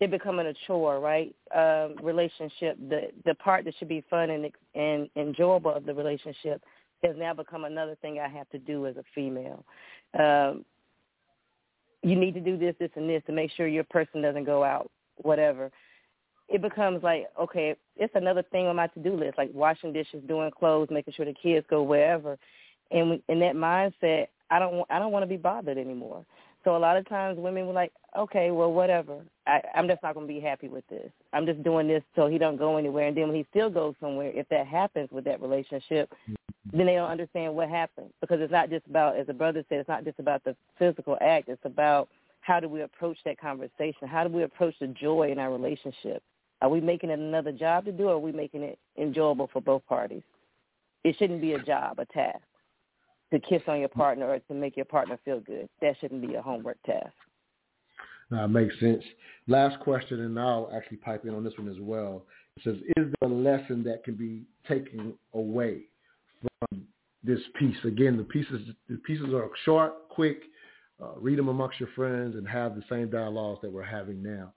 it 0.00 0.10
becoming 0.10 0.46
a 0.46 0.54
chore, 0.66 0.98
right? 0.98 1.34
Um, 1.54 1.96
relationship, 2.02 2.78
the 2.88 3.10
the 3.24 3.34
part 3.34 3.64
that 3.66 3.74
should 3.78 3.88
be 3.88 4.02
fun 4.08 4.30
and 4.30 4.50
and 4.74 5.08
enjoyable 5.16 5.72
of 5.74 5.84
the 5.84 5.94
relationship 5.94 6.62
has 7.04 7.14
now 7.18 7.34
become 7.34 7.64
another 7.64 7.96
thing 8.00 8.18
I 8.18 8.28
have 8.28 8.48
to 8.50 8.58
do 8.58 8.86
as 8.86 8.96
a 8.96 9.04
female. 9.14 9.64
Um, 10.18 10.64
you 12.02 12.16
need 12.16 12.34
to 12.34 12.40
do 12.40 12.56
this, 12.56 12.74
this, 12.78 12.90
and 12.96 13.08
this 13.08 13.22
to 13.26 13.32
make 13.32 13.50
sure 13.52 13.66
your 13.66 13.84
person 13.84 14.22
doesn't 14.22 14.44
go 14.44 14.64
out, 14.64 14.90
whatever. 15.16 15.70
It 16.48 16.60
becomes 16.60 17.02
like, 17.02 17.26
okay, 17.40 17.76
it's 17.96 18.14
another 18.14 18.42
thing 18.42 18.66
on 18.66 18.76
my 18.76 18.86
to-do 18.88 19.16
list, 19.16 19.38
like 19.38 19.50
washing 19.54 19.92
dishes, 19.92 20.22
doing 20.28 20.50
clothes, 20.50 20.88
making 20.90 21.14
sure 21.14 21.24
the 21.24 21.34
kids 21.34 21.66
go 21.70 21.82
wherever 21.82 22.38
and 22.90 23.20
in 23.28 23.40
that 23.40 23.54
mindset, 23.54 24.28
I 24.50 24.58
don't 24.58 24.84
I 24.90 24.98
don't 24.98 25.12
want 25.12 25.22
to 25.22 25.28
be 25.28 25.36
bothered 25.36 25.78
anymore. 25.78 26.24
So 26.64 26.76
a 26.76 26.78
lot 26.78 26.96
of 26.96 27.06
times 27.08 27.38
women 27.38 27.66
were 27.66 27.74
like, 27.74 27.92
okay, 28.18 28.50
well, 28.50 28.72
whatever. 28.72 29.20
I, 29.46 29.60
I'm 29.74 29.86
just 29.86 30.02
not 30.02 30.14
going 30.14 30.26
to 30.26 30.32
be 30.32 30.40
happy 30.40 30.68
with 30.68 30.86
this. 30.88 31.10
I'm 31.34 31.44
just 31.44 31.62
doing 31.62 31.86
this 31.86 32.02
so 32.16 32.26
he 32.26 32.38
don't 32.38 32.56
go 32.56 32.78
anywhere. 32.78 33.06
And 33.06 33.16
then 33.16 33.28
when 33.28 33.36
he 33.36 33.46
still 33.50 33.68
goes 33.68 33.94
somewhere, 34.00 34.32
if 34.34 34.48
that 34.48 34.66
happens 34.66 35.10
with 35.12 35.24
that 35.26 35.42
relationship, 35.42 36.10
mm-hmm. 36.10 36.76
then 36.76 36.86
they 36.86 36.94
don't 36.94 37.10
understand 37.10 37.54
what 37.54 37.68
happened 37.68 38.08
because 38.22 38.40
it's 38.40 38.50
not 38.50 38.70
just 38.70 38.86
about, 38.86 39.16
as 39.16 39.26
the 39.26 39.34
brother 39.34 39.62
said, 39.68 39.78
it's 39.80 39.88
not 39.88 40.04
just 40.04 40.18
about 40.18 40.42
the 40.44 40.56
physical 40.78 41.18
act. 41.20 41.50
It's 41.50 41.60
about 41.64 42.08
how 42.40 42.60
do 42.60 42.68
we 42.68 42.80
approach 42.80 43.18
that 43.26 43.38
conversation? 43.38 44.08
How 44.08 44.26
do 44.26 44.34
we 44.34 44.44
approach 44.44 44.74
the 44.80 44.86
joy 44.86 45.30
in 45.30 45.38
our 45.38 45.52
relationship? 45.52 46.22
Are 46.62 46.70
we 46.70 46.80
making 46.80 47.10
it 47.10 47.18
another 47.18 47.52
job 47.52 47.84
to 47.84 47.92
do, 47.92 48.04
or 48.08 48.14
are 48.14 48.18
we 48.18 48.32
making 48.32 48.62
it 48.62 48.78
enjoyable 48.96 49.50
for 49.52 49.60
both 49.60 49.84
parties? 49.86 50.22
It 51.04 51.16
shouldn't 51.18 51.42
be 51.42 51.52
a 51.52 51.62
job, 51.62 51.98
a 51.98 52.06
task 52.06 52.40
to 53.34 53.40
kiss 53.40 53.62
on 53.66 53.80
your 53.80 53.88
partner 53.88 54.28
or 54.30 54.38
to 54.38 54.54
make 54.54 54.76
your 54.76 54.86
partner 54.86 55.18
feel 55.24 55.40
good. 55.40 55.68
That 55.80 55.96
shouldn't 56.00 56.26
be 56.26 56.34
a 56.34 56.42
homework 56.42 56.78
task. 56.86 57.12
Makes 58.48 58.78
sense. 58.80 59.02
Last 59.48 59.78
question, 59.80 60.20
and 60.20 60.38
I'll 60.38 60.70
actually 60.74 60.96
pipe 60.98 61.24
in 61.24 61.34
on 61.34 61.44
this 61.44 61.52
one 61.58 61.68
as 61.68 61.76
well. 61.80 62.24
It 62.56 62.62
says, 62.64 62.76
is 62.96 63.12
there 63.20 63.28
a 63.28 63.32
lesson 63.32 63.82
that 63.84 64.04
can 64.04 64.14
be 64.14 64.42
taken 64.68 65.14
away 65.34 65.82
from 66.42 66.86
this 67.22 67.40
piece? 67.58 67.76
Again, 67.84 68.16
the 68.16 68.24
pieces 68.24 68.60
the 68.88 68.96
pieces 68.98 69.32
are 69.34 69.48
short, 69.64 70.08
quick. 70.08 70.40
Uh, 71.02 71.12
read 71.16 71.38
them 71.38 71.48
amongst 71.48 71.80
your 71.80 71.88
friends 71.96 72.36
and 72.36 72.48
have 72.48 72.76
the 72.76 72.82
same 72.88 73.10
dialogues 73.10 73.60
that 73.62 73.70
we're 73.70 73.82
having 73.82 74.22
now. 74.22 74.52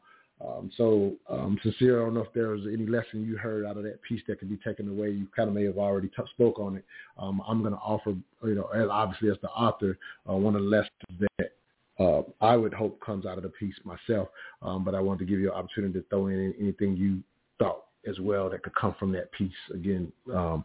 Um, 0.45 0.71
so, 0.77 1.13
um, 1.29 1.57
Sincere, 1.63 1.99
I 1.99 2.05
don't 2.05 2.13
know 2.13 2.21
if 2.21 2.33
there 2.33 2.49
was 2.49 2.61
any 2.71 2.85
lesson 2.85 3.25
you 3.25 3.37
heard 3.37 3.65
out 3.65 3.77
of 3.77 3.83
that 3.83 4.01
piece 4.03 4.21
that 4.27 4.39
can 4.39 4.47
be 4.47 4.57
taken 4.57 4.87
away. 4.87 5.09
You 5.09 5.27
kind 5.35 5.49
of 5.49 5.55
may 5.55 5.65
have 5.65 5.77
already 5.79 6.09
t- 6.09 6.23
spoke 6.33 6.59
on 6.59 6.77
it. 6.77 6.85
Um, 7.17 7.41
I'm 7.47 7.61
going 7.61 7.73
to 7.73 7.79
offer, 7.79 8.15
you 8.43 8.55
know, 8.55 8.67
as, 8.67 8.87
obviously 8.89 9.31
as 9.31 9.37
the 9.41 9.49
author, 9.49 9.97
uh, 10.29 10.33
one 10.33 10.55
of 10.55 10.61
the 10.61 10.67
lessons 10.67 11.27
that 11.39 11.51
uh, 11.99 12.21
I 12.39 12.55
would 12.55 12.73
hope 12.73 12.99
comes 13.01 13.25
out 13.25 13.37
of 13.37 13.43
the 13.43 13.49
piece 13.49 13.73
myself. 13.83 14.29
Um, 14.61 14.83
but 14.83 14.93
I 14.93 14.99
wanted 14.99 15.19
to 15.19 15.25
give 15.25 15.39
you 15.39 15.51
an 15.51 15.57
opportunity 15.57 15.99
to 15.99 16.05
throw 16.09 16.27
in 16.27 16.53
anything 16.59 16.95
you 16.95 17.23
thought 17.57 17.85
as 18.07 18.19
well 18.19 18.49
that 18.49 18.61
could 18.61 18.75
come 18.75 18.95
from 18.99 19.11
that 19.13 19.31
piece 19.31 19.51
again, 19.73 20.11
um, 20.33 20.63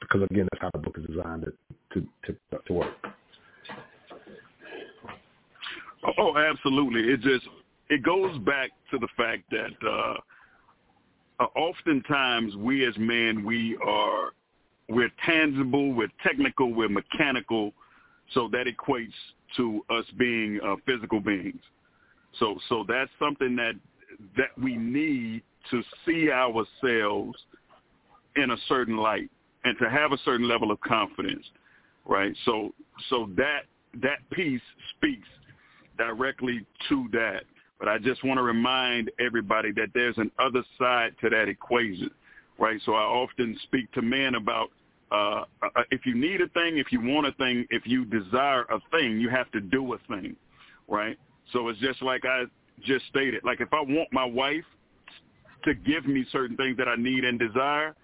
because 0.00 0.22
again, 0.30 0.46
that's 0.52 0.62
how 0.62 0.70
the 0.72 0.78
book 0.78 0.96
is 0.96 1.06
designed 1.06 1.44
to 1.44 1.52
to 1.92 2.06
to, 2.24 2.58
to 2.66 2.72
work. 2.72 2.94
Oh, 6.16 6.36
absolutely. 6.36 7.12
It 7.12 7.20
just 7.20 7.46
it 7.90 8.02
goes 8.02 8.38
back 8.38 8.70
to 8.90 8.98
the 8.98 9.08
fact 9.16 9.44
that 9.50 9.88
uh, 9.88 10.14
uh, 11.40 11.46
oftentimes 11.58 12.56
we 12.56 12.86
as 12.86 12.94
men 12.98 13.44
we 13.44 13.76
are 13.84 14.32
we're 14.88 15.10
tangible, 15.26 15.92
we're 15.92 16.08
technical, 16.22 16.72
we're 16.72 16.88
mechanical, 16.88 17.72
so 18.32 18.48
that 18.52 18.66
equates 18.66 19.12
to 19.56 19.84
us 19.90 20.04
being 20.18 20.58
uh, 20.64 20.76
physical 20.86 21.20
beings. 21.20 21.60
So 22.38 22.58
so 22.68 22.84
that's 22.86 23.10
something 23.18 23.56
that 23.56 23.74
that 24.36 24.50
we 24.62 24.76
need 24.76 25.42
to 25.70 25.82
see 26.06 26.30
ourselves 26.30 27.38
in 28.36 28.50
a 28.50 28.56
certain 28.68 28.96
light 28.96 29.30
and 29.64 29.76
to 29.80 29.90
have 29.90 30.12
a 30.12 30.18
certain 30.24 30.48
level 30.48 30.70
of 30.70 30.80
confidence, 30.80 31.44
right? 32.06 32.34
So 32.44 32.74
so 33.10 33.28
that 33.36 33.62
that 34.02 34.18
piece 34.30 34.60
speaks 34.96 35.28
directly 35.96 36.64
to 36.88 37.08
that. 37.12 37.42
But 37.78 37.88
I 37.88 37.98
just 37.98 38.24
want 38.24 38.38
to 38.38 38.42
remind 38.42 39.10
everybody 39.20 39.72
that 39.72 39.88
there's 39.94 40.18
an 40.18 40.30
other 40.38 40.64
side 40.78 41.14
to 41.20 41.30
that 41.30 41.48
equation, 41.48 42.10
right? 42.58 42.80
So 42.84 42.94
I 42.94 43.02
often 43.02 43.58
speak 43.64 43.90
to 43.92 44.02
men 44.02 44.34
about 44.34 44.70
uh, 45.10 45.44
uh, 45.62 45.82
if 45.90 46.04
you 46.04 46.14
need 46.14 46.40
a 46.40 46.48
thing, 46.48 46.76
if 46.76 46.92
you 46.92 47.00
want 47.00 47.26
a 47.26 47.32
thing, 47.32 47.66
if 47.70 47.86
you 47.86 48.04
desire 48.04 48.62
a 48.64 48.78
thing, 48.90 49.18
you 49.18 49.30
have 49.30 49.50
to 49.52 49.60
do 49.60 49.94
a 49.94 49.98
thing, 50.08 50.36
right? 50.86 51.16
So 51.52 51.68
it's 51.68 51.80
just 51.80 52.02
like 52.02 52.24
I 52.26 52.44
just 52.84 53.06
stated. 53.06 53.42
Like 53.44 53.60
if 53.60 53.72
I 53.72 53.80
want 53.80 54.12
my 54.12 54.24
wife 54.24 54.64
to 55.64 55.74
give 55.74 56.06
me 56.06 56.26
certain 56.30 56.56
things 56.56 56.76
that 56.76 56.88
I 56.88 56.96
need 56.96 57.24
and 57.24 57.38
desire, 57.38 57.94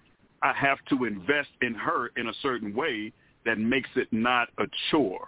I 0.41 0.53
have 0.53 0.79
to 0.89 1.05
invest 1.05 1.49
in 1.61 1.73
her 1.75 2.11
in 2.17 2.27
a 2.27 2.33
certain 2.41 2.73
way 2.73 3.11
that 3.45 3.59
makes 3.59 3.89
it 3.95 4.07
not 4.11 4.49
a 4.57 4.65
chore. 4.89 5.27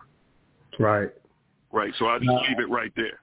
Right. 0.79 1.09
Right. 1.71 1.93
So 1.99 2.07
I 2.07 2.17
just 2.17 2.29
leave 2.29 2.59
it 2.59 2.69
right 2.69 2.91
there. 2.95 3.19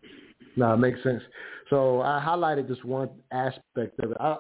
No, 0.56 0.74
it 0.74 0.78
makes 0.78 1.02
sense. 1.02 1.22
So 1.70 2.00
I 2.02 2.22
highlighted 2.24 2.68
just 2.68 2.84
one 2.84 3.10
aspect 3.32 3.98
of 4.00 4.12
it. 4.12 4.16
I, 4.20 4.38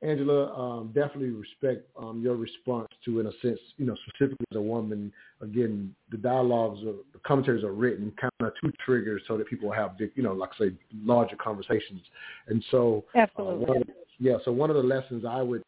Angela, 0.00 0.54
um, 0.54 0.92
definitely 0.94 1.30
respect 1.30 1.88
um, 1.98 2.20
your 2.22 2.36
response 2.36 2.86
to, 3.04 3.18
in 3.18 3.26
a 3.26 3.32
sense, 3.42 3.58
you 3.78 3.86
know, 3.86 3.96
specifically 4.06 4.46
as 4.52 4.56
a 4.56 4.60
woman. 4.60 5.12
Again, 5.40 5.92
the 6.12 6.18
dialogues, 6.18 6.80
or 6.86 6.94
the 7.12 7.18
commentaries 7.26 7.64
are 7.64 7.72
written 7.72 8.12
kind 8.20 8.30
of 8.40 8.52
two 8.62 8.72
triggers 8.84 9.22
so 9.26 9.36
that 9.36 9.48
people 9.48 9.72
have, 9.72 9.96
you 10.14 10.22
know, 10.22 10.34
like 10.34 10.50
say, 10.58 10.70
larger 11.02 11.34
conversations. 11.36 12.02
And 12.46 12.64
so, 12.70 13.04
absolutely, 13.16 13.66
uh, 13.66 13.92
yeah. 14.20 14.36
So 14.44 14.52
one 14.52 14.70
of 14.70 14.76
the 14.76 14.82
lessons 14.82 15.24
I 15.28 15.42
would 15.42 15.62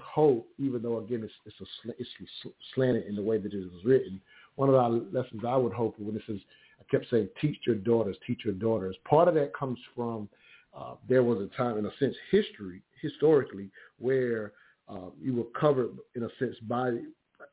hope, 0.00 0.46
even 0.58 0.82
though 0.82 0.98
again 0.98 1.22
it's 1.22 1.32
it's, 1.44 1.56
a, 1.60 1.90
it's 1.98 2.10
slanted 2.74 3.06
in 3.06 3.16
the 3.16 3.22
way 3.22 3.36
that 3.38 3.52
it 3.52 3.70
was 3.70 3.84
written, 3.84 4.18
one 4.56 4.68
of 4.70 4.74
the 4.74 5.18
lessons 5.18 5.42
I 5.46 5.56
would 5.56 5.72
hope 5.72 5.96
when 5.98 6.14
this 6.14 6.22
is, 6.28 6.40
I 6.88 6.96
kept 6.96 7.10
saying, 7.10 7.28
teach 7.40 7.58
your 7.66 7.76
daughters, 7.76 8.16
teach 8.26 8.40
your 8.44 8.54
daughters. 8.54 8.96
Part 9.08 9.28
of 9.28 9.34
that 9.34 9.54
comes 9.54 9.78
from 9.94 10.28
uh, 10.76 10.94
there 11.08 11.22
was 11.22 11.40
a 11.40 11.56
time, 11.56 11.78
in 11.78 11.86
a 11.86 11.96
sense, 11.98 12.14
history 12.30 12.82
historically 13.00 13.70
where 13.98 14.52
uh, 14.88 15.10
you 15.20 15.34
were 15.34 15.44
covered 15.58 15.90
in 16.14 16.24
a 16.24 16.28
sense 16.38 16.56
by 16.68 16.98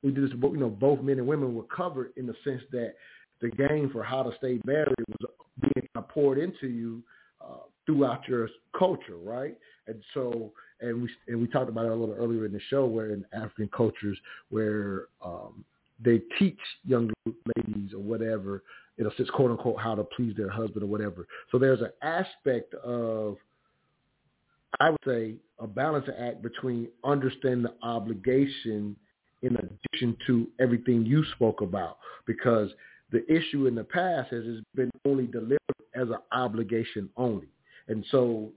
we 0.04 0.12
did 0.12 0.24
this, 0.24 0.32
you 0.42 0.58
know, 0.58 0.70
both 0.70 1.02
men 1.02 1.20
and 1.20 1.28
women 1.28 1.54
were 1.54 1.64
covered 1.64 2.12
in 2.16 2.26
the 2.26 2.36
sense 2.44 2.62
that 2.72 2.96
the 3.42 3.50
game 3.50 3.90
for 3.92 4.04
how 4.04 4.24
to 4.24 4.36
stay 4.38 4.60
married 4.66 4.96
was 5.08 5.32
being 5.62 5.88
poured 6.10 6.38
into 6.38 6.68
you 6.68 7.04
uh, 7.42 7.58
throughout 7.86 8.28
your 8.28 8.50
culture, 8.78 9.18
right? 9.24 9.58
And 9.88 10.02
so, 10.14 10.52
and 10.80 11.04
we 11.04 11.10
and 11.28 11.40
we 11.42 11.48
talked 11.48 11.70
about 11.70 11.86
it 11.86 11.92
a 11.92 11.96
little 11.96 12.16
earlier 12.16 12.46
in 12.46 12.54
the 12.54 12.62
show, 12.70 12.86
where 12.86 13.12
in 13.12 13.26
African 13.34 13.70
cultures, 13.76 14.18
where 14.50 15.06
um, 15.24 15.64
they 16.04 16.22
teach 16.40 16.60
young 16.86 17.12
ladies 17.56 17.94
or 17.94 18.00
whatever, 18.00 18.64
in 19.02 19.08
a 19.08 19.16
sense, 19.16 19.30
quote 19.32 19.52
unquote, 19.52 19.80
how 19.80 19.96
to 19.96 20.04
please 20.04 20.34
their 20.38 20.50
husband 20.50 20.84
or 20.84 20.88
whatever. 20.88 21.28
So 21.52 21.58
there's 21.58 21.82
an 21.82 21.92
aspect 22.02 22.74
of 22.76 23.38
I 24.80 24.90
would 24.90 25.00
say 25.06 25.36
a 25.60 25.68
balancing 25.68 26.14
act 26.18 26.42
between 26.42 26.88
understanding 27.04 27.64
the 27.64 27.74
obligation 27.86 28.96
in 29.42 29.58
addition 29.58 30.16
to 30.28 30.48
everything 30.60 31.06
you 31.06 31.26
spoke 31.36 31.62
about 31.62 31.98
because 32.26 32.70
the 33.12 33.30
issue 33.30 33.68
in 33.68 33.76
the 33.76 33.84
past 33.84 34.32
has 34.32 34.44
been 34.76 34.90
only 35.06 35.28
delivered 35.28 35.58
as 35.94 36.08
an 36.10 36.20
obligation 36.32 37.10
only. 37.18 37.48
And 37.88 38.06
so 38.12 38.50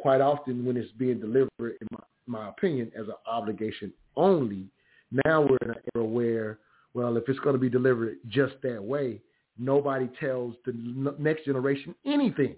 quite 0.00 0.20
often 0.20 0.64
when 0.64 0.76
it's 0.76 0.90
being 0.92 1.20
delivered, 1.20 1.76
in 1.80 1.88
my, 1.92 2.00
my 2.26 2.48
opinion, 2.48 2.90
as 2.98 3.06
an 3.06 3.14
obligation 3.26 3.92
only, 4.16 4.66
now 5.24 5.42
we're 5.42 5.58
in 5.62 5.70
an 5.70 5.76
era 5.94 6.04
where, 6.04 6.58
well, 6.96 7.18
if 7.18 7.28
it's 7.28 7.38
going 7.40 7.52
to 7.52 7.60
be 7.60 7.68
delivered 7.68 8.16
just 8.26 8.54
that 8.62 8.82
way, 8.82 9.20
nobody 9.58 10.08
tells 10.18 10.54
the 10.64 10.72
next 11.18 11.44
generation 11.44 11.94
anything. 12.06 12.56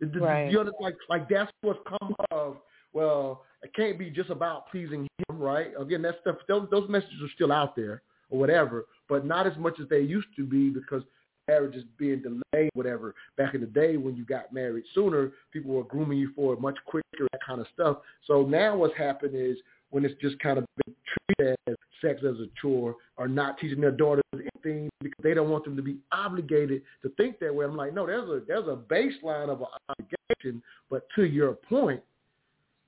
Right. 0.00 0.50
You 0.50 0.64
know, 0.64 0.72
like 0.80 0.96
like 1.08 1.28
that's 1.28 1.50
what's 1.60 1.78
come 1.88 2.14
of. 2.32 2.56
Well, 2.92 3.44
it 3.62 3.72
can't 3.72 3.96
be 3.96 4.10
just 4.10 4.30
about 4.30 4.68
pleasing 4.72 5.06
him, 5.28 5.38
right? 5.38 5.68
Again, 5.78 6.02
that 6.02 6.16
stuff. 6.22 6.38
Those, 6.48 6.66
those 6.72 6.88
messages 6.88 7.22
are 7.22 7.30
still 7.32 7.52
out 7.52 7.76
there 7.76 8.02
or 8.30 8.38
whatever, 8.40 8.86
but 9.08 9.24
not 9.24 9.46
as 9.46 9.56
much 9.58 9.74
as 9.80 9.88
they 9.88 10.00
used 10.00 10.26
to 10.34 10.44
be 10.44 10.70
because 10.70 11.02
marriage 11.46 11.76
is 11.76 11.84
being 11.98 12.22
delayed, 12.22 12.70
whatever. 12.74 13.14
Back 13.36 13.54
in 13.54 13.60
the 13.60 13.66
day 13.68 13.96
when 13.96 14.16
you 14.16 14.24
got 14.24 14.52
married 14.52 14.84
sooner, 14.92 15.32
people 15.52 15.72
were 15.72 15.84
grooming 15.84 16.18
you 16.18 16.32
for 16.34 16.54
it 16.54 16.60
much 16.60 16.78
quicker, 16.84 17.28
that 17.30 17.44
kind 17.46 17.60
of 17.60 17.68
stuff. 17.72 17.98
So 18.26 18.42
now 18.42 18.76
what's 18.76 18.96
happened 18.96 19.34
is 19.36 19.56
when 19.90 20.04
it's 20.04 20.20
just 20.20 20.38
kind 20.38 20.58
of 20.58 20.64
been 20.84 20.94
treated 21.36 21.56
as 21.66 21.74
sex 22.00 22.20
as 22.20 22.36
a 22.36 22.46
chore 22.60 22.96
or 23.16 23.28
not 23.28 23.58
teaching 23.58 23.80
their 23.80 23.90
daughters 23.90 24.22
anything 24.34 24.88
because 25.00 25.22
they 25.22 25.34
don't 25.34 25.50
want 25.50 25.64
them 25.64 25.76
to 25.76 25.82
be 25.82 25.98
obligated 26.12 26.82
to 27.02 27.08
think 27.10 27.38
that 27.40 27.54
way. 27.54 27.64
I'm 27.64 27.76
like, 27.76 27.94
no, 27.94 28.06
there's 28.06 28.28
a 28.28 28.42
there's 28.46 28.68
a 28.68 28.76
baseline 28.76 29.48
of 29.48 29.60
an 29.60 29.66
obligation, 29.88 30.62
but 30.90 31.06
to 31.16 31.24
your 31.24 31.54
point, 31.54 32.00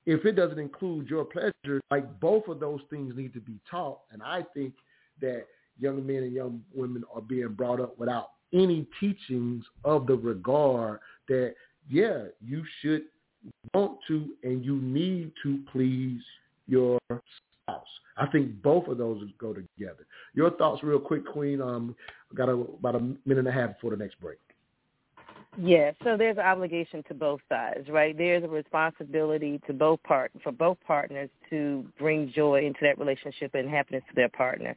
if 0.05 0.25
it 0.25 0.33
doesn't 0.33 0.59
include 0.59 1.09
your 1.09 1.25
pleasure, 1.25 1.81
like 1.91 2.19
both 2.19 2.47
of 2.47 2.59
those 2.59 2.81
things 2.89 3.13
need 3.15 3.33
to 3.33 3.39
be 3.39 3.59
taught. 3.69 3.99
And 4.11 4.21
I 4.21 4.43
think 4.53 4.73
that 5.21 5.45
young 5.79 6.05
men 6.05 6.17
and 6.17 6.33
young 6.33 6.61
women 6.73 7.03
are 7.13 7.21
being 7.21 7.49
brought 7.49 7.79
up 7.79 7.97
without 7.97 8.31
any 8.53 8.85
teachings 8.99 9.63
of 9.83 10.05
the 10.05 10.15
regard 10.15 10.99
that, 11.27 11.55
yeah, 11.89 12.25
you 12.45 12.63
should 12.81 13.03
want 13.73 13.97
to 14.07 14.29
and 14.43 14.63
you 14.63 14.75
need 14.77 15.31
to 15.43 15.59
please 15.71 16.21
your 16.67 16.99
spouse. 17.09 17.87
I 18.17 18.27
think 18.27 18.61
both 18.61 18.87
of 18.87 18.97
those 18.97 19.23
go 19.37 19.53
together. 19.53 20.05
Your 20.33 20.51
thoughts, 20.51 20.83
real 20.83 20.99
quick, 20.99 21.25
Queen. 21.25 21.61
Um, 21.61 21.95
got 22.35 22.49
a, 22.49 22.53
about 22.53 22.95
a 22.95 22.99
minute 22.99 23.39
and 23.39 23.47
a 23.47 23.51
half 23.51 23.73
before 23.75 23.91
the 23.91 23.97
next 23.97 24.19
break. 24.19 24.37
Yeah, 25.61 25.91
so 26.03 26.17
there's 26.17 26.37
an 26.37 26.45
obligation 26.45 27.03
to 27.07 27.13
both 27.13 27.39
sides, 27.47 27.87
right? 27.87 28.17
There's 28.17 28.43
a 28.43 28.47
responsibility 28.47 29.61
to 29.67 29.73
both 29.73 30.01
part 30.01 30.31
for 30.43 30.51
both 30.51 30.77
partners 30.85 31.29
to 31.51 31.85
bring 31.99 32.31
joy 32.33 32.65
into 32.65 32.79
that 32.81 32.97
relationship 32.97 33.53
and 33.53 33.69
happiness 33.69 34.03
to 34.09 34.15
their 34.15 34.29
partner. 34.29 34.75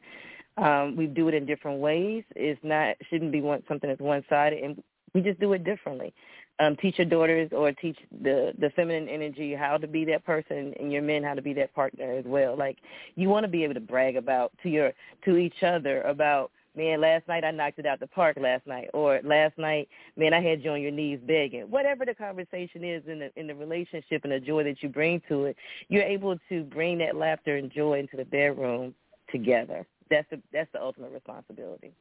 Um, 0.57 0.95
we 0.95 1.07
do 1.07 1.29
it 1.29 1.33
in 1.33 1.45
different 1.45 1.79
ways. 1.79 2.23
It's 2.35 2.59
not 2.63 2.95
shouldn't 3.09 3.31
be 3.31 3.41
one 3.41 3.63
something 3.67 3.89
that's 3.89 4.01
one 4.01 4.23
sided, 4.29 4.63
and 4.63 4.83
we 5.13 5.21
just 5.21 5.39
do 5.39 5.53
it 5.53 5.63
differently. 5.63 6.13
Um, 6.59 6.75
teach 6.77 6.97
your 6.97 7.05
daughters 7.05 7.49
or 7.51 7.71
teach 7.71 7.97
the 8.23 8.51
the 8.57 8.71
feminine 8.71 9.07
energy 9.07 9.53
how 9.53 9.77
to 9.77 9.87
be 9.87 10.05
that 10.05 10.25
person, 10.25 10.73
and 10.79 10.91
your 10.91 11.03
men 11.03 11.23
how 11.23 11.35
to 11.35 11.41
be 11.41 11.53
that 11.53 11.73
partner 11.75 12.13
as 12.13 12.25
well. 12.25 12.57
Like 12.57 12.77
you 13.15 13.29
want 13.29 13.43
to 13.43 13.47
be 13.47 13.63
able 13.63 13.75
to 13.75 13.79
brag 13.79 14.15
about 14.15 14.51
to 14.63 14.69
your 14.69 14.91
to 15.25 15.37
each 15.37 15.61
other 15.61 16.01
about 16.01 16.51
man, 16.77 17.01
last 17.01 17.27
night 17.27 17.43
I 17.43 17.51
knocked 17.51 17.79
it 17.79 17.85
out 17.85 17.99
the 17.99 18.07
park 18.07 18.37
last 18.39 18.65
night, 18.67 18.89
or 18.93 19.19
last 19.23 19.57
night, 19.57 19.89
man, 20.15 20.33
I 20.33 20.41
had 20.41 20.63
you 20.63 20.71
on 20.71 20.81
your 20.81 20.91
knees 20.91 21.19
begging. 21.25 21.63
Whatever 21.63 22.05
the 22.05 22.13
conversation 22.13 22.83
is 22.83 23.03
in 23.07 23.19
the 23.19 23.31
in 23.35 23.47
the 23.47 23.55
relationship 23.55 24.23
and 24.23 24.31
the 24.31 24.39
joy 24.39 24.63
that 24.63 24.81
you 24.81 24.89
bring 24.89 25.21
to 25.27 25.45
it, 25.45 25.57
you're 25.89 26.03
able 26.03 26.37
to 26.49 26.63
bring 26.63 26.99
that 26.99 27.15
laughter 27.15 27.57
and 27.57 27.71
joy 27.71 27.99
into 27.99 28.15
the 28.15 28.25
bedroom 28.25 28.93
together. 29.31 29.85
That's 30.09 30.29
the 30.29 30.41
that's 30.53 30.71
the 30.71 30.81
ultimate 30.81 31.11
responsibility. 31.11 31.91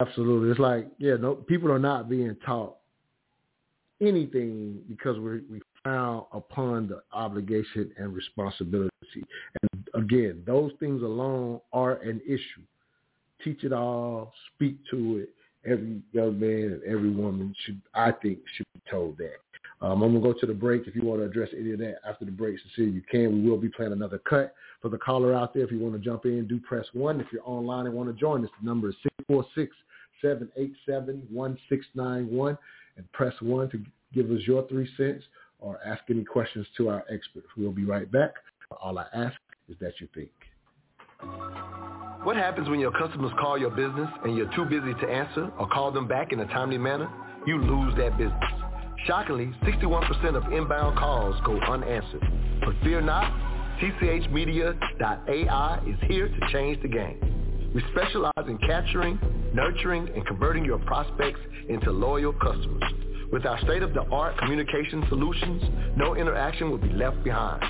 Absolutely, 0.00 0.50
it's 0.50 0.60
like 0.60 0.86
yeah, 0.98 1.16
no, 1.16 1.34
people 1.34 1.72
are 1.72 1.78
not 1.78 2.08
being 2.08 2.36
taught 2.44 2.76
anything 4.06 4.80
because 4.88 5.18
we 5.18 5.40
we 5.50 5.60
found 5.82 6.24
upon 6.32 6.88
the 6.88 7.02
obligation 7.12 7.92
and 7.98 8.14
responsibility. 8.14 8.90
And 9.72 9.88
again, 9.94 10.42
those 10.46 10.72
things 10.80 11.02
alone 11.02 11.60
are 11.72 11.94
an 11.96 12.20
issue 12.26 12.62
teach 13.44 13.62
it 13.62 13.72
all, 13.72 14.32
speak 14.54 14.78
to 14.90 15.18
it. 15.18 15.30
Every 15.70 16.00
young 16.12 16.38
man 16.38 16.72
and 16.72 16.82
every 16.84 17.10
woman 17.10 17.54
should, 17.64 17.80
I 17.94 18.12
think, 18.12 18.38
should 18.56 18.66
be 18.74 18.80
told 18.90 19.16
that. 19.18 19.36
Um, 19.80 20.02
I'm 20.02 20.12
gonna 20.12 20.20
go 20.20 20.38
to 20.38 20.46
the 20.46 20.54
break. 20.54 20.86
If 20.86 20.94
you 20.94 21.02
want 21.02 21.20
to 21.20 21.26
address 21.26 21.48
any 21.58 21.72
of 21.72 21.78
that 21.78 21.96
after 22.08 22.24
the 22.24 22.30
break, 22.30 22.58
Cecilia, 22.58 22.92
you 22.92 23.02
can. 23.10 23.42
We 23.42 23.50
will 23.50 23.58
be 23.58 23.68
playing 23.68 23.92
another 23.92 24.18
cut 24.18 24.54
for 24.80 24.88
the 24.88 24.98
caller 24.98 25.34
out 25.34 25.52
there. 25.52 25.64
If 25.64 25.72
you 25.72 25.78
want 25.78 25.94
to 25.94 26.00
jump 26.00 26.26
in, 26.26 26.46
do 26.46 26.58
press 26.60 26.86
one. 26.92 27.20
If 27.20 27.26
you're 27.32 27.42
online 27.44 27.86
and 27.86 27.94
want 27.94 28.08
to 28.08 28.18
join 28.18 28.44
us, 28.44 28.50
the 28.60 28.66
number 28.66 28.90
is 28.90 28.94
six 29.02 29.14
four 29.26 29.44
six 29.54 29.74
seven 30.22 30.50
eight 30.56 30.74
seven 30.86 31.22
one 31.30 31.58
six 31.68 31.86
nine 31.94 32.30
one, 32.30 32.56
and 32.96 33.10
press 33.12 33.34
one 33.40 33.70
to 33.70 33.82
give 34.12 34.30
us 34.30 34.40
your 34.46 34.66
three 34.68 34.88
cents 34.96 35.24
or 35.58 35.78
ask 35.84 36.02
any 36.10 36.24
questions 36.24 36.66
to 36.76 36.88
our 36.88 37.04
experts. 37.10 37.46
We'll 37.56 37.72
be 37.72 37.84
right 37.84 38.10
back. 38.10 38.34
All 38.82 38.98
I 38.98 39.06
ask 39.14 39.36
is 39.68 39.76
that 39.80 39.94
you 40.00 40.08
think. 40.14 40.30
What 42.24 42.36
happens 42.36 42.68
when 42.68 42.80
your 42.80 42.92
customers 42.92 43.32
call 43.38 43.58
your 43.58 43.70
business 43.70 44.08
and 44.24 44.36
you're 44.36 44.50
too 44.54 44.64
busy 44.64 44.94
to 44.94 45.06
answer 45.08 45.50
or 45.58 45.68
call 45.68 45.92
them 45.92 46.08
back 46.08 46.32
in 46.32 46.40
a 46.40 46.46
timely 46.46 46.78
manner? 46.78 47.08
You 47.46 47.58
lose 47.58 47.94
that 47.98 48.16
business. 48.16 48.42
Shockingly, 49.06 49.52
61% 49.64 50.34
of 50.34 50.52
inbound 50.52 50.98
calls 50.98 51.36
go 51.44 51.60
unanswered. 51.60 52.24
But 52.64 52.74
fear 52.82 53.02
not, 53.02 53.30
tchmedia.ai 53.78 55.02
is 55.86 55.96
here 56.08 56.28
to 56.28 56.40
change 56.52 56.80
the 56.80 56.88
game. 56.88 57.72
We 57.74 57.82
specialize 57.92 58.32
in 58.46 58.56
capturing, 58.58 59.18
nurturing, 59.54 60.08
and 60.14 60.26
converting 60.26 60.64
your 60.64 60.78
prospects 60.80 61.40
into 61.68 61.90
loyal 61.90 62.32
customers. 62.34 62.82
With 63.32 63.46
our 63.46 63.58
state-of-the-art 63.60 64.38
communication 64.38 65.04
solutions, 65.08 65.62
no 65.96 66.14
interaction 66.14 66.70
will 66.70 66.78
be 66.78 66.90
left 66.90 67.22
behind. 67.24 67.64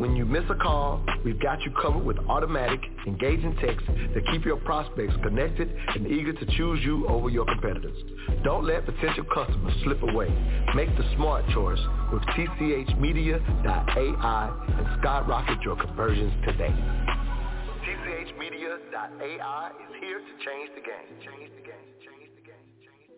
When 0.00 0.16
you 0.16 0.24
miss 0.24 0.44
a 0.48 0.54
call, 0.54 1.04
we've 1.26 1.38
got 1.42 1.60
you 1.60 1.72
covered 1.72 2.02
with 2.02 2.16
automatic, 2.20 2.80
engaging 3.06 3.54
texts 3.56 3.86
that 4.14 4.26
keep 4.32 4.46
your 4.46 4.56
prospects 4.56 5.12
connected 5.22 5.70
and 5.94 6.06
eager 6.06 6.32
to 6.32 6.46
choose 6.56 6.80
you 6.82 7.06
over 7.06 7.28
your 7.28 7.44
competitors. 7.44 8.02
Don't 8.42 8.64
let 8.64 8.86
potential 8.86 9.24
customers 9.24 9.74
slip 9.84 10.02
away. 10.02 10.30
Make 10.74 10.88
the 10.96 11.04
smart 11.16 11.44
choice 11.52 11.80
with 12.14 12.22
tchmedia.ai 12.22 13.42
and 14.78 15.00
skyrocket 15.00 15.60
your 15.64 15.76
conversions 15.76 16.32
today. 16.46 16.74
tchmedia.ai 19.08 19.68
is 19.68 20.00
here 20.00 20.18
to 20.18 20.44
change 20.44 20.70
the 20.74 20.80
game. 20.80 21.20
Change 21.20 21.50
the 21.56 21.62
game. 21.62 21.74
Change 22.00 22.30
the 22.36 22.42
game. 22.42 22.54
Change 22.80 23.10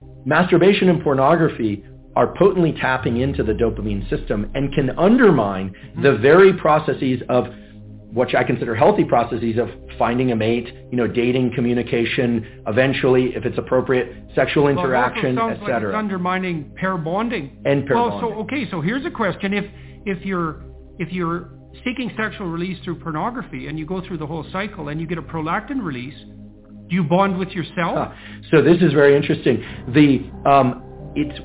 the 0.00 0.06
game. 0.06 0.22
Masturbation 0.24 0.88
and 0.88 1.02
pornography 1.02 1.84
are 2.14 2.28
potently 2.28 2.72
tapping 2.72 3.18
into 3.18 3.42
the 3.42 3.52
dopamine 3.52 4.08
system 4.08 4.50
and 4.54 4.72
can 4.72 4.90
undermine 4.98 5.74
the 6.02 6.16
very 6.16 6.52
processes 6.54 7.20
of 7.28 7.46
what 8.12 8.34
I 8.34 8.44
consider 8.44 8.74
healthy 8.74 9.04
processes 9.04 9.58
of 9.58 9.68
finding 9.98 10.32
a 10.32 10.36
mate, 10.36 10.72
you 10.90 10.96
know, 10.96 11.06
dating, 11.06 11.52
communication, 11.54 12.62
eventually, 12.66 13.34
if 13.34 13.44
it's 13.44 13.58
appropriate, 13.58 14.30
sexual 14.34 14.68
interaction, 14.68 15.36
well, 15.36 15.50
etc. 15.50 15.74
Like 15.74 15.82
it's 15.82 15.94
undermining 15.94 16.72
pair 16.76 16.96
bonding. 16.96 17.58
And 17.66 17.86
pair 17.86 17.96
well, 17.96 18.10
bonding. 18.10 18.30
so 18.30 18.40
okay, 18.42 18.70
so 18.70 18.80
here's 18.80 19.04
a 19.04 19.10
question: 19.10 19.52
if 19.52 19.66
if 20.06 20.24
you're 20.24 20.62
if 20.98 21.12
you're 21.12 21.50
seeking 21.84 22.10
sexual 22.16 22.48
release 22.48 22.82
through 22.84 23.00
pornography 23.00 23.68
and 23.68 23.78
you 23.78 23.86
go 23.86 24.06
through 24.06 24.18
the 24.18 24.26
whole 24.26 24.44
cycle 24.52 24.88
and 24.88 25.00
you 25.00 25.06
get 25.06 25.18
a 25.18 25.22
prolactin 25.22 25.82
release, 25.82 26.18
do 26.88 26.94
you 26.94 27.02
bond 27.02 27.38
with 27.38 27.50
yourself? 27.50 27.96
Huh. 27.96 28.12
So 28.50 28.62
this 28.62 28.80
is 28.80 28.92
very 28.92 29.16
interesting. 29.16 29.62
The 29.92 30.30
um, 30.48 30.82
it's 31.14 31.38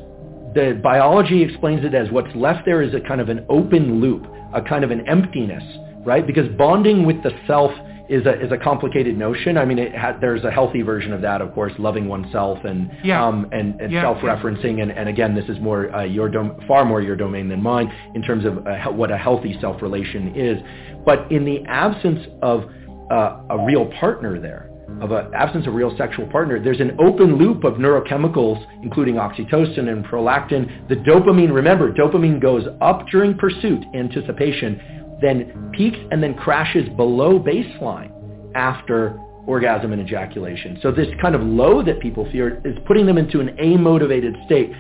the 0.54 0.80
biology 0.84 1.42
explains 1.44 1.86
it 1.86 1.96
as 1.96 2.12
what's 2.12 2.34
left 2.36 2.66
there 2.66 2.82
is 2.82 2.94
a 2.94 3.00
kind 3.00 3.22
of 3.22 3.30
an 3.30 3.46
open 3.50 4.02
loop, 4.02 4.26
a 4.54 4.62
kind 4.62 4.84
of 4.84 4.92
an 4.92 5.08
emptiness, 5.08 5.64
right? 6.06 6.28
Because 6.28 6.48
bonding 6.58 7.06
with 7.06 7.24
the 7.24 7.32
self 7.48 7.72
is 8.12 8.26
a 8.26 8.46
is 8.46 8.52
a 8.52 8.58
complicated 8.58 9.18
notion. 9.18 9.58
I 9.58 9.64
mean, 9.64 9.80
it 9.80 9.96
ha- 9.96 10.18
there's 10.20 10.44
a 10.44 10.52
healthy 10.52 10.82
version 10.82 11.14
of 11.14 11.22
that, 11.22 11.42
of 11.42 11.54
course, 11.54 11.72
loving 11.80 12.10
oneself 12.10 12.60
and 12.66 12.92
yeah. 13.04 13.26
um, 13.26 13.48
and, 13.54 13.80
and 13.80 13.92
yeah. 13.92 14.04
self-referencing. 14.04 14.82
And, 14.82 14.92
and 14.92 15.08
again, 15.08 15.34
this 15.34 15.46
is 15.46 15.60
more 15.62 15.96
uh, 15.96 16.04
your 16.04 16.28
dom- 16.30 16.60
far 16.68 16.84
more 16.84 17.02
your 17.02 17.16
domain 17.16 17.48
than 17.48 17.64
mine 17.64 17.92
in 18.14 18.22
terms 18.22 18.44
of 18.46 18.68
uh, 18.68 18.92
what 18.92 19.12
a 19.12 19.18
healthy 19.18 19.58
self-relation 19.62 20.36
is. 20.36 20.58
But 21.06 21.32
in 21.32 21.46
the 21.46 21.64
absence 21.66 22.20
of 22.42 22.66
uh, 23.10 23.42
a 23.50 23.66
real 23.66 23.86
partner 24.00 24.40
there, 24.40 24.70
of 25.00 25.12
an 25.12 25.34
absence 25.34 25.66
of 25.68 25.74
real 25.74 25.96
sexual 25.98 26.28
partner, 26.28 26.62
there's 26.62 26.82
an 26.82 26.98
open 27.00 27.38
loop 27.38 27.64
of 27.64 27.76
neurochemicals, 27.76 28.66
including 28.84 29.16
oxytocin 29.16 29.88
and 29.88 30.04
prolactin. 30.04 30.88
The 30.90 30.96
dopamine, 30.96 31.54
remember, 31.54 31.94
dopamine 31.94 32.42
goes 32.42 32.66
up 32.82 33.08
during 33.08 33.38
pursuit, 33.38 33.84
anticipation, 33.96 35.01
then 35.22 35.72
peaks 35.74 35.98
and 36.12 36.22
then 36.22 36.34
crashes 36.34 36.88
below 36.98 37.40
baseline 37.40 38.12
after 38.56 39.18
orgasm 39.48 39.94
and 39.94 40.02
ejaculation. 40.02 40.80
So 40.82 40.92
this 40.92 41.08
kind 41.22 41.36
of 41.36 41.42
low 41.42 41.84
that 41.84 42.00
people 42.00 42.30
fear 42.32 42.62
is 42.66 42.78
putting 42.86 43.06
them 43.06 43.18
into 43.18 43.40
an 43.40 43.50
amotivated 43.62 44.46
state. 44.46 44.72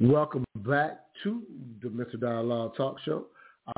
Welcome 0.00 0.44
back 0.56 1.00
to 1.22 1.42
the 1.82 1.90
Mental 1.90 2.18
Dialogue 2.18 2.76
Talk 2.76 2.98
Show. 3.00 3.26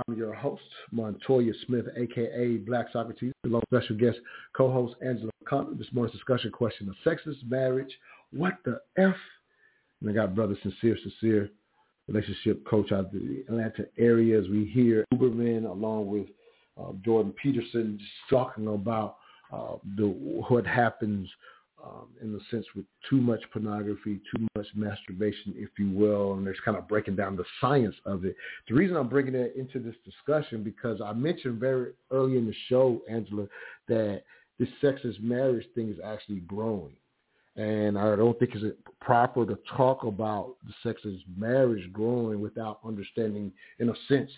I'm 0.06 0.16
your 0.16 0.34
host, 0.34 0.62
Montoya 0.90 1.52
Smith, 1.66 1.86
aka 1.96 2.56
Black 2.58 2.86
Socrates, 2.92 3.32
along 3.46 3.62
with 3.70 3.82
special 3.82 3.96
guest 3.96 4.18
co-host 4.54 4.96
Angela 5.02 5.30
Compton. 5.48 5.78
This 5.78 5.86
morning's 5.92 6.14
discussion 6.14 6.50
question 6.50 6.88
of 6.88 6.96
sexist 7.06 7.48
marriage. 7.48 7.96
What 8.32 8.54
the 8.64 8.80
F? 8.98 9.14
And 10.00 10.10
I 10.10 10.12
got 10.12 10.34
brother 10.34 10.56
Sincere 10.62 10.98
Sincere, 11.02 11.50
relationship 12.08 12.66
coach 12.66 12.90
out 12.92 13.06
of 13.06 13.12
the 13.12 13.44
Atlanta 13.48 13.84
area 13.98 14.38
as 14.38 14.48
we 14.48 14.64
hear 14.64 15.04
Huberman 15.14 15.70
along 15.70 16.08
with 16.08 16.26
uh, 16.80 16.92
Jordan 17.04 17.32
Peterson 17.40 17.98
just 17.98 18.10
talking 18.30 18.66
about 18.68 19.16
uh, 19.52 19.76
the 19.96 20.06
what 20.06 20.66
happens 20.66 21.28
um, 21.84 22.08
in 22.20 22.32
the 22.32 22.40
sense 22.50 22.66
with 22.74 22.84
too 23.08 23.20
much 23.20 23.40
pornography, 23.52 24.20
too 24.34 24.46
much 24.56 24.66
masturbation, 24.74 25.54
if 25.56 25.70
you 25.78 25.90
will, 25.90 26.34
and 26.34 26.44
there's 26.46 26.58
kind 26.64 26.76
of 26.76 26.88
breaking 26.88 27.14
down 27.14 27.36
the 27.36 27.44
science 27.60 27.94
of 28.04 28.24
it. 28.24 28.34
The 28.68 28.74
reason 28.74 28.96
I'm 28.96 29.08
bringing 29.08 29.34
that 29.34 29.56
into 29.56 29.78
this 29.78 29.94
discussion 30.04 30.62
because 30.64 31.00
I 31.00 31.12
mentioned 31.12 31.60
very 31.60 31.92
early 32.10 32.36
in 32.36 32.46
the 32.46 32.54
show, 32.68 33.00
Angela, 33.08 33.46
that 33.86 34.22
this 34.58 34.68
sexist 34.82 35.20
marriage 35.20 35.66
thing 35.74 35.88
is 35.88 35.98
actually 36.04 36.40
growing. 36.40 36.96
And 37.58 37.98
I 37.98 38.14
don't 38.14 38.38
think 38.38 38.52
it's 38.54 38.76
proper 39.00 39.44
to 39.44 39.58
talk 39.76 40.04
about 40.04 40.54
the 40.64 40.88
sexist 40.88 41.22
marriage 41.36 41.92
growing 41.92 42.40
without 42.40 42.78
understanding, 42.84 43.50
in 43.80 43.88
a 43.88 43.94
sense, 44.06 44.30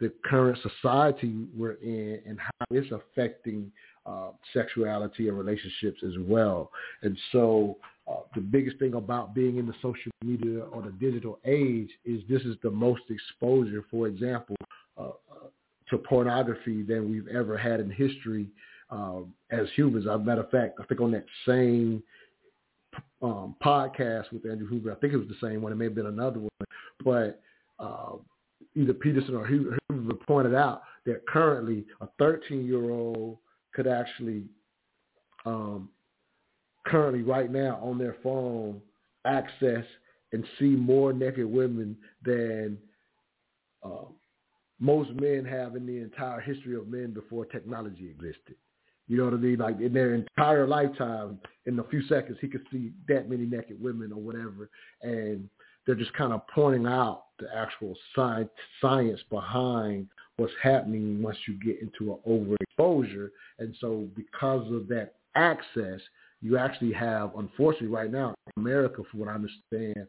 the 0.00 0.12
current 0.24 0.58
society 0.60 1.46
we're 1.56 1.74
in 1.74 2.20
and 2.26 2.38
how 2.40 2.66
it's 2.72 2.90
affecting 2.90 3.70
uh, 4.06 4.30
sexuality 4.52 5.28
and 5.28 5.38
relationships 5.38 6.00
as 6.04 6.14
well. 6.18 6.72
And 7.02 7.16
so 7.30 7.76
uh, 8.10 8.22
the 8.34 8.40
biggest 8.40 8.80
thing 8.80 8.94
about 8.94 9.36
being 9.36 9.56
in 9.58 9.66
the 9.66 9.74
social 9.80 10.10
media 10.24 10.64
or 10.64 10.82
the 10.82 10.90
digital 10.90 11.38
age 11.44 11.90
is 12.04 12.22
this 12.28 12.42
is 12.42 12.56
the 12.64 12.70
most 12.70 13.02
exposure, 13.08 13.84
for 13.88 14.08
example, 14.08 14.56
uh, 14.98 15.10
to 15.90 15.98
pornography 15.98 16.82
than 16.82 17.08
we've 17.08 17.28
ever 17.28 17.56
had 17.56 17.78
in 17.78 17.88
history 17.88 18.48
um, 18.90 19.32
as 19.50 19.68
humans. 19.76 20.06
As 20.06 20.14
a 20.16 20.18
matter 20.18 20.42
of 20.42 20.50
fact, 20.50 20.80
I 20.80 20.84
think 20.86 21.00
on 21.00 21.12
that 21.12 21.24
same 21.46 22.02
um, 23.22 23.54
podcast 23.64 24.32
with 24.32 24.44
Andrew 24.46 24.68
Huberman, 24.68 24.96
I 24.96 25.00
think 25.00 25.12
it 25.12 25.18
was 25.18 25.28
the 25.28 25.46
same 25.46 25.62
one. 25.62 25.72
It 25.72 25.76
may 25.76 25.84
have 25.84 25.94
been 25.94 26.06
another 26.06 26.40
one, 26.40 26.50
but 27.04 27.40
uh, 27.78 28.16
either 28.74 28.94
Peterson 28.94 29.34
or 29.34 29.48
Huberman 29.48 30.20
pointed 30.26 30.54
out 30.54 30.82
that 31.06 31.26
currently 31.26 31.84
a 32.00 32.08
13-year-old 32.20 33.38
could 33.72 33.86
actually 33.86 34.44
um, 35.44 35.88
currently 36.86 37.22
right 37.22 37.50
now 37.50 37.78
on 37.82 37.98
their 37.98 38.16
phone 38.22 38.80
access 39.24 39.84
and 40.32 40.44
see 40.58 40.66
more 40.66 41.12
naked 41.12 41.46
women 41.46 41.96
than 42.24 42.78
uh, 43.82 44.04
most 44.80 45.10
men 45.14 45.44
have 45.44 45.76
in 45.76 45.86
the 45.86 45.98
entire 45.98 46.40
history 46.40 46.76
of 46.76 46.88
men 46.88 47.12
before 47.12 47.44
technology 47.46 48.10
existed. 48.10 48.56
You 49.06 49.18
know 49.18 49.24
what 49.24 49.34
I 49.34 49.38
mean? 49.38 49.58
Like 49.58 49.80
in 49.80 49.92
their 49.92 50.14
entire 50.14 50.66
lifetime, 50.66 51.38
in 51.66 51.78
a 51.78 51.84
few 51.84 52.02
seconds, 52.06 52.38
he 52.40 52.48
could 52.48 52.64
see 52.72 52.92
that 53.08 53.28
many 53.28 53.44
naked 53.44 53.82
women 53.82 54.12
or 54.12 54.20
whatever, 54.20 54.70
and 55.02 55.48
they're 55.86 55.94
just 55.94 56.14
kind 56.14 56.32
of 56.32 56.46
pointing 56.48 56.86
out 56.86 57.24
the 57.38 57.46
actual 57.54 57.94
science 58.14 58.48
science 58.80 59.20
behind 59.30 60.08
what's 60.36 60.52
happening 60.62 61.22
once 61.22 61.36
you 61.46 61.58
get 61.64 61.80
into 61.80 62.14
an 62.14 62.56
overexposure. 62.78 63.28
And 63.58 63.74
so, 63.80 64.08
because 64.16 64.70
of 64.72 64.88
that 64.88 65.14
access, 65.34 66.00
you 66.40 66.56
actually 66.58 66.92
have, 66.92 67.32
unfortunately, 67.36 67.88
right 67.88 68.10
now 68.10 68.34
America, 68.56 69.02
from 69.10 69.20
what 69.20 69.28
I 69.28 69.34
understand, 69.34 70.06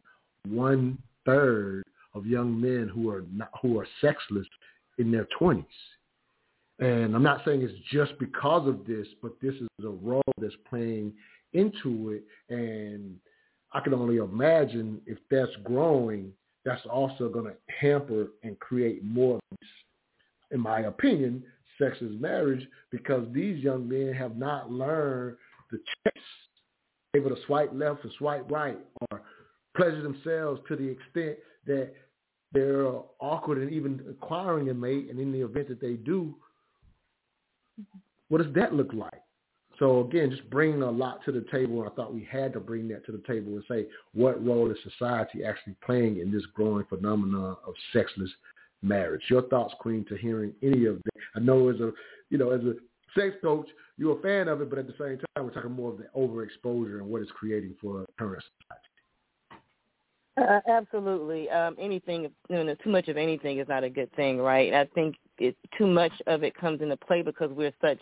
one 0.48 0.98
third 1.26 1.84
of 2.14 2.26
young 2.26 2.60
men 2.60 2.90
who 2.94 3.10
are 3.10 3.26
not, 3.34 3.50
who 3.62 3.78
are 3.80 3.88
sexless 4.00 4.48
in 4.98 5.12
their 5.12 5.28
twenties. 5.38 5.66
And 6.80 7.16
I'm 7.16 7.24
not 7.24 7.42
saying 7.46 7.62
it's 7.62 7.74
just 7.92 8.18
because 8.20 8.68
of 8.68 8.86
this, 8.86 9.08
but 9.22 9.34
this 9.42 9.54
is 9.54 9.68
a 9.84 9.90
role 9.90 10.22
that's 10.40 10.56
playing 10.70 11.14
into 11.54 12.12
it. 12.12 12.24
And 12.54 13.16
I 13.74 13.80
can 13.80 13.94
only 13.94 14.18
imagine 14.18 15.02
if 15.06 15.18
that's 15.32 15.52
growing, 15.64 16.32
that's 16.66 16.86
also 16.92 17.30
going 17.30 17.46
to 17.46 17.56
hamper 17.80 18.28
and 18.44 18.60
create 18.60 19.04
more, 19.04 19.40
in 20.52 20.60
my 20.60 20.82
opinion, 20.82 21.44
sexist 21.80 22.20
marriage 22.20 22.68
because 22.92 23.26
these 23.34 23.64
young 23.64 23.88
men 23.88 24.14
have 24.14 24.38
not 24.38 24.72
learned 24.72 25.38
the 25.72 25.80
checks, 26.04 26.26
able 27.16 27.30
to 27.30 27.42
swipe 27.46 27.72
left 27.74 28.06
or 28.06 28.12
swipe 28.18 28.50
right 28.52 28.80
or 29.12 29.22
pleasure 29.76 30.02
themselves 30.02 30.62
to 30.68 30.76
the 30.76 30.88
extent 30.88 31.38
that 31.66 31.94
they're 32.52 32.88
awkward 33.20 33.58
and 33.58 33.72
even 33.72 34.02
acquiring 34.10 34.70
a 34.70 34.74
mate. 34.74 35.10
And 35.10 35.20
in 35.20 35.32
the 35.32 35.42
event 35.42 35.68
that 35.68 35.82
they 35.82 35.94
do, 35.94 36.36
what 38.30 38.42
does 38.44 38.54
that 38.56 38.74
look 38.74 38.94
like? 38.94 39.22
So 39.80 40.02
again, 40.02 40.32
just 40.32 40.50
bringing 40.50 40.82
a 40.82 40.90
lot 40.90 41.20
to 41.26 41.32
the 41.32 41.46
table. 41.52 41.86
I 41.86 41.94
thought 41.96 42.14
we 42.14 42.28
had 42.30 42.54
to 42.54 42.60
bring 42.60 42.88
that 42.90 43.06
to 43.08 43.12
the 43.12 43.22
table 43.28 43.54
and 43.54 43.64
say 43.70 43.88
what 44.14 44.44
role 44.46 44.72
is 44.72 44.78
society 44.84 45.44
actually 45.44 45.76
playing 45.86 46.20
in 46.20 46.32
this 46.32 46.46
growing 46.54 46.86
phenomenon 46.86 47.58
of 47.66 47.74
sexless 47.92 48.30
marriage. 48.82 49.24
Your 49.30 49.42
thoughts, 49.44 49.74
Queen, 49.80 50.06
to 50.08 50.16
hearing 50.16 50.54
any 50.64 50.86
of 50.86 51.02
that. 51.04 51.22
I 51.36 51.40
know 51.40 51.70
as 51.70 51.80
a 51.82 51.92
you 52.30 52.38
know 52.38 52.52
as 52.52 52.62
a 52.62 52.76
sex 53.20 53.36
coach, 53.42 53.68
you're 53.98 54.18
a 54.18 54.22
fan 54.22 54.48
of 54.48 54.62
it, 54.62 54.70
but 54.70 54.80
at 54.80 54.88
the 54.88 54.94
same 54.94 55.18
time, 55.18 55.46
we're 55.46 55.52
talking 55.52 55.72
more 55.72 55.92
of 55.92 55.98
the 55.98 56.08
overexposure 56.16 57.00
and 57.00 57.08
what 57.08 57.22
it's 57.22 57.32
creating 57.32 57.76
for 57.82 58.06
current 58.18 58.44
society. 58.44 58.95
Uh, 60.38 60.60
absolutely. 60.68 61.50
Um, 61.50 61.76
anything, 61.80 62.30
you 62.50 62.64
know, 62.64 62.76
too 62.84 62.90
much 62.90 63.08
of 63.08 63.18
anything 63.18 63.60
is 63.60 63.68
not 63.68 63.84
a 63.84 63.90
good 63.90 64.14
thing, 64.16 64.38
right? 64.38 64.74
I 64.74 64.86
think 64.94 65.16
it, 65.38 65.56
too 65.78 65.88
much 65.88 66.12
of 66.28 66.44
it 66.44 66.56
comes 66.56 66.82
into 66.82 66.98
play 66.98 67.22
because 67.22 67.52
we're 67.52 67.74
such, 67.82 68.00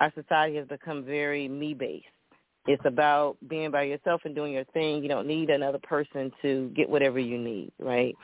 our 0.00 0.12
society 0.14 0.56
has 0.56 0.68
become 0.68 1.04
very 1.04 1.48
me-based. 1.48 2.06
It's 2.66 2.82
about 2.86 3.36
being 3.48 3.70
by 3.70 3.82
yourself 3.82 4.22
and 4.24 4.34
doing 4.34 4.52
your 4.52 4.64
thing. 4.66 5.02
You 5.02 5.08
don't 5.08 5.26
need 5.26 5.50
another 5.50 5.80
person 5.82 6.32
to 6.42 6.70
get 6.74 6.88
whatever 6.88 7.18
you 7.18 7.38
need, 7.38 7.72
right? 7.78 8.14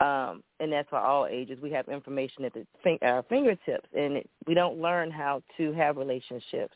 Um, 0.00 0.42
and 0.60 0.72
that's 0.72 0.88
for 0.88 0.98
all 0.98 1.26
ages. 1.26 1.58
We 1.62 1.70
have 1.72 1.88
information 1.88 2.44
at 2.44 2.52
the, 2.54 2.66
our 3.02 3.22
fingertips, 3.28 3.88
and 3.96 4.22
we 4.46 4.54
don't 4.54 4.80
learn 4.80 5.10
how 5.10 5.42
to 5.58 5.72
have 5.72 5.96
relationships. 5.96 6.74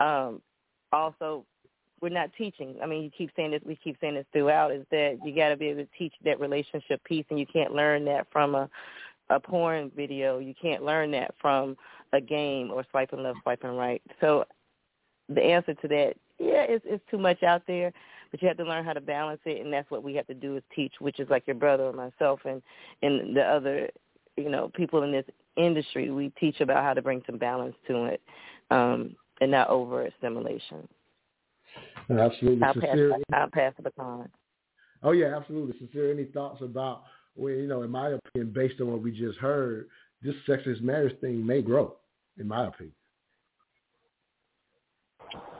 Um, 0.00 0.42
also, 0.92 1.44
we're 2.00 2.08
not 2.08 2.30
teaching. 2.36 2.76
I 2.82 2.86
mean, 2.86 3.02
you 3.02 3.10
keep 3.16 3.30
saying 3.36 3.52
this. 3.52 3.62
We 3.64 3.76
keep 3.76 3.96
saying 4.00 4.14
this 4.14 4.26
throughout. 4.32 4.72
Is 4.72 4.84
that 4.90 5.18
you 5.24 5.34
got 5.34 5.50
to 5.50 5.56
be 5.56 5.66
able 5.66 5.84
to 5.84 5.88
teach 5.98 6.12
that 6.24 6.40
relationship 6.40 7.02
piece, 7.04 7.24
and 7.30 7.38
you 7.38 7.46
can't 7.46 7.74
learn 7.74 8.04
that 8.06 8.26
from 8.30 8.54
a 8.54 8.68
a 9.30 9.40
porn 9.40 9.90
video. 9.96 10.38
You 10.38 10.54
can't 10.60 10.84
learn 10.84 11.10
that 11.12 11.34
from 11.40 11.76
a 12.12 12.20
game 12.20 12.70
or 12.70 12.84
swiping 12.90 13.22
left, 13.22 13.38
swiping 13.42 13.76
right. 13.76 14.02
So 14.20 14.44
the 15.28 15.42
answer 15.42 15.74
to 15.74 15.88
that, 15.88 16.14
yeah, 16.38 16.64
it's, 16.68 16.84
it's 16.86 17.02
too 17.10 17.18
much 17.18 17.42
out 17.42 17.62
there, 17.66 17.92
but 18.30 18.42
you 18.42 18.48
have 18.48 18.56
to 18.58 18.64
learn 18.64 18.84
how 18.84 18.92
to 18.92 19.00
balance 19.00 19.40
it, 19.44 19.64
and 19.64 19.72
that's 19.72 19.90
what 19.90 20.02
we 20.02 20.14
have 20.14 20.26
to 20.26 20.34
do 20.34 20.56
is 20.56 20.62
teach, 20.74 20.92
which 20.98 21.20
is 21.20 21.28
like 21.30 21.46
your 21.46 21.56
brother 21.56 21.84
or 21.84 21.92
myself 21.92 22.40
and 22.44 22.62
and 23.02 23.36
the 23.36 23.42
other, 23.42 23.88
you 24.36 24.48
know, 24.50 24.70
people 24.74 25.02
in 25.02 25.12
this 25.12 25.26
industry. 25.56 26.10
We 26.10 26.30
teach 26.40 26.60
about 26.60 26.82
how 26.82 26.94
to 26.94 27.02
bring 27.02 27.22
some 27.26 27.38
balance 27.38 27.76
to 27.88 28.04
it, 28.04 28.20
um, 28.70 29.16
and 29.40 29.50
not 29.50 29.68
over 29.68 30.08
assimilation. 32.08 32.62
Absolutely. 32.62 32.62
I'll 32.62 32.72
Sincere, 32.74 33.10
pass, 33.10 33.20
I'll 33.32 33.50
pass 33.50 33.72
the 33.76 33.82
baton. 33.82 34.28
Oh 35.02 35.12
yeah, 35.12 35.36
absolutely. 35.36 35.78
Sincere, 35.78 36.12
any 36.12 36.24
thoughts 36.24 36.62
about 36.62 37.02
well, 37.36 37.52
you 37.52 37.66
know, 37.66 37.82
in 37.82 37.90
my 37.90 38.10
opinion, 38.10 38.52
based 38.54 38.80
on 38.80 38.90
what 38.90 39.02
we 39.02 39.10
just 39.10 39.38
heard, 39.38 39.88
this 40.22 40.34
sexist 40.48 40.80
marriage 40.82 41.18
thing 41.20 41.44
may 41.44 41.62
grow, 41.62 41.96
in 42.38 42.46
my 42.46 42.66
opinion. 42.66 42.94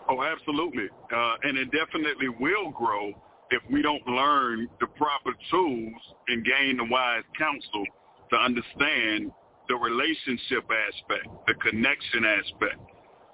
Oh, 0.09 0.23
absolutely. 0.23 0.89
Uh, 1.15 1.35
and 1.43 1.59
it 1.59 1.69
definitely 1.73 2.29
will 2.29 2.71
grow 2.71 3.13
if 3.51 3.63
we 3.71 3.83
don't 3.83 4.07
learn 4.07 4.69
the 4.81 4.87
proper 4.87 5.33
tools 5.51 5.93
and 6.29 6.45
gain 6.45 6.77
the 6.77 6.85
wise 6.85 7.23
counsel 7.39 7.85
to 8.31 8.37
understand 8.37 9.33
the 9.69 9.75
relationship 9.75 10.65
aspect, 10.65 11.27
the 11.47 11.55
connection 11.55 12.25
aspect, 12.25 12.81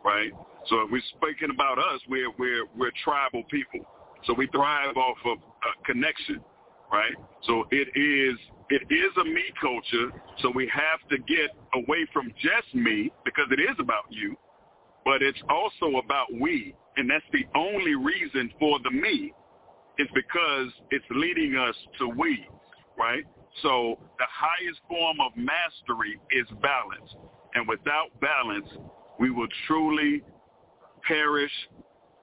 right? 0.05 0.33
So 0.69 0.83
if 0.83 0.91
we're 0.91 1.03
speaking 1.17 1.51
about 1.53 1.79
us, 1.79 2.01
we're, 2.09 2.31
we're, 2.39 2.67
we're 2.77 2.93
tribal 3.05 3.43
people. 3.51 3.81
So 4.27 4.35
we 4.35 4.47
thrive 4.49 4.97
off 4.97 5.17
of 5.25 5.39
connection, 5.87 6.41
right? 6.93 7.15
So 7.47 7.65
it 7.71 7.89
is 7.97 8.39
it 8.71 8.83
is 8.89 9.11
a 9.21 9.25
me 9.25 9.43
culture. 9.61 10.13
So 10.43 10.51
we 10.55 10.71
have 10.73 11.01
to 11.11 11.19
get 11.19 11.51
away 11.75 12.07
from 12.13 12.33
just 12.39 12.73
me 12.75 13.11
because 13.25 13.47
it 13.51 13.61
is 13.61 13.77
about 13.81 14.05
you, 14.11 14.37
but 15.05 15.23
it's 15.23 15.41
also 15.49 15.99
about 15.99 16.29
we, 16.41 16.75
and 16.97 17.11
that's 17.11 17.25
the 17.33 17.45
only 17.59 17.97
reason 17.97 18.51
for 18.61 18.79
the 18.85 18.91
me 18.91 19.33
is 19.99 20.07
because 20.15 20.69
it's 20.91 21.05
leading 21.11 21.57
us 21.57 21.75
to 21.99 22.09
we, 22.09 22.47
right? 22.97 23.25
So 23.63 23.99
the 24.19 24.27
highest 24.31 24.81
form 24.89 25.19
of 25.21 25.33
mastery 25.37 26.21
is 26.31 26.47
balance, 26.63 27.11
and 27.55 27.67
without 27.67 28.09
balance, 28.21 28.69
we 29.21 29.31
will 29.31 29.49
truly 29.67 30.23
perish, 31.07 31.53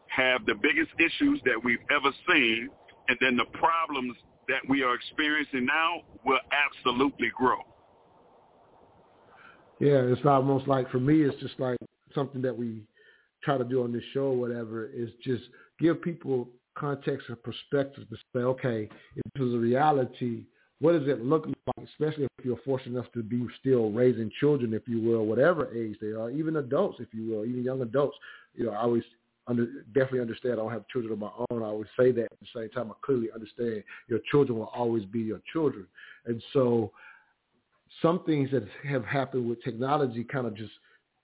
have 0.08 0.46
the 0.48 0.56
biggest 0.56 0.90
issues 1.00 1.40
that 1.46 1.64
we've 1.64 1.78
ever 1.92 2.12
seen, 2.30 2.70
and 3.08 3.18
then 3.22 3.38
the 3.38 3.46
problems 3.58 4.18
that 4.50 4.68
we 4.68 4.82
are 4.82 4.96
experiencing 4.96 5.66
now 5.66 6.02
will 6.26 6.40
absolutely 6.52 7.32
grow. 7.38 7.60
Yeah, 9.80 10.02
it's 10.12 10.26
almost 10.26 10.68
like 10.68 10.90
for 10.90 11.00
me, 11.00 11.22
it's 11.22 11.40
just 11.40 11.60
like 11.60 11.78
something 12.16 12.42
that 12.42 12.58
we 12.58 12.82
try 13.44 13.60
to 13.60 13.64
do 13.64 13.84
on 13.84 13.94
this 13.94 14.04
show 14.14 14.32
or 14.32 14.38
whatever 14.38 14.88
is 14.88 15.12
just 15.24 15.44
give 15.80 16.02
people 16.02 16.50
context 16.76 17.28
and 17.30 17.42
perspective 17.44 18.10
to 18.10 18.16
say, 18.34 18.40
okay, 18.40 18.90
if 19.16 19.34
this 19.36 19.44
is 19.44 19.54
a 19.54 19.58
reality, 19.58 20.46
what 20.80 20.92
does 20.94 21.08
it 21.08 21.24
look 21.24 21.48
like, 21.48 21.88
especially 21.88 22.26
if 22.26 22.46
you're 22.46 22.60
fortunate 22.64 22.98
enough 22.98 23.12
to 23.14 23.24
be 23.24 23.46
still 23.60 23.92
raising 23.92 24.32
children, 24.40 24.74
if 24.74 24.88
you 24.88 25.02
will, 25.02 25.26
whatever 25.26 25.74
age 25.76 25.98
they 26.00 26.08
are, 26.08 26.30
even 26.30 26.58
adults, 26.58 27.00
if 27.00 27.08
you 27.14 27.30
will, 27.30 27.46
even 27.46 27.64
young 27.64 27.82
adults. 27.82 28.16
You 28.54 28.66
know, 28.66 28.72
I 28.72 28.82
always 28.82 29.04
under, 29.48 29.66
definitely 29.94 30.20
understand 30.22 30.54
I 30.54 30.58
don't 30.58 30.72
have 30.72 30.88
children 30.90 31.14
of 31.14 31.20
my 31.20 31.32
own. 31.50 31.64
I 31.64 31.68
always 31.68 31.88
say 31.98 32.12
that 32.12 32.26
at 32.26 32.40
the 32.40 32.48
same 32.54 32.70
time. 32.70 32.92
I 32.92 32.96
clearly 33.04 33.30
understand 33.34 33.84
your 34.08 34.20
children 34.30 34.60
will 34.60 34.72
always 34.76 35.06
be 35.06 35.20
your 35.20 35.42
children. 35.52 35.88
And 36.26 36.44
so 36.54 36.92
some 38.02 38.24
things 38.26 38.52
that 38.52 38.64
have 38.88 39.06
happened 39.06 39.50
with 39.50 39.64
technology 39.64 40.24
kind 40.24 40.46
of 40.46 40.56
just 40.56 40.74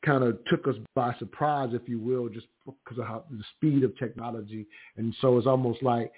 kind 0.05 0.23
of 0.23 0.38
took 0.45 0.67
us 0.67 0.75
by 0.95 1.13
surprise, 1.19 1.69
if 1.73 1.88
you 1.88 1.99
will, 1.99 2.27
just 2.27 2.47
because 2.65 2.97
of 2.97 3.05
how, 3.05 3.23
the 3.30 3.43
speed 3.55 3.84
of 3.84 3.97
technology. 3.97 4.65
And 4.97 5.13
so 5.21 5.38
it's 5.38 5.47
almost 5.47 5.84
like, 5.84 6.11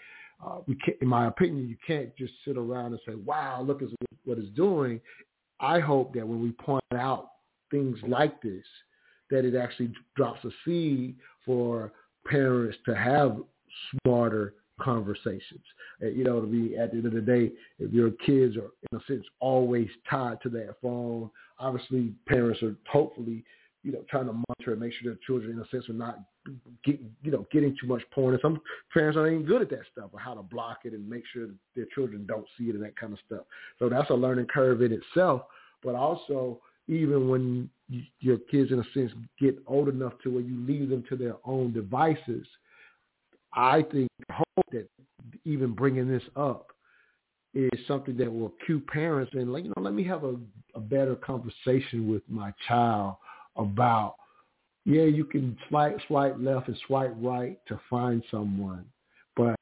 uh, 0.43 0.57
we 0.67 0.75
can't, 0.75 0.97
in 1.01 1.07
my 1.07 1.27
opinion, 1.27 1.67
you 1.67 1.77
can't 1.85 2.15
just 2.15 2.33
sit 2.45 2.57
around 2.57 2.93
and 2.93 2.99
say, 3.07 3.15
wow, 3.15 3.61
look 3.61 3.81
at 3.81 3.89
what 4.25 4.37
it's 4.37 4.49
doing. 4.49 4.99
I 5.59 5.79
hope 5.79 6.13
that 6.15 6.27
when 6.27 6.41
we 6.41 6.51
point 6.51 6.83
out 6.93 7.29
things 7.71 7.97
like 8.07 8.41
this, 8.41 8.65
that 9.31 9.45
it 9.45 9.55
actually 9.55 9.91
drops 10.15 10.43
a 10.45 10.49
seed 10.63 11.15
for 11.45 11.91
parents 12.27 12.77
to 12.85 12.95
have 12.95 13.37
smarter 14.03 14.55
conversations. 14.81 15.63
You 16.01 16.23
know, 16.23 16.41
to 16.41 16.47
be 16.47 16.77
at 16.77 16.91
the 16.91 16.97
end 16.97 17.05
of 17.05 17.13
the 17.13 17.21
day, 17.21 17.51
if 17.79 17.93
your 17.93 18.11
kids 18.11 18.57
are 18.57 18.71
in 18.91 18.97
a 18.97 19.01
sense 19.07 19.25
always 19.39 19.87
tied 20.09 20.41
to 20.41 20.49
that 20.49 20.75
phone, 20.81 21.29
obviously 21.59 22.13
parents 22.27 22.61
are 22.61 22.75
hopefully, 22.91 23.43
you 23.85 23.91
know, 23.91 24.03
trying 24.09 24.25
to 24.25 24.33
monitor 24.33 24.71
and 24.71 24.79
make 24.79 24.91
sure 24.93 25.11
their 25.11 25.19
children 25.27 25.51
in 25.51 25.59
a 25.59 25.67
sense 25.69 25.87
are 25.87 25.93
not 25.93 26.19
get, 26.83 26.99
you 27.21 27.31
know, 27.31 27.45
getting 27.51 27.77
too 27.79 27.85
much 27.85 28.01
porn. 28.11 28.33
And 28.33 28.41
some 28.41 28.59
parents 28.91 29.15
aren't 29.15 29.31
even 29.31 29.45
good 29.45 29.61
at 29.61 29.69
that 29.69 29.83
stuff 29.91 30.09
or 30.11 30.19
how 30.19 30.33
to 30.33 30.41
block 30.41 30.79
it 30.85 30.93
and 30.93 31.07
make 31.07 31.23
sure 31.31 31.47
their 31.75 31.85
children 31.93 32.25
don't 32.27 32.47
see 32.57 32.65
it 32.65 32.75
and 32.75 32.83
that 32.83 32.97
kind 32.97 33.13
of 33.13 33.19
stuff. 33.27 33.45
So 33.77 33.87
that's 33.87 34.09
a 34.09 34.15
learning 34.15 34.47
curve 34.47 34.81
in 34.81 34.91
itself. 34.91 35.43
But 35.83 35.93
also 35.93 36.59
even 36.87 37.29
when 37.29 37.69
you, 37.87 38.01
your 38.19 38.39
kids, 38.39 38.71
in 38.71 38.79
a 38.79 38.83
sense, 38.95 39.11
get 39.39 39.55
old 39.67 39.87
enough 39.87 40.13
to 40.23 40.31
where 40.31 40.41
you 40.41 40.65
leave 40.65 40.89
them 40.89 41.03
to 41.09 41.15
their 41.15 41.35
own 41.45 41.71
devices, 41.71 42.47
I 43.53 43.83
think, 43.83 44.09
hope 44.31 44.65
that 44.71 44.89
even 45.45 45.73
bringing 45.73 46.07
this 46.07 46.23
up 46.35 46.67
is 47.53 47.69
something 47.87 48.17
that 48.17 48.31
will 48.31 48.53
cue 48.65 48.79
parents 48.79 49.31
and, 49.35 49.53
like, 49.53 49.63
you 49.63 49.71
know, 49.75 49.81
let 49.83 49.93
me 49.93 50.03
have 50.05 50.23
a, 50.23 50.35
a 50.73 50.79
better 50.79 51.15
conversation 51.15 52.11
with 52.11 52.23
my 52.27 52.51
child 52.67 53.15
about 53.57 54.15
yeah, 54.85 55.03
you 55.03 55.25
can 55.25 55.57
swipe 55.67 55.97
swipe 56.07 56.35
left 56.39 56.67
and 56.67 56.77
swipe 56.85 57.13
right 57.19 57.57
to 57.67 57.79
find 57.89 58.23
someone, 58.29 58.85
but 59.35 59.55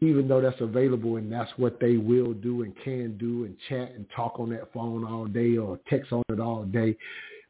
even 0.00 0.26
though 0.28 0.40
that's 0.40 0.60
available 0.60 1.16
and 1.16 1.30
that's 1.30 1.50
what 1.56 1.78
they 1.80 1.96
will 1.96 2.32
do 2.32 2.62
and 2.62 2.74
can 2.82 3.16
do 3.18 3.44
and 3.44 3.56
chat 3.68 3.92
and 3.92 4.06
talk 4.14 4.38
on 4.38 4.50
that 4.50 4.72
phone 4.72 5.04
all 5.04 5.26
day 5.26 5.56
or 5.56 5.78
text 5.88 6.12
on 6.12 6.22
it 6.28 6.40
all 6.40 6.64
day, 6.64 6.96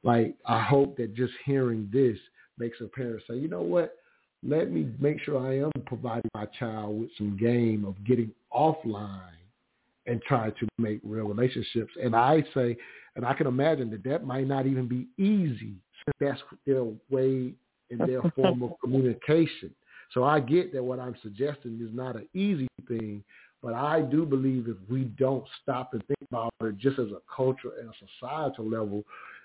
like 0.02 0.35
I 0.47 0.62
hope 0.62 0.97
that 0.97 1.14
just 1.14 1.32
hearing 1.44 1.89
this 1.93 2.19
makes 2.59 2.78
a 2.81 2.89
parent 2.89 3.23
say, 3.28 3.36
you 3.36 3.48
know 3.48 3.62
what, 3.62 3.97
let 4.43 4.70
me 4.70 4.89
make 4.98 5.20
sure 5.20 5.47
I 5.47 5.59
am 5.60 5.70
providing 5.86 6.31
my 6.35 6.47
child 6.59 7.01
with 7.01 7.10
some 7.16 7.36
game 7.36 7.85
of 7.85 8.02
getting 8.05 8.32
offline 8.55 9.36
and 10.07 10.20
try 10.23 10.51
to 10.51 10.69
make 10.79 11.01
real 11.05 11.27
relationships. 11.27 11.93
And 12.03 12.15
I 12.15 12.45
say, 12.55 12.77
and 13.16 13.24
I 13.24 13.35
can 13.35 13.47
imagine 13.47 13.91
that 13.91 14.05
that 14.05 14.24
might 14.24 14.47
not 14.47 14.66
even 14.66 14.89
be 14.89 15.07
easy 15.23 15.74
since 16.05 16.16
that's 16.20 16.41
their 16.66 16.85
way 17.11 17.53
and 17.91 18.01
their 18.01 18.23
form 18.37 18.62
of 18.62 18.73
communication. 18.83 19.74
So 20.12 20.24
I 20.24 20.41
get 20.41 20.73
that 20.73 20.83
what 20.83 20.99
I'm 20.99 21.16
suggesting 21.23 21.81
is 21.83 21.95
not 21.95 22.16
an 22.16 22.29
easy 22.35 22.69
thing, 22.89 23.23
but 23.62 23.74
I 23.74 24.03
do 24.03 24.27
believe 24.27 24.66
if 24.69 24.77
we 24.91 25.05
don't 25.05 25.45
stop 25.62 25.95
and 25.95 26.05
think 26.07 26.19
about 26.31 26.53
it 26.62 26.79
just 26.79 26.99
as 26.99 27.09
a 27.09 27.23
culture 27.35 27.70
and 27.81 27.89
a 27.89 27.93
societal 28.19 28.69
level, 28.69 29.05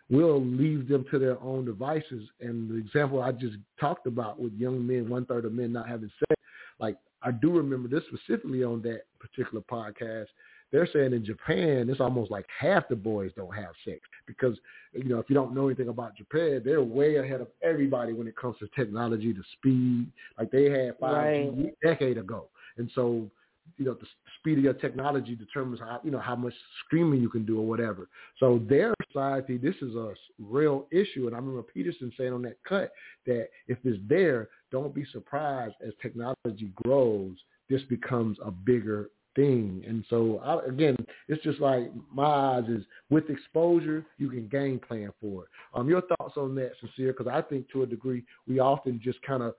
we'll 0.09 0.43
leave 0.43 0.87
them 0.87 1.05
to 1.11 1.19
their 1.19 1.39
own 1.41 1.65
devices. 1.65 2.27
And 2.41 2.69
the 2.69 2.75
example 2.75 3.21
I 3.21 3.31
just 3.31 3.57
talked 3.79 4.07
about 4.07 4.39
with 4.39 4.53
young 4.53 4.85
men, 4.85 5.09
one 5.09 5.25
third 5.25 5.45
of 5.45 5.53
men 5.53 5.71
not 5.71 5.87
having 5.87 6.11
sex, 6.19 6.41
like 6.79 6.97
I 7.21 7.31
do 7.31 7.51
remember 7.51 7.87
this 7.87 8.03
specifically 8.07 8.63
on 8.63 8.81
that 8.83 9.03
particular 9.19 9.63
podcast. 9.69 10.27
They're 10.71 10.87
saying 10.91 11.13
in 11.13 11.23
Japan, 11.23 11.89
it's 11.89 12.01
almost 12.01 12.29
like 12.29 12.45
half 12.59 12.89
the 12.89 12.95
boys 12.95 13.31
don't 13.35 13.55
have 13.55 13.71
sex 13.85 13.99
because, 14.25 14.57
you 14.93 15.05
know, 15.05 15.19
if 15.19 15.29
you 15.29 15.35
don't 15.35 15.55
know 15.55 15.67
anything 15.67 15.87
about 15.87 16.17
Japan, 16.17 16.61
they're 16.65 16.83
way 16.83 17.17
ahead 17.17 17.41
of 17.41 17.47
everybody 17.61 18.13
when 18.13 18.27
it 18.27 18.35
comes 18.35 18.57
to 18.59 18.67
technology, 18.75 19.31
the 19.31 19.43
speed. 19.53 20.11
Like 20.37 20.51
they 20.51 20.65
had 20.65 20.99
5G 20.99 21.01
right. 21.01 21.73
decade 21.81 22.17
ago. 22.17 22.49
And 22.77 22.91
so 22.93 23.29
you 23.77 23.85
know, 23.85 23.93
the 23.93 24.07
speed 24.39 24.57
of 24.57 24.63
your 24.63 24.73
technology 24.73 25.35
determines 25.35 25.79
how, 25.79 25.99
you 26.03 26.11
know, 26.11 26.19
how 26.19 26.35
much 26.35 26.53
screaming 26.85 27.21
you 27.21 27.29
can 27.29 27.45
do 27.45 27.59
or 27.59 27.65
whatever. 27.65 28.07
So 28.39 28.61
their 28.69 28.93
society, 29.07 29.57
this 29.57 29.75
is 29.81 29.95
a 29.95 30.13
real 30.39 30.87
issue. 30.91 31.27
And 31.27 31.35
I 31.35 31.39
remember 31.39 31.63
Peterson 31.63 32.11
saying 32.17 32.33
on 32.33 32.41
that 32.43 32.57
cut 32.67 32.91
that 33.25 33.49
if 33.67 33.77
it's 33.83 33.99
there, 34.07 34.49
don't 34.71 34.93
be 34.93 35.05
surprised 35.11 35.75
as 35.85 35.93
technology 36.01 36.71
grows, 36.83 37.35
this 37.69 37.81
becomes 37.89 38.37
a 38.43 38.51
bigger 38.51 39.09
thing. 39.37 39.83
And 39.87 40.03
so 40.09 40.41
I, 40.43 40.67
again, 40.67 40.97
it's 41.29 41.41
just 41.43 41.61
like 41.61 41.89
my 42.13 42.25
eyes 42.25 42.65
is 42.67 42.83
with 43.09 43.29
exposure, 43.29 44.05
you 44.17 44.29
can 44.29 44.49
game 44.49 44.79
plan 44.85 45.13
for 45.21 45.43
it. 45.43 45.49
Um, 45.73 45.87
your 45.87 46.01
thoughts 46.01 46.33
on 46.35 46.55
that, 46.55 46.71
Sincere? 46.81 47.13
Because 47.13 47.31
I 47.31 47.41
think 47.41 47.69
to 47.71 47.83
a 47.83 47.85
degree 47.85 48.23
we 48.47 48.59
often 48.59 48.99
just 49.01 49.21
kind 49.21 49.43
of 49.43 49.53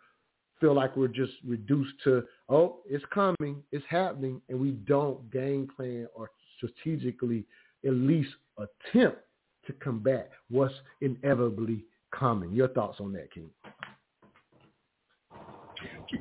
feel 0.60 0.74
like 0.74 0.96
we're 0.96 1.08
just 1.08 1.32
reduced 1.46 1.94
to, 2.04 2.24
oh, 2.48 2.80
it's 2.84 3.04
coming, 3.14 3.62
it's 3.72 3.84
happening, 3.88 4.42
and 4.48 4.60
we 4.60 4.72
don't 4.72 5.30
game 5.30 5.68
plan 5.74 6.08
or 6.14 6.30
strategically 6.56 7.46
at 7.86 7.94
least 7.94 8.30
attempt 8.58 9.18
to 9.66 9.72
combat 9.74 10.30
what's 10.50 10.74
inevitably 11.00 11.84
coming. 12.10 12.52
Your 12.52 12.68
thoughts 12.68 12.98
on 13.00 13.12
that, 13.12 13.32
King? 13.32 13.50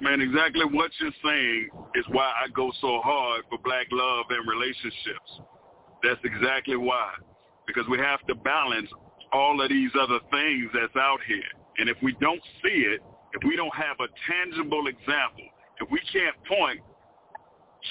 Man, 0.02 0.22
exactly 0.22 0.66
what 0.66 0.92
you're 1.00 1.12
saying 1.24 1.70
is 1.96 2.06
why 2.10 2.26
I 2.44 2.50
go 2.54 2.72
so 2.82 3.00
hard 3.04 3.44
for 3.50 3.58
black 3.64 3.88
love 3.92 4.26
and 4.30 4.48
relationships. 4.48 5.42
That's 6.04 6.20
exactly 6.24 6.76
why. 6.76 7.14
Because 7.66 7.86
we 7.90 7.98
have 8.00 8.26
to 8.28 8.36
balance 8.36 8.90
all 9.32 9.62
of 9.62 9.70
these 9.70 9.92
other 10.00 10.20
things 10.32 10.70
that's 10.74 10.96
out 10.96 11.20
here. 11.28 11.52
And 11.78 11.90
if 11.90 11.98
we 12.02 12.16
don't 12.20 12.42
see 12.64 12.84
it, 12.84 13.02
if 13.34 13.44
we 13.46 13.56
don't 13.56 13.74
have 13.76 13.98
a 14.00 14.08
tangible 14.28 14.88
example, 14.88 15.48
if 15.80 15.90
we 15.92 16.00
can't 16.12 16.36
point 16.48 16.82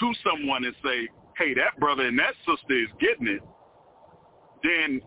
to 0.01 0.13
someone 0.25 0.65
and 0.65 0.75
say, 0.85 1.09
hey, 1.39 1.55
that 1.55 1.79
brother 1.79 2.07
and 2.07 2.19
that 2.19 2.35
sister 2.47 2.79
is 2.79 2.89
getting 3.01 3.29
it, 3.29 3.43
then 4.63 5.01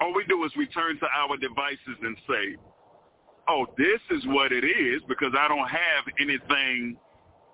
all 0.00 0.14
we 0.14 0.24
do 0.28 0.44
is 0.44 0.52
we 0.56 0.66
turn 0.66 0.98
to 0.98 1.06
our 1.06 1.36
devices 1.36 1.98
and 2.02 2.16
say, 2.28 2.56
oh, 3.48 3.66
this 3.76 4.00
is 4.10 4.24
what 4.26 4.52
it 4.52 4.64
is 4.64 5.02
because 5.08 5.32
I 5.38 5.48
don't 5.48 5.68
have 5.68 6.04
anything 6.20 6.96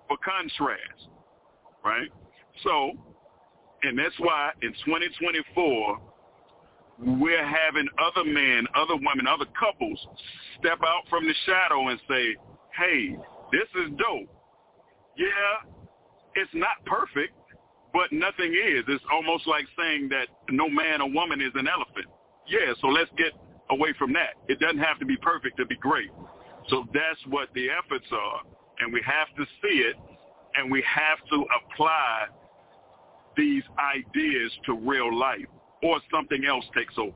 for 0.07 0.17
contrast, 0.23 1.09
right? 1.83 2.09
So, 2.63 2.91
and 3.83 3.97
that's 3.97 4.15
why 4.19 4.51
in 4.61 4.71
2024, 4.85 6.01
we're 7.19 7.45
having 7.45 7.87
other 7.97 8.23
men, 8.23 8.67
other 8.75 8.95
women, 8.95 9.27
other 9.27 9.45
couples 9.59 9.99
step 10.59 10.79
out 10.85 11.03
from 11.09 11.25
the 11.27 11.33
shadow 11.45 11.87
and 11.87 11.99
say, 12.07 12.35
hey, 12.77 13.17
this 13.51 13.67
is 13.83 13.89
dope. 13.97 14.29
Yeah, 15.17 15.71
it's 16.35 16.51
not 16.53 16.83
perfect, 16.85 17.33
but 17.93 18.11
nothing 18.11 18.53
is. 18.53 18.83
It's 18.87 19.03
almost 19.11 19.47
like 19.47 19.65
saying 19.77 20.09
that 20.09 20.27
no 20.49 20.69
man 20.69 21.01
or 21.01 21.09
woman 21.09 21.41
is 21.41 21.51
an 21.55 21.67
elephant. 21.67 22.05
Yeah, 22.47 22.73
so 22.81 22.87
let's 22.87 23.09
get 23.17 23.33
away 23.71 23.93
from 23.97 24.13
that. 24.13 24.35
It 24.47 24.59
doesn't 24.59 24.79
have 24.79 24.99
to 24.99 25.05
be 25.05 25.17
perfect 25.17 25.57
to 25.57 25.65
be 25.65 25.75
great. 25.75 26.11
So 26.69 26.85
that's 26.93 27.19
what 27.27 27.49
the 27.55 27.67
efforts 27.69 28.05
are. 28.11 28.41
And 28.79 28.93
we 28.93 29.01
have 29.05 29.27
to 29.37 29.45
see 29.61 29.79
it, 29.79 29.95
and 30.55 30.71
we 30.71 30.83
have 30.87 31.17
to 31.29 31.45
apply 31.59 32.27
these 33.37 33.63
ideas 33.79 34.51
to 34.65 34.75
real 34.75 35.15
life 35.17 35.45
or 35.83 35.99
something 36.11 36.45
else 36.45 36.65
takes 36.75 36.93
over. 36.97 37.15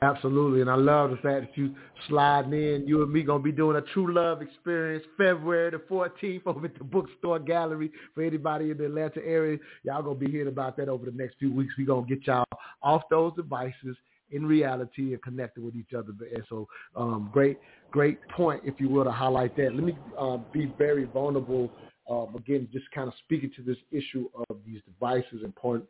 Absolutely, 0.00 0.60
and 0.60 0.70
I 0.70 0.76
love 0.76 1.10
the 1.10 1.16
fact 1.16 1.40
that 1.40 1.58
you 1.58 1.74
sliding 2.08 2.52
in. 2.52 2.86
You 2.86 3.02
and 3.02 3.12
me 3.12 3.24
gonna 3.24 3.42
be 3.42 3.50
doing 3.50 3.76
a 3.76 3.80
true 3.80 4.14
love 4.14 4.42
experience 4.42 5.04
February 5.16 5.72
the 5.72 5.78
14th 5.78 6.42
over 6.46 6.66
at 6.66 6.78
the 6.78 6.84
Bookstore 6.84 7.40
Gallery 7.40 7.90
for 8.14 8.22
anybody 8.22 8.70
in 8.70 8.78
the 8.78 8.84
Atlanta 8.84 9.20
area. 9.26 9.58
Y'all 9.82 10.02
gonna 10.02 10.14
be 10.14 10.30
hearing 10.30 10.46
about 10.46 10.76
that 10.76 10.88
over 10.88 11.04
the 11.04 11.16
next 11.16 11.36
few 11.40 11.52
weeks. 11.52 11.74
We 11.76 11.84
gonna 11.84 12.06
get 12.06 12.24
y'all 12.28 12.44
off 12.80 13.02
those 13.10 13.34
devices 13.34 13.96
in 14.30 14.46
reality 14.46 15.12
and 15.12 15.22
connected 15.22 15.62
with 15.62 15.74
each 15.74 15.94
other. 15.96 16.12
And 16.34 16.44
so, 16.48 16.68
um, 16.96 17.30
great, 17.32 17.58
great 17.90 18.18
point, 18.28 18.62
if 18.64 18.74
you 18.78 18.88
will, 18.88 19.04
to 19.04 19.10
highlight 19.10 19.56
that. 19.56 19.74
Let 19.74 19.84
me 19.84 19.96
uh, 20.18 20.38
be 20.52 20.72
very 20.78 21.04
vulnerable. 21.04 21.70
Um, 22.10 22.34
again, 22.36 22.68
just 22.72 22.90
kind 22.92 23.08
of 23.08 23.14
speaking 23.24 23.50
to 23.56 23.62
this 23.62 23.76
issue 23.90 24.28
of 24.48 24.56
these 24.66 24.80
devices 24.86 25.42
and 25.44 25.54
porn, 25.54 25.82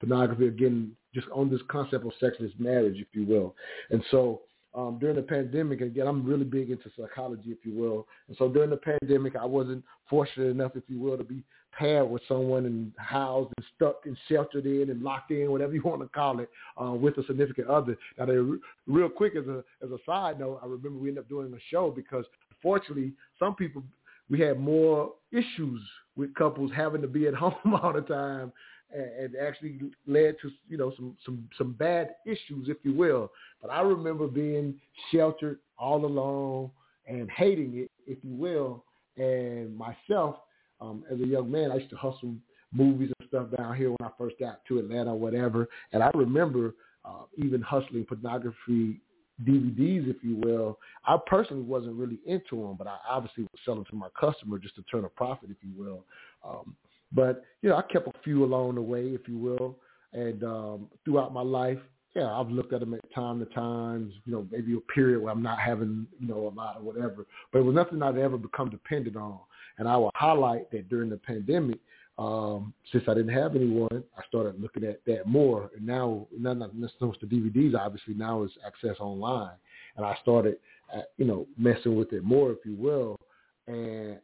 pornography 0.00 0.48
again, 0.48 0.92
just 1.14 1.26
on 1.34 1.50
this 1.50 1.60
concept 1.68 2.04
of 2.04 2.12
sexless 2.20 2.52
marriage, 2.58 2.96
if 2.98 3.08
you 3.12 3.24
will. 3.24 3.54
And 3.90 4.02
so 4.10 4.42
um, 4.74 4.98
during 4.98 5.16
the 5.16 5.22
pandemic, 5.22 5.80
again, 5.80 6.06
I'm 6.06 6.24
really 6.24 6.44
big 6.44 6.70
into 6.70 6.90
psychology, 6.98 7.50
if 7.50 7.58
you 7.64 7.74
will. 7.74 8.06
And 8.28 8.36
so 8.38 8.48
during 8.48 8.70
the 8.70 8.76
pandemic, 8.76 9.36
I 9.36 9.44
wasn't 9.44 9.84
fortunate 10.08 10.48
enough, 10.48 10.72
if 10.74 10.84
you 10.88 10.98
will, 10.98 11.16
to 11.18 11.24
be 11.24 11.42
paired 11.72 12.08
with 12.08 12.22
someone 12.28 12.66
and 12.66 12.92
housed 12.98 13.52
and 13.56 13.66
stuck 13.74 14.02
and 14.04 14.16
sheltered 14.28 14.66
in 14.66 14.90
and 14.90 15.02
locked 15.02 15.30
in, 15.30 15.50
whatever 15.50 15.74
you 15.74 15.82
want 15.82 16.00
to 16.00 16.08
call 16.08 16.40
it, 16.40 16.50
uh, 16.80 16.92
with 16.92 17.16
a 17.18 17.24
significant 17.24 17.68
other. 17.68 17.96
Now, 18.18 18.26
re- 18.26 18.58
real 18.86 19.08
quick, 19.08 19.34
as 19.36 19.46
a 19.46 19.64
as 19.82 19.90
a 19.90 19.98
side 20.04 20.38
note, 20.38 20.60
I 20.62 20.66
remember 20.66 20.98
we 20.98 21.08
ended 21.08 21.24
up 21.24 21.28
doing 21.28 21.52
a 21.52 21.60
show 21.70 21.90
because, 21.90 22.24
fortunately, 22.62 23.12
some 23.38 23.54
people 23.54 23.82
we 24.30 24.40
had 24.40 24.58
more 24.58 25.12
issues 25.30 25.80
with 26.16 26.34
couples 26.34 26.70
having 26.74 27.02
to 27.02 27.08
be 27.08 27.26
at 27.26 27.34
home 27.42 27.74
all 27.82 27.92
the 27.92 28.02
time 28.02 28.52
and, 28.94 29.34
actually 29.36 29.78
led 30.06 30.36
to 30.42 30.50
you 30.68 30.76
know 30.76 30.92
some 30.96 31.16
some 31.24 31.48
some 31.56 31.72
bad 31.72 32.10
issues, 32.26 32.68
if 32.68 32.78
you 32.82 32.92
will. 32.92 33.30
But 33.60 33.70
I 33.70 33.80
remember 33.80 34.26
being 34.26 34.74
sheltered 35.10 35.58
all 35.78 36.04
alone 36.04 36.70
and 37.06 37.30
hating 37.30 37.78
it, 37.78 37.90
if 38.06 38.18
you 38.22 38.34
will. 38.34 38.84
And 39.16 39.76
myself, 39.76 40.36
um, 40.82 41.04
as 41.10 41.20
a 41.20 41.26
young 41.26 41.50
man, 41.50 41.70
I 41.70 41.76
used 41.76 41.90
to 41.90 41.96
hustle 41.96 42.34
movies 42.72 43.12
and 43.18 43.28
stuff 43.28 43.46
down 43.56 43.76
here 43.76 43.90
when 43.90 43.98
I 44.02 44.10
first 44.18 44.36
got 44.40 44.64
to 44.66 44.78
Atlanta 44.78 45.12
or 45.12 45.18
whatever. 45.18 45.68
And 45.92 46.02
I 46.02 46.10
remember 46.14 46.74
uh, 47.04 47.22
even 47.36 47.62
hustling 47.62 48.04
pornography 48.04 49.00
DVDs, 49.44 50.08
if 50.08 50.16
you 50.22 50.36
will. 50.36 50.78
I 51.06 51.16
personally 51.26 51.62
wasn't 51.62 51.94
really 51.94 52.18
into 52.26 52.56
them, 52.56 52.76
but 52.76 52.86
I 52.86 52.96
obviously 53.08 53.44
was 53.44 53.60
selling 53.64 53.84
to 53.90 53.96
my 53.96 54.08
customer 54.18 54.58
just 54.58 54.74
to 54.76 54.82
turn 54.82 55.04
a 55.04 55.08
profit, 55.08 55.50
if 55.50 55.56
you 55.62 55.70
will. 55.76 56.04
Um, 56.44 56.76
but 57.12 57.44
you 57.60 57.68
know, 57.68 57.76
I 57.76 57.82
kept 57.82 58.08
a 58.08 58.12
few 58.24 58.44
along 58.44 58.74
the 58.74 58.82
way, 58.82 59.06
if 59.08 59.28
you 59.28 59.38
will, 59.38 59.76
and 60.12 60.42
um, 60.44 60.88
throughout 61.04 61.32
my 61.32 61.42
life, 61.42 61.78
yeah, 62.14 62.30
I've 62.30 62.50
looked 62.50 62.74
at 62.74 62.80
them 62.80 62.92
at 62.92 63.00
time 63.14 63.38
to 63.38 63.46
times. 63.46 64.12
You 64.26 64.32
know, 64.32 64.46
maybe 64.50 64.74
a 64.74 64.92
period 64.92 65.22
where 65.22 65.32
I'm 65.32 65.42
not 65.42 65.58
having 65.58 66.06
you 66.20 66.28
know 66.28 66.48
a 66.48 66.54
lot 66.54 66.76
or 66.76 66.82
whatever. 66.82 67.26
But 67.52 67.60
it 67.60 67.62
was 67.62 67.74
nothing 67.74 68.02
I'd 68.02 68.18
ever 68.18 68.36
become 68.36 68.68
dependent 68.68 69.16
on. 69.16 69.38
And 69.78 69.88
I 69.88 69.96
will 69.96 70.10
highlight 70.14 70.70
that 70.70 70.88
during 70.88 71.10
the 71.10 71.16
pandemic, 71.16 71.78
um, 72.18 72.74
since 72.92 73.04
I 73.08 73.14
didn't 73.14 73.34
have 73.34 73.56
anyone, 73.56 74.04
I 74.16 74.22
started 74.28 74.60
looking 74.60 74.84
at 74.84 75.04
that 75.06 75.26
more. 75.26 75.70
And 75.76 75.86
now, 75.86 76.26
not 76.36 76.58
not 76.58 76.74
necessarily 76.74 77.18
the 77.20 77.26
DVDs, 77.26 77.74
obviously 77.78 78.14
now 78.14 78.42
is 78.44 78.50
access 78.66 78.96
online, 79.00 79.56
and 79.96 80.04
I 80.04 80.16
started, 80.22 80.56
uh, 80.94 81.02
you 81.16 81.24
know, 81.24 81.46
messing 81.56 81.96
with 81.96 82.12
it 82.12 82.22
more, 82.22 82.52
if 82.52 82.58
you 82.64 82.74
will. 82.74 83.18
And 83.66 84.18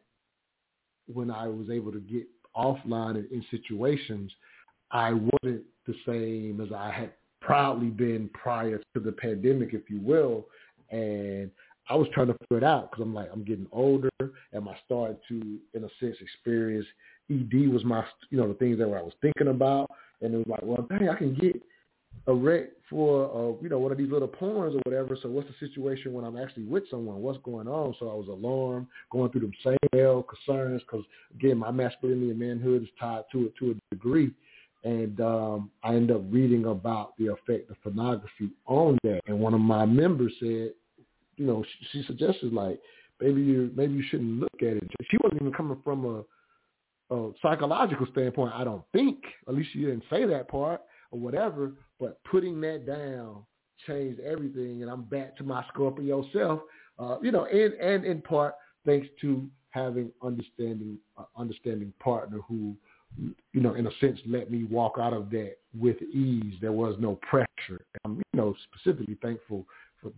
when 1.11 1.31
I 1.31 1.47
was 1.47 1.69
able 1.69 1.91
to 1.91 1.99
get 1.99 2.27
offline 2.55 3.15
in, 3.15 3.27
in 3.31 3.45
situations, 3.49 4.31
I 4.91 5.13
wasn't 5.13 5.63
the 5.87 5.95
same 6.05 6.61
as 6.61 6.71
I 6.71 6.91
had 6.91 7.13
proudly 7.41 7.87
been 7.87 8.29
prior 8.33 8.79
to 8.93 8.99
the 8.99 9.11
pandemic, 9.11 9.73
if 9.73 9.89
you 9.89 9.99
will. 9.99 10.47
And 10.91 11.51
I 11.89 11.95
was 11.95 12.07
trying 12.13 12.27
to 12.27 12.35
figure 12.39 12.57
it 12.57 12.63
out 12.63 12.91
because 12.91 13.03
I'm 13.03 13.13
like, 13.13 13.29
I'm 13.33 13.43
getting 13.43 13.67
older. 13.71 14.09
Am 14.53 14.67
I 14.67 14.75
starting 14.85 15.17
to, 15.29 15.59
in 15.73 15.83
a 15.83 15.89
sense, 15.99 16.17
experience 16.21 16.85
ED 17.31 17.69
was 17.69 17.83
my, 17.83 18.03
you 18.29 18.37
know, 18.37 18.47
the 18.47 18.55
things 18.55 18.77
that 18.79 18.85
I 18.85 19.01
was 19.01 19.13
thinking 19.21 19.47
about. 19.47 19.89
And 20.21 20.33
it 20.33 20.37
was 20.37 20.47
like, 20.47 20.61
well, 20.63 20.85
dang, 20.89 21.09
I 21.09 21.15
can 21.15 21.33
get 21.35 21.61
a 22.27 22.33
rec 22.33 22.69
for, 22.89 23.25
uh, 23.25 23.61
you 23.61 23.69
know, 23.69 23.79
one 23.79 23.91
of 23.91 23.97
these 23.97 24.11
little 24.11 24.27
porns 24.27 24.75
or 24.75 24.81
whatever. 24.83 25.17
So 25.21 25.29
what's 25.29 25.47
the 25.47 25.67
situation 25.67 26.13
when 26.13 26.25
I'm 26.25 26.37
actually 26.37 26.63
with 26.63 26.83
someone? 26.89 27.21
What's 27.21 27.39
going 27.43 27.67
on? 27.67 27.95
So 27.99 28.09
I 28.09 28.15
was 28.15 28.27
alarmed, 28.27 28.87
going 29.11 29.31
through 29.31 29.41
them 29.41 29.53
same 29.63 29.77
male 29.93 30.23
concerns 30.23 30.81
because, 30.81 31.05
again, 31.35 31.57
my 31.57 31.71
masculinity 31.71 32.31
and 32.31 32.39
manhood 32.39 32.83
is 32.83 32.89
tied 32.99 33.23
to 33.31 33.45
it 33.45 33.53
to 33.59 33.71
a 33.71 33.95
degree. 33.95 34.31
And 34.83 35.19
um, 35.21 35.71
I 35.83 35.89
ended 35.95 36.15
up 36.15 36.23
reading 36.29 36.65
about 36.65 37.17
the 37.17 37.27
effect 37.27 37.69
of 37.69 37.81
pornography 37.83 38.49
on 38.65 38.97
that. 39.03 39.21
And 39.27 39.39
one 39.39 39.53
of 39.53 39.59
my 39.59 39.85
members 39.85 40.33
said, 40.39 40.71
you 41.39 41.45
know, 41.45 41.63
she, 41.63 41.87
she 41.91 42.05
suggested 42.05 42.53
like, 42.53 42.79
maybe 43.21 43.41
you 43.41 43.71
maybe 43.75 43.93
you 43.93 44.03
shouldn't 44.09 44.39
look 44.39 44.61
at 44.61 44.77
it. 44.77 44.83
She 45.09 45.17
wasn't 45.23 45.41
even 45.41 45.53
coming 45.53 45.79
from 45.83 46.05
a, 46.05 46.23
psychological 47.41 48.05
standpoint. 48.11 48.53
I 48.53 48.63
don't 48.63 48.83
think. 48.93 49.17
At 49.47 49.55
least 49.55 49.69
she 49.73 49.79
didn't 49.79 50.03
say 50.11 50.25
that 50.25 50.47
part 50.47 50.81
or 51.09 51.19
whatever. 51.19 51.71
But 51.99 52.23
putting 52.23 52.61
that 52.61 52.85
down 52.85 53.43
changed 53.87 54.19
everything, 54.19 54.83
and 54.83 54.91
I'm 54.91 55.03
back 55.03 55.35
to 55.37 55.43
my 55.43 55.65
Scorpio 55.69 56.23
self. 56.31 56.59
Uh, 56.99 57.17
you 57.21 57.31
know, 57.31 57.45
and 57.45 57.73
and 57.73 58.05
in 58.05 58.21
part 58.21 58.53
thanks 58.85 59.07
to 59.21 59.47
having 59.71 60.11
understanding 60.21 60.99
uh, 61.17 61.23
understanding 61.35 61.91
partner 61.99 62.39
who 62.47 62.75
you 63.17 63.61
know, 63.61 63.73
in 63.73 63.87
a 63.87 63.91
sense, 63.99 64.19
let 64.27 64.51
me 64.51 64.65
walk 64.65 64.97
out 64.99 65.13
of 65.13 65.29
that 65.31 65.55
with 65.77 66.01
ease. 66.13 66.53
There 66.61 66.71
was 66.71 66.95
no 66.99 67.15
pressure. 67.27 67.83
I'm, 68.05 68.17
you 68.17 68.23
know, 68.37 68.55
specifically 68.71 69.17
thankful 69.21 69.65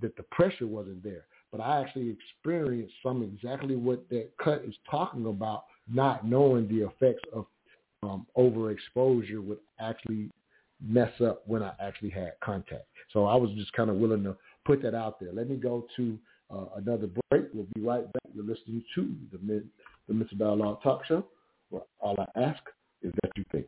that 0.01 0.15
the 0.15 0.23
pressure 0.23 0.67
wasn't 0.67 1.03
there. 1.03 1.25
But 1.51 1.61
I 1.61 1.81
actually 1.81 2.09
experienced 2.09 2.93
some 3.03 3.23
exactly 3.23 3.75
what 3.75 4.07
that 4.09 4.29
cut 4.41 4.63
is 4.65 4.75
talking 4.89 5.25
about, 5.25 5.65
not 5.91 6.25
knowing 6.25 6.67
the 6.67 6.87
effects 6.87 7.23
of 7.33 7.45
um, 8.03 8.25
overexposure 8.37 9.43
would 9.43 9.59
actually 9.79 10.29
mess 10.83 11.11
up 11.21 11.43
when 11.45 11.61
I 11.61 11.73
actually 11.81 12.09
had 12.09 12.33
contact. 12.43 12.85
So 13.11 13.25
I 13.25 13.35
was 13.35 13.51
just 13.51 13.73
kind 13.73 13.89
of 13.89 13.97
willing 13.97 14.23
to 14.23 14.35
put 14.65 14.81
that 14.83 14.95
out 14.95 15.19
there. 15.19 15.31
Let 15.33 15.49
me 15.49 15.57
go 15.57 15.85
to 15.97 16.17
uh, 16.49 16.65
another 16.77 17.07
break. 17.29 17.45
We'll 17.53 17.67
be 17.75 17.81
right 17.81 18.11
back. 18.13 18.23
You're 18.33 18.45
listening 18.45 18.83
to 18.95 19.13
the 19.31 19.63
the 20.07 20.13
Mental 20.13 20.37
Dialogue 20.37 20.81
Talk 20.81 21.05
Show. 21.05 21.25
Well, 21.69 21.87
all 21.99 22.15
I 22.19 22.39
ask 22.39 22.61
is 23.01 23.13
that 23.21 23.31
you 23.35 23.45
think. 23.51 23.67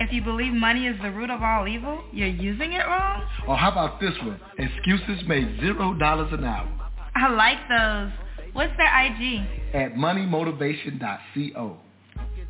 If 0.00 0.12
you 0.12 0.22
believe 0.22 0.52
money 0.52 0.86
is 0.86 0.96
the 1.02 1.10
root 1.10 1.28
of 1.28 1.42
all 1.42 1.66
evil, 1.66 2.00
you're 2.12 2.28
using 2.28 2.72
it 2.72 2.86
wrong? 2.86 3.26
Or 3.48 3.56
how 3.56 3.72
about 3.72 4.00
this 4.00 4.12
one? 4.22 4.40
Excuses 4.58 5.26
make 5.26 5.44
zero 5.60 5.94
dollars 5.94 6.32
an 6.32 6.44
hour. 6.44 6.68
I 7.16 7.28
like 7.30 7.58
those. 7.68 8.12
What's 8.52 8.76
their 8.76 8.86
IG? 8.86 9.74
At 9.74 9.94
moneymotivation.co. 9.94 11.76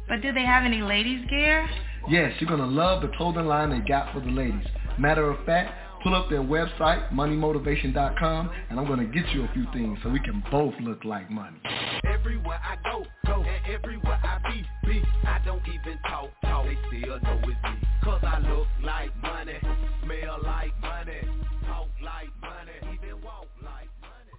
But 0.08 0.20
do 0.22 0.32
they 0.32 0.44
have 0.44 0.64
any 0.64 0.82
ladies 0.82 1.24
gear? 1.28 1.68
Yes, 2.08 2.32
you're 2.38 2.48
going 2.48 2.60
to 2.60 2.66
love 2.66 3.02
the 3.02 3.08
clothing 3.16 3.46
line 3.46 3.70
they 3.70 3.86
got 3.86 4.12
for 4.12 4.20
the 4.20 4.30
ladies. 4.30 4.66
Matter 4.98 5.30
of 5.30 5.44
fact, 5.44 5.72
Pull 6.02 6.14
up 6.14 6.30
their 6.30 6.42
website, 6.42 7.10
moneymotivation.com, 7.12 8.50
and 8.70 8.78
I'm 8.78 8.86
going 8.86 9.00
to 9.00 9.06
get 9.06 9.28
you 9.34 9.44
a 9.44 9.52
few 9.52 9.66
things 9.72 9.98
so 10.02 10.10
we 10.10 10.20
can 10.20 10.44
both 10.50 10.74
look 10.80 11.04
like 11.04 11.28
money. 11.28 11.56
Everywhere 12.04 12.60
I 12.62 12.76
go, 12.88 13.04
go, 13.26 13.42
and 13.42 13.66
everywhere 13.66 14.20
I 14.22 14.38
be, 14.48 14.64
be, 14.86 15.02
I 15.24 15.40
don't 15.44 15.62
even 15.66 15.98
talk, 16.08 16.30
talk. 16.42 16.66
They 16.66 16.78
still 16.98 17.20
know 17.20 17.40
it's 17.42 17.62
me. 17.64 17.88
Cause 18.04 18.20
I 18.22 18.38
look 18.38 18.68
like 18.84 19.10
money, 19.20 19.58
smell 20.04 20.38
like 20.44 20.80
money, 20.80 21.20
talk 21.66 21.88
like 22.02 22.28
money, 22.40 22.94
even 22.94 23.20
walk 23.22 23.48
like 23.62 23.88
money. 24.00 24.32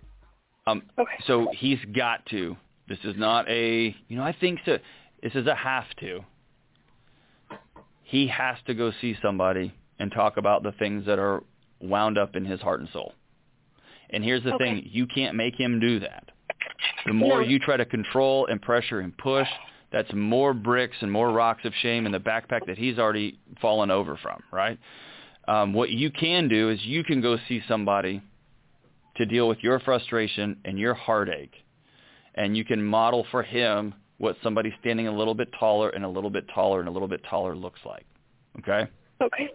Um, 0.66 0.84
so 1.28 1.50
he's 1.58 1.80
got 1.94 2.26
to. 2.28 2.56
This 2.88 3.00
is 3.04 3.16
not 3.18 3.50
a, 3.50 3.94
you 4.08 4.18
know, 4.18 4.24
I 4.24 4.36
think 4.40 4.60
so. 4.66 4.78
This 5.22 5.34
is 5.36 5.46
a 5.46 5.56
have 5.56 5.86
to. 6.00 6.22
He 8.04 8.28
has 8.28 8.56
to 8.66 8.74
go 8.74 8.92
see 9.02 9.16
somebody 9.22 9.74
and 10.00 10.12
talk 10.12 10.38
about 10.38 10.64
the 10.64 10.72
things 10.74 11.06
that 11.06 11.20
are 11.20 11.44
wound 11.82 12.18
up 12.18 12.36
in 12.36 12.46
his 12.46 12.62
heart 12.62 12.80
and 12.80 12.90
soul. 12.90 13.14
And 14.10 14.24
here's 14.24 14.44
the 14.44 14.56
Okay. 14.56 14.64
thing, 14.66 14.90
you 14.92 15.06
can't 15.06 15.36
make 15.36 15.56
him 15.56 15.80
do 15.80 16.00
that. 16.00 16.32
The 17.06 17.14
more 17.14 17.42
No. 17.42 17.48
you 17.48 17.60
try 17.60 17.78
to 17.78 17.86
control 17.86 18.48
and 18.48 18.62
pressure 18.62 19.00
and 19.00 19.16
push, 19.18 19.48
that's 19.92 20.12
more 20.14 20.54
bricks 20.54 20.98
and 21.02 21.12
more 21.12 21.32
rocks 21.32 21.64
of 21.66 21.74
shame 21.76 22.06
in 22.06 22.12
the 22.12 22.20
backpack 22.20 22.66
that 22.66 22.78
he's 22.78 23.00
already 23.00 23.38
fallen 23.60 23.92
over 23.92 24.18
from, 24.18 24.42
right? 24.52 24.78
Um, 25.48 25.74
what 25.74 25.90
you 25.90 26.12
can 26.12 26.48
do 26.48 26.70
is 26.70 26.84
you 26.86 27.04
can 27.04 27.22
go 27.22 27.38
see 27.48 27.62
somebody 27.68 28.22
to 29.16 29.26
deal 29.26 29.48
with 29.48 29.64
your 29.64 29.80
frustration 29.80 30.58
and 30.66 30.78
your 30.78 30.94
heartache, 30.94 31.56
and 32.36 32.56
you 32.56 32.64
can 32.64 32.84
model 32.84 33.24
for 33.32 33.42
him 33.44 33.94
what 34.18 34.38
somebody 34.44 34.74
standing 34.80 35.08
a 35.08 35.12
little 35.12 35.34
bit 35.34 35.52
taller 35.60 35.90
and 35.90 36.04
a 36.04 36.08
little 36.08 36.30
bit 36.30 36.46
taller 36.54 36.80
and 36.80 36.88
a 36.90 36.92
little 36.92 37.08
bit 37.08 37.24
taller 37.30 37.56
looks 37.56 37.80
like. 37.86 38.06
Okay? 38.60 38.88
Okay. 39.22 39.50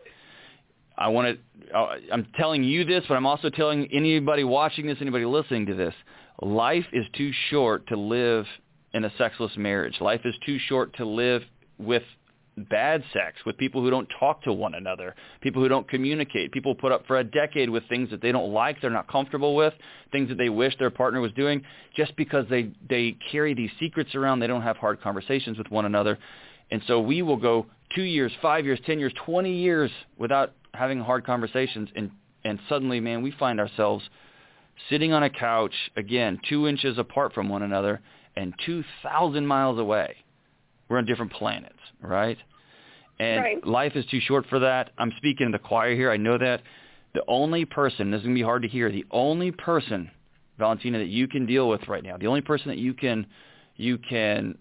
I 0.97 1.09
want 1.09 1.39
to. 1.39 1.77
Uh, 1.77 1.97
I'm 2.13 2.27
telling 2.37 2.63
you 2.63 2.85
this, 2.85 3.05
but 3.09 3.15
I'm 3.15 3.27
also 3.27 3.51
telling 3.51 3.89
anybody 3.93 4.45
watching 4.45 4.87
this, 4.87 4.99
anybody 5.01 5.25
listening 5.25 5.67
to 5.67 5.75
this. 5.75 5.95
Life 6.41 6.87
is 6.93 7.05
too 7.17 7.33
short 7.51 7.87
to 7.89 7.97
live 7.97 8.47
in 8.93 9.05
a 9.05 9.13
sexless 9.19 9.53
marriage. 9.57 10.01
Life 10.01 10.21
is 10.25 10.35
too 10.47 10.59
short 10.69 10.97
to 10.97 11.05
live 11.05 11.43
with 11.79 12.03
bad 12.57 13.03
sex, 13.13 13.39
with 13.45 13.57
people 13.57 13.83
who 13.83 13.91
don't 13.91 14.09
talk 14.21 14.43
to 14.45 14.53
one 14.53 14.75
another, 14.75 15.15
people 15.41 15.61
who 15.61 15.69
don't 15.69 15.89
communicate. 15.89 16.53
People 16.53 16.75
put 16.75 16.93
up 16.93 17.05
for 17.07 17.19
a 17.19 17.25
decade 17.25 17.69
with 17.69 17.83
things 17.89 18.11
that 18.11 18.23
they 18.23 18.31
don't 18.31 18.53
like, 18.53 18.81
they're 18.81 18.91
not 18.91 19.09
comfortable 19.09 19.57
with, 19.57 19.75
things 20.13 20.29
that 20.29 20.39
they 20.39 20.49
wish 20.49 20.77
their 20.79 20.91
partner 20.91 21.21
was 21.21 21.33
doing, 21.33 21.63
just 21.97 22.15
because 22.17 22.47
they 22.49 22.71
they 22.89 23.17
carry 23.33 23.55
these 23.55 23.71
secrets 23.81 24.15
around. 24.15 24.39
They 24.39 24.47
don't 24.47 24.63
have 24.63 24.77
hard 24.77 25.01
conversations 25.01 25.59
with 25.59 25.69
one 25.71 25.85
another, 25.85 26.19
and 26.71 26.81
so 26.87 27.01
we 27.01 27.23
will 27.23 27.37
go 27.37 27.67
two 27.95 28.03
years, 28.03 28.33
five 28.41 28.65
years, 28.65 28.79
ten 28.87 28.99
years, 29.01 29.13
twenty 29.25 29.57
years 29.57 29.91
without 30.17 30.53
having 30.75 31.01
hard 31.01 31.25
conversations 31.25 31.89
and 31.97 32.11
and 32.45 32.59
suddenly 32.69 33.01
man 33.01 33.23
we 33.23 33.31
find 33.33 33.61
ourselves 33.61 34.05
sitting 34.91 35.13
on 35.13 35.23
a 35.23 35.31
couch 35.31 35.75
again 35.97 36.39
two 36.49 36.67
inches 36.67 36.99
apart 36.99 37.33
from 37.33 37.49
one 37.49 37.63
another 37.63 38.01
and 38.37 38.53
2000 38.67 39.47
miles 39.47 39.79
away. 39.79 40.17
We're 40.89 40.99
on 40.99 41.07
different 41.07 41.33
planets 41.33 41.75
right? 42.01 42.39
And 43.19 43.43
Right. 43.43 43.67
life 43.67 43.93
is 43.95 44.05
too 44.07 44.21
short 44.21 44.47
for 44.47 44.59
that. 44.59 44.91
I'm 44.99 45.13
speaking 45.19 45.47
to 45.47 45.53
the 45.53 45.63
choir 45.63 45.95
here. 45.95 46.11
I 46.11 46.17
know 46.17 46.37
that. 46.39 46.63
The 47.15 47.23
only 47.29 47.65
person 47.65 48.11
this 48.11 48.19
is 48.19 48.25
going 48.25 48.35
to 48.35 48.39
be 48.41 48.45
hard 48.45 48.63
to 48.63 48.69
hear 48.69 48.91
the 48.91 49.07
only 49.13 49.53
person 49.53 50.11
valentina 50.59 50.99
that 50.99 51.09
you 51.09 51.29
can 51.29 51.47
deal 51.47 51.69
with 51.69 51.87
right 51.89 52.03
now 52.03 52.17
the 52.17 52.27
only 52.27 52.41
person 52.41 52.69
that 52.69 52.79
you 52.79 52.95
can 52.95 53.27
you 53.77 53.99
can 53.99 54.57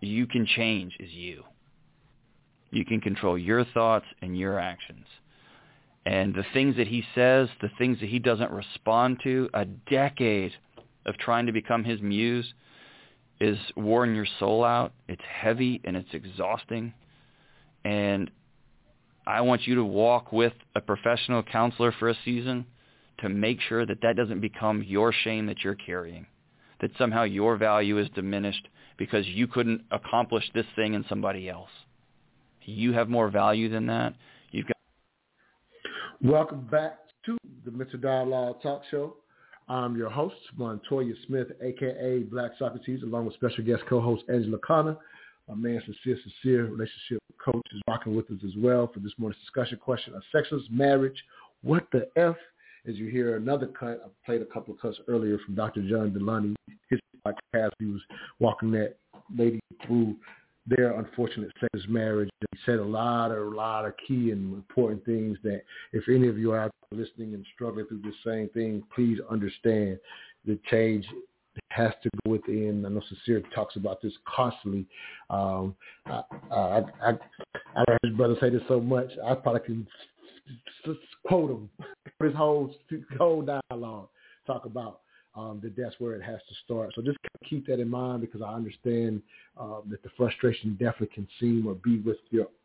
you 0.00 0.26
can 0.26 0.46
change 0.46 0.96
is 1.00 1.10
you 1.10 1.44
you 2.70 2.84
can 2.84 3.00
control 3.00 3.38
your 3.38 3.64
thoughts 3.64 4.06
and 4.22 4.36
your 4.36 4.58
actions. 4.58 5.06
And 6.04 6.34
the 6.34 6.44
things 6.52 6.76
that 6.76 6.86
he 6.86 7.04
says, 7.14 7.48
the 7.60 7.70
things 7.78 8.00
that 8.00 8.08
he 8.08 8.18
doesn't 8.18 8.50
respond 8.50 9.20
to, 9.24 9.50
a 9.52 9.64
decade 9.64 10.52
of 11.06 11.16
trying 11.18 11.46
to 11.46 11.52
become 11.52 11.84
his 11.84 12.00
muse 12.00 12.52
is 13.40 13.58
wearing 13.76 14.14
your 14.14 14.26
soul 14.38 14.64
out. 14.64 14.92
It's 15.06 15.22
heavy 15.22 15.80
and 15.84 15.96
it's 15.96 16.12
exhausting. 16.12 16.92
And 17.84 18.30
I 19.26 19.42
want 19.42 19.66
you 19.66 19.76
to 19.76 19.84
walk 19.84 20.32
with 20.32 20.54
a 20.74 20.80
professional 20.80 21.42
counselor 21.42 21.92
for 21.98 22.08
a 22.08 22.16
season 22.24 22.66
to 23.18 23.28
make 23.28 23.60
sure 23.60 23.84
that 23.84 24.00
that 24.02 24.16
doesn't 24.16 24.40
become 24.40 24.82
your 24.82 25.12
shame 25.12 25.46
that 25.46 25.62
you're 25.62 25.74
carrying, 25.74 26.26
that 26.80 26.90
somehow 26.98 27.24
your 27.24 27.56
value 27.56 27.98
is 27.98 28.08
diminished 28.14 28.68
because 28.96 29.26
you 29.26 29.46
couldn't 29.46 29.82
accomplish 29.90 30.44
this 30.54 30.66
thing 30.74 30.94
in 30.94 31.04
somebody 31.08 31.48
else 31.48 31.70
you 32.68 32.92
have 32.92 33.08
more 33.08 33.30
value 33.30 33.68
than 33.68 33.86
that. 33.86 34.14
You've 34.50 34.66
got 34.66 34.76
Welcome 36.22 36.68
back 36.70 36.98
to 37.24 37.38
the 37.64 37.70
Mental 37.70 37.98
Dialogue 37.98 38.60
Talk 38.62 38.82
Show. 38.90 39.16
I'm 39.68 39.96
your 39.96 40.10
host, 40.10 40.36
Montoya 40.56 41.14
Smith, 41.26 41.48
aka 41.62 42.20
Black 42.24 42.52
Socrates, 42.58 43.02
along 43.02 43.26
with 43.26 43.34
special 43.34 43.64
guest 43.64 43.84
co-host 43.88 44.24
Angela 44.28 44.58
Conner. 44.58 44.96
My 45.48 45.54
man, 45.54 45.80
Sincere, 45.86 46.18
Sincere, 46.22 46.64
relationship 46.64 47.22
coach 47.42 47.62
is 47.74 47.80
rocking 47.88 48.14
with 48.14 48.30
us 48.30 48.38
as 48.44 48.52
well 48.58 48.90
for 48.92 49.00
this 49.00 49.12
morning's 49.16 49.40
discussion 49.42 49.78
question 49.78 50.14
of 50.14 50.22
sexless 50.30 50.62
marriage. 50.70 51.16
What 51.62 51.86
the 51.92 52.08
F? 52.16 52.36
As 52.86 52.96
you 52.96 53.08
hear 53.08 53.36
another 53.36 53.66
cut, 53.66 54.02
I 54.04 54.26
played 54.26 54.42
a 54.42 54.46
couple 54.46 54.74
of 54.74 54.80
cuts 54.80 54.98
earlier 55.08 55.38
from 55.44 55.54
Dr. 55.54 55.82
John 55.88 56.10
Delony. 56.10 56.54
His 56.90 57.00
podcast, 57.26 57.70
he 57.78 57.86
was 57.86 58.00
walking 58.40 58.70
that 58.72 58.96
lady 59.36 59.60
through 59.86 60.16
their 60.68 60.98
unfortunate 60.98 61.50
sex 61.60 61.84
marriage. 61.88 62.28
He 62.52 62.58
said 62.66 62.78
a 62.78 62.84
lot 62.84 63.30
of, 63.30 63.52
a 63.52 63.56
lot 63.56 63.84
of 63.84 63.94
key 64.06 64.30
and 64.30 64.52
important 64.54 65.04
things 65.04 65.38
that 65.42 65.62
if 65.92 66.08
any 66.08 66.28
of 66.28 66.38
you 66.38 66.52
are 66.52 66.70
listening 66.90 67.34
and 67.34 67.44
struggling 67.54 67.86
through 67.86 68.02
the 68.02 68.12
same 68.24 68.48
thing, 68.50 68.82
please 68.94 69.18
understand 69.30 69.98
the 70.46 70.58
change 70.70 71.06
has 71.70 71.92
to 72.02 72.10
go 72.24 72.32
within. 72.32 72.84
I 72.84 72.88
know 72.88 73.02
Sincere 73.08 73.42
talks 73.54 73.76
about 73.76 74.00
this 74.02 74.12
constantly. 74.26 74.86
Um, 75.30 75.74
I, 76.06 76.22
I, 76.50 76.82
I, 77.02 77.10
I 77.10 77.84
heard 77.86 77.98
his 78.02 78.14
brother 78.14 78.36
say 78.40 78.50
this 78.50 78.62
so 78.68 78.80
much, 78.80 79.10
I 79.26 79.34
probably 79.34 79.60
can 79.60 79.86
quote 81.26 81.50
him, 81.50 81.70
his 82.22 82.34
whole 82.34 82.74
whole 83.18 83.42
dialogue, 83.42 84.08
talk 84.46 84.64
about 84.64 85.00
um, 85.38 85.60
that 85.62 85.76
that's 85.76 85.94
where 85.98 86.14
it 86.14 86.22
has 86.22 86.40
to 86.48 86.54
start. 86.64 86.92
So 86.94 87.02
just 87.02 87.18
keep 87.48 87.66
that 87.68 87.78
in 87.78 87.88
mind 87.88 88.22
because 88.22 88.42
I 88.42 88.52
understand 88.52 89.22
um, 89.56 89.82
that 89.90 90.02
the 90.02 90.10
frustration 90.16 90.72
definitely 90.72 91.14
can 91.14 91.28
seem 91.38 91.66
or 91.66 91.74
be 91.74 92.00
with 92.00 92.16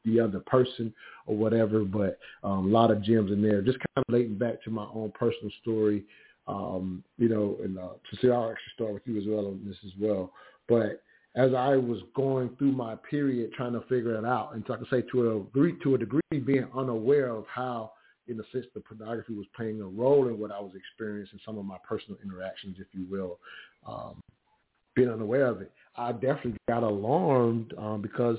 the 0.05 0.19
other 0.19 0.39
person 0.39 0.93
or 1.27 1.35
whatever, 1.35 1.83
but 1.83 2.17
um, 2.43 2.65
a 2.65 2.69
lot 2.69 2.89
of 2.89 3.03
gems 3.03 3.31
in 3.31 3.41
there. 3.41 3.61
Just 3.61 3.77
kind 3.77 3.97
of 3.97 4.03
relating 4.09 4.37
back 4.37 4.63
to 4.63 4.71
my 4.71 4.85
own 4.93 5.11
personal 5.17 5.51
story, 5.61 6.03
um, 6.47 7.03
you 7.17 7.29
know, 7.29 7.57
and 7.63 7.77
uh, 7.77 7.93
to 8.09 8.17
see, 8.19 8.29
I'll 8.29 8.49
actually 8.49 8.73
start 8.75 8.93
with 8.93 9.03
you 9.05 9.17
as 9.19 9.27
well 9.27 9.47
on 9.47 9.61
this 9.65 9.77
as 9.85 9.91
well. 9.99 10.31
But 10.67 11.03
as 11.35 11.53
I 11.53 11.75
was 11.75 11.99
going 12.15 12.49
through 12.57 12.73
my 12.73 12.95
period 13.09 13.53
trying 13.53 13.73
to 13.73 13.81
figure 13.81 14.15
it 14.15 14.25
out, 14.25 14.51
and 14.53 14.63
so 14.67 14.73
I 14.73 14.77
can 14.77 14.87
say 14.89 15.03
to 15.11 15.31
a 15.31 15.39
degree, 15.39 15.75
to 15.83 15.95
a 15.95 15.97
degree, 15.97 16.21
being 16.31 16.67
unaware 16.75 17.29
of 17.29 17.45
how 17.47 17.92
in 18.27 18.39
a 18.39 18.43
sense, 18.51 18.65
the 18.73 18.81
pornography 18.81 19.33
was 19.33 19.45
playing 19.55 19.81
a 19.81 19.85
role 19.85 20.27
in 20.27 20.39
what 20.39 20.51
I 20.51 20.59
was 20.59 20.71
experiencing, 20.75 21.39
some 21.45 21.57
of 21.57 21.65
my 21.65 21.77
personal 21.87 22.17
interactions, 22.23 22.77
if 22.79 22.87
you 22.93 23.05
will, 23.09 23.39
um, 23.87 24.21
being 24.95 25.09
unaware 25.09 25.47
of 25.47 25.61
it. 25.61 25.71
I 25.97 26.11
definitely 26.13 26.57
got 26.67 26.83
alarmed 26.83 27.73
um, 27.77 28.01
because, 28.01 28.37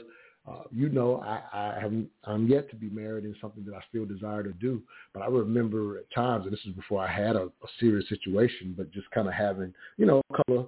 uh, 0.48 0.62
you 0.72 0.88
know, 0.88 1.20
I, 1.20 1.42
I 1.52 1.78
haven't, 1.80 2.08
I'm 2.24 2.46
yet 2.48 2.70
to 2.70 2.76
be 2.76 2.88
married 2.88 3.24
in 3.24 3.36
something 3.40 3.64
that 3.66 3.74
I 3.74 3.80
still 3.88 4.06
desire 4.06 4.42
to 4.42 4.52
do. 4.52 4.82
But 5.12 5.22
I 5.22 5.26
remember 5.26 5.98
at 5.98 6.10
times, 6.12 6.44
and 6.44 6.52
this 6.52 6.64
is 6.66 6.72
before 6.72 7.06
I 7.06 7.12
had 7.12 7.36
a, 7.36 7.44
a 7.44 7.68
serious 7.78 8.08
situation, 8.08 8.74
but 8.76 8.90
just 8.90 9.10
kind 9.10 9.28
of 9.28 9.34
having, 9.34 9.74
you 9.96 10.06
know, 10.06 10.22
a 10.30 10.36
couple 10.36 10.60
of 10.60 10.66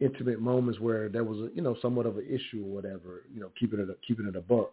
intimate 0.00 0.40
moments 0.40 0.78
where 0.80 1.08
there 1.08 1.24
was, 1.24 1.38
a, 1.38 1.54
you 1.54 1.62
know, 1.62 1.76
somewhat 1.82 2.06
of 2.06 2.16
an 2.16 2.26
issue 2.26 2.62
or 2.64 2.74
whatever, 2.74 3.24
you 3.32 3.40
know, 3.40 3.50
keeping 3.58 3.80
it, 3.80 3.88
keeping 4.06 4.26
it 4.26 4.36
a 4.36 4.40
book. 4.40 4.72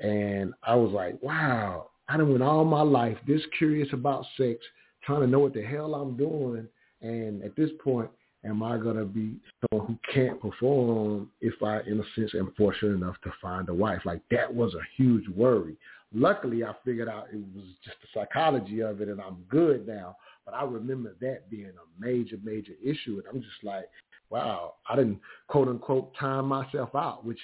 And 0.00 0.54
I 0.62 0.74
was 0.74 0.90
like, 0.92 1.22
wow, 1.22 1.90
I 2.08 2.16
done 2.16 2.30
went 2.30 2.42
all 2.42 2.64
my 2.64 2.82
life 2.82 3.16
this 3.26 3.40
curious 3.56 3.88
about 3.92 4.26
sex, 4.36 4.58
trying 5.04 5.20
to 5.20 5.26
know 5.26 5.40
what 5.40 5.54
the 5.54 5.62
hell 5.62 5.94
I'm 5.94 6.16
doing. 6.16 6.68
And 7.00 7.42
at 7.42 7.56
this 7.56 7.70
point, 7.82 8.10
am 8.44 8.62
I 8.62 8.76
going 8.76 8.96
to 8.96 9.04
be 9.04 9.36
someone 9.70 9.88
who 9.88 10.12
can't 10.12 10.40
perform 10.40 11.30
if 11.40 11.54
I, 11.62 11.80
in 11.80 12.00
a 12.00 12.04
sense, 12.14 12.32
am 12.34 12.52
fortunate 12.56 12.94
enough 12.94 13.16
to 13.24 13.32
find 13.40 13.68
a 13.68 13.74
wife? 13.74 14.02
Like 14.04 14.20
that 14.30 14.52
was 14.52 14.74
a 14.74 15.02
huge 15.02 15.28
worry. 15.28 15.76
Luckily, 16.12 16.62
I 16.62 16.72
figured 16.84 17.08
out 17.08 17.28
it 17.32 17.42
was 17.54 17.64
just 17.84 17.96
the 18.00 18.08
psychology 18.14 18.80
of 18.80 19.00
it 19.00 19.08
and 19.08 19.20
I'm 19.20 19.44
good 19.48 19.86
now. 19.86 20.16
But 20.44 20.54
I 20.54 20.64
remember 20.64 21.14
that 21.20 21.50
being 21.50 21.70
a 21.70 22.00
major, 22.00 22.36
major 22.44 22.72
issue. 22.84 23.18
And 23.18 23.24
I'm 23.28 23.40
just 23.40 23.64
like, 23.64 23.88
wow, 24.30 24.74
I 24.88 24.96
didn't 24.96 25.20
quote 25.48 25.68
unquote 25.68 26.14
time 26.16 26.46
myself 26.46 26.94
out, 26.94 27.24
which, 27.24 27.40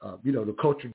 uh, 0.00 0.16
you 0.22 0.32
know, 0.32 0.44
the 0.44 0.52
culture 0.52 0.90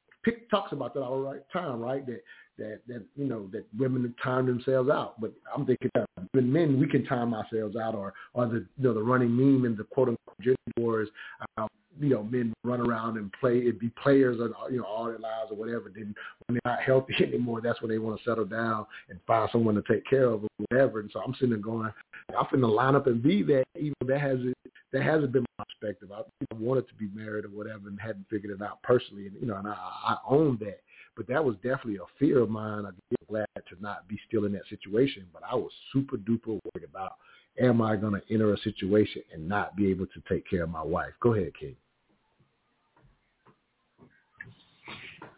talks 0.49 0.71
about 0.71 0.93
that 0.93 1.01
all 1.01 1.17
the 1.17 1.27
right 1.27 1.41
time, 1.51 1.79
right? 1.79 2.05
That 2.05 2.21
that 2.59 2.81
that 2.87 3.03
you 3.15 3.25
know 3.25 3.49
that 3.51 3.65
women 3.77 4.13
time 4.23 4.45
themselves 4.45 4.89
out. 4.89 5.19
But 5.19 5.33
I'm 5.55 5.65
thinking 5.65 5.89
that 5.95 6.05
when 6.31 6.51
men 6.51 6.79
we 6.79 6.87
can 6.87 7.05
time 7.05 7.33
ourselves 7.33 7.75
out, 7.75 7.95
or 7.95 8.13
or 8.33 8.47
the 8.47 8.65
you 8.77 8.83
know 8.83 8.93
the 8.93 9.03
running 9.03 9.35
meme 9.35 9.65
and 9.65 9.77
the 9.77 9.83
quote 9.85 10.09
unquote 10.09 10.39
gender 10.41 10.57
wars. 10.77 11.09
Uh, 11.57 11.67
you 11.99 12.09
know, 12.09 12.23
men 12.23 12.53
run 12.63 12.79
around 12.79 13.17
and 13.17 13.31
play, 13.39 13.57
it 13.57 13.79
be 13.79 13.89
players 14.01 14.39
or, 14.39 14.71
you 14.71 14.77
know, 14.77 14.85
all 14.85 15.05
their 15.05 15.17
lives 15.17 15.51
or 15.51 15.57
whatever. 15.57 15.91
Then 15.93 16.15
when 16.45 16.59
they're 16.63 16.73
not 16.73 16.81
healthy 16.81 17.13
anymore, 17.21 17.61
that's 17.61 17.81
when 17.81 17.91
they 17.91 17.97
want 17.97 18.17
to 18.17 18.29
settle 18.29 18.45
down 18.45 18.85
and 19.09 19.19
find 19.27 19.49
someone 19.51 19.75
to 19.75 19.83
take 19.91 20.05
care 20.05 20.25
of 20.25 20.43
or 20.43 20.49
whatever. 20.69 21.01
And 21.01 21.09
so 21.11 21.19
I'm 21.19 21.33
sitting 21.33 21.49
there 21.49 21.57
going, 21.57 21.91
I'm 22.37 22.45
finna 22.45 22.73
line 22.73 22.95
up 22.95 23.07
and 23.07 23.21
be 23.21 23.43
that, 23.43 23.65
even 23.75 23.93
though 23.99 24.07
that 24.07 24.21
hasn't, 24.21 24.55
that 24.93 25.03
hasn't 25.03 25.31
been 25.31 25.45
my 25.57 25.65
perspective. 25.65 26.09
I 26.11 26.21
wanted 26.55 26.87
to 26.87 26.93
be 26.95 27.09
married 27.13 27.45
or 27.45 27.49
whatever 27.49 27.89
and 27.89 27.99
hadn't 27.99 28.25
figured 28.29 28.57
it 28.57 28.63
out 28.63 28.81
personally. 28.81 29.27
And, 29.27 29.35
you 29.41 29.47
know, 29.47 29.55
and 29.57 29.67
I, 29.67 29.73
I 29.73 30.17
own 30.27 30.57
that. 30.61 30.79
But 31.19 31.27
that 31.27 31.43
was 31.43 31.57
definitely 31.57 31.97
a 31.97 32.07
fear 32.17 32.39
of 32.39 32.49
mine. 32.49 32.85
I'm 32.85 32.95
glad 33.27 33.45
to 33.55 33.75
not 33.81 34.07
be 34.07 34.17
still 34.25 34.45
in 34.45 34.53
that 34.53 34.61
situation, 34.69 35.25
but 35.33 35.43
I 35.43 35.53
was 35.53 35.69
super 35.91 36.15
duper 36.15 36.61
worried 36.63 36.87
about 36.89 37.15
am 37.61 37.81
I 37.81 37.97
going 37.97 38.13
to 38.13 38.21
enter 38.33 38.53
a 38.53 38.57
situation 38.59 39.23
and 39.33 39.45
not 39.45 39.75
be 39.75 39.89
able 39.89 40.05
to 40.05 40.21
take 40.29 40.49
care 40.49 40.63
of 40.63 40.69
my 40.69 40.81
wife? 40.81 41.11
Go 41.19 41.33
ahead, 41.33 41.51
King. 41.59 41.75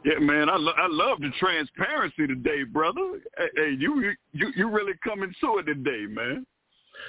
Yeah, 0.06 0.20
man, 0.20 0.50
I 0.50 0.56
lo- 0.56 0.76
I 0.78 0.86
love 0.88 1.20
the 1.20 1.32
transparency 1.40 2.28
today, 2.28 2.62
brother. 2.64 3.20
Hey, 3.36 3.50
hey, 3.56 3.76
you 3.80 4.14
you 4.34 4.52
you 4.56 4.70
really 4.70 4.94
coming 5.04 5.34
to 5.42 5.58
it 5.58 5.64
today, 5.64 6.06
man. 6.08 6.46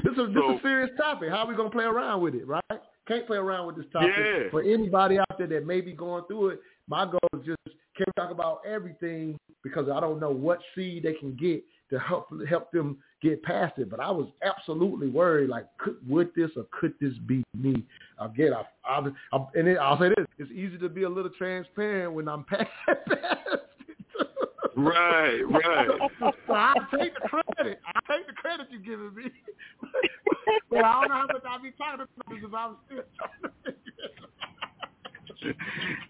This 0.03 0.13
is 0.13 0.35
this 0.35 0.45
is 0.45 0.59
a 0.59 0.63
serious 0.63 0.91
topic. 0.97 1.29
How 1.29 1.41
are 1.41 1.47
we 1.47 1.55
gonna 1.55 1.69
play 1.69 1.85
around 1.85 2.23
with 2.23 2.35
it, 2.35 2.47
right? 2.47 2.65
Can't 3.07 3.27
play 3.27 3.37
around 3.37 3.67
with 3.67 3.77
this 3.77 3.87
topic. 3.93 4.13
Yeah. 4.17 4.51
For 4.51 4.63
anybody 4.63 5.19
out 5.19 5.37
there 5.37 5.47
that 5.49 5.67
may 5.67 5.83
be 5.83 5.93
going 5.93 6.25
through 6.25 6.51
it, 6.51 6.61
my 6.89 7.05
goal 7.05 7.21
is 7.35 7.47
just 7.47 7.77
can 7.97 8.07
we 8.07 8.23
talk 8.23 8.31
about 8.31 8.61
everything 8.67 9.39
because 9.63 9.89
I 9.89 10.01
don't 10.01 10.19
know 10.19 10.31
what 10.31 10.61
seed 10.75 11.03
they 11.05 11.13
can 11.15 11.37
get 11.37 11.63
to 11.91 11.99
help 11.99 12.29
help 12.49 12.73
them 12.73 12.99
get 13.23 13.43
past 13.43 13.79
it. 13.79 13.91
But 13.91 14.01
I 14.01 14.11
was 14.11 14.29
absolutely 14.43 15.09
worried, 15.09 15.51
like, 15.51 15.67
could, 15.79 15.97
would 16.09 16.31
this 16.35 16.51
or 16.57 16.67
could 16.79 16.95
this 17.01 17.13
be 17.27 17.45
me? 17.55 17.85
Again, 18.19 18.53
I, 18.55 18.65
I, 18.89 19.11
I 19.33 19.47
and 19.55 19.69
it, 19.69 19.79
I'll 19.79 19.99
say 19.99 20.09
this: 20.09 20.27
it's 20.39 20.51
easy 20.51 20.79
to 20.79 20.89
be 20.89 21.03
a 21.03 21.09
little 21.09 21.31
transparent 21.37 22.15
when 22.15 22.29
I'm 22.29 22.45
past. 22.51 22.69
right, 24.77 25.41
right. 25.43 25.89
so 26.21 26.53
I 26.55 26.75
take 26.99 27.15
the 27.15 27.29
credit. 27.29 27.81
I 27.87 28.01
take 28.17 28.27
the 28.27 28.33
credit 28.33 28.69
you're 28.71 28.81
giving 28.81 29.15
me. 29.15 29.31
but 30.71 30.85
I 30.85 31.01
don't 31.01 31.09
know 31.09 31.15
how 31.15 31.27
much 31.27 31.43
I'll 31.47 31.63
be 31.63 31.73
talking 31.73 32.01
about 32.01 32.09
this 32.31 32.39
if 32.43 32.55
I 32.55 32.67
was 32.67 32.77
still 32.87 33.03
trying 33.19 33.43
to 33.43 33.49
figure 33.49 33.49
it 33.49 33.51
out 33.51 33.52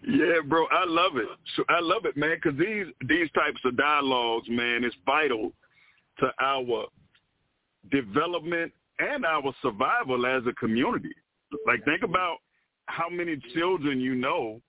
yeah, 0.08 0.40
bro, 0.46 0.66
I 0.70 0.84
love 0.86 1.16
it. 1.16 1.28
So 1.56 1.64
I 1.68 1.80
love 1.80 2.04
it, 2.04 2.16
man, 2.16 2.36
because 2.42 2.58
these 2.58 2.86
these 3.08 3.30
types 3.32 3.60
of 3.64 3.76
dialogues, 3.76 4.48
man, 4.48 4.84
is 4.84 4.92
vital 5.06 5.52
to 6.18 6.30
our 6.40 6.86
development 7.90 8.72
and 8.98 9.24
our 9.24 9.52
survival 9.62 10.26
as 10.26 10.42
a 10.46 10.52
community. 10.54 11.14
Like, 11.66 11.84
think 11.84 12.02
about 12.02 12.38
how 12.86 13.08
many 13.08 13.36
children 13.54 14.00
you 14.00 14.14
know 14.14 14.60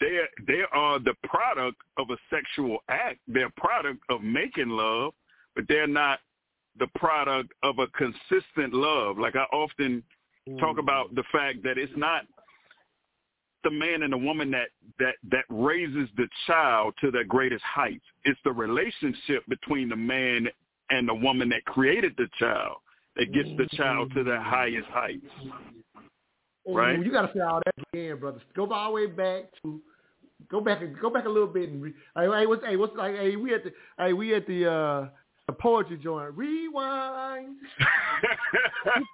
they 0.00 0.18
they 0.46 0.62
are 0.72 0.98
the 0.98 1.14
product 1.24 1.78
of 1.98 2.10
a 2.10 2.16
sexual 2.30 2.78
act. 2.88 3.18
They're 3.26 3.50
product 3.56 4.00
of 4.10 4.22
making 4.22 4.68
love, 4.68 5.12
but 5.54 5.64
they're 5.68 5.86
not 5.86 6.20
the 6.78 6.86
product 6.94 7.52
of 7.62 7.78
a 7.78 7.86
consistent 7.88 8.72
love. 8.72 9.18
Like 9.18 9.34
I 9.34 9.44
often 9.52 10.02
talk 10.60 10.76
mm. 10.76 10.80
about 10.80 11.14
the 11.14 11.24
fact 11.32 11.62
that 11.64 11.78
it's 11.78 11.92
not 11.96 12.22
the 13.64 13.70
man 13.70 14.02
and 14.02 14.12
the 14.12 14.18
woman 14.18 14.50
that 14.52 14.68
that 14.98 15.16
that 15.30 15.44
raises 15.48 16.08
the 16.16 16.28
child 16.46 16.94
to 17.00 17.10
their 17.10 17.24
greatest 17.24 17.62
heights. 17.64 18.04
It's 18.24 18.38
the 18.44 18.52
relationship 18.52 19.44
between 19.48 19.88
the 19.88 19.96
man 19.96 20.48
and 20.90 21.08
the 21.08 21.14
woman 21.14 21.48
that 21.50 21.64
created 21.64 22.14
the 22.16 22.28
child 22.38 22.76
that 23.16 23.32
gets 23.32 23.48
the 23.56 23.68
child 23.76 24.12
to 24.14 24.22
their 24.22 24.40
highest 24.40 24.88
heights. 24.88 25.26
Right? 26.66 27.04
You 27.04 27.10
got 27.10 27.32
to 27.32 27.32
say 27.34 27.40
all 27.40 27.60
that 27.64 27.74
again, 27.92 28.18
brothers. 28.18 28.42
Go 28.54 28.70
all 28.70 28.90
the 28.90 28.94
way 28.94 29.06
back 29.06 29.44
to 29.62 29.80
go 30.50 30.60
back 30.60 30.82
and 30.82 30.98
go 31.00 31.10
back 31.10 31.24
a 31.24 31.28
little 31.28 31.48
bit 31.48 31.68
and 31.68 31.82
re, 31.82 31.92
hey, 32.16 32.26
hey 32.26 32.46
what's 32.46 32.64
hey 32.64 32.76
what's 32.76 32.96
like 32.96 33.16
hey 33.16 33.36
we 33.36 33.54
at 33.54 33.64
the 33.64 33.72
hey 33.98 34.12
we 34.12 34.34
at 34.34 34.46
the 34.46 34.70
uh 34.70 35.08
the 35.48 35.54
poetry 35.54 35.96
joint. 35.96 36.36
Rewind. 36.36 37.56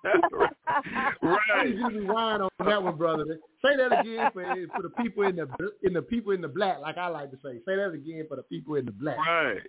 right. 1.23 1.69
You 1.69 1.89
rewind 1.89 2.43
on 2.43 2.51
that 2.67 2.83
one, 2.83 2.97
brother. 2.97 3.39
Say 3.65 3.77
that 3.77 4.01
again 4.01 4.31
for 4.33 4.45
for 4.75 4.83
the 4.83 4.91
people 5.03 5.23
in 5.23 5.37
the 5.37 5.47
in 5.85 5.93
the 5.95 6.03
people 6.03 6.33
in 6.33 6.41
the 6.41 6.49
black, 6.49 6.81
like 6.81 6.99
I 6.99 7.07
like 7.07 7.31
to 7.31 7.37
say. 7.37 7.61
Say 7.65 7.77
that 7.77 7.93
again 7.93 8.27
for 8.29 8.37
the 8.37 8.43
people 8.43 8.75
in 8.75 8.85
the 8.85 8.93
black. 8.93 9.17
Right. 9.17 9.63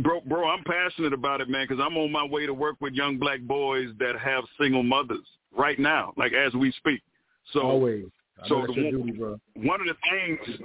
Bro, 0.00 0.22
bro, 0.22 0.48
I'm 0.48 0.64
passionate 0.64 1.12
about 1.12 1.42
it, 1.42 1.50
man, 1.50 1.66
because 1.68 1.84
I'm 1.84 1.98
on 1.98 2.10
my 2.10 2.24
way 2.24 2.46
to 2.46 2.54
work 2.54 2.76
with 2.80 2.94
young 2.94 3.18
black 3.18 3.42
boys 3.42 3.90
that 3.98 4.18
have 4.18 4.44
single 4.58 4.82
mothers 4.82 5.26
right 5.54 5.78
now, 5.78 6.14
like 6.16 6.32
as 6.32 6.54
we 6.54 6.72
speak. 6.72 7.02
So, 7.52 7.60
Always. 7.60 8.06
so 8.46 8.64
the, 8.66 8.72
duty, 8.72 9.18
one 9.18 9.80
of 9.82 9.86
the 9.86 9.96
things, 10.10 10.60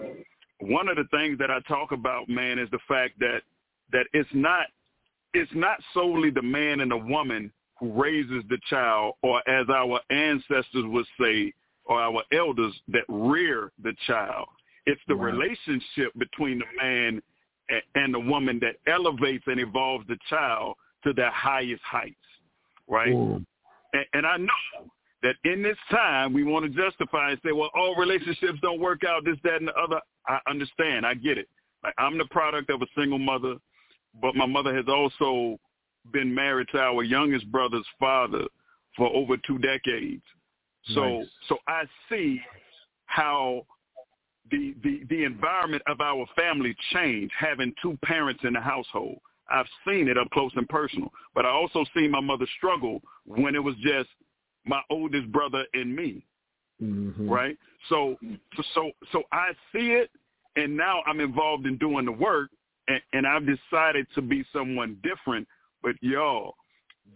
one 0.59 0.87
of 0.87 0.95
the 0.95 1.03
things 1.11 1.37
that 1.39 1.51
I 1.51 1.59
talk 1.67 1.91
about, 1.91 2.29
man, 2.29 2.57
is 2.57 2.69
the 2.71 2.79
fact 2.87 3.19
that 3.19 3.41
that 3.91 4.05
it's 4.13 4.29
not 4.33 4.67
it's 5.33 5.51
not 5.53 5.77
solely 5.93 6.29
the 6.29 6.41
man 6.41 6.79
and 6.79 6.91
the 6.91 6.97
woman 6.97 7.51
who 7.79 7.91
raises 7.91 8.43
the 8.49 8.57
child, 8.69 9.15
or 9.21 9.47
as 9.47 9.67
our 9.69 9.99
ancestors 10.09 10.85
would 10.85 11.05
say, 11.19 11.53
or 11.85 12.01
our 12.01 12.23
elders 12.31 12.73
that 12.87 13.03
rear 13.07 13.71
the 13.83 13.93
child. 14.07 14.47
It's 14.85 15.01
the 15.07 15.15
Right. 15.15 15.33
relationship 15.33 16.11
between 16.17 16.59
the 16.59 16.65
man 16.81 17.21
and 17.95 18.13
the 18.13 18.19
woman 18.19 18.59
that 18.59 18.77
elevates 18.87 19.45
and 19.47 19.59
evolves 19.59 20.07
the 20.07 20.17
child 20.29 20.75
to 21.03 21.13
their 21.13 21.29
highest 21.31 21.83
heights, 21.83 22.15
right? 22.87 23.13
Mm. 23.13 23.45
And, 23.93 24.05
and 24.13 24.25
I 24.25 24.37
know 24.37 24.91
that 25.23 25.35
in 25.43 25.61
this 25.61 25.77
time 25.89 26.33
we 26.33 26.43
want 26.43 26.65
to 26.65 26.69
justify 26.69 27.31
and 27.31 27.39
say, 27.43 27.51
well, 27.51 27.69
all 27.75 27.95
relationships 27.95 28.59
don't 28.61 28.79
work 28.79 29.03
out, 29.03 29.25
this, 29.25 29.37
that, 29.43 29.55
and 29.55 29.67
the 29.67 29.75
other. 29.75 29.99
I 30.27 30.39
understand. 30.49 31.05
I 31.05 31.13
get 31.13 31.37
it. 31.37 31.47
Like, 31.83 31.93
I'm 31.97 32.17
the 32.17 32.25
product 32.25 32.69
of 32.69 32.81
a 32.81 32.87
single 32.97 33.19
mother, 33.19 33.55
but 34.21 34.35
my 34.35 34.45
mother 34.45 34.75
has 34.75 34.85
also 34.87 35.59
been 36.11 36.33
married 36.33 36.67
to 36.71 36.79
our 36.79 37.03
youngest 37.03 37.51
brother's 37.51 37.85
father 37.99 38.45
for 38.95 39.07
over 39.13 39.37
two 39.37 39.57
decades. 39.59 40.23
So, 40.93 41.19
Nice. 41.19 41.27
so 41.49 41.57
I 41.67 41.83
see 42.09 42.41
how 43.05 43.65
the, 44.49 44.75
the 44.83 45.01
the 45.09 45.23
environment 45.23 45.83
of 45.87 45.99
our 46.01 46.25
family 46.35 46.75
changed 46.93 47.33
having 47.37 47.73
two 47.81 47.97
parents 48.03 48.41
in 48.43 48.53
the 48.53 48.61
household. 48.61 49.19
I've 49.49 49.67
seen 49.87 50.07
it 50.07 50.17
up 50.17 50.29
close 50.31 50.51
and 50.55 50.67
personal, 50.67 51.11
but 51.33 51.45
I 51.45 51.49
also 51.49 51.85
seen 51.95 52.11
my 52.11 52.19
mother 52.19 52.45
struggle 52.57 53.01
when 53.25 53.55
it 53.55 53.63
was 53.63 53.75
just 53.77 54.09
my 54.65 54.81
oldest 54.89 55.31
brother 55.31 55.65
and 55.73 55.95
me, 55.95 56.25
Mhm. 56.81 57.29
right? 57.29 57.57
So, 57.87 58.17
so, 58.73 58.91
so 59.11 59.23
I 59.31 59.53
see 59.71 59.93
it, 59.93 60.11
and 60.57 60.75
now 60.75 61.01
I'm 61.05 61.21
involved 61.21 61.65
in 61.65 61.77
doing 61.77 62.05
the 62.05 62.11
work, 62.11 62.49
and, 63.13 63.27
I've 63.27 63.45
decided 63.45 64.07
to 64.15 64.21
be 64.21 64.45
someone 64.53 64.97
different. 65.03 65.47
But 65.83 65.95
y'all, 66.01 66.55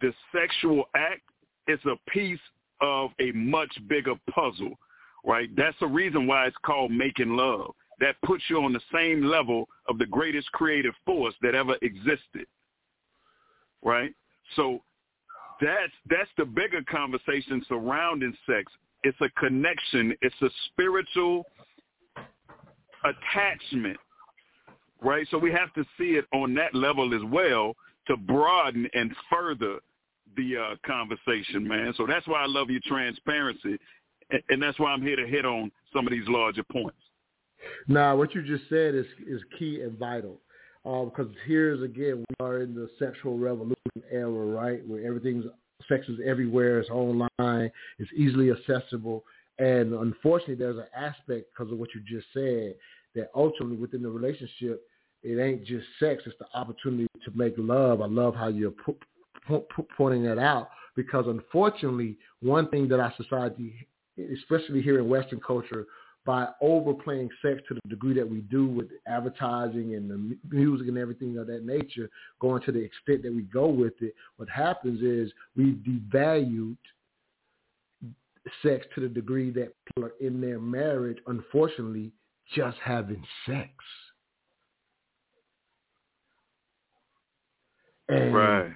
the 0.01 0.13
sexual 0.33 0.85
act 0.95 1.21
is 1.67 1.79
a 1.85 1.95
piece 2.09 2.39
of 2.81 3.11
a 3.19 3.31
much 3.31 3.71
bigger 3.87 4.15
puzzle, 4.33 4.77
right? 5.23 5.49
That's 5.55 5.77
the 5.79 5.87
reason 5.87 6.27
why 6.27 6.47
it's 6.47 6.57
called 6.65 6.91
making 6.91 7.35
love. 7.35 7.73
That 7.99 8.15
puts 8.25 8.43
you 8.49 8.63
on 8.63 8.73
the 8.73 8.81
same 8.91 9.23
level 9.23 9.69
of 9.87 9.99
the 9.99 10.07
greatest 10.07 10.51
creative 10.53 10.93
force 11.05 11.35
that 11.43 11.53
ever 11.53 11.75
existed, 11.83 12.47
right? 13.83 14.11
So 14.55 14.81
that's 15.61 15.93
that's 16.09 16.29
the 16.37 16.45
bigger 16.45 16.81
conversation 16.89 17.63
surrounding 17.69 18.35
sex. 18.47 18.71
It's 19.03 19.17
a 19.21 19.29
connection. 19.39 20.15
It's 20.21 20.41
a 20.41 20.49
spiritual 20.71 21.45
attachment, 23.03 23.97
right? 25.01 25.27
So 25.31 25.37
we 25.37 25.51
have 25.51 25.73
to 25.73 25.83
see 25.97 26.11
it 26.11 26.25
on 26.33 26.53
that 26.55 26.73
level 26.75 27.13
as 27.13 27.21
well 27.31 27.75
to 28.07 28.17
broaden 28.17 28.87
and 28.93 29.13
further 29.29 29.79
the 30.37 30.57
uh, 30.57 30.75
conversation, 30.85 31.67
man. 31.67 31.93
So 31.97 32.05
that's 32.07 32.27
why 32.27 32.41
I 32.41 32.45
love 32.47 32.69
your 32.69 32.81
transparency, 32.85 33.77
and, 34.29 34.41
and 34.49 34.63
that's 34.63 34.79
why 34.79 34.91
I'm 34.91 35.01
here 35.01 35.17
to 35.17 35.27
hit 35.27 35.45
on 35.45 35.71
some 35.93 36.07
of 36.07 36.11
these 36.11 36.27
larger 36.27 36.63
points. 36.63 36.97
Now, 37.87 38.15
what 38.15 38.33
you 38.33 38.41
just 38.41 38.69
said 38.69 38.95
is 38.95 39.05
is 39.27 39.41
key 39.59 39.81
and 39.81 39.97
vital, 39.97 40.39
uh, 40.85 41.03
because 41.03 41.27
here's 41.45 41.81
again 41.83 42.23
we 42.29 42.45
are 42.45 42.61
in 42.61 42.73
the 42.73 42.89
sexual 42.97 43.37
revolution 43.37 43.75
era, 44.09 44.29
right, 44.29 44.87
where 44.87 45.05
everything's 45.05 45.45
sex 45.87 46.07
is 46.07 46.19
everywhere, 46.25 46.79
it's 46.79 46.89
online, 46.89 47.71
it's 47.99 48.11
easily 48.15 48.51
accessible, 48.51 49.23
and 49.59 49.93
unfortunately, 49.93 50.55
there's 50.55 50.77
an 50.77 50.87
aspect 50.95 51.47
because 51.51 51.71
of 51.71 51.77
what 51.77 51.89
you 51.93 52.01
just 52.07 52.27
said 52.33 52.75
that 53.13 53.29
ultimately 53.35 53.77
within 53.77 54.01
the 54.01 54.09
relationship, 54.09 54.81
it 55.23 55.39
ain't 55.39 55.65
just 55.65 55.85
sex; 55.99 56.23
it's 56.25 56.37
the 56.39 56.47
opportunity 56.53 57.07
to 57.25 57.31
make 57.35 57.53
love. 57.57 58.01
I 58.01 58.07
love 58.07 58.35
how 58.35 58.47
you're 58.47 58.71
pu- 58.71 58.97
pu- 59.47 59.65
pu- 59.75 59.87
pointing 59.95 60.23
that 60.23 60.37
out 60.37 60.69
because 60.95 61.25
unfortunately, 61.27 62.17
one 62.41 62.67
thing 62.69 62.87
that 62.89 62.99
our 62.99 63.13
society, 63.17 63.87
especially 64.17 64.81
here 64.81 64.99
in 64.99 65.07
Western 65.07 65.39
culture, 65.39 65.85
by 66.25 66.47
overplaying 66.61 67.29
sex 67.41 67.61
to 67.67 67.73
the 67.73 67.89
degree 67.89 68.13
that 68.13 68.29
we 68.29 68.41
do 68.41 68.67
with 68.67 68.87
advertising 69.07 69.95
and 69.95 70.09
the 70.09 70.37
music 70.49 70.87
and 70.87 70.97
everything 70.97 71.37
of 71.37 71.47
that 71.47 71.65
nature, 71.65 72.09
going 72.39 72.61
to 72.63 72.71
the 72.71 72.79
extent 72.79 73.23
that 73.23 73.33
we 73.33 73.43
go 73.43 73.67
with 73.67 73.93
it, 74.01 74.13
what 74.37 74.47
happens 74.49 75.01
is 75.01 75.31
we 75.55 75.73
devalued 75.87 76.77
sex 78.61 78.85
to 78.93 79.01
the 79.01 79.07
degree 79.07 79.51
that 79.51 79.73
people 79.85 80.09
are 80.09 80.13
in 80.19 80.41
their 80.41 80.59
marriage, 80.59 81.17
unfortunately, 81.27 82.11
just 82.55 82.77
having 82.83 83.23
sex. 83.45 83.69
And 88.11 88.33
Right. 88.33 88.71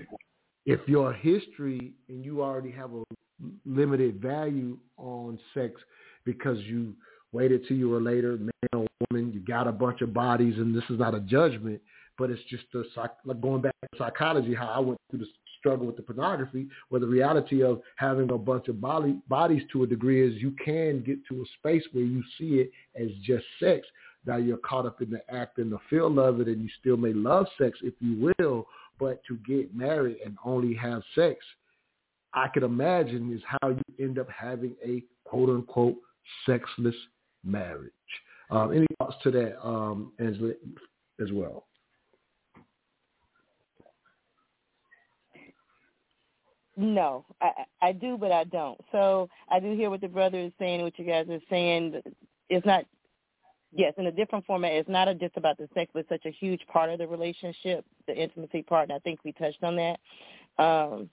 if 0.65 0.87
your 0.87 1.13
history 1.13 1.93
and 2.07 2.23
you 2.23 2.41
already 2.41 2.71
have 2.71 2.93
a 2.93 3.03
limited 3.65 4.21
value 4.21 4.77
on 4.97 5.37
sex 5.53 5.81
because 6.23 6.59
you 6.63 6.95
waited 7.31 7.67
till 7.67 7.77
you 7.77 7.89
were 7.89 8.01
later, 8.01 8.37
man 8.37 8.51
or 8.73 8.87
woman, 9.11 9.33
you 9.33 9.41
got 9.41 9.67
a 9.67 9.71
bunch 9.71 10.01
of 10.01 10.13
bodies, 10.13 10.57
and 10.57 10.73
this 10.73 10.89
is 10.89 10.97
not 10.97 11.13
a 11.13 11.19
judgment, 11.19 11.81
but 12.17 12.29
it's 12.29 12.43
just 12.45 12.63
a 12.75 12.83
psych- 12.95 13.11
like 13.25 13.41
going 13.41 13.61
back 13.61 13.73
to 13.81 13.97
psychology, 13.97 14.53
how 14.53 14.67
I 14.67 14.79
went 14.79 14.97
through 15.09 15.19
the 15.19 15.27
struggle 15.59 15.85
with 15.85 15.97
the 15.97 16.03
pornography, 16.03 16.69
where 16.89 17.01
the 17.01 17.07
reality 17.07 17.61
of 17.61 17.81
having 17.97 18.31
a 18.31 18.37
bunch 18.37 18.67
of 18.69 18.79
body, 18.79 19.19
bodies 19.27 19.63
to 19.73 19.83
a 19.83 19.87
degree 19.87 20.25
is 20.25 20.41
you 20.41 20.51
can 20.63 21.01
get 21.01 21.25
to 21.27 21.41
a 21.41 21.45
space 21.59 21.83
where 21.91 22.05
you 22.05 22.23
see 22.37 22.59
it 22.59 22.71
as 22.95 23.09
just 23.23 23.45
sex. 23.59 23.85
Now 24.25 24.37
you're 24.37 24.57
caught 24.57 24.85
up 24.85 25.01
in 25.01 25.09
the 25.09 25.21
act 25.33 25.57
and 25.57 25.71
the 25.71 25.79
feel 25.89 26.19
of 26.19 26.39
it, 26.39 26.47
and 26.47 26.61
you 26.61 26.69
still 26.79 26.97
may 26.97 27.13
love 27.13 27.47
sex, 27.59 27.79
if 27.83 27.93
you 27.99 28.33
will, 28.39 28.67
but 28.99 29.21
to 29.27 29.37
get 29.47 29.75
married 29.75 30.17
and 30.25 30.37
only 30.43 30.73
have 30.75 31.01
sex, 31.13 31.43
I 32.33 32.47
could 32.47 32.63
imagine 32.63 33.33
is 33.33 33.41
how 33.45 33.69
you 33.69 33.81
end 33.99 34.19
up 34.19 34.27
having 34.29 34.75
a 34.85 35.03
quote 35.23 35.49
unquote 35.49 35.95
sexless 36.45 36.95
marriage. 37.43 37.91
Um, 38.49 38.73
any 38.73 38.87
thoughts 38.99 39.15
to 39.23 39.31
that, 39.31 39.65
um, 39.65 40.11
Angela, 40.19 40.53
as 41.21 41.31
well? 41.31 41.65
No, 46.77 47.25
I, 47.41 47.51
I 47.81 47.87
I 47.87 47.91
do, 47.93 48.17
but 48.17 48.31
I 48.31 48.43
don't. 48.43 48.79
So 48.91 49.29
I 49.49 49.59
do 49.59 49.73
hear 49.75 49.89
what 49.89 50.01
the 50.01 50.07
brother 50.07 50.39
is 50.39 50.51
saying, 50.59 50.81
what 50.81 50.97
you 50.99 51.05
guys 51.05 51.27
are 51.29 51.39
saying. 51.49 52.01
It's 52.49 52.65
not, 52.65 52.85
yes, 53.75 53.93
in 53.97 54.07
a 54.07 54.11
different 54.11 54.45
format. 54.45 54.71
It's 54.71 54.89
not 54.89 55.07
a, 55.07 55.13
just 55.13 55.37
about 55.37 55.57
the 55.57 55.69
sex, 55.73 55.91
but 55.93 56.05
such 56.09 56.25
a 56.25 56.31
huge 56.31 56.61
part 56.67 56.89
of 56.89 56.99
the 56.99 57.07
relationship, 57.07 57.85
the 58.07 58.15
intimacy 58.15 58.63
part. 58.63 58.89
And 58.89 58.95
I 58.95 58.99
think 58.99 59.19
we 59.23 59.31
touched 59.33 59.63
on 59.63 59.75
that. 59.75 59.99
Um, 60.63 61.09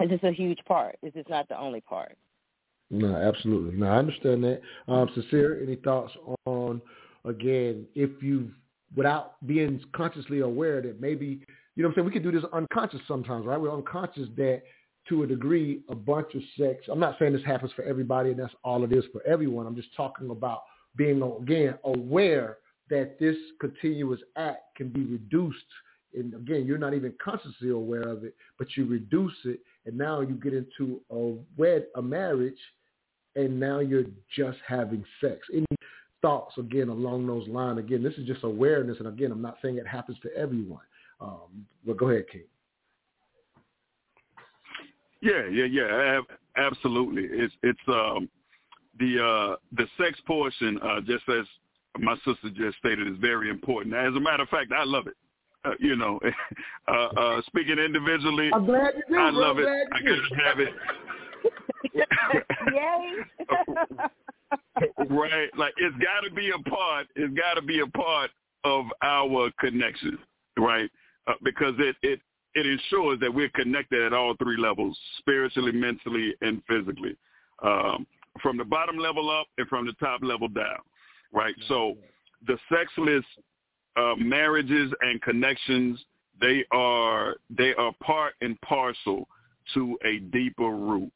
it's 0.00 0.10
just 0.10 0.24
a 0.24 0.32
huge 0.32 0.58
part. 0.66 0.98
It's 1.02 1.14
just 1.14 1.28
not 1.28 1.48
the 1.48 1.58
only 1.58 1.80
part. 1.80 2.16
No, 2.90 3.16
absolutely. 3.16 3.78
No, 3.78 3.86
I 3.86 3.98
understand 3.98 4.42
that. 4.44 4.60
Um, 4.86 5.08
Sincere, 5.14 5.62
any 5.62 5.76
thoughts 5.76 6.12
on, 6.46 6.80
again, 7.24 7.86
if 7.94 8.22
you, 8.22 8.50
without 8.96 9.44
being 9.46 9.80
consciously 9.92 10.40
aware 10.40 10.80
that 10.80 11.00
maybe, 11.00 11.42
you 11.76 11.82
know 11.82 11.88
what 11.88 11.90
I'm 11.90 11.94
saying, 11.96 12.06
we 12.06 12.12
can 12.12 12.22
do 12.22 12.32
this 12.32 12.48
unconscious 12.52 13.00
sometimes, 13.06 13.44
right? 13.44 13.60
We're 13.60 13.74
unconscious 13.74 14.28
that 14.36 14.62
to 15.08 15.22
a 15.22 15.26
degree, 15.26 15.82
a 15.88 15.94
bunch 15.94 16.34
of 16.34 16.42
sex, 16.58 16.84
I'm 16.90 17.00
not 17.00 17.16
saying 17.18 17.32
this 17.32 17.44
happens 17.44 17.72
for 17.72 17.82
everybody 17.82 18.30
and 18.30 18.38
that's 18.38 18.54
all 18.62 18.84
it 18.84 18.92
is 18.92 19.04
for 19.12 19.22
everyone. 19.26 19.66
I'm 19.66 19.76
just 19.76 19.94
talking 19.96 20.30
about 20.30 20.62
being, 20.98 21.22
again, 21.22 21.78
aware 21.84 22.58
that 22.90 23.18
this 23.18 23.36
continuous 23.60 24.20
act 24.36 24.76
can 24.76 24.88
be 24.88 25.04
reduced. 25.04 25.56
And 26.14 26.34
again, 26.34 26.66
you're 26.66 26.78
not 26.78 26.94
even 26.94 27.14
consciously 27.22 27.70
aware 27.70 28.08
of 28.08 28.24
it, 28.24 28.34
but 28.58 28.66
you 28.76 28.84
reduce 28.86 29.36
it, 29.44 29.60
and 29.86 29.96
now 29.96 30.20
you 30.20 30.34
get 30.34 30.52
into 30.54 31.00
a 31.10 31.34
wed, 31.56 31.86
a 31.96 32.02
marriage, 32.02 32.58
and 33.36 33.58
now 33.60 33.78
you're 33.78 34.06
just 34.34 34.58
having 34.66 35.04
sex. 35.20 35.38
Any 35.54 35.66
thoughts 36.20 36.54
again 36.58 36.88
along 36.88 37.26
those 37.26 37.46
lines? 37.46 37.78
Again, 37.78 38.02
this 38.02 38.14
is 38.14 38.26
just 38.26 38.42
awareness, 38.42 38.98
and 38.98 39.08
again, 39.08 39.30
I'm 39.30 39.42
not 39.42 39.58
saying 39.62 39.76
it 39.76 39.86
happens 39.86 40.18
to 40.22 40.34
everyone. 40.36 40.82
Um, 41.20 41.66
but 41.86 41.98
go 41.98 42.08
ahead, 42.08 42.24
King. 42.32 42.42
Yeah, 45.20 45.46
yeah, 45.46 45.64
yeah, 45.64 46.20
absolutely. 46.56 47.24
It's 47.24 47.54
it's 47.62 47.78
um 47.88 48.28
the 48.98 49.24
uh 49.24 49.56
the 49.76 49.86
sex 49.98 50.18
portion, 50.26 50.78
uh, 50.82 51.00
just 51.00 51.28
as 51.28 51.44
my 51.98 52.16
sister 52.16 52.50
just 52.54 52.78
stated, 52.78 53.08
is 53.08 53.16
very 53.20 53.50
important. 53.50 53.94
As 53.94 54.14
a 54.14 54.20
matter 54.20 54.42
of 54.42 54.48
fact, 54.48 54.72
I 54.72 54.84
love 54.84 55.06
it. 55.06 55.14
Uh, 55.64 55.70
you 55.80 55.96
know, 55.96 56.20
uh, 56.88 56.92
uh, 56.92 57.42
speaking 57.46 57.78
individually, 57.78 58.50
I'm 58.54 58.66
glad 58.66 58.94
you 58.96 59.02
do. 59.08 59.16
I 59.20 59.30
love 59.30 59.56
I'm 59.58 59.64
it. 59.64 59.88
I 59.92 60.00
gotta 60.00 60.44
have 60.44 60.60
it. 60.60 60.68
Yay! 62.74 63.24
right? 65.10 65.50
Like 65.56 65.74
it's 65.76 65.96
got 65.96 66.20
to 66.28 66.30
be 66.34 66.50
a 66.50 66.70
part. 66.70 67.06
It's 67.16 67.34
got 67.34 67.54
to 67.54 67.62
be 67.62 67.80
a 67.80 67.86
part 67.86 68.30
of 68.64 68.84
our 69.02 69.50
connection, 69.60 70.18
right? 70.56 70.90
Uh, 71.26 71.34
because 71.42 71.74
it 71.78 71.96
it 72.02 72.20
it 72.54 72.66
ensures 72.66 73.20
that 73.20 73.32
we're 73.32 73.50
connected 73.50 74.02
at 74.02 74.12
all 74.12 74.34
three 74.42 74.56
levels: 74.56 74.98
spiritually, 75.18 75.72
mentally, 75.72 76.34
and 76.40 76.62
physically. 76.68 77.16
Um, 77.62 78.06
from 78.42 78.56
the 78.56 78.64
bottom 78.64 78.98
level 78.98 79.30
up 79.30 79.46
and 79.58 79.66
from 79.68 79.86
the 79.86 79.92
top 79.94 80.22
level 80.22 80.48
down, 80.48 80.78
right? 81.32 81.54
So 81.68 81.96
the 82.46 82.58
sexless 82.72 83.24
uh, 83.96 84.14
marriages 84.16 84.92
and 85.00 85.20
connections 85.22 86.04
they 86.40 86.64
are 86.70 87.36
they 87.50 87.74
are 87.74 87.92
part 88.02 88.34
and 88.40 88.60
parcel 88.60 89.28
to 89.74 89.98
a 90.04 90.20
deeper 90.20 90.70
root, 90.70 91.12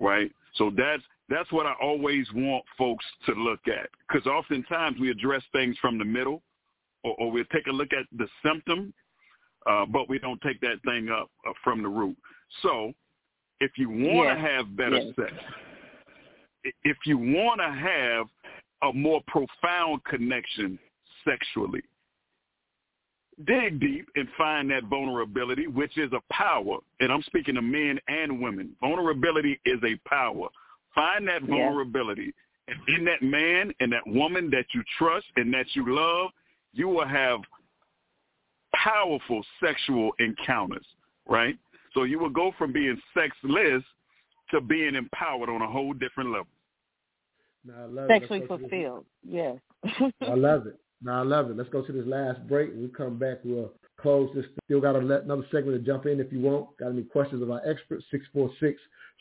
right? 0.00 0.30
So 0.54 0.70
that's 0.76 1.02
That's 1.28 1.50
what 1.52 1.66
I 1.66 1.74
always 1.80 2.26
want 2.34 2.64
folks 2.76 3.04
to 3.26 3.32
look 3.32 3.60
at 3.68 3.88
because 4.08 4.26
oftentimes 4.26 4.98
we 5.00 5.10
address 5.10 5.42
things 5.52 5.76
from 5.80 5.98
the 5.98 6.04
middle 6.04 6.42
or, 7.02 7.14
or 7.18 7.30
we 7.30 7.44
take 7.52 7.66
a 7.66 7.72
look 7.72 7.92
at 7.92 8.06
the 8.18 8.28
symptom, 8.44 8.92
uh, 9.66 9.86
but 9.86 10.08
we 10.08 10.18
don't 10.18 10.40
take 10.42 10.60
that 10.60 10.82
thing 10.84 11.08
up 11.08 11.30
uh, 11.48 11.52
from 11.62 11.82
the 11.82 11.88
root. 11.88 12.16
So 12.62 12.92
if 13.60 13.72
you 13.78 13.88
want 13.88 14.28
to 14.28 14.42
Yes. 14.42 14.50
have 14.50 14.76
better 14.76 14.98
Yes. 14.98 15.14
sex, 15.16 15.32
i- 15.32 15.73
if 16.84 16.96
you 17.04 17.18
want 17.18 17.60
to 17.60 17.70
have 17.70 18.26
a 18.82 18.92
more 18.92 19.22
profound 19.26 20.04
connection 20.04 20.78
sexually, 21.24 21.82
dig 23.46 23.80
deep 23.80 24.06
and 24.14 24.28
find 24.36 24.70
that 24.70 24.84
vulnerability, 24.84 25.66
which 25.66 25.96
is 25.98 26.12
a 26.12 26.32
power. 26.32 26.78
And 27.00 27.12
I'm 27.12 27.22
speaking 27.22 27.54
to 27.56 27.62
men 27.62 27.98
and 28.08 28.40
women. 28.40 28.76
Vulnerability 28.80 29.60
is 29.64 29.80
a 29.84 29.96
power. 30.08 30.48
Find 30.94 31.26
that 31.28 31.42
vulnerability. 31.42 32.32
And 32.68 32.78
in 32.96 33.04
that 33.04 33.22
man 33.22 33.72
and 33.80 33.92
that 33.92 34.06
woman 34.06 34.50
that 34.50 34.66
you 34.72 34.82
trust 34.98 35.26
and 35.36 35.52
that 35.52 35.66
you 35.74 35.94
love, 35.94 36.30
you 36.72 36.88
will 36.88 37.06
have 37.06 37.40
powerful 38.74 39.44
sexual 39.62 40.12
encounters, 40.18 40.86
right? 41.26 41.56
So 41.92 42.04
you 42.04 42.18
will 42.18 42.30
go 42.30 42.52
from 42.58 42.72
being 42.72 43.00
sexless 43.12 43.82
to 44.50 44.60
being 44.60 44.94
empowered 44.94 45.48
on 45.48 45.62
a 45.62 45.70
whole 45.70 45.92
different 45.92 46.30
level. 46.30 46.46
Now, 47.64 47.82
I 47.82 47.86
love 47.86 48.08
Sexually 48.08 48.40
this- 48.40 48.48
fulfilled. 48.48 49.06
Yes. 49.26 49.58
I 50.20 50.34
love 50.34 50.66
it. 50.66 50.78
Now 51.02 51.20
I 51.20 51.24
love 51.24 51.50
it. 51.50 51.56
Let's 51.56 51.68
go 51.68 51.82
to 51.82 51.92
this 51.92 52.06
last 52.06 52.46
break. 52.48 52.70
When 52.70 52.82
we 52.82 52.88
come 52.88 53.18
back, 53.18 53.38
we'll 53.44 53.72
close 54.00 54.30
this. 54.34 54.46
Still 54.64 54.80
got 54.80 54.96
another 54.96 55.44
segment 55.52 55.76
to 55.76 55.78
jump 55.80 56.06
in 56.06 56.18
if 56.18 56.32
you 56.32 56.40
want. 56.40 56.74
Got 56.78 56.88
any 56.92 57.02
questions 57.02 57.42
of 57.42 57.50
our 57.50 57.60
experts? 57.68 58.04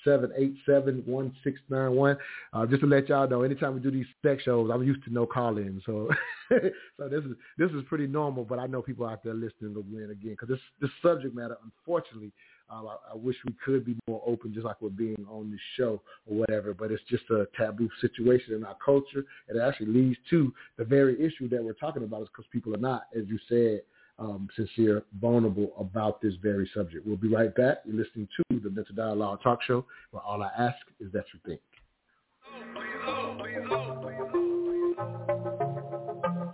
646-787-1691. 0.07 2.17
Uh, 2.53 2.65
just 2.65 2.81
to 2.81 2.87
let 2.87 3.09
y'all 3.09 3.27
know, 3.27 3.41
anytime 3.41 3.73
we 3.73 3.79
do 3.81 3.91
these 3.91 4.05
sex 4.25 4.43
shows, 4.43 4.69
I'm 4.73 4.83
used 4.83 5.03
to 5.05 5.13
no 5.13 5.25
call-in. 5.25 5.81
So, 5.85 6.09
so 6.49 7.09
this 7.09 7.23
is 7.23 7.31
this 7.57 7.71
is 7.71 7.83
pretty 7.89 8.07
normal. 8.07 8.45
But 8.45 8.59
I 8.59 8.67
know 8.67 8.81
people 8.81 9.05
out 9.05 9.23
there 9.23 9.33
listening 9.33 9.73
will 9.73 9.83
win 9.89 10.09
again 10.11 10.35
because 10.39 10.49
this 10.49 10.59
this 10.79 10.91
subject 11.01 11.35
matter, 11.35 11.57
unfortunately, 11.63 12.31
um, 12.73 12.87
I, 12.87 13.13
I 13.13 13.15
wish 13.15 13.35
we 13.45 13.53
could 13.63 13.85
be 13.85 13.95
more 14.07 14.21
open, 14.25 14.53
just 14.53 14.65
like 14.65 14.81
we're 14.81 14.89
being 14.89 15.25
on 15.29 15.51
this 15.51 15.59
show 15.77 16.01
or 16.25 16.37
whatever. 16.37 16.73
But 16.73 16.91
it's 16.91 17.03
just 17.09 17.23
a 17.29 17.47
taboo 17.57 17.89
situation 18.01 18.55
in 18.55 18.63
our 18.63 18.77
culture, 18.83 19.25
it 19.47 19.59
actually 19.59 19.87
leads 19.87 20.17
to 20.31 20.53
the 20.77 20.83
very 20.83 21.15
issue 21.23 21.47
that 21.49 21.63
we're 21.63 21.73
talking 21.73 22.03
about. 22.03 22.23
Is 22.23 22.29
because 22.29 22.45
people 22.51 22.73
are 22.73 22.79
not, 22.79 23.03
as 23.15 23.23
you 23.27 23.39
said, 23.47 23.81
um, 24.19 24.47
sincere, 24.55 25.03
vulnerable 25.19 25.73
about 25.79 26.21
this 26.21 26.33
very 26.41 26.69
subject. 26.73 27.05
We'll 27.05 27.17
be 27.17 27.27
right 27.27 27.53
back. 27.55 27.79
You're 27.85 28.03
listening 28.03 28.27
to 28.37 28.59
the 28.59 28.69
Mental 28.69 28.95
Dialogue 28.95 29.39
Talk 29.43 29.61
Show, 29.63 29.85
where 30.11 30.21
all 30.21 30.41
I 30.43 30.49
ask 30.57 30.77
is 30.99 31.11
that 31.13 31.25
you 31.33 31.39
think. 31.45 31.61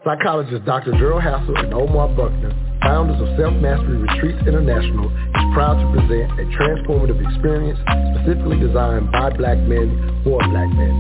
Psychologist 0.04 0.66
Dr. 0.66 0.92
Gerald 0.94 1.22
Hassel 1.22 1.56
and 1.58 1.74
Omar 1.74 2.08
Buckner, 2.10 2.52
founders 2.82 3.20
of 3.22 3.30
Self-Mastery 3.38 3.98
Retreats 3.98 4.42
International, 4.48 5.10
is 5.10 5.46
proud 5.54 5.80
to 5.80 5.86
present 5.94 6.28
a 6.40 6.46
transformative 6.56 7.20
experience 7.20 7.80
specifically 8.16 8.60
designed 8.60 9.12
by 9.12 9.30
black 9.36 9.58
men 9.66 10.22
for 10.24 10.40
black 10.50 10.70
men. 10.74 10.94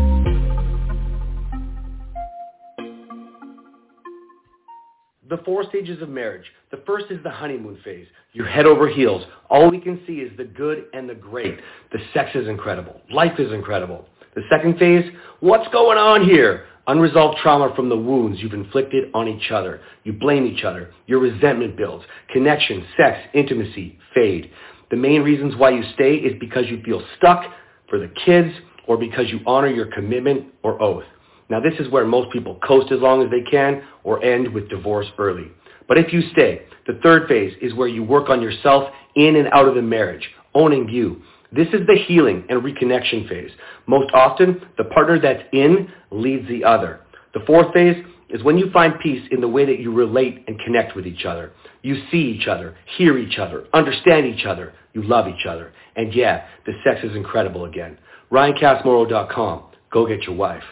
The 5.30 5.38
four 5.44 5.64
stages 5.70 6.02
of 6.04 6.10
marriage. 6.10 6.46
The 6.70 6.84
first 6.86 7.06
is 7.10 7.24
the 7.24 7.32
honeymoon 7.32 7.80
phase. 7.84 8.06
You're 8.34 8.48
head 8.48 8.68
over 8.68 8.88
heels. 8.88 9.24
All 9.50 9.72
we 9.72 9.80
can 9.80 10.00
see 10.06 10.18
is 10.18 10.32
the 10.38 10.44
good 10.44 10.86
and 10.94 11.10
the 11.10 11.16
great. 11.16 11.60
The 11.92 11.98
sex 12.14 12.36
is 12.36 12.48
incredible. 12.48 13.02
Life 13.12 13.40
is 13.40 13.52
incredible. 13.52 14.06
The 14.36 14.44
second 14.52 14.78
phase, 14.78 15.12
what's 15.40 15.68
going 15.70 15.98
on 15.98 16.24
here? 16.24 16.66
Unresolved 16.86 17.40
trauma 17.40 17.74
from 17.76 17.90
the 17.90 17.98
wounds 17.98 18.40
you've 18.42 18.54
inflicted 18.54 19.10
on 19.14 19.28
each 19.28 19.50
other. 19.52 19.82
You 20.04 20.14
blame 20.14 20.46
each 20.46 20.64
other. 20.64 20.92
Your 21.08 21.20
resentment 21.20 21.76
builds. 21.78 22.06
Connection, 22.32 22.86
sex, 22.98 23.18
intimacy 23.34 23.98
fade. 24.14 24.52
The 24.94 25.00
main 25.00 25.24
reasons 25.24 25.56
why 25.56 25.72
you 25.72 25.82
stay 25.96 26.18
is 26.18 26.40
because 26.40 26.66
you 26.68 26.80
feel 26.84 27.02
stuck 27.18 27.46
for 27.90 27.98
the 27.98 28.12
kids 28.28 28.54
or 28.88 28.96
because 28.96 29.28
you 29.28 29.40
honor 29.48 29.70
your 29.70 29.88
commitment 29.88 30.54
or 30.62 30.80
oath. 30.80 31.04
Now 31.50 31.60
this 31.60 31.74
is 31.80 31.90
where 31.90 32.06
most 32.06 32.32
people 32.32 32.60
coast 32.64 32.92
as 32.92 33.00
long 33.00 33.24
as 33.24 33.32
they 33.32 33.42
can 33.42 33.82
or 34.04 34.24
end 34.24 34.54
with 34.54 34.70
divorce 34.70 35.08
early. 35.18 35.48
But 35.88 35.98
if 35.98 36.14
you 36.14 36.22
stay, 36.34 36.68
the 36.86 37.00
third 37.02 37.28
phase 37.28 37.56
is 37.60 37.74
where 37.74 37.88
you 37.88 38.04
work 38.04 38.30
on 38.30 38.40
yourself 38.40 38.94
in 39.16 39.36
and 39.38 39.48
out 39.48 39.68
of 39.68 39.74
the 39.74 39.82
marriage, 39.82 40.30
owning 40.54 40.88
you. 40.88 41.24
This 41.52 41.70
is 41.70 41.88
the 41.88 41.98
healing 42.08 42.46
and 42.48 42.62
reconnection 42.62 43.28
phase. 43.28 43.50
Most 43.88 44.12
often, 44.14 44.62
the 44.78 44.84
partner 44.84 45.20
that's 45.20 45.42
in 45.54 45.92
leads 46.12 46.48
the 46.48 46.64
other. 46.64 47.00
The 47.34 47.42
fourth 47.48 47.74
phase 47.74 47.98
is 48.30 48.44
when 48.44 48.60
you 48.60 48.70
find 48.70 48.94
peace 49.02 49.28
in 49.32 49.42
the 49.42 49.48
way 49.48 49.66
that 49.66 49.80
you 49.80 49.92
relate 49.92 50.44
and 50.48 50.60
connect 50.60 50.96
with 50.96 51.08
each 51.08 51.26
other. 51.26 51.52
You 51.82 52.04
see 52.12 52.18
each 52.18 52.48
other, 52.48 52.76
hear 52.98 53.18
each 53.18 53.38
other, 53.38 53.66
understand 53.74 54.26
each 54.26 54.46
other, 54.46 54.74
you 54.94 55.04
love 55.04 55.28
each 55.28 55.46
other. 55.46 55.74
And 55.96 56.14
yeah, 56.14 56.46
the 56.66 56.74
sex 56.84 57.00
is 57.04 57.16
incredible 57.16 57.66
again. 57.66 57.98
RyanCastmorrow.com. 58.32 59.64
Go 59.92 60.08
get 60.08 60.24
your 60.24 60.36
wife. 60.36 60.64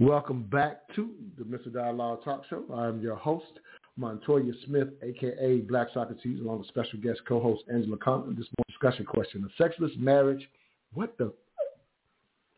Welcome 0.00 0.42
back 0.44 0.80
to 0.96 1.10
the 1.38 1.44
Mental 1.44 1.70
Dialogue 1.70 2.24
Talk 2.24 2.42
Show. 2.50 2.64
I'm 2.74 3.00
your 3.00 3.14
host, 3.14 3.60
Montoya 3.96 4.52
Smith, 4.66 4.88
aka 5.02 5.58
Black 5.60 5.86
Socrates, 5.94 6.40
along 6.40 6.58
with 6.58 6.68
special 6.68 6.98
guest 6.98 7.20
co-host 7.28 7.62
Angela 7.72 7.96
Compton. 7.98 8.34
This 8.34 8.48
morning 8.58 8.64
discussion 8.68 9.06
question: 9.06 9.48
A 9.48 9.62
sexless 9.62 9.92
marriage? 9.96 10.48
What 10.94 11.16
the? 11.16 11.32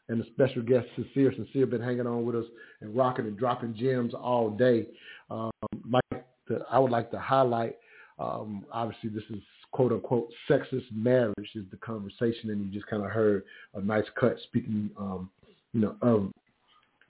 And 0.08 0.18
the 0.20 0.26
special 0.32 0.62
guest 0.62 0.86
Sincere, 0.94 1.34
Sincere, 1.34 1.66
been 1.66 1.82
hanging 1.82 2.06
on 2.06 2.24
with 2.24 2.36
us 2.36 2.46
and 2.80 2.96
rocking 2.96 3.26
and 3.26 3.36
dropping 3.36 3.74
gems 3.74 4.14
all 4.14 4.48
day. 4.50 4.86
Um, 5.30 5.50
like 5.90 6.24
to, 6.48 6.64
I 6.70 6.78
would 6.78 6.92
like 6.92 7.10
to 7.10 7.18
highlight. 7.18 7.76
Um, 8.18 8.64
obviously, 8.72 9.10
this 9.10 9.24
is 9.28 9.42
quote 9.76 9.92
unquote 9.92 10.30
sexist 10.48 10.86
marriage 10.90 11.50
is 11.54 11.64
the 11.70 11.76
conversation, 11.76 12.48
and 12.48 12.64
you 12.64 12.72
just 12.72 12.86
kind 12.86 13.04
of 13.04 13.10
heard 13.10 13.44
a 13.74 13.80
nice 13.82 14.06
cut 14.18 14.36
speaking, 14.44 14.88
um, 14.98 15.28
you 15.74 15.82
know, 15.82 15.94
of 16.00 16.32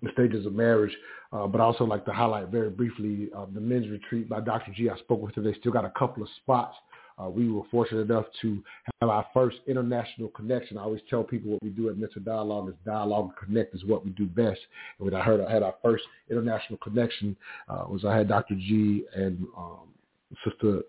the 0.03 0.11
stages 0.13 0.45
of 0.45 0.53
marriage, 0.53 0.95
uh, 1.33 1.47
but 1.47 1.61
I 1.61 1.65
also 1.65 1.85
like 1.85 2.05
to 2.07 2.13
highlight 2.13 2.49
very 2.49 2.69
briefly 2.69 3.29
uh, 3.37 3.47
the 3.55 3.61
men's 3.61 3.89
retreat 3.89 4.29
by 4.29 4.41
Dr. 4.41 4.73
G. 4.73 4.91
I 4.91 4.99
spoke 4.99 5.23
with 5.23 5.37
her. 5.37 5.43
They 5.43 5.55
still 5.55 5.71
got 5.71 5.85
a 5.85 5.93
couple 5.97 6.25
of 6.25 6.29
spots. 6.43 6.77
Uh, 7.23 7.31
we 7.31 7.51
were 7.51 7.63
fortunate 7.71 8.11
enough 8.11 8.27
to 8.43 8.63
have 9.01 9.09
our 9.09 9.25
first 9.33 9.59
international 9.69 10.29
connection. 10.31 10.77
I 10.77 10.83
always 10.83 11.01
tell 11.09 11.23
people 11.23 11.53
what 11.53 11.63
we 11.63 11.71
do 11.71 11.89
at 11.89 11.97
Mental 11.97 12.21
Dialogue 12.21 12.69
is 12.69 12.75
dialogue 12.85 13.27
and 13.27 13.49
connect 13.49 13.75
is 13.75 13.85
what 13.85 14.05
we 14.05 14.11
do 14.11 14.27
best. 14.27 14.61
And 14.99 15.07
when 15.07 15.15
I 15.15 15.23
heard 15.23 15.41
I 15.41 15.51
had 15.51 15.63
our 15.63 15.75
first 15.83 16.05
international 16.29 16.79
connection, 16.81 17.37
uh, 17.69 17.85
was 17.89 18.05
I 18.05 18.15
had 18.15 18.29
Dr. 18.29 18.57
G 18.57 19.05
and 19.15 19.47
um, 19.57 19.89
Sister 20.45 20.83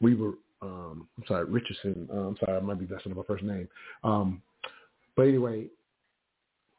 Weaver. 0.00 0.34
Um, 0.62 1.08
I'm 1.16 1.24
sorry, 1.26 1.44
Richardson. 1.44 2.08
Uh, 2.12 2.28
I'm 2.28 2.36
sorry, 2.38 2.56
I 2.56 2.60
might 2.60 2.78
be 2.78 2.86
messing 2.86 3.12
up 3.12 3.18
her 3.18 3.24
first 3.24 3.44
name. 3.44 3.68
Um, 4.04 4.42
but 5.16 5.22
anyway, 5.22 5.66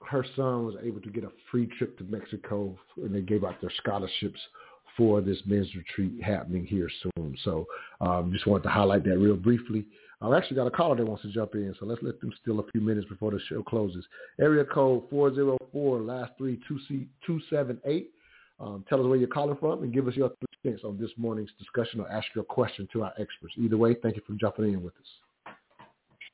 her 0.06 0.26
son 0.36 0.66
was 0.66 0.76
able 0.84 1.02
to 1.02 1.10
get 1.10 1.24
a 1.24 1.32
free 1.50 1.68
trip 1.78 1.98
to 1.98 2.04
Mexico, 2.06 2.78
and 2.98 3.14
they 3.14 3.22
gave 3.22 3.44
out 3.44 3.60
their 3.62 3.72
scholarships 3.78 4.40
for 4.98 5.22
this 5.22 5.38
men's 5.46 5.74
retreat 5.76 6.22
happening 6.22 6.66
here 6.66 6.90
soon. 7.02 7.38
So 7.44 7.66
um, 8.02 8.32
just 8.34 8.46
wanted 8.46 8.64
to 8.64 8.70
highlight 8.70 9.04
that 9.06 9.18
real 9.18 9.36
briefly. 9.36 9.86
I've 10.22 10.34
actually 10.34 10.58
got 10.58 10.68
a 10.68 10.72
caller 10.72 10.96
that 10.98 11.06
wants 11.06 11.24
to 11.24 11.32
jump 11.32 11.56
in, 11.56 11.74
so 11.80 11.86
let's 11.86 12.04
let 12.04 12.20
them 12.20 12.32
steal 12.42 12.60
a 12.60 12.72
few 12.72 12.82
minutes 12.82 13.08
before 13.10 13.32
the 13.32 13.40
show 13.50 13.64
closes. 13.64 14.06
Area 14.40 14.64
code 14.64 15.04
404, 15.10 16.00
last 16.02 16.34
three, 16.38 16.60
2C, 16.70 17.08
278. 17.26 18.12
Um, 18.62 18.86
tell 18.88 19.00
us 19.00 19.08
where 19.08 19.18
you're 19.18 19.28
calling 19.28 19.58
from 19.58 19.82
and 19.82 19.92
give 19.92 20.08
us 20.08 20.16
your 20.16 20.30
three 20.30 20.72
cents 20.72 20.84
on 20.84 20.98
this 21.00 21.10
morning's 21.18 21.50
discussion 21.58 22.00
or 22.00 22.12
ask 22.12 22.28
your 22.36 22.44
question 22.44 22.88
to 22.94 23.04
our 23.04 23.14
experts. 23.20 23.56
Either 23.58 23.78
way, 23.78 23.96
thank 24.04 24.16
you 24.16 24.22
for 24.28 24.34
jumping 24.34 24.66
in 24.66 24.84
with 24.84 24.94
us. 24.96 25.56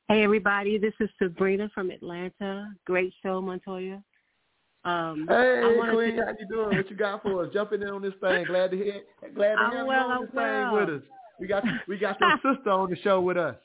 Hey 0.09 0.23
everybody, 0.23 0.77
this 0.77 0.93
is 0.99 1.09
Sabrina 1.21 1.69
from 1.73 1.89
Atlanta. 1.89 2.69
Great 2.85 3.13
show, 3.23 3.41
Montoya. 3.41 4.01
Um, 4.83 5.25
hey, 5.27 5.75
Queen, 5.91 6.15
to... 6.15 6.25
how 6.25 6.31
you 6.39 6.47
doing? 6.49 6.77
What 6.77 6.89
you 6.89 6.95
got 6.95 7.21
for 7.23 7.45
us? 7.45 7.53
Jumping 7.53 7.81
in 7.81 7.89
on 7.89 8.01
this 8.01 8.13
thing. 8.21 8.45
Glad 8.45 8.71
to 8.71 8.77
hear. 8.77 9.01
Glad 9.35 9.55
to 9.55 9.61
I'm 9.61 9.71
have 9.77 9.87
well, 9.87 9.99
you 9.99 10.05
on 10.05 10.11
I'm 10.11 10.21
this 10.21 10.29
well. 10.33 10.71
thing 10.71 10.79
with 10.79 11.01
us. 11.01 11.09
We 11.39 11.47
got 11.47 11.63
we 11.87 11.97
got 11.97 12.17
your 12.19 12.37
sister 12.55 12.69
on 12.69 12.89
the 12.89 12.97
show 12.97 13.21
with 13.21 13.37
us. 13.37 13.55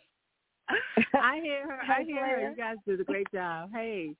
I 1.14 1.40
hear 1.42 1.62
her. 1.62 1.80
I 1.92 2.02
hear 2.04 2.26
her. 2.26 2.50
You 2.50 2.56
guys 2.56 2.76
did 2.86 3.00
a 3.00 3.04
great 3.04 3.26
job. 3.32 3.70
Hey, 3.72 4.14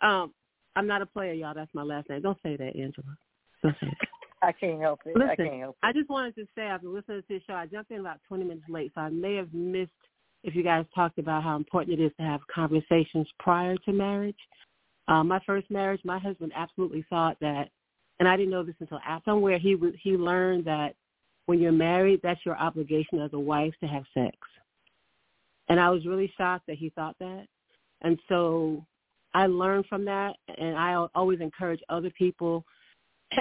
um, 0.00 0.32
I'm 0.76 0.86
not 0.86 1.02
a 1.02 1.06
player, 1.06 1.32
y'all. 1.32 1.54
That's 1.54 1.72
my 1.74 1.82
last 1.82 2.08
name. 2.08 2.22
Don't 2.22 2.38
say 2.42 2.56
that, 2.56 2.76
Angela. 2.76 3.16
Don't 3.64 3.76
say 3.80 3.86
it. 3.88 4.08
I 4.42 4.52
can't 4.52 4.80
help 4.80 5.00
it. 5.06 5.16
Listen, 5.16 5.30
I 5.30 5.36
can't 5.36 5.60
help 5.60 5.76
it. 5.82 5.86
I 5.86 5.92
just 5.92 6.10
wanted 6.10 6.34
to 6.36 6.46
say 6.54 6.64
I've 6.66 6.82
been 6.82 6.94
listening 6.94 7.22
to 7.22 7.24
the 7.28 7.40
show. 7.46 7.54
I 7.54 7.66
jumped 7.66 7.90
in 7.90 8.00
about 8.00 8.20
20 8.28 8.44
minutes 8.44 8.66
late, 8.68 8.92
so 8.94 9.00
I 9.00 9.08
may 9.08 9.36
have 9.36 9.52
missed 9.54 9.90
if 10.42 10.54
you 10.54 10.62
guys 10.62 10.84
talked 10.94 11.18
about 11.18 11.42
how 11.42 11.56
important 11.56 11.98
it 11.98 12.04
is 12.04 12.12
to 12.18 12.22
have 12.22 12.40
conversations 12.54 13.26
prior 13.38 13.76
to 13.78 13.92
marriage. 13.92 14.36
Um, 15.08 15.28
my 15.28 15.40
first 15.46 15.70
marriage, 15.70 16.02
my 16.04 16.18
husband 16.18 16.52
absolutely 16.54 17.06
thought 17.08 17.38
that, 17.40 17.70
and 18.20 18.28
I 18.28 18.36
didn't 18.36 18.50
know 18.50 18.62
this 18.62 18.74
until 18.78 19.00
after 19.06 19.30
somewhere 19.30 19.58
he 19.58 19.72
w- 19.72 19.96
he 20.02 20.12
learned 20.12 20.66
that 20.66 20.94
when 21.46 21.58
you're 21.60 21.72
married, 21.72 22.20
that's 22.22 22.44
your 22.44 22.58
obligation 22.58 23.20
as 23.20 23.32
a 23.32 23.38
wife 23.38 23.72
to 23.80 23.86
have 23.86 24.04
sex. 24.12 24.36
And 25.68 25.80
I 25.80 25.88
was 25.88 26.04
really 26.04 26.30
shocked 26.36 26.66
that 26.66 26.76
he 26.76 26.90
thought 26.90 27.16
that. 27.20 27.46
And 28.02 28.18
so 28.28 28.84
I 29.32 29.46
learned 29.46 29.86
from 29.86 30.04
that, 30.04 30.36
and 30.58 30.76
I 30.76 31.06
always 31.14 31.40
encourage 31.40 31.80
other 31.88 32.10
people 32.10 32.64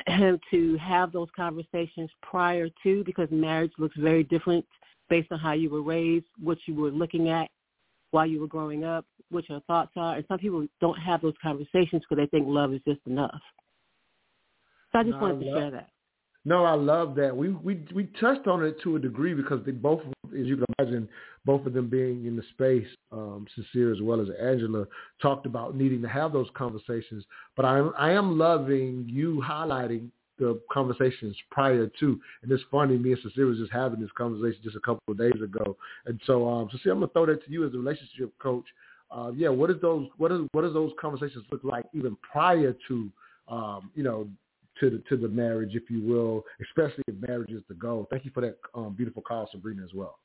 to 0.51 0.77
have 0.77 1.11
those 1.11 1.27
conversations 1.35 2.09
prior 2.21 2.67
to 2.83 3.03
because 3.03 3.27
marriage 3.31 3.71
looks 3.77 3.95
very 3.97 4.23
different 4.23 4.65
based 5.09 5.31
on 5.31 5.39
how 5.39 5.51
you 5.53 5.69
were 5.69 5.81
raised, 5.81 6.25
what 6.41 6.57
you 6.65 6.75
were 6.75 6.91
looking 6.91 7.29
at 7.29 7.49
while 8.11 8.25
you 8.25 8.39
were 8.39 8.47
growing 8.47 8.83
up, 8.83 9.05
what 9.31 9.47
your 9.49 9.59
thoughts 9.61 9.91
are. 9.95 10.15
And 10.15 10.25
some 10.27 10.37
people 10.39 10.65
don't 10.81 10.97
have 10.99 11.21
those 11.21 11.33
conversations 11.41 12.03
because 12.07 12.17
they 12.17 12.27
think 12.27 12.47
love 12.47 12.73
is 12.73 12.81
just 12.87 13.01
enough. 13.07 13.41
So 14.91 14.99
I 14.99 15.03
just 15.03 15.15
No, 15.15 15.21
wanted 15.21 15.37
I 15.37 15.39
to 15.39 15.45
love- 15.51 15.59
share 15.61 15.71
that. 15.71 15.89
No, 16.45 16.65
I 16.65 16.73
love 16.73 17.15
that. 17.15 17.35
We 17.35 17.49
we 17.49 17.85
we 17.95 18.03
touched 18.19 18.47
on 18.47 18.63
it 18.63 18.75
to 18.81 18.97
a 18.97 18.99
degree 18.99 19.33
because 19.33 19.63
they 19.65 19.71
both, 19.71 20.01
as 20.39 20.47
you 20.47 20.57
can 20.57 20.65
imagine, 20.79 21.07
both 21.45 21.65
of 21.65 21.73
them 21.73 21.89
being 21.89 22.25
in 22.25 22.35
the 22.35 22.43
space, 22.53 22.87
um, 23.11 23.45
sincere 23.55 23.93
as 23.93 24.01
well 24.01 24.21
as 24.21 24.27
Angela, 24.41 24.85
talked 25.21 25.45
about 25.45 25.75
needing 25.75 26.01
to 26.01 26.07
have 26.07 26.33
those 26.33 26.47
conversations. 26.55 27.23
But 27.55 27.65
I 27.65 27.77
am 27.77 27.93
I 27.97 28.11
am 28.11 28.37
loving 28.37 29.05
you 29.07 29.43
highlighting 29.45 30.09
the 30.39 30.59
conversations 30.71 31.35
prior 31.51 31.89
to. 31.99 32.19
And 32.41 32.51
it's 32.51 32.63
funny, 32.71 32.97
me 32.97 33.11
and 33.11 33.21
Sincere 33.21 33.45
was 33.45 33.59
just 33.59 33.71
having 33.71 34.01
this 34.01 34.09
conversation 34.17 34.61
just 34.63 34.75
a 34.75 34.79
couple 34.79 35.01
of 35.07 35.17
days 35.17 35.41
ago. 35.41 35.77
And 36.05 36.19
so, 36.25 36.47
um, 36.47 36.69
I'm 36.71 36.79
gonna 36.83 37.07
throw 37.09 37.25
that 37.27 37.45
to 37.45 37.51
you 37.51 37.65
as 37.65 37.73
a 37.73 37.77
relationship 37.77 38.33
coach. 38.39 38.65
Uh, 39.11 39.31
yeah, 39.35 39.49
what 39.49 39.69
is 39.69 39.79
those 39.81 40.07
what 40.17 40.31
is 40.31 40.41
what 40.53 40.63
does 40.63 40.73
those 40.73 40.91
conversations 40.99 41.45
look 41.51 41.63
like 41.63 41.85
even 41.93 42.17
prior 42.31 42.75
to 42.87 43.09
um, 43.47 43.91
you 43.95 44.03
know 44.03 44.27
to 44.79 44.89
the 44.89 44.97
to 45.09 45.17
the 45.17 45.27
marriage, 45.27 45.75
if 45.75 45.89
you 45.89 46.01
will, 46.01 46.43
especially 46.61 47.03
if 47.07 47.15
marriage 47.27 47.51
is 47.51 47.61
the 47.67 47.75
goal. 47.75 48.07
Thank 48.09 48.25
you 48.25 48.31
for 48.33 48.41
that 48.41 48.57
um, 48.73 48.93
beautiful 48.93 49.21
call, 49.21 49.47
Sabrina, 49.51 49.83
as 49.83 49.93
well. 49.93 50.17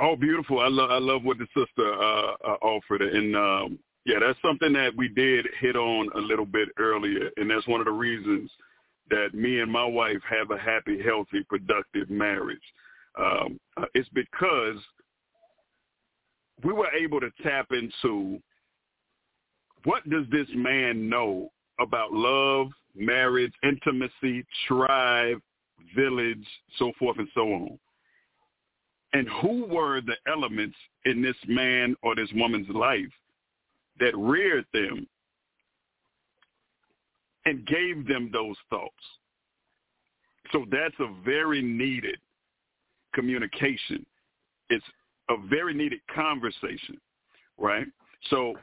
Oh, 0.00 0.16
beautiful! 0.16 0.60
I 0.60 0.68
love 0.68 0.90
I 0.90 0.98
love 0.98 1.24
what 1.24 1.38
the 1.38 1.46
sister 1.56 1.92
uh, 1.92 2.32
uh, 2.44 2.56
offered, 2.62 3.02
and 3.02 3.34
um, 3.36 3.78
yeah, 4.04 4.16
that's 4.20 4.38
something 4.42 4.72
that 4.74 4.94
we 4.96 5.08
did 5.08 5.46
hit 5.60 5.74
on 5.74 6.08
a 6.14 6.18
little 6.18 6.46
bit 6.46 6.68
earlier, 6.78 7.30
and 7.36 7.50
that's 7.50 7.66
one 7.66 7.80
of 7.80 7.86
the 7.86 7.92
reasons 7.92 8.50
that 9.10 9.34
me 9.34 9.60
and 9.60 9.70
my 9.70 9.84
wife 9.84 10.20
have 10.28 10.50
a 10.50 10.58
happy, 10.58 11.02
healthy, 11.02 11.44
productive 11.48 12.10
marriage. 12.10 12.58
Um, 13.18 13.58
uh, 13.76 13.86
it's 13.94 14.08
because 14.10 14.76
we 16.62 16.72
were 16.72 16.90
able 16.90 17.20
to 17.20 17.30
tap 17.42 17.68
into 17.70 18.38
what 19.84 20.08
does 20.08 20.24
this 20.30 20.48
man 20.54 21.08
know 21.08 21.50
about 21.80 22.12
love, 22.12 22.68
marriage, 22.94 23.52
intimacy, 23.62 24.44
tribe, 24.66 25.38
village, 25.94 26.46
so 26.78 26.92
forth 26.98 27.18
and 27.18 27.28
so 27.34 27.52
on? 27.52 27.78
And 29.12 29.28
who 29.40 29.66
were 29.66 30.00
the 30.00 30.16
elements 30.30 30.76
in 31.04 31.22
this 31.22 31.36
man 31.46 31.96
or 32.02 32.14
this 32.14 32.28
woman's 32.34 32.68
life 32.68 33.12
that 33.98 34.16
reared 34.16 34.66
them 34.72 35.06
and 37.44 37.66
gave 37.66 38.06
them 38.06 38.30
those 38.32 38.56
thoughts? 38.68 38.92
So 40.52 40.64
that's 40.70 40.94
a 41.00 41.12
very 41.24 41.62
needed 41.62 42.18
communication. 43.14 44.04
It's 44.68 44.84
a 45.30 45.36
very 45.48 45.74
needed 45.74 46.00
conversation, 46.14 47.00
right? 47.58 47.86
So 48.30 48.54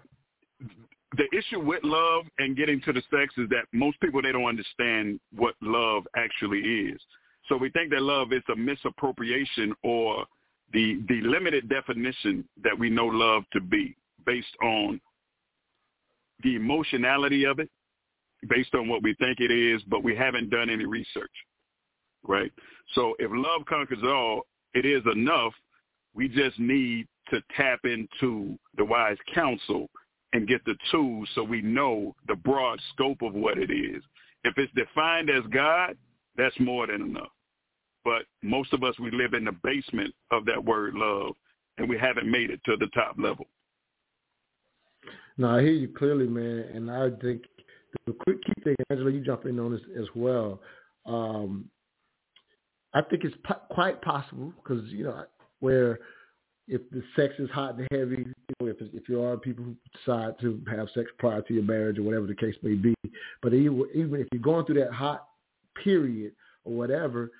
the 1.18 1.26
issue 1.38 1.60
with 1.60 1.84
love 1.84 2.26
and 2.40 2.56
getting 2.56 2.82
to 2.82 2.94
the 2.94 3.02
sex 3.11 3.34
is 3.38 3.49
that 3.49 3.65
most 3.72 3.99
people 4.02 4.22
they 4.22 4.32
don't 4.32 4.45
understand 4.45 5.20
what 5.36 5.56
love 5.61 6.03
actually 6.15 6.60
is. 6.60 6.99
So 7.53 7.57
we 7.57 7.69
think 7.69 7.91
that 7.91 8.01
love 8.01 8.34
is 8.34 8.41
a 8.51 8.55
misappropriation 8.55 9.75
or 9.84 10.25
the 10.73 10.99
the 11.07 11.21
limited 11.21 11.69
definition 11.69 12.43
that 12.63 12.77
we 12.77 12.89
know 12.89 13.05
love 13.05 13.43
to 13.53 13.61
be 13.61 13.95
based 14.25 14.55
on 14.63 14.99
the 16.41 16.55
emotionality 16.55 17.45
of 17.45 17.59
it, 17.59 17.69
based 18.49 18.73
on 18.73 18.89
what 18.89 19.03
we 19.03 19.13
think 19.19 19.39
it 19.39 19.51
is, 19.51 19.84
but 19.84 20.03
we 20.03 20.15
haven't 20.15 20.49
done 20.49 20.67
any 20.71 20.88
research. 20.88 21.30
Right? 22.27 22.51
So 22.95 23.13
if 23.19 23.30
love 23.31 23.67
conquers 23.69 24.01
all, 24.03 24.47
it 24.73 24.84
is 24.84 25.03
enough. 25.13 25.53
We 26.15 26.30
just 26.30 26.57
need 26.59 27.07
to 27.30 27.39
tap 27.55 27.81
into 27.84 28.57
the 28.77 28.85
wise 28.85 29.17
counsel 29.31 29.91
and 30.34 30.47
get 30.47 30.65
the 30.65 30.75
tools 30.89 31.30
so 31.35 31.43
we 31.43 31.61
know 31.61 32.15
the 32.27 32.35
broad 32.35 32.80
scope 32.93 33.21
of 33.21 33.35
what 33.35 33.59
it 33.59 33.69
is. 33.69 34.01
If 34.43 34.57
it's 34.57 34.73
defined 34.73 35.30
as 35.30 35.43
God, 35.51 35.95
that's 36.35 36.59
more 36.59 36.88
than 36.88 37.03
enough. 37.03 37.30
But 38.03 38.23
most 38.41 38.73
of 38.73 38.84
us, 38.84 38.97
we 38.99 39.11
live 39.11 39.34
in 39.34 39.45
the 39.45 39.55
basement 39.63 40.13
of 40.31 40.45
that 40.45 40.63
word 40.63 40.93
love, 40.95 41.35
and 41.77 41.88
we 41.88 41.97
haven't 41.97 42.30
made 42.30 42.49
it 42.49 42.59
to 42.65 42.75
the 42.77 42.88
top 42.88 43.15
level. 43.17 43.45
No, 45.38 45.49
I 45.57 45.61
hear 45.61 45.71
you 45.71 45.88
clearly, 45.88 46.27
man, 46.27 46.65
and 46.73 46.91
I 46.91 47.09
think 47.21 47.43
the 48.05 48.13
quick 48.13 48.43
key 48.43 48.53
thing, 48.63 48.75
Angela, 48.89 49.11
you 49.11 49.21
jump 49.21 49.45
in 49.45 49.59
on 49.59 49.71
this 49.71 49.81
as 49.99 50.07
well. 50.15 50.59
Um, 51.05 51.69
I 52.93 53.01
think 53.01 53.23
it's 53.23 53.35
quite 53.69 54.01
possible 54.01 54.53
because 54.57 54.85
you 54.89 55.05
know 55.05 55.25
where 55.59 55.99
if 56.67 56.81
the 56.91 57.03
sex 57.15 57.34
is 57.39 57.49
hot 57.49 57.77
and 57.77 57.88
heavy, 57.91 58.25
you 58.27 58.55
know, 58.59 58.67
if 58.67 58.77
if 58.93 59.09
you 59.09 59.21
are 59.23 59.38
people 59.38 59.65
who 59.65 59.75
decide 59.97 60.39
to 60.41 60.61
have 60.69 60.88
sex 60.93 61.09
prior 61.17 61.41
to 61.41 61.53
your 61.53 61.63
marriage 61.63 61.97
or 61.97 62.03
whatever 62.03 62.27
the 62.27 62.35
case 62.35 62.55
may 62.61 62.75
be, 62.75 62.93
but 63.41 63.53
even 63.53 63.85
even 63.93 64.21
if 64.21 64.27
you're 64.31 64.41
going 64.41 64.65
through 64.65 64.80
that 64.80 64.93
hot 64.93 65.27
period 65.84 66.34
or 66.63 66.73
whatever, 66.73 67.31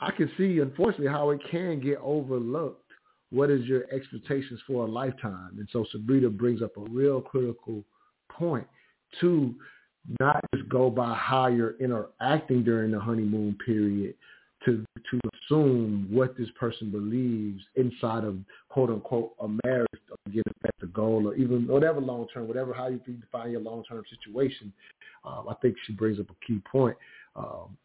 I 0.00 0.10
can 0.10 0.30
see 0.36 0.58
unfortunately 0.58 1.08
how 1.08 1.30
it 1.30 1.40
can 1.50 1.80
get 1.80 1.98
overlooked. 2.02 2.82
What 3.30 3.50
is 3.50 3.64
your 3.64 3.84
expectations 3.92 4.60
for 4.66 4.86
a 4.86 4.88
lifetime? 4.88 5.56
And 5.58 5.68
so 5.72 5.84
Sabrina 5.90 6.28
brings 6.28 6.62
up 6.62 6.76
a 6.76 6.90
real 6.90 7.20
critical 7.20 7.82
point 8.30 8.66
to 9.20 9.54
not 10.20 10.44
just 10.54 10.68
go 10.68 10.90
by 10.90 11.14
how 11.14 11.48
you're 11.48 11.76
interacting 11.78 12.62
during 12.62 12.92
the 12.92 13.00
honeymoon 13.00 13.56
period, 13.64 14.14
to 14.64 14.84
to 15.10 15.20
assume 15.34 16.06
what 16.10 16.36
this 16.36 16.48
person 16.58 16.90
believes 16.90 17.62
inside 17.76 18.24
of 18.24 18.36
quote 18.68 18.90
unquote 18.90 19.32
a 19.40 19.48
marriage 19.64 19.86
again 20.26 20.42
if 20.46 20.52
that's 20.62 20.80
the 20.80 20.86
goal 20.88 21.28
or 21.28 21.34
even 21.36 21.66
whatever 21.66 22.00
long 22.00 22.26
term 22.32 22.48
whatever 22.48 22.72
how 22.72 22.88
you 22.88 22.98
define 22.98 23.50
your 23.50 23.60
long 23.60 23.84
term 23.84 24.02
situation 24.10 24.72
um, 25.24 25.46
I 25.48 25.54
think 25.62 25.76
she 25.86 25.92
brings 25.92 26.18
up 26.18 26.26
a 26.30 26.46
key 26.46 26.60
point 26.70 26.96
um, 27.36 27.76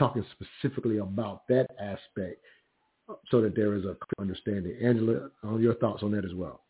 talking 0.00 0.24
specifically 0.32 0.98
about 0.98 1.46
that 1.48 1.66
aspect 1.80 2.42
so 3.30 3.40
that 3.40 3.54
there 3.54 3.74
is 3.74 3.84
a 3.84 3.94
clear 3.94 4.20
understanding 4.20 4.76
Angela 4.82 5.30
your 5.58 5.74
thoughts 5.74 6.02
on 6.02 6.10
that 6.12 6.24
as 6.24 6.34
well 6.34 6.62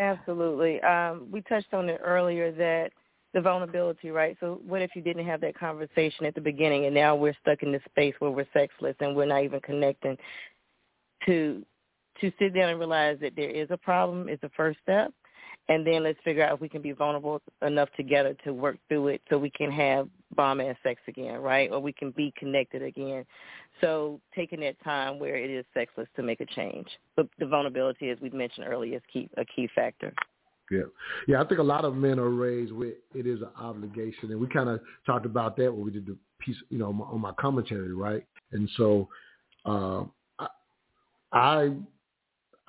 Absolutely. 0.00 0.80
Um, 0.80 1.28
we 1.30 1.42
touched 1.42 1.74
on 1.74 1.90
it 1.90 2.00
earlier 2.02 2.50
that 2.52 2.90
the 3.34 3.40
vulnerability, 3.40 4.10
right? 4.10 4.36
So 4.40 4.60
what 4.66 4.80
if 4.80 4.96
you 4.96 5.02
didn't 5.02 5.26
have 5.26 5.42
that 5.42 5.56
conversation 5.56 6.24
at 6.24 6.34
the 6.34 6.40
beginning 6.40 6.86
and 6.86 6.94
now 6.94 7.14
we're 7.14 7.36
stuck 7.42 7.62
in 7.62 7.70
this 7.70 7.82
space 7.90 8.14
where 8.18 8.30
we're 8.30 8.46
sexless 8.54 8.96
and 9.00 9.14
we're 9.14 9.26
not 9.26 9.44
even 9.44 9.60
connecting 9.60 10.16
to 11.26 11.64
to 12.20 12.32
sit 12.38 12.54
down 12.54 12.70
and 12.70 12.78
realize 12.78 13.18
that 13.20 13.34
there 13.36 13.50
is 13.50 13.68
a 13.70 13.76
problem 13.76 14.28
is 14.28 14.38
the 14.40 14.50
first 14.56 14.78
step. 14.82 15.12
And 15.68 15.86
then 15.86 16.02
let's 16.02 16.18
figure 16.24 16.44
out 16.44 16.54
if 16.54 16.60
we 16.60 16.68
can 16.68 16.82
be 16.82 16.92
vulnerable 16.92 17.40
enough 17.62 17.90
together 17.96 18.34
to 18.44 18.52
work 18.52 18.78
through 18.88 19.08
it 19.08 19.22
so 19.28 19.38
we 19.38 19.50
can 19.50 19.70
have 19.70 20.08
bomb 20.36 20.60
ass 20.60 20.76
sex 20.82 21.00
again, 21.08 21.40
right? 21.40 21.70
Or 21.70 21.80
we 21.80 21.92
can 21.92 22.10
be 22.12 22.32
connected 22.38 22.82
again. 22.82 23.24
So 23.80 24.20
taking 24.34 24.60
that 24.60 24.82
time 24.82 25.18
where 25.18 25.36
it 25.36 25.50
is 25.50 25.64
sexless 25.74 26.08
to 26.16 26.22
make 26.22 26.40
a 26.40 26.46
change. 26.46 26.86
But 27.16 27.28
the 27.38 27.46
vulnerability, 27.46 28.10
as 28.10 28.18
we 28.20 28.30
mentioned 28.30 28.66
earlier, 28.68 28.96
is 28.96 29.02
key, 29.12 29.28
a 29.36 29.44
key 29.44 29.68
factor. 29.74 30.12
Yeah, 30.70 30.82
yeah. 31.26 31.42
I 31.42 31.44
think 31.46 31.58
a 31.58 31.64
lot 31.64 31.84
of 31.84 31.96
men 31.96 32.20
are 32.20 32.30
raised 32.30 32.72
with 32.72 32.94
it 33.14 33.26
is 33.26 33.40
an 33.40 33.48
obligation, 33.58 34.30
and 34.30 34.40
we 34.40 34.46
kind 34.46 34.68
of 34.68 34.80
talked 35.04 35.26
about 35.26 35.56
that 35.56 35.72
when 35.72 35.84
we 35.84 35.90
did 35.90 36.06
the 36.06 36.16
piece, 36.38 36.56
you 36.68 36.78
know, 36.78 36.86
on 37.10 37.20
my, 37.20 37.32
commentary, 37.32 37.92
right? 37.92 38.24
And 38.52 38.70
so, 38.76 39.08
um, 39.64 40.12
I, 40.38 40.46
I 41.32 41.72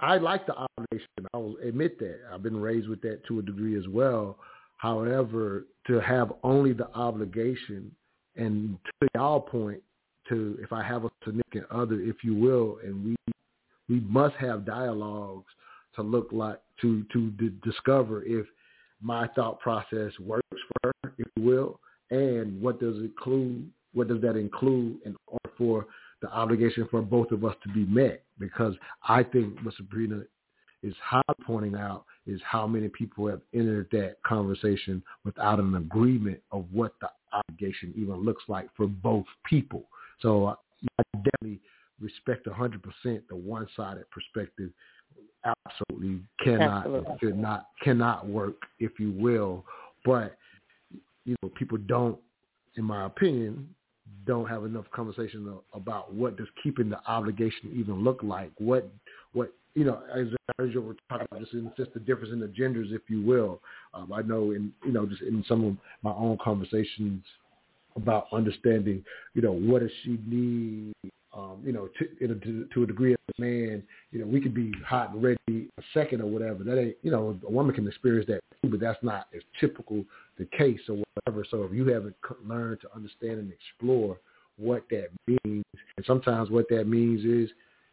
I 0.02 0.18
like 0.18 0.48
the 0.48 0.56
obligation. 0.56 1.08
I 1.34 1.38
will 1.38 1.58
admit 1.64 2.00
that. 2.00 2.22
I've 2.34 2.42
been 2.42 2.60
raised 2.60 2.90
with 2.90 3.02
that 3.02 3.24
to 3.28 3.40
a 3.40 3.42
degree 3.44 3.78
as 3.78 3.88
well. 3.88 4.38
However, 4.82 5.68
to 5.86 6.00
have 6.00 6.34
only 6.44 6.74
the 6.74 6.90
obligation 6.96 7.92
and 8.36 8.80
to 9.00 9.08
y'all 9.14 9.40
point 9.40 9.80
to 10.28 10.58
if 10.60 10.74
I 10.74 10.82
have 10.82 11.06
a 11.06 11.12
significant 11.24 11.68
other, 11.70 12.02
if 12.02 12.24
you 12.24 12.34
will, 12.34 12.80
and 12.84 13.06
we 13.06 13.16
we 13.88 14.00
must 14.00 14.36
have 14.38 14.66
dialogues 14.66 15.52
to 15.98 16.02
look 16.02 16.30
like 16.32 16.60
to 16.82 17.04
to 17.14 17.30
d- 17.30 17.54
discover 17.64 18.24
if 18.24 18.48
my 19.04 19.28
thought 19.36 19.60
process 19.60 20.14
works 20.20 20.48
for 20.50 20.92
her, 21.04 21.14
if 21.20 21.28
you 21.36 21.44
will, 21.44 21.80
and 22.10 22.60
what 22.60 22.80
does 22.80 22.98
it 22.98 23.02
include 23.04 23.70
what 23.94 24.08
does 24.08 24.22
that 24.22 24.36
include 24.36 24.98
in 25.06 25.16
order 25.28 25.52
for 25.60 25.86
the 26.24 26.34
obligation 26.34 26.88
for 26.90 27.04
both 27.04 27.30
of 27.30 27.46
us 27.46 27.56
to 27.62 27.70
be 27.72 27.86
met? 27.86 28.24
Because 28.40 28.74
I 29.08 29.22
think 29.22 29.60
what 29.62 29.76
Sabrina 29.76 30.22
is 30.82 30.96
high 31.04 31.22
pointing 31.46 31.76
out 31.76 32.06
is 32.28 32.40
how 32.44 32.68
many 32.68 32.88
people 32.88 33.28
have 33.28 33.42
entered 33.54 33.88
that 33.92 34.16
conversation 34.24 35.02
without 35.26 35.60
an 35.60 35.76
agreement 35.76 36.40
of 36.52 36.66
what 36.72 36.94
the 37.02 37.10
obligation 37.34 37.94
even 37.96 38.24
looks 38.24 38.44
like 38.48 38.68
for 38.76 38.88
both 38.88 39.26
people. 39.46 39.84
So 40.22 40.46
uh, 40.46 40.56
I 41.00 41.04
definitely 41.24 41.60
respect 42.00 42.48
100% 42.48 42.82
the 43.30 43.36
one-sided 43.36 44.06
perspective. 44.12 44.72
Absolutely 45.44 46.22
cannot 46.44 46.86
Absolutely. 46.86 47.16
should 47.20 47.38
not 47.38 47.68
cannot 47.84 48.28
work, 48.28 48.56
if 48.80 49.00
you 49.00 49.12
will. 49.12 49.66
But 50.06 50.38
you 51.26 51.36
know, 51.42 51.50
people 51.50 51.80
don't, 51.88 52.18
in 52.76 52.84
my 52.84 53.06
opinion, 53.06 53.68
don't 54.26 54.48
have 54.48 54.66
enough 54.66 54.86
conversation 54.92 55.52
about 55.74 56.14
what 56.14 56.38
does 56.38 56.48
keeping 56.62 56.90
the 56.90 57.00
obligation 57.08 57.72
even 57.74 58.04
look 58.04 58.22
like. 58.24 58.52
What 58.58 58.92
what 59.34 59.52
you 59.76 59.86
know, 59.86 60.02
as, 60.14 60.28
as 60.60 60.74
you 60.74 60.82
were 60.82 60.96
talking 61.10 61.28
about, 61.32 61.42
just, 61.42 61.54
just 61.78 61.94
the 61.94 62.00
difference 62.00 62.34
in 62.34 62.40
the 62.40 62.48
genders, 62.48 62.90
if 62.92 63.02
you 63.08 63.22
will. 63.22 63.62
Um, 63.94 64.12
I 64.14 64.22
know 64.22 64.52
in 64.52 64.72
you 64.86 64.92
know 64.92 65.06
just 65.06 65.22
in 65.22 65.44
some 65.48 65.66
of 65.66 65.78
my 66.04 66.12
own 66.12 66.38
conversations 66.44 67.24
about 67.96 68.28
understanding, 68.32 69.04
you 69.34 69.42
know, 69.42 69.52
what 69.52 69.82
does 69.82 69.92
she 70.04 70.18
need, 70.26 70.94
um, 71.34 71.62
you 71.64 71.72
know, 71.72 71.90
to, 72.00 72.26
a, 72.26 72.28
to, 72.28 72.68
to 72.74 72.84
a 72.84 72.88
degree 72.88 73.14
as 73.14 73.20
a 73.38 73.42
man, 73.42 73.84
you 74.12 74.20
know, 74.20 74.26
we 74.26 74.42
could 74.42 74.54
be 74.54 74.72
hot 74.86 75.14
and 75.14 75.24
ready 75.24 75.70
a 75.78 75.82
second 75.94 76.22
or 76.22 76.28
whatever. 76.28 76.64
That 76.64 76.80
ain't, 76.80 76.96
you 77.02 77.12
know, 77.12 77.38
a 77.46 77.52
woman 77.52 77.74
can 77.76 77.88
experience 77.88 78.28
that 78.28 78.42
too, 78.62 78.70
but 78.70 78.80
that's 78.80 79.02
not 79.02 79.28
as 79.36 79.42
typical 79.60 80.04
the 80.38 80.46
case 80.58 80.80
or 80.90 81.04
whatever. 81.16 81.46
So 81.50 81.64
if 81.64 81.74
you 81.74 81.88
haven't 81.88 82.16
learned 82.46 82.82
to 82.82 82.88
understand 82.96 83.40
and 83.40 83.52
explore 83.52 84.18
what 84.58 84.84
that 84.90 85.10
means, 85.28 85.66
and 85.98 86.06
sometimes 86.06 86.50
what 86.50 86.68
that 86.70 86.88
means 86.88 87.26
is 87.26 87.50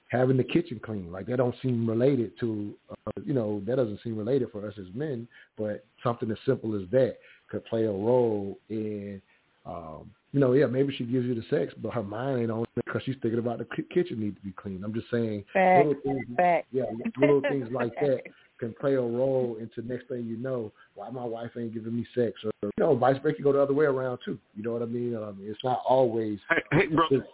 having 0.08 0.36
the 0.36 0.44
kitchen 0.44 0.80
clean. 0.82 1.12
Like 1.12 1.26
that 1.26 1.36
don't 1.36 1.54
seem 1.62 1.88
related 1.88 2.32
to, 2.40 2.74
uh, 2.90 3.20
you 3.24 3.34
know, 3.34 3.62
that 3.66 3.76
doesn't 3.76 4.00
seem 4.02 4.16
related 4.16 4.50
for 4.50 4.66
us 4.66 4.74
as 4.78 4.86
men, 4.94 5.28
but 5.56 5.84
something 6.02 6.30
as 6.30 6.38
simple 6.46 6.74
as 6.74 6.88
that 6.90 7.16
could 7.50 7.64
play 7.66 7.84
a 7.84 7.90
role 7.90 8.58
in 8.68 9.20
um, 9.66 10.10
you 10.32 10.40
know, 10.40 10.52
yeah, 10.52 10.66
maybe 10.66 10.94
she 10.94 11.04
gives 11.04 11.26
you 11.26 11.34
the 11.34 11.44
sex, 11.48 11.72
but 11.82 11.92
her 11.94 12.02
mind 12.02 12.42
ain't 12.42 12.50
on 12.50 12.62
it 12.62 12.84
because 12.84 13.02
she's 13.04 13.16
thinking 13.22 13.38
about 13.38 13.58
the 13.58 13.66
kitchen 13.92 14.20
needs 14.20 14.36
to 14.36 14.42
be 14.42 14.52
clean. 14.52 14.82
I'm 14.84 14.92
just 14.92 15.10
saying, 15.10 15.44
Fact, 15.52 15.86
little 15.86 16.02
things, 16.02 16.26
fact. 16.36 16.66
yeah, 16.70 16.84
little 17.18 17.40
things 17.40 17.68
like 17.72 17.94
that 18.00 18.22
can 18.58 18.74
play 18.78 18.94
a 18.94 19.00
role 19.00 19.56
into 19.58 19.86
next 19.88 20.08
thing 20.08 20.26
you 20.26 20.36
know, 20.36 20.70
why 20.94 21.08
my 21.10 21.24
wife 21.24 21.50
ain't 21.56 21.72
giving 21.72 21.96
me 21.96 22.06
sex, 22.14 22.34
or 22.44 22.50
you 22.62 22.70
know, 22.78 22.94
vice 22.94 23.16
versa, 23.22 23.36
can 23.36 23.44
go 23.44 23.52
the 23.52 23.62
other 23.62 23.72
way 23.72 23.86
around 23.86 24.18
too. 24.24 24.38
You 24.54 24.62
know 24.64 24.72
what 24.72 24.82
I 24.82 24.86
mean? 24.86 25.16
Um, 25.16 25.38
it's 25.40 25.62
not 25.64 25.82
always. 25.88 26.38
Hey, 26.50 26.62
hey 26.72 26.86
brother. 26.86 27.26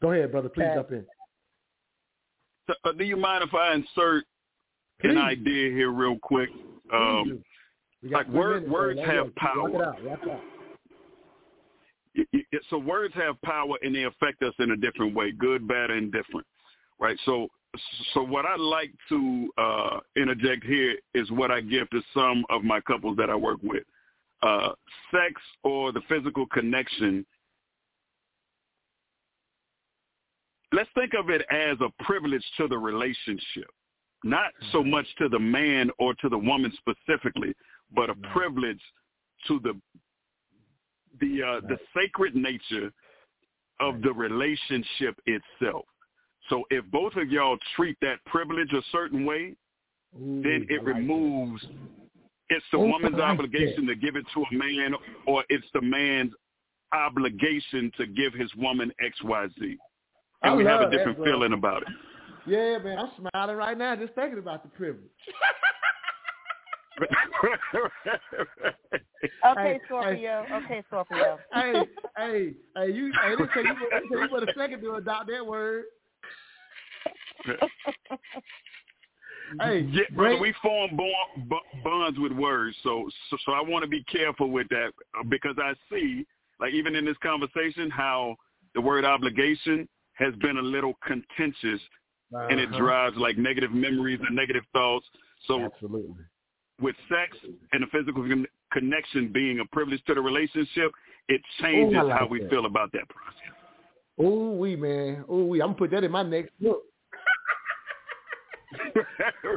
Go 0.00 0.12
ahead, 0.12 0.32
brother. 0.32 0.48
Please 0.48 0.68
jump 0.74 0.92
in. 0.92 1.04
So, 2.66 2.74
uh, 2.84 2.92
do 2.92 3.04
you 3.04 3.16
mind 3.16 3.42
if 3.42 3.54
I 3.54 3.74
insert 3.74 4.24
Please. 5.00 5.10
an 5.10 5.18
idea 5.18 5.70
here 5.70 5.90
real 5.90 6.18
quick? 6.18 6.50
Um, 6.92 7.42
like 8.02 8.28
word, 8.28 8.62
minutes, 8.62 8.72
words 8.72 9.00
have 9.00 9.26
go. 9.26 9.32
power. 9.36 9.68
It 9.68 9.80
out. 9.80 9.98
It 10.00 10.30
out. 10.30 10.40
So 12.68 12.78
words 12.78 13.14
have 13.14 13.40
power 13.42 13.76
and 13.82 13.94
they 13.94 14.04
affect 14.04 14.42
us 14.42 14.54
in 14.58 14.72
a 14.72 14.76
different 14.76 15.14
way, 15.14 15.32
good, 15.32 15.66
bad, 15.68 15.90
and 15.90 16.12
different, 16.12 16.46
right? 16.98 17.16
So, 17.24 17.48
so 18.14 18.22
what 18.22 18.46
I 18.46 18.56
like 18.56 18.90
to 19.10 19.50
uh, 19.58 20.00
interject 20.16 20.64
here 20.64 20.96
is 21.14 21.30
what 21.30 21.50
I 21.50 21.60
give 21.60 21.88
to 21.90 22.02
some 22.12 22.44
of 22.50 22.64
my 22.64 22.80
couples 22.80 23.16
that 23.16 23.30
I 23.30 23.36
work 23.36 23.60
with. 23.62 23.84
Uh, 24.42 24.70
sex 25.12 25.40
or 25.62 25.92
the 25.92 26.00
physical 26.08 26.46
connection. 26.46 27.24
Let's 30.72 30.90
think 30.94 31.12
of 31.18 31.30
it 31.30 31.42
as 31.50 31.76
a 31.80 32.04
privilege 32.04 32.44
to 32.58 32.68
the 32.68 32.78
relationship, 32.78 33.70
not 34.22 34.52
so 34.72 34.84
much 34.84 35.06
to 35.18 35.28
the 35.28 35.38
man 35.38 35.90
or 35.98 36.14
to 36.14 36.28
the 36.28 36.38
woman 36.38 36.72
specifically, 36.78 37.52
but 37.94 38.10
a 38.10 38.14
privilege 38.32 38.80
to 39.48 39.60
the 39.60 39.80
the 41.20 41.42
uh, 41.42 41.60
the 41.68 41.78
sacred 41.94 42.36
nature 42.36 42.92
of 43.80 44.00
the 44.02 44.12
relationship 44.12 45.18
itself. 45.26 45.84
So 46.48 46.64
if 46.70 46.84
both 46.86 47.16
of 47.16 47.30
y'all 47.30 47.58
treat 47.76 47.96
that 48.02 48.24
privilege 48.26 48.72
a 48.72 48.82
certain 48.92 49.24
way, 49.24 49.56
then 50.12 50.66
it 50.68 50.82
removes 50.84 51.64
it's 52.50 52.64
the 52.72 52.78
Ooh, 52.78 52.88
woman's 52.88 53.14
like 53.14 53.22
obligation 53.22 53.86
to 53.86 53.94
give 53.94 54.16
it 54.16 54.26
to 54.34 54.42
a 54.42 54.54
man 54.54 54.94
or 55.26 55.44
it's 55.48 55.66
the 55.72 55.80
man's 55.80 56.32
obligation 56.92 57.92
to 57.96 58.06
give 58.06 58.34
his 58.34 58.52
woman 58.56 58.92
XYZ. 59.00 59.78
And 60.42 60.52
I 60.52 60.56
we 60.56 60.64
have 60.64 60.80
a 60.80 60.84
love 60.84 60.92
that, 60.92 60.96
different 60.96 61.24
feeling 61.24 61.52
about 61.52 61.82
it. 61.82 61.88
Yeah, 62.46 62.78
man, 62.78 62.98
I'm 62.98 63.10
smiling 63.32 63.56
right 63.56 63.76
now 63.76 63.94
just 63.96 64.14
thinking 64.14 64.38
about 64.38 64.62
the 64.62 64.70
privilege. 64.70 65.04
Okay, 69.46 69.72
Hey, 69.72 69.80
Scorpio. 69.86 70.46
Okay, 70.54 70.82
Scorpio. 70.88 71.38
hey, 71.54 71.72
hey, 72.16 72.52
hey, 72.76 72.92
you, 72.92 73.12
hey, 73.22 73.34
this 73.38 73.48
say 73.54 73.62
you, 73.62 73.74
this 73.90 74.02
say 74.12 74.20
you 74.20 74.28
put 74.28 74.42
a 74.42 74.52
second 74.56 74.80
to 74.82 74.94
adopt 74.94 75.28
that 75.28 75.46
word. 75.46 75.84
Hey, 79.60 79.80
yeah, 79.90 80.02
brother, 80.14 80.38
we 80.38 80.54
form 80.62 80.96
bond, 80.96 81.48
b- 81.48 81.80
bonds 81.82 82.18
with 82.20 82.30
words, 82.30 82.76
so, 82.84 83.08
so 83.30 83.36
so 83.44 83.52
I 83.52 83.60
want 83.60 83.82
to 83.82 83.88
be 83.88 84.04
careful 84.04 84.48
with 84.48 84.68
that 84.68 84.92
uh, 85.18 85.24
because 85.28 85.56
I 85.58 85.72
see, 85.90 86.24
like 86.60 86.72
even 86.72 86.94
in 86.94 87.04
this 87.04 87.16
conversation, 87.20 87.90
how 87.90 88.36
the 88.76 88.80
word 88.80 89.04
obligation 89.04 89.88
has 90.20 90.34
been 90.36 90.58
a 90.58 90.62
little 90.62 90.94
contentious, 91.04 91.80
and 92.32 92.60
it 92.60 92.68
Uh-huh. 92.68 92.78
drives 92.78 93.16
like 93.16 93.36
negative 93.38 93.72
memories 93.72 94.20
and 94.20 94.36
negative 94.36 94.64
thoughts. 94.72 95.06
So 95.46 95.64
Absolutely. 95.64 96.24
with 96.80 96.94
sex 97.08 97.36
and 97.72 97.82
the 97.82 97.86
physical 97.88 98.22
con- 98.28 98.46
connection 98.72 99.28
being 99.32 99.58
a 99.60 99.64
privilege 99.66 100.02
to 100.04 100.14
the 100.14 100.20
relationship, 100.20 100.92
it 101.28 101.40
changes 101.60 101.96
Ooh, 101.98 102.04
like 102.08 102.18
how 102.18 102.26
we 102.26 102.40
that. 102.40 102.50
feel 102.50 102.66
about 102.66 102.92
that 102.92 103.08
process. 103.08 103.56
Ooh 104.20 104.52
wee, 104.52 104.76
man. 104.76 105.24
Ooh 105.30 105.46
wee. 105.46 105.60
I'm 105.62 105.68
gonna 105.68 105.78
put 105.78 105.90
that 105.92 106.04
in 106.04 106.10
my 106.12 106.22
next 106.22 106.52
book. 106.60 106.82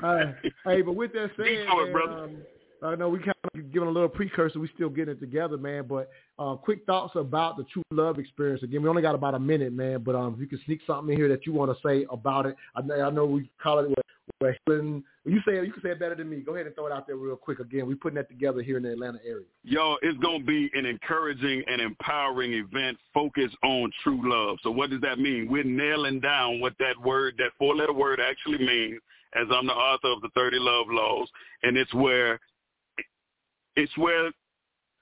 Uh, 0.03 0.33
hey, 0.65 0.81
but 0.81 0.93
with 0.95 1.13
that 1.13 1.29
said, 1.37 1.45
Speak 1.45 1.59
it, 1.59 1.67
man, 1.67 1.91
brother. 1.91 2.13
um, 2.23 2.37
I 2.83 2.95
know 2.95 3.09
we 3.09 3.19
kind 3.19 3.33
of 3.53 3.71
giving 3.71 3.87
a 3.87 3.91
little 3.91 4.09
precursor. 4.09 4.59
We 4.59 4.69
still 4.75 4.89
getting 4.89 5.13
it 5.13 5.19
together, 5.19 5.57
man. 5.57 5.85
But 5.87 6.09
uh, 6.37 6.55
quick 6.55 6.85
thoughts 6.85 7.13
about 7.15 7.57
the 7.57 7.63
true 7.65 7.83
love 7.91 8.19
experience. 8.19 8.63
Again, 8.63 8.83
we 8.83 8.89
only 8.89 9.01
got 9.01 9.15
about 9.15 9.35
a 9.35 9.39
minute, 9.39 9.73
man. 9.73 10.03
But 10.03 10.15
um, 10.15 10.33
if 10.33 10.39
you 10.39 10.47
can 10.47 10.59
sneak 10.65 10.81
something 10.85 11.13
in 11.13 11.19
here 11.19 11.29
that 11.29 11.45
you 11.45 11.53
want 11.53 11.71
to 11.71 11.87
say 11.87 12.05
about 12.11 12.45
it, 12.45 12.55
I 12.75 12.81
know, 12.81 13.01
I 13.01 13.09
know 13.09 13.25
we 13.25 13.49
call 13.61 13.79
it 13.79 13.89
what, 13.89 14.55
healing. 14.65 15.03
You 15.25 15.39
say 15.47 15.55
you 15.55 15.71
can 15.71 15.81
say 15.81 15.89
it 15.89 15.99
better 15.99 16.15
than 16.15 16.29
me. 16.29 16.41
Go 16.41 16.55
ahead 16.55 16.65
and 16.65 16.75
throw 16.75 16.87
it 16.87 16.91
out 16.91 17.07
there 17.07 17.15
real 17.15 17.37
quick. 17.37 17.59
Again, 17.59 17.87
we 17.87 17.95
putting 17.95 18.15
that 18.15 18.27
together 18.27 18.61
here 18.61 18.77
in 18.77 18.83
the 18.83 18.91
Atlanta 18.91 19.19
area. 19.25 19.45
Yo, 19.63 19.95
it's 20.01 20.19
to 20.19 20.43
be 20.45 20.69
an 20.73 20.85
encouraging 20.85 21.63
and 21.67 21.81
empowering 21.81 22.53
event 22.53 22.97
focused 23.13 23.55
on 23.63 23.89
true 24.03 24.21
love. 24.23 24.57
So 24.61 24.71
what 24.71 24.89
does 24.89 25.01
that 25.01 25.19
mean? 25.19 25.47
We're 25.49 25.63
nailing 25.63 26.19
down 26.19 26.59
what 26.59 26.73
that 26.79 26.99
word, 27.01 27.35
that 27.37 27.51
four-letter 27.57 27.93
word 27.93 28.19
actually 28.19 28.65
means 28.65 28.99
as 29.35 29.47
I'm 29.51 29.67
the 29.67 29.73
author 29.73 30.09
of 30.09 30.21
the 30.21 30.29
30 30.35 30.59
Love 30.59 30.87
Laws. 30.89 31.29
And 31.63 31.77
it's 31.77 31.93
where, 31.93 32.39
it's 33.75 33.95
where 33.97 34.31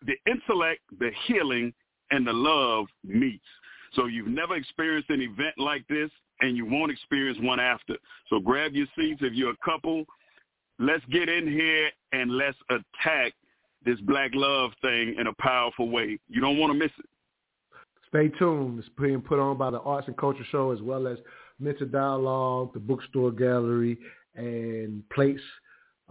the 0.05 0.15
intellect, 0.25 0.81
the 0.99 1.11
healing, 1.25 1.73
and 2.11 2.25
the 2.25 2.33
love 2.33 2.87
meets. 3.03 3.45
So 3.93 4.05
you've 4.05 4.27
never 4.27 4.55
experienced 4.55 5.09
an 5.09 5.21
event 5.21 5.55
like 5.57 5.85
this, 5.87 6.09
and 6.39 6.55
you 6.55 6.65
won't 6.65 6.91
experience 6.91 7.37
one 7.41 7.59
after. 7.59 7.95
So 8.29 8.39
grab 8.39 8.73
your 8.73 8.87
seats 8.97 9.21
if 9.21 9.33
you're 9.33 9.51
a 9.51 9.65
couple. 9.65 10.05
Let's 10.79 11.03
get 11.11 11.29
in 11.29 11.47
here 11.47 11.89
and 12.11 12.31
let's 12.31 12.57
attack 12.69 13.33
this 13.85 13.99
black 14.01 14.31
love 14.33 14.71
thing 14.81 15.15
in 15.19 15.27
a 15.27 15.33
powerful 15.39 15.89
way. 15.89 16.19
You 16.27 16.41
don't 16.41 16.57
want 16.57 16.73
to 16.73 16.79
miss 16.79 16.91
it. 16.97 17.05
Stay 18.09 18.29
tuned. 18.37 18.79
It's 18.79 18.89
being 18.99 19.21
put 19.21 19.39
on 19.39 19.57
by 19.57 19.69
the 19.69 19.79
Arts 19.81 20.07
and 20.07 20.17
Culture 20.17 20.45
Show 20.51 20.71
as 20.71 20.81
well 20.81 21.07
as 21.07 21.17
Mental 21.59 21.87
Dialogue, 21.87 22.73
the 22.73 22.79
Bookstore 22.79 23.31
Gallery, 23.31 23.97
and 24.35 25.07
Place 25.09 25.39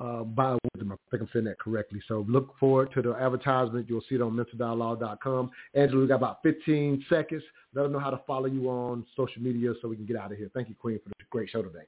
uh, 0.00 0.22
by 0.22 0.56
Wisdom. 0.74 0.92
I 0.92 0.96
think 1.10 1.22
I'm 1.22 1.28
saying 1.32 1.44
that 1.44 1.58
correctly. 1.58 2.00
So 2.08 2.24
look 2.28 2.58
forward 2.58 2.90
to 2.94 3.02
the 3.02 3.14
advertisement. 3.14 3.86
You'll 3.88 4.02
see 4.08 4.14
it 4.14 4.22
on 4.22 4.32
mentaldialogue.com. 4.32 5.50
Angela, 5.74 6.00
we 6.00 6.08
got 6.08 6.16
about 6.16 6.42
15 6.42 7.04
seconds. 7.08 7.42
Let 7.74 7.82
them 7.82 7.92
know 7.92 7.98
how 7.98 8.10
to 8.10 8.20
follow 8.26 8.46
you 8.46 8.68
on 8.68 9.04
social 9.16 9.42
media 9.42 9.72
so 9.80 9.88
we 9.88 9.96
can 9.96 10.06
get 10.06 10.16
out 10.16 10.32
of 10.32 10.38
here. 10.38 10.50
Thank 10.54 10.68
you, 10.68 10.74
Queen, 10.74 10.98
for 11.02 11.10
the 11.10 11.24
great 11.30 11.50
show 11.50 11.62
today. 11.62 11.84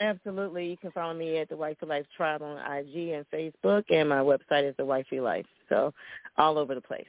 Absolutely. 0.00 0.68
You 0.68 0.76
can 0.76 0.90
follow 0.90 1.14
me 1.14 1.38
at 1.38 1.48
the 1.48 1.56
Wife 1.56 1.78
for 1.80 1.86
Life 1.86 2.06
Tribe 2.16 2.42
on 2.42 2.58
IG 2.58 3.10
and 3.10 3.24
Facebook, 3.32 3.84
and 3.90 4.08
my 4.08 4.18
website 4.18 4.68
is 4.68 4.74
the 4.76 4.84
Wife 4.84 5.06
for 5.08 5.20
Life. 5.20 5.46
So 5.68 5.92
all 6.36 6.58
over 6.58 6.74
the 6.74 6.80
place. 6.80 7.06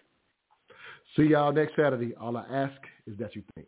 See 1.15 1.23
y'all 1.23 1.51
next 1.51 1.75
Saturday. 1.75 2.13
All 2.15 2.37
I 2.37 2.45
ask 2.49 2.79
is 3.05 3.17
that 3.17 3.35
you 3.35 3.43
think. 3.55 3.67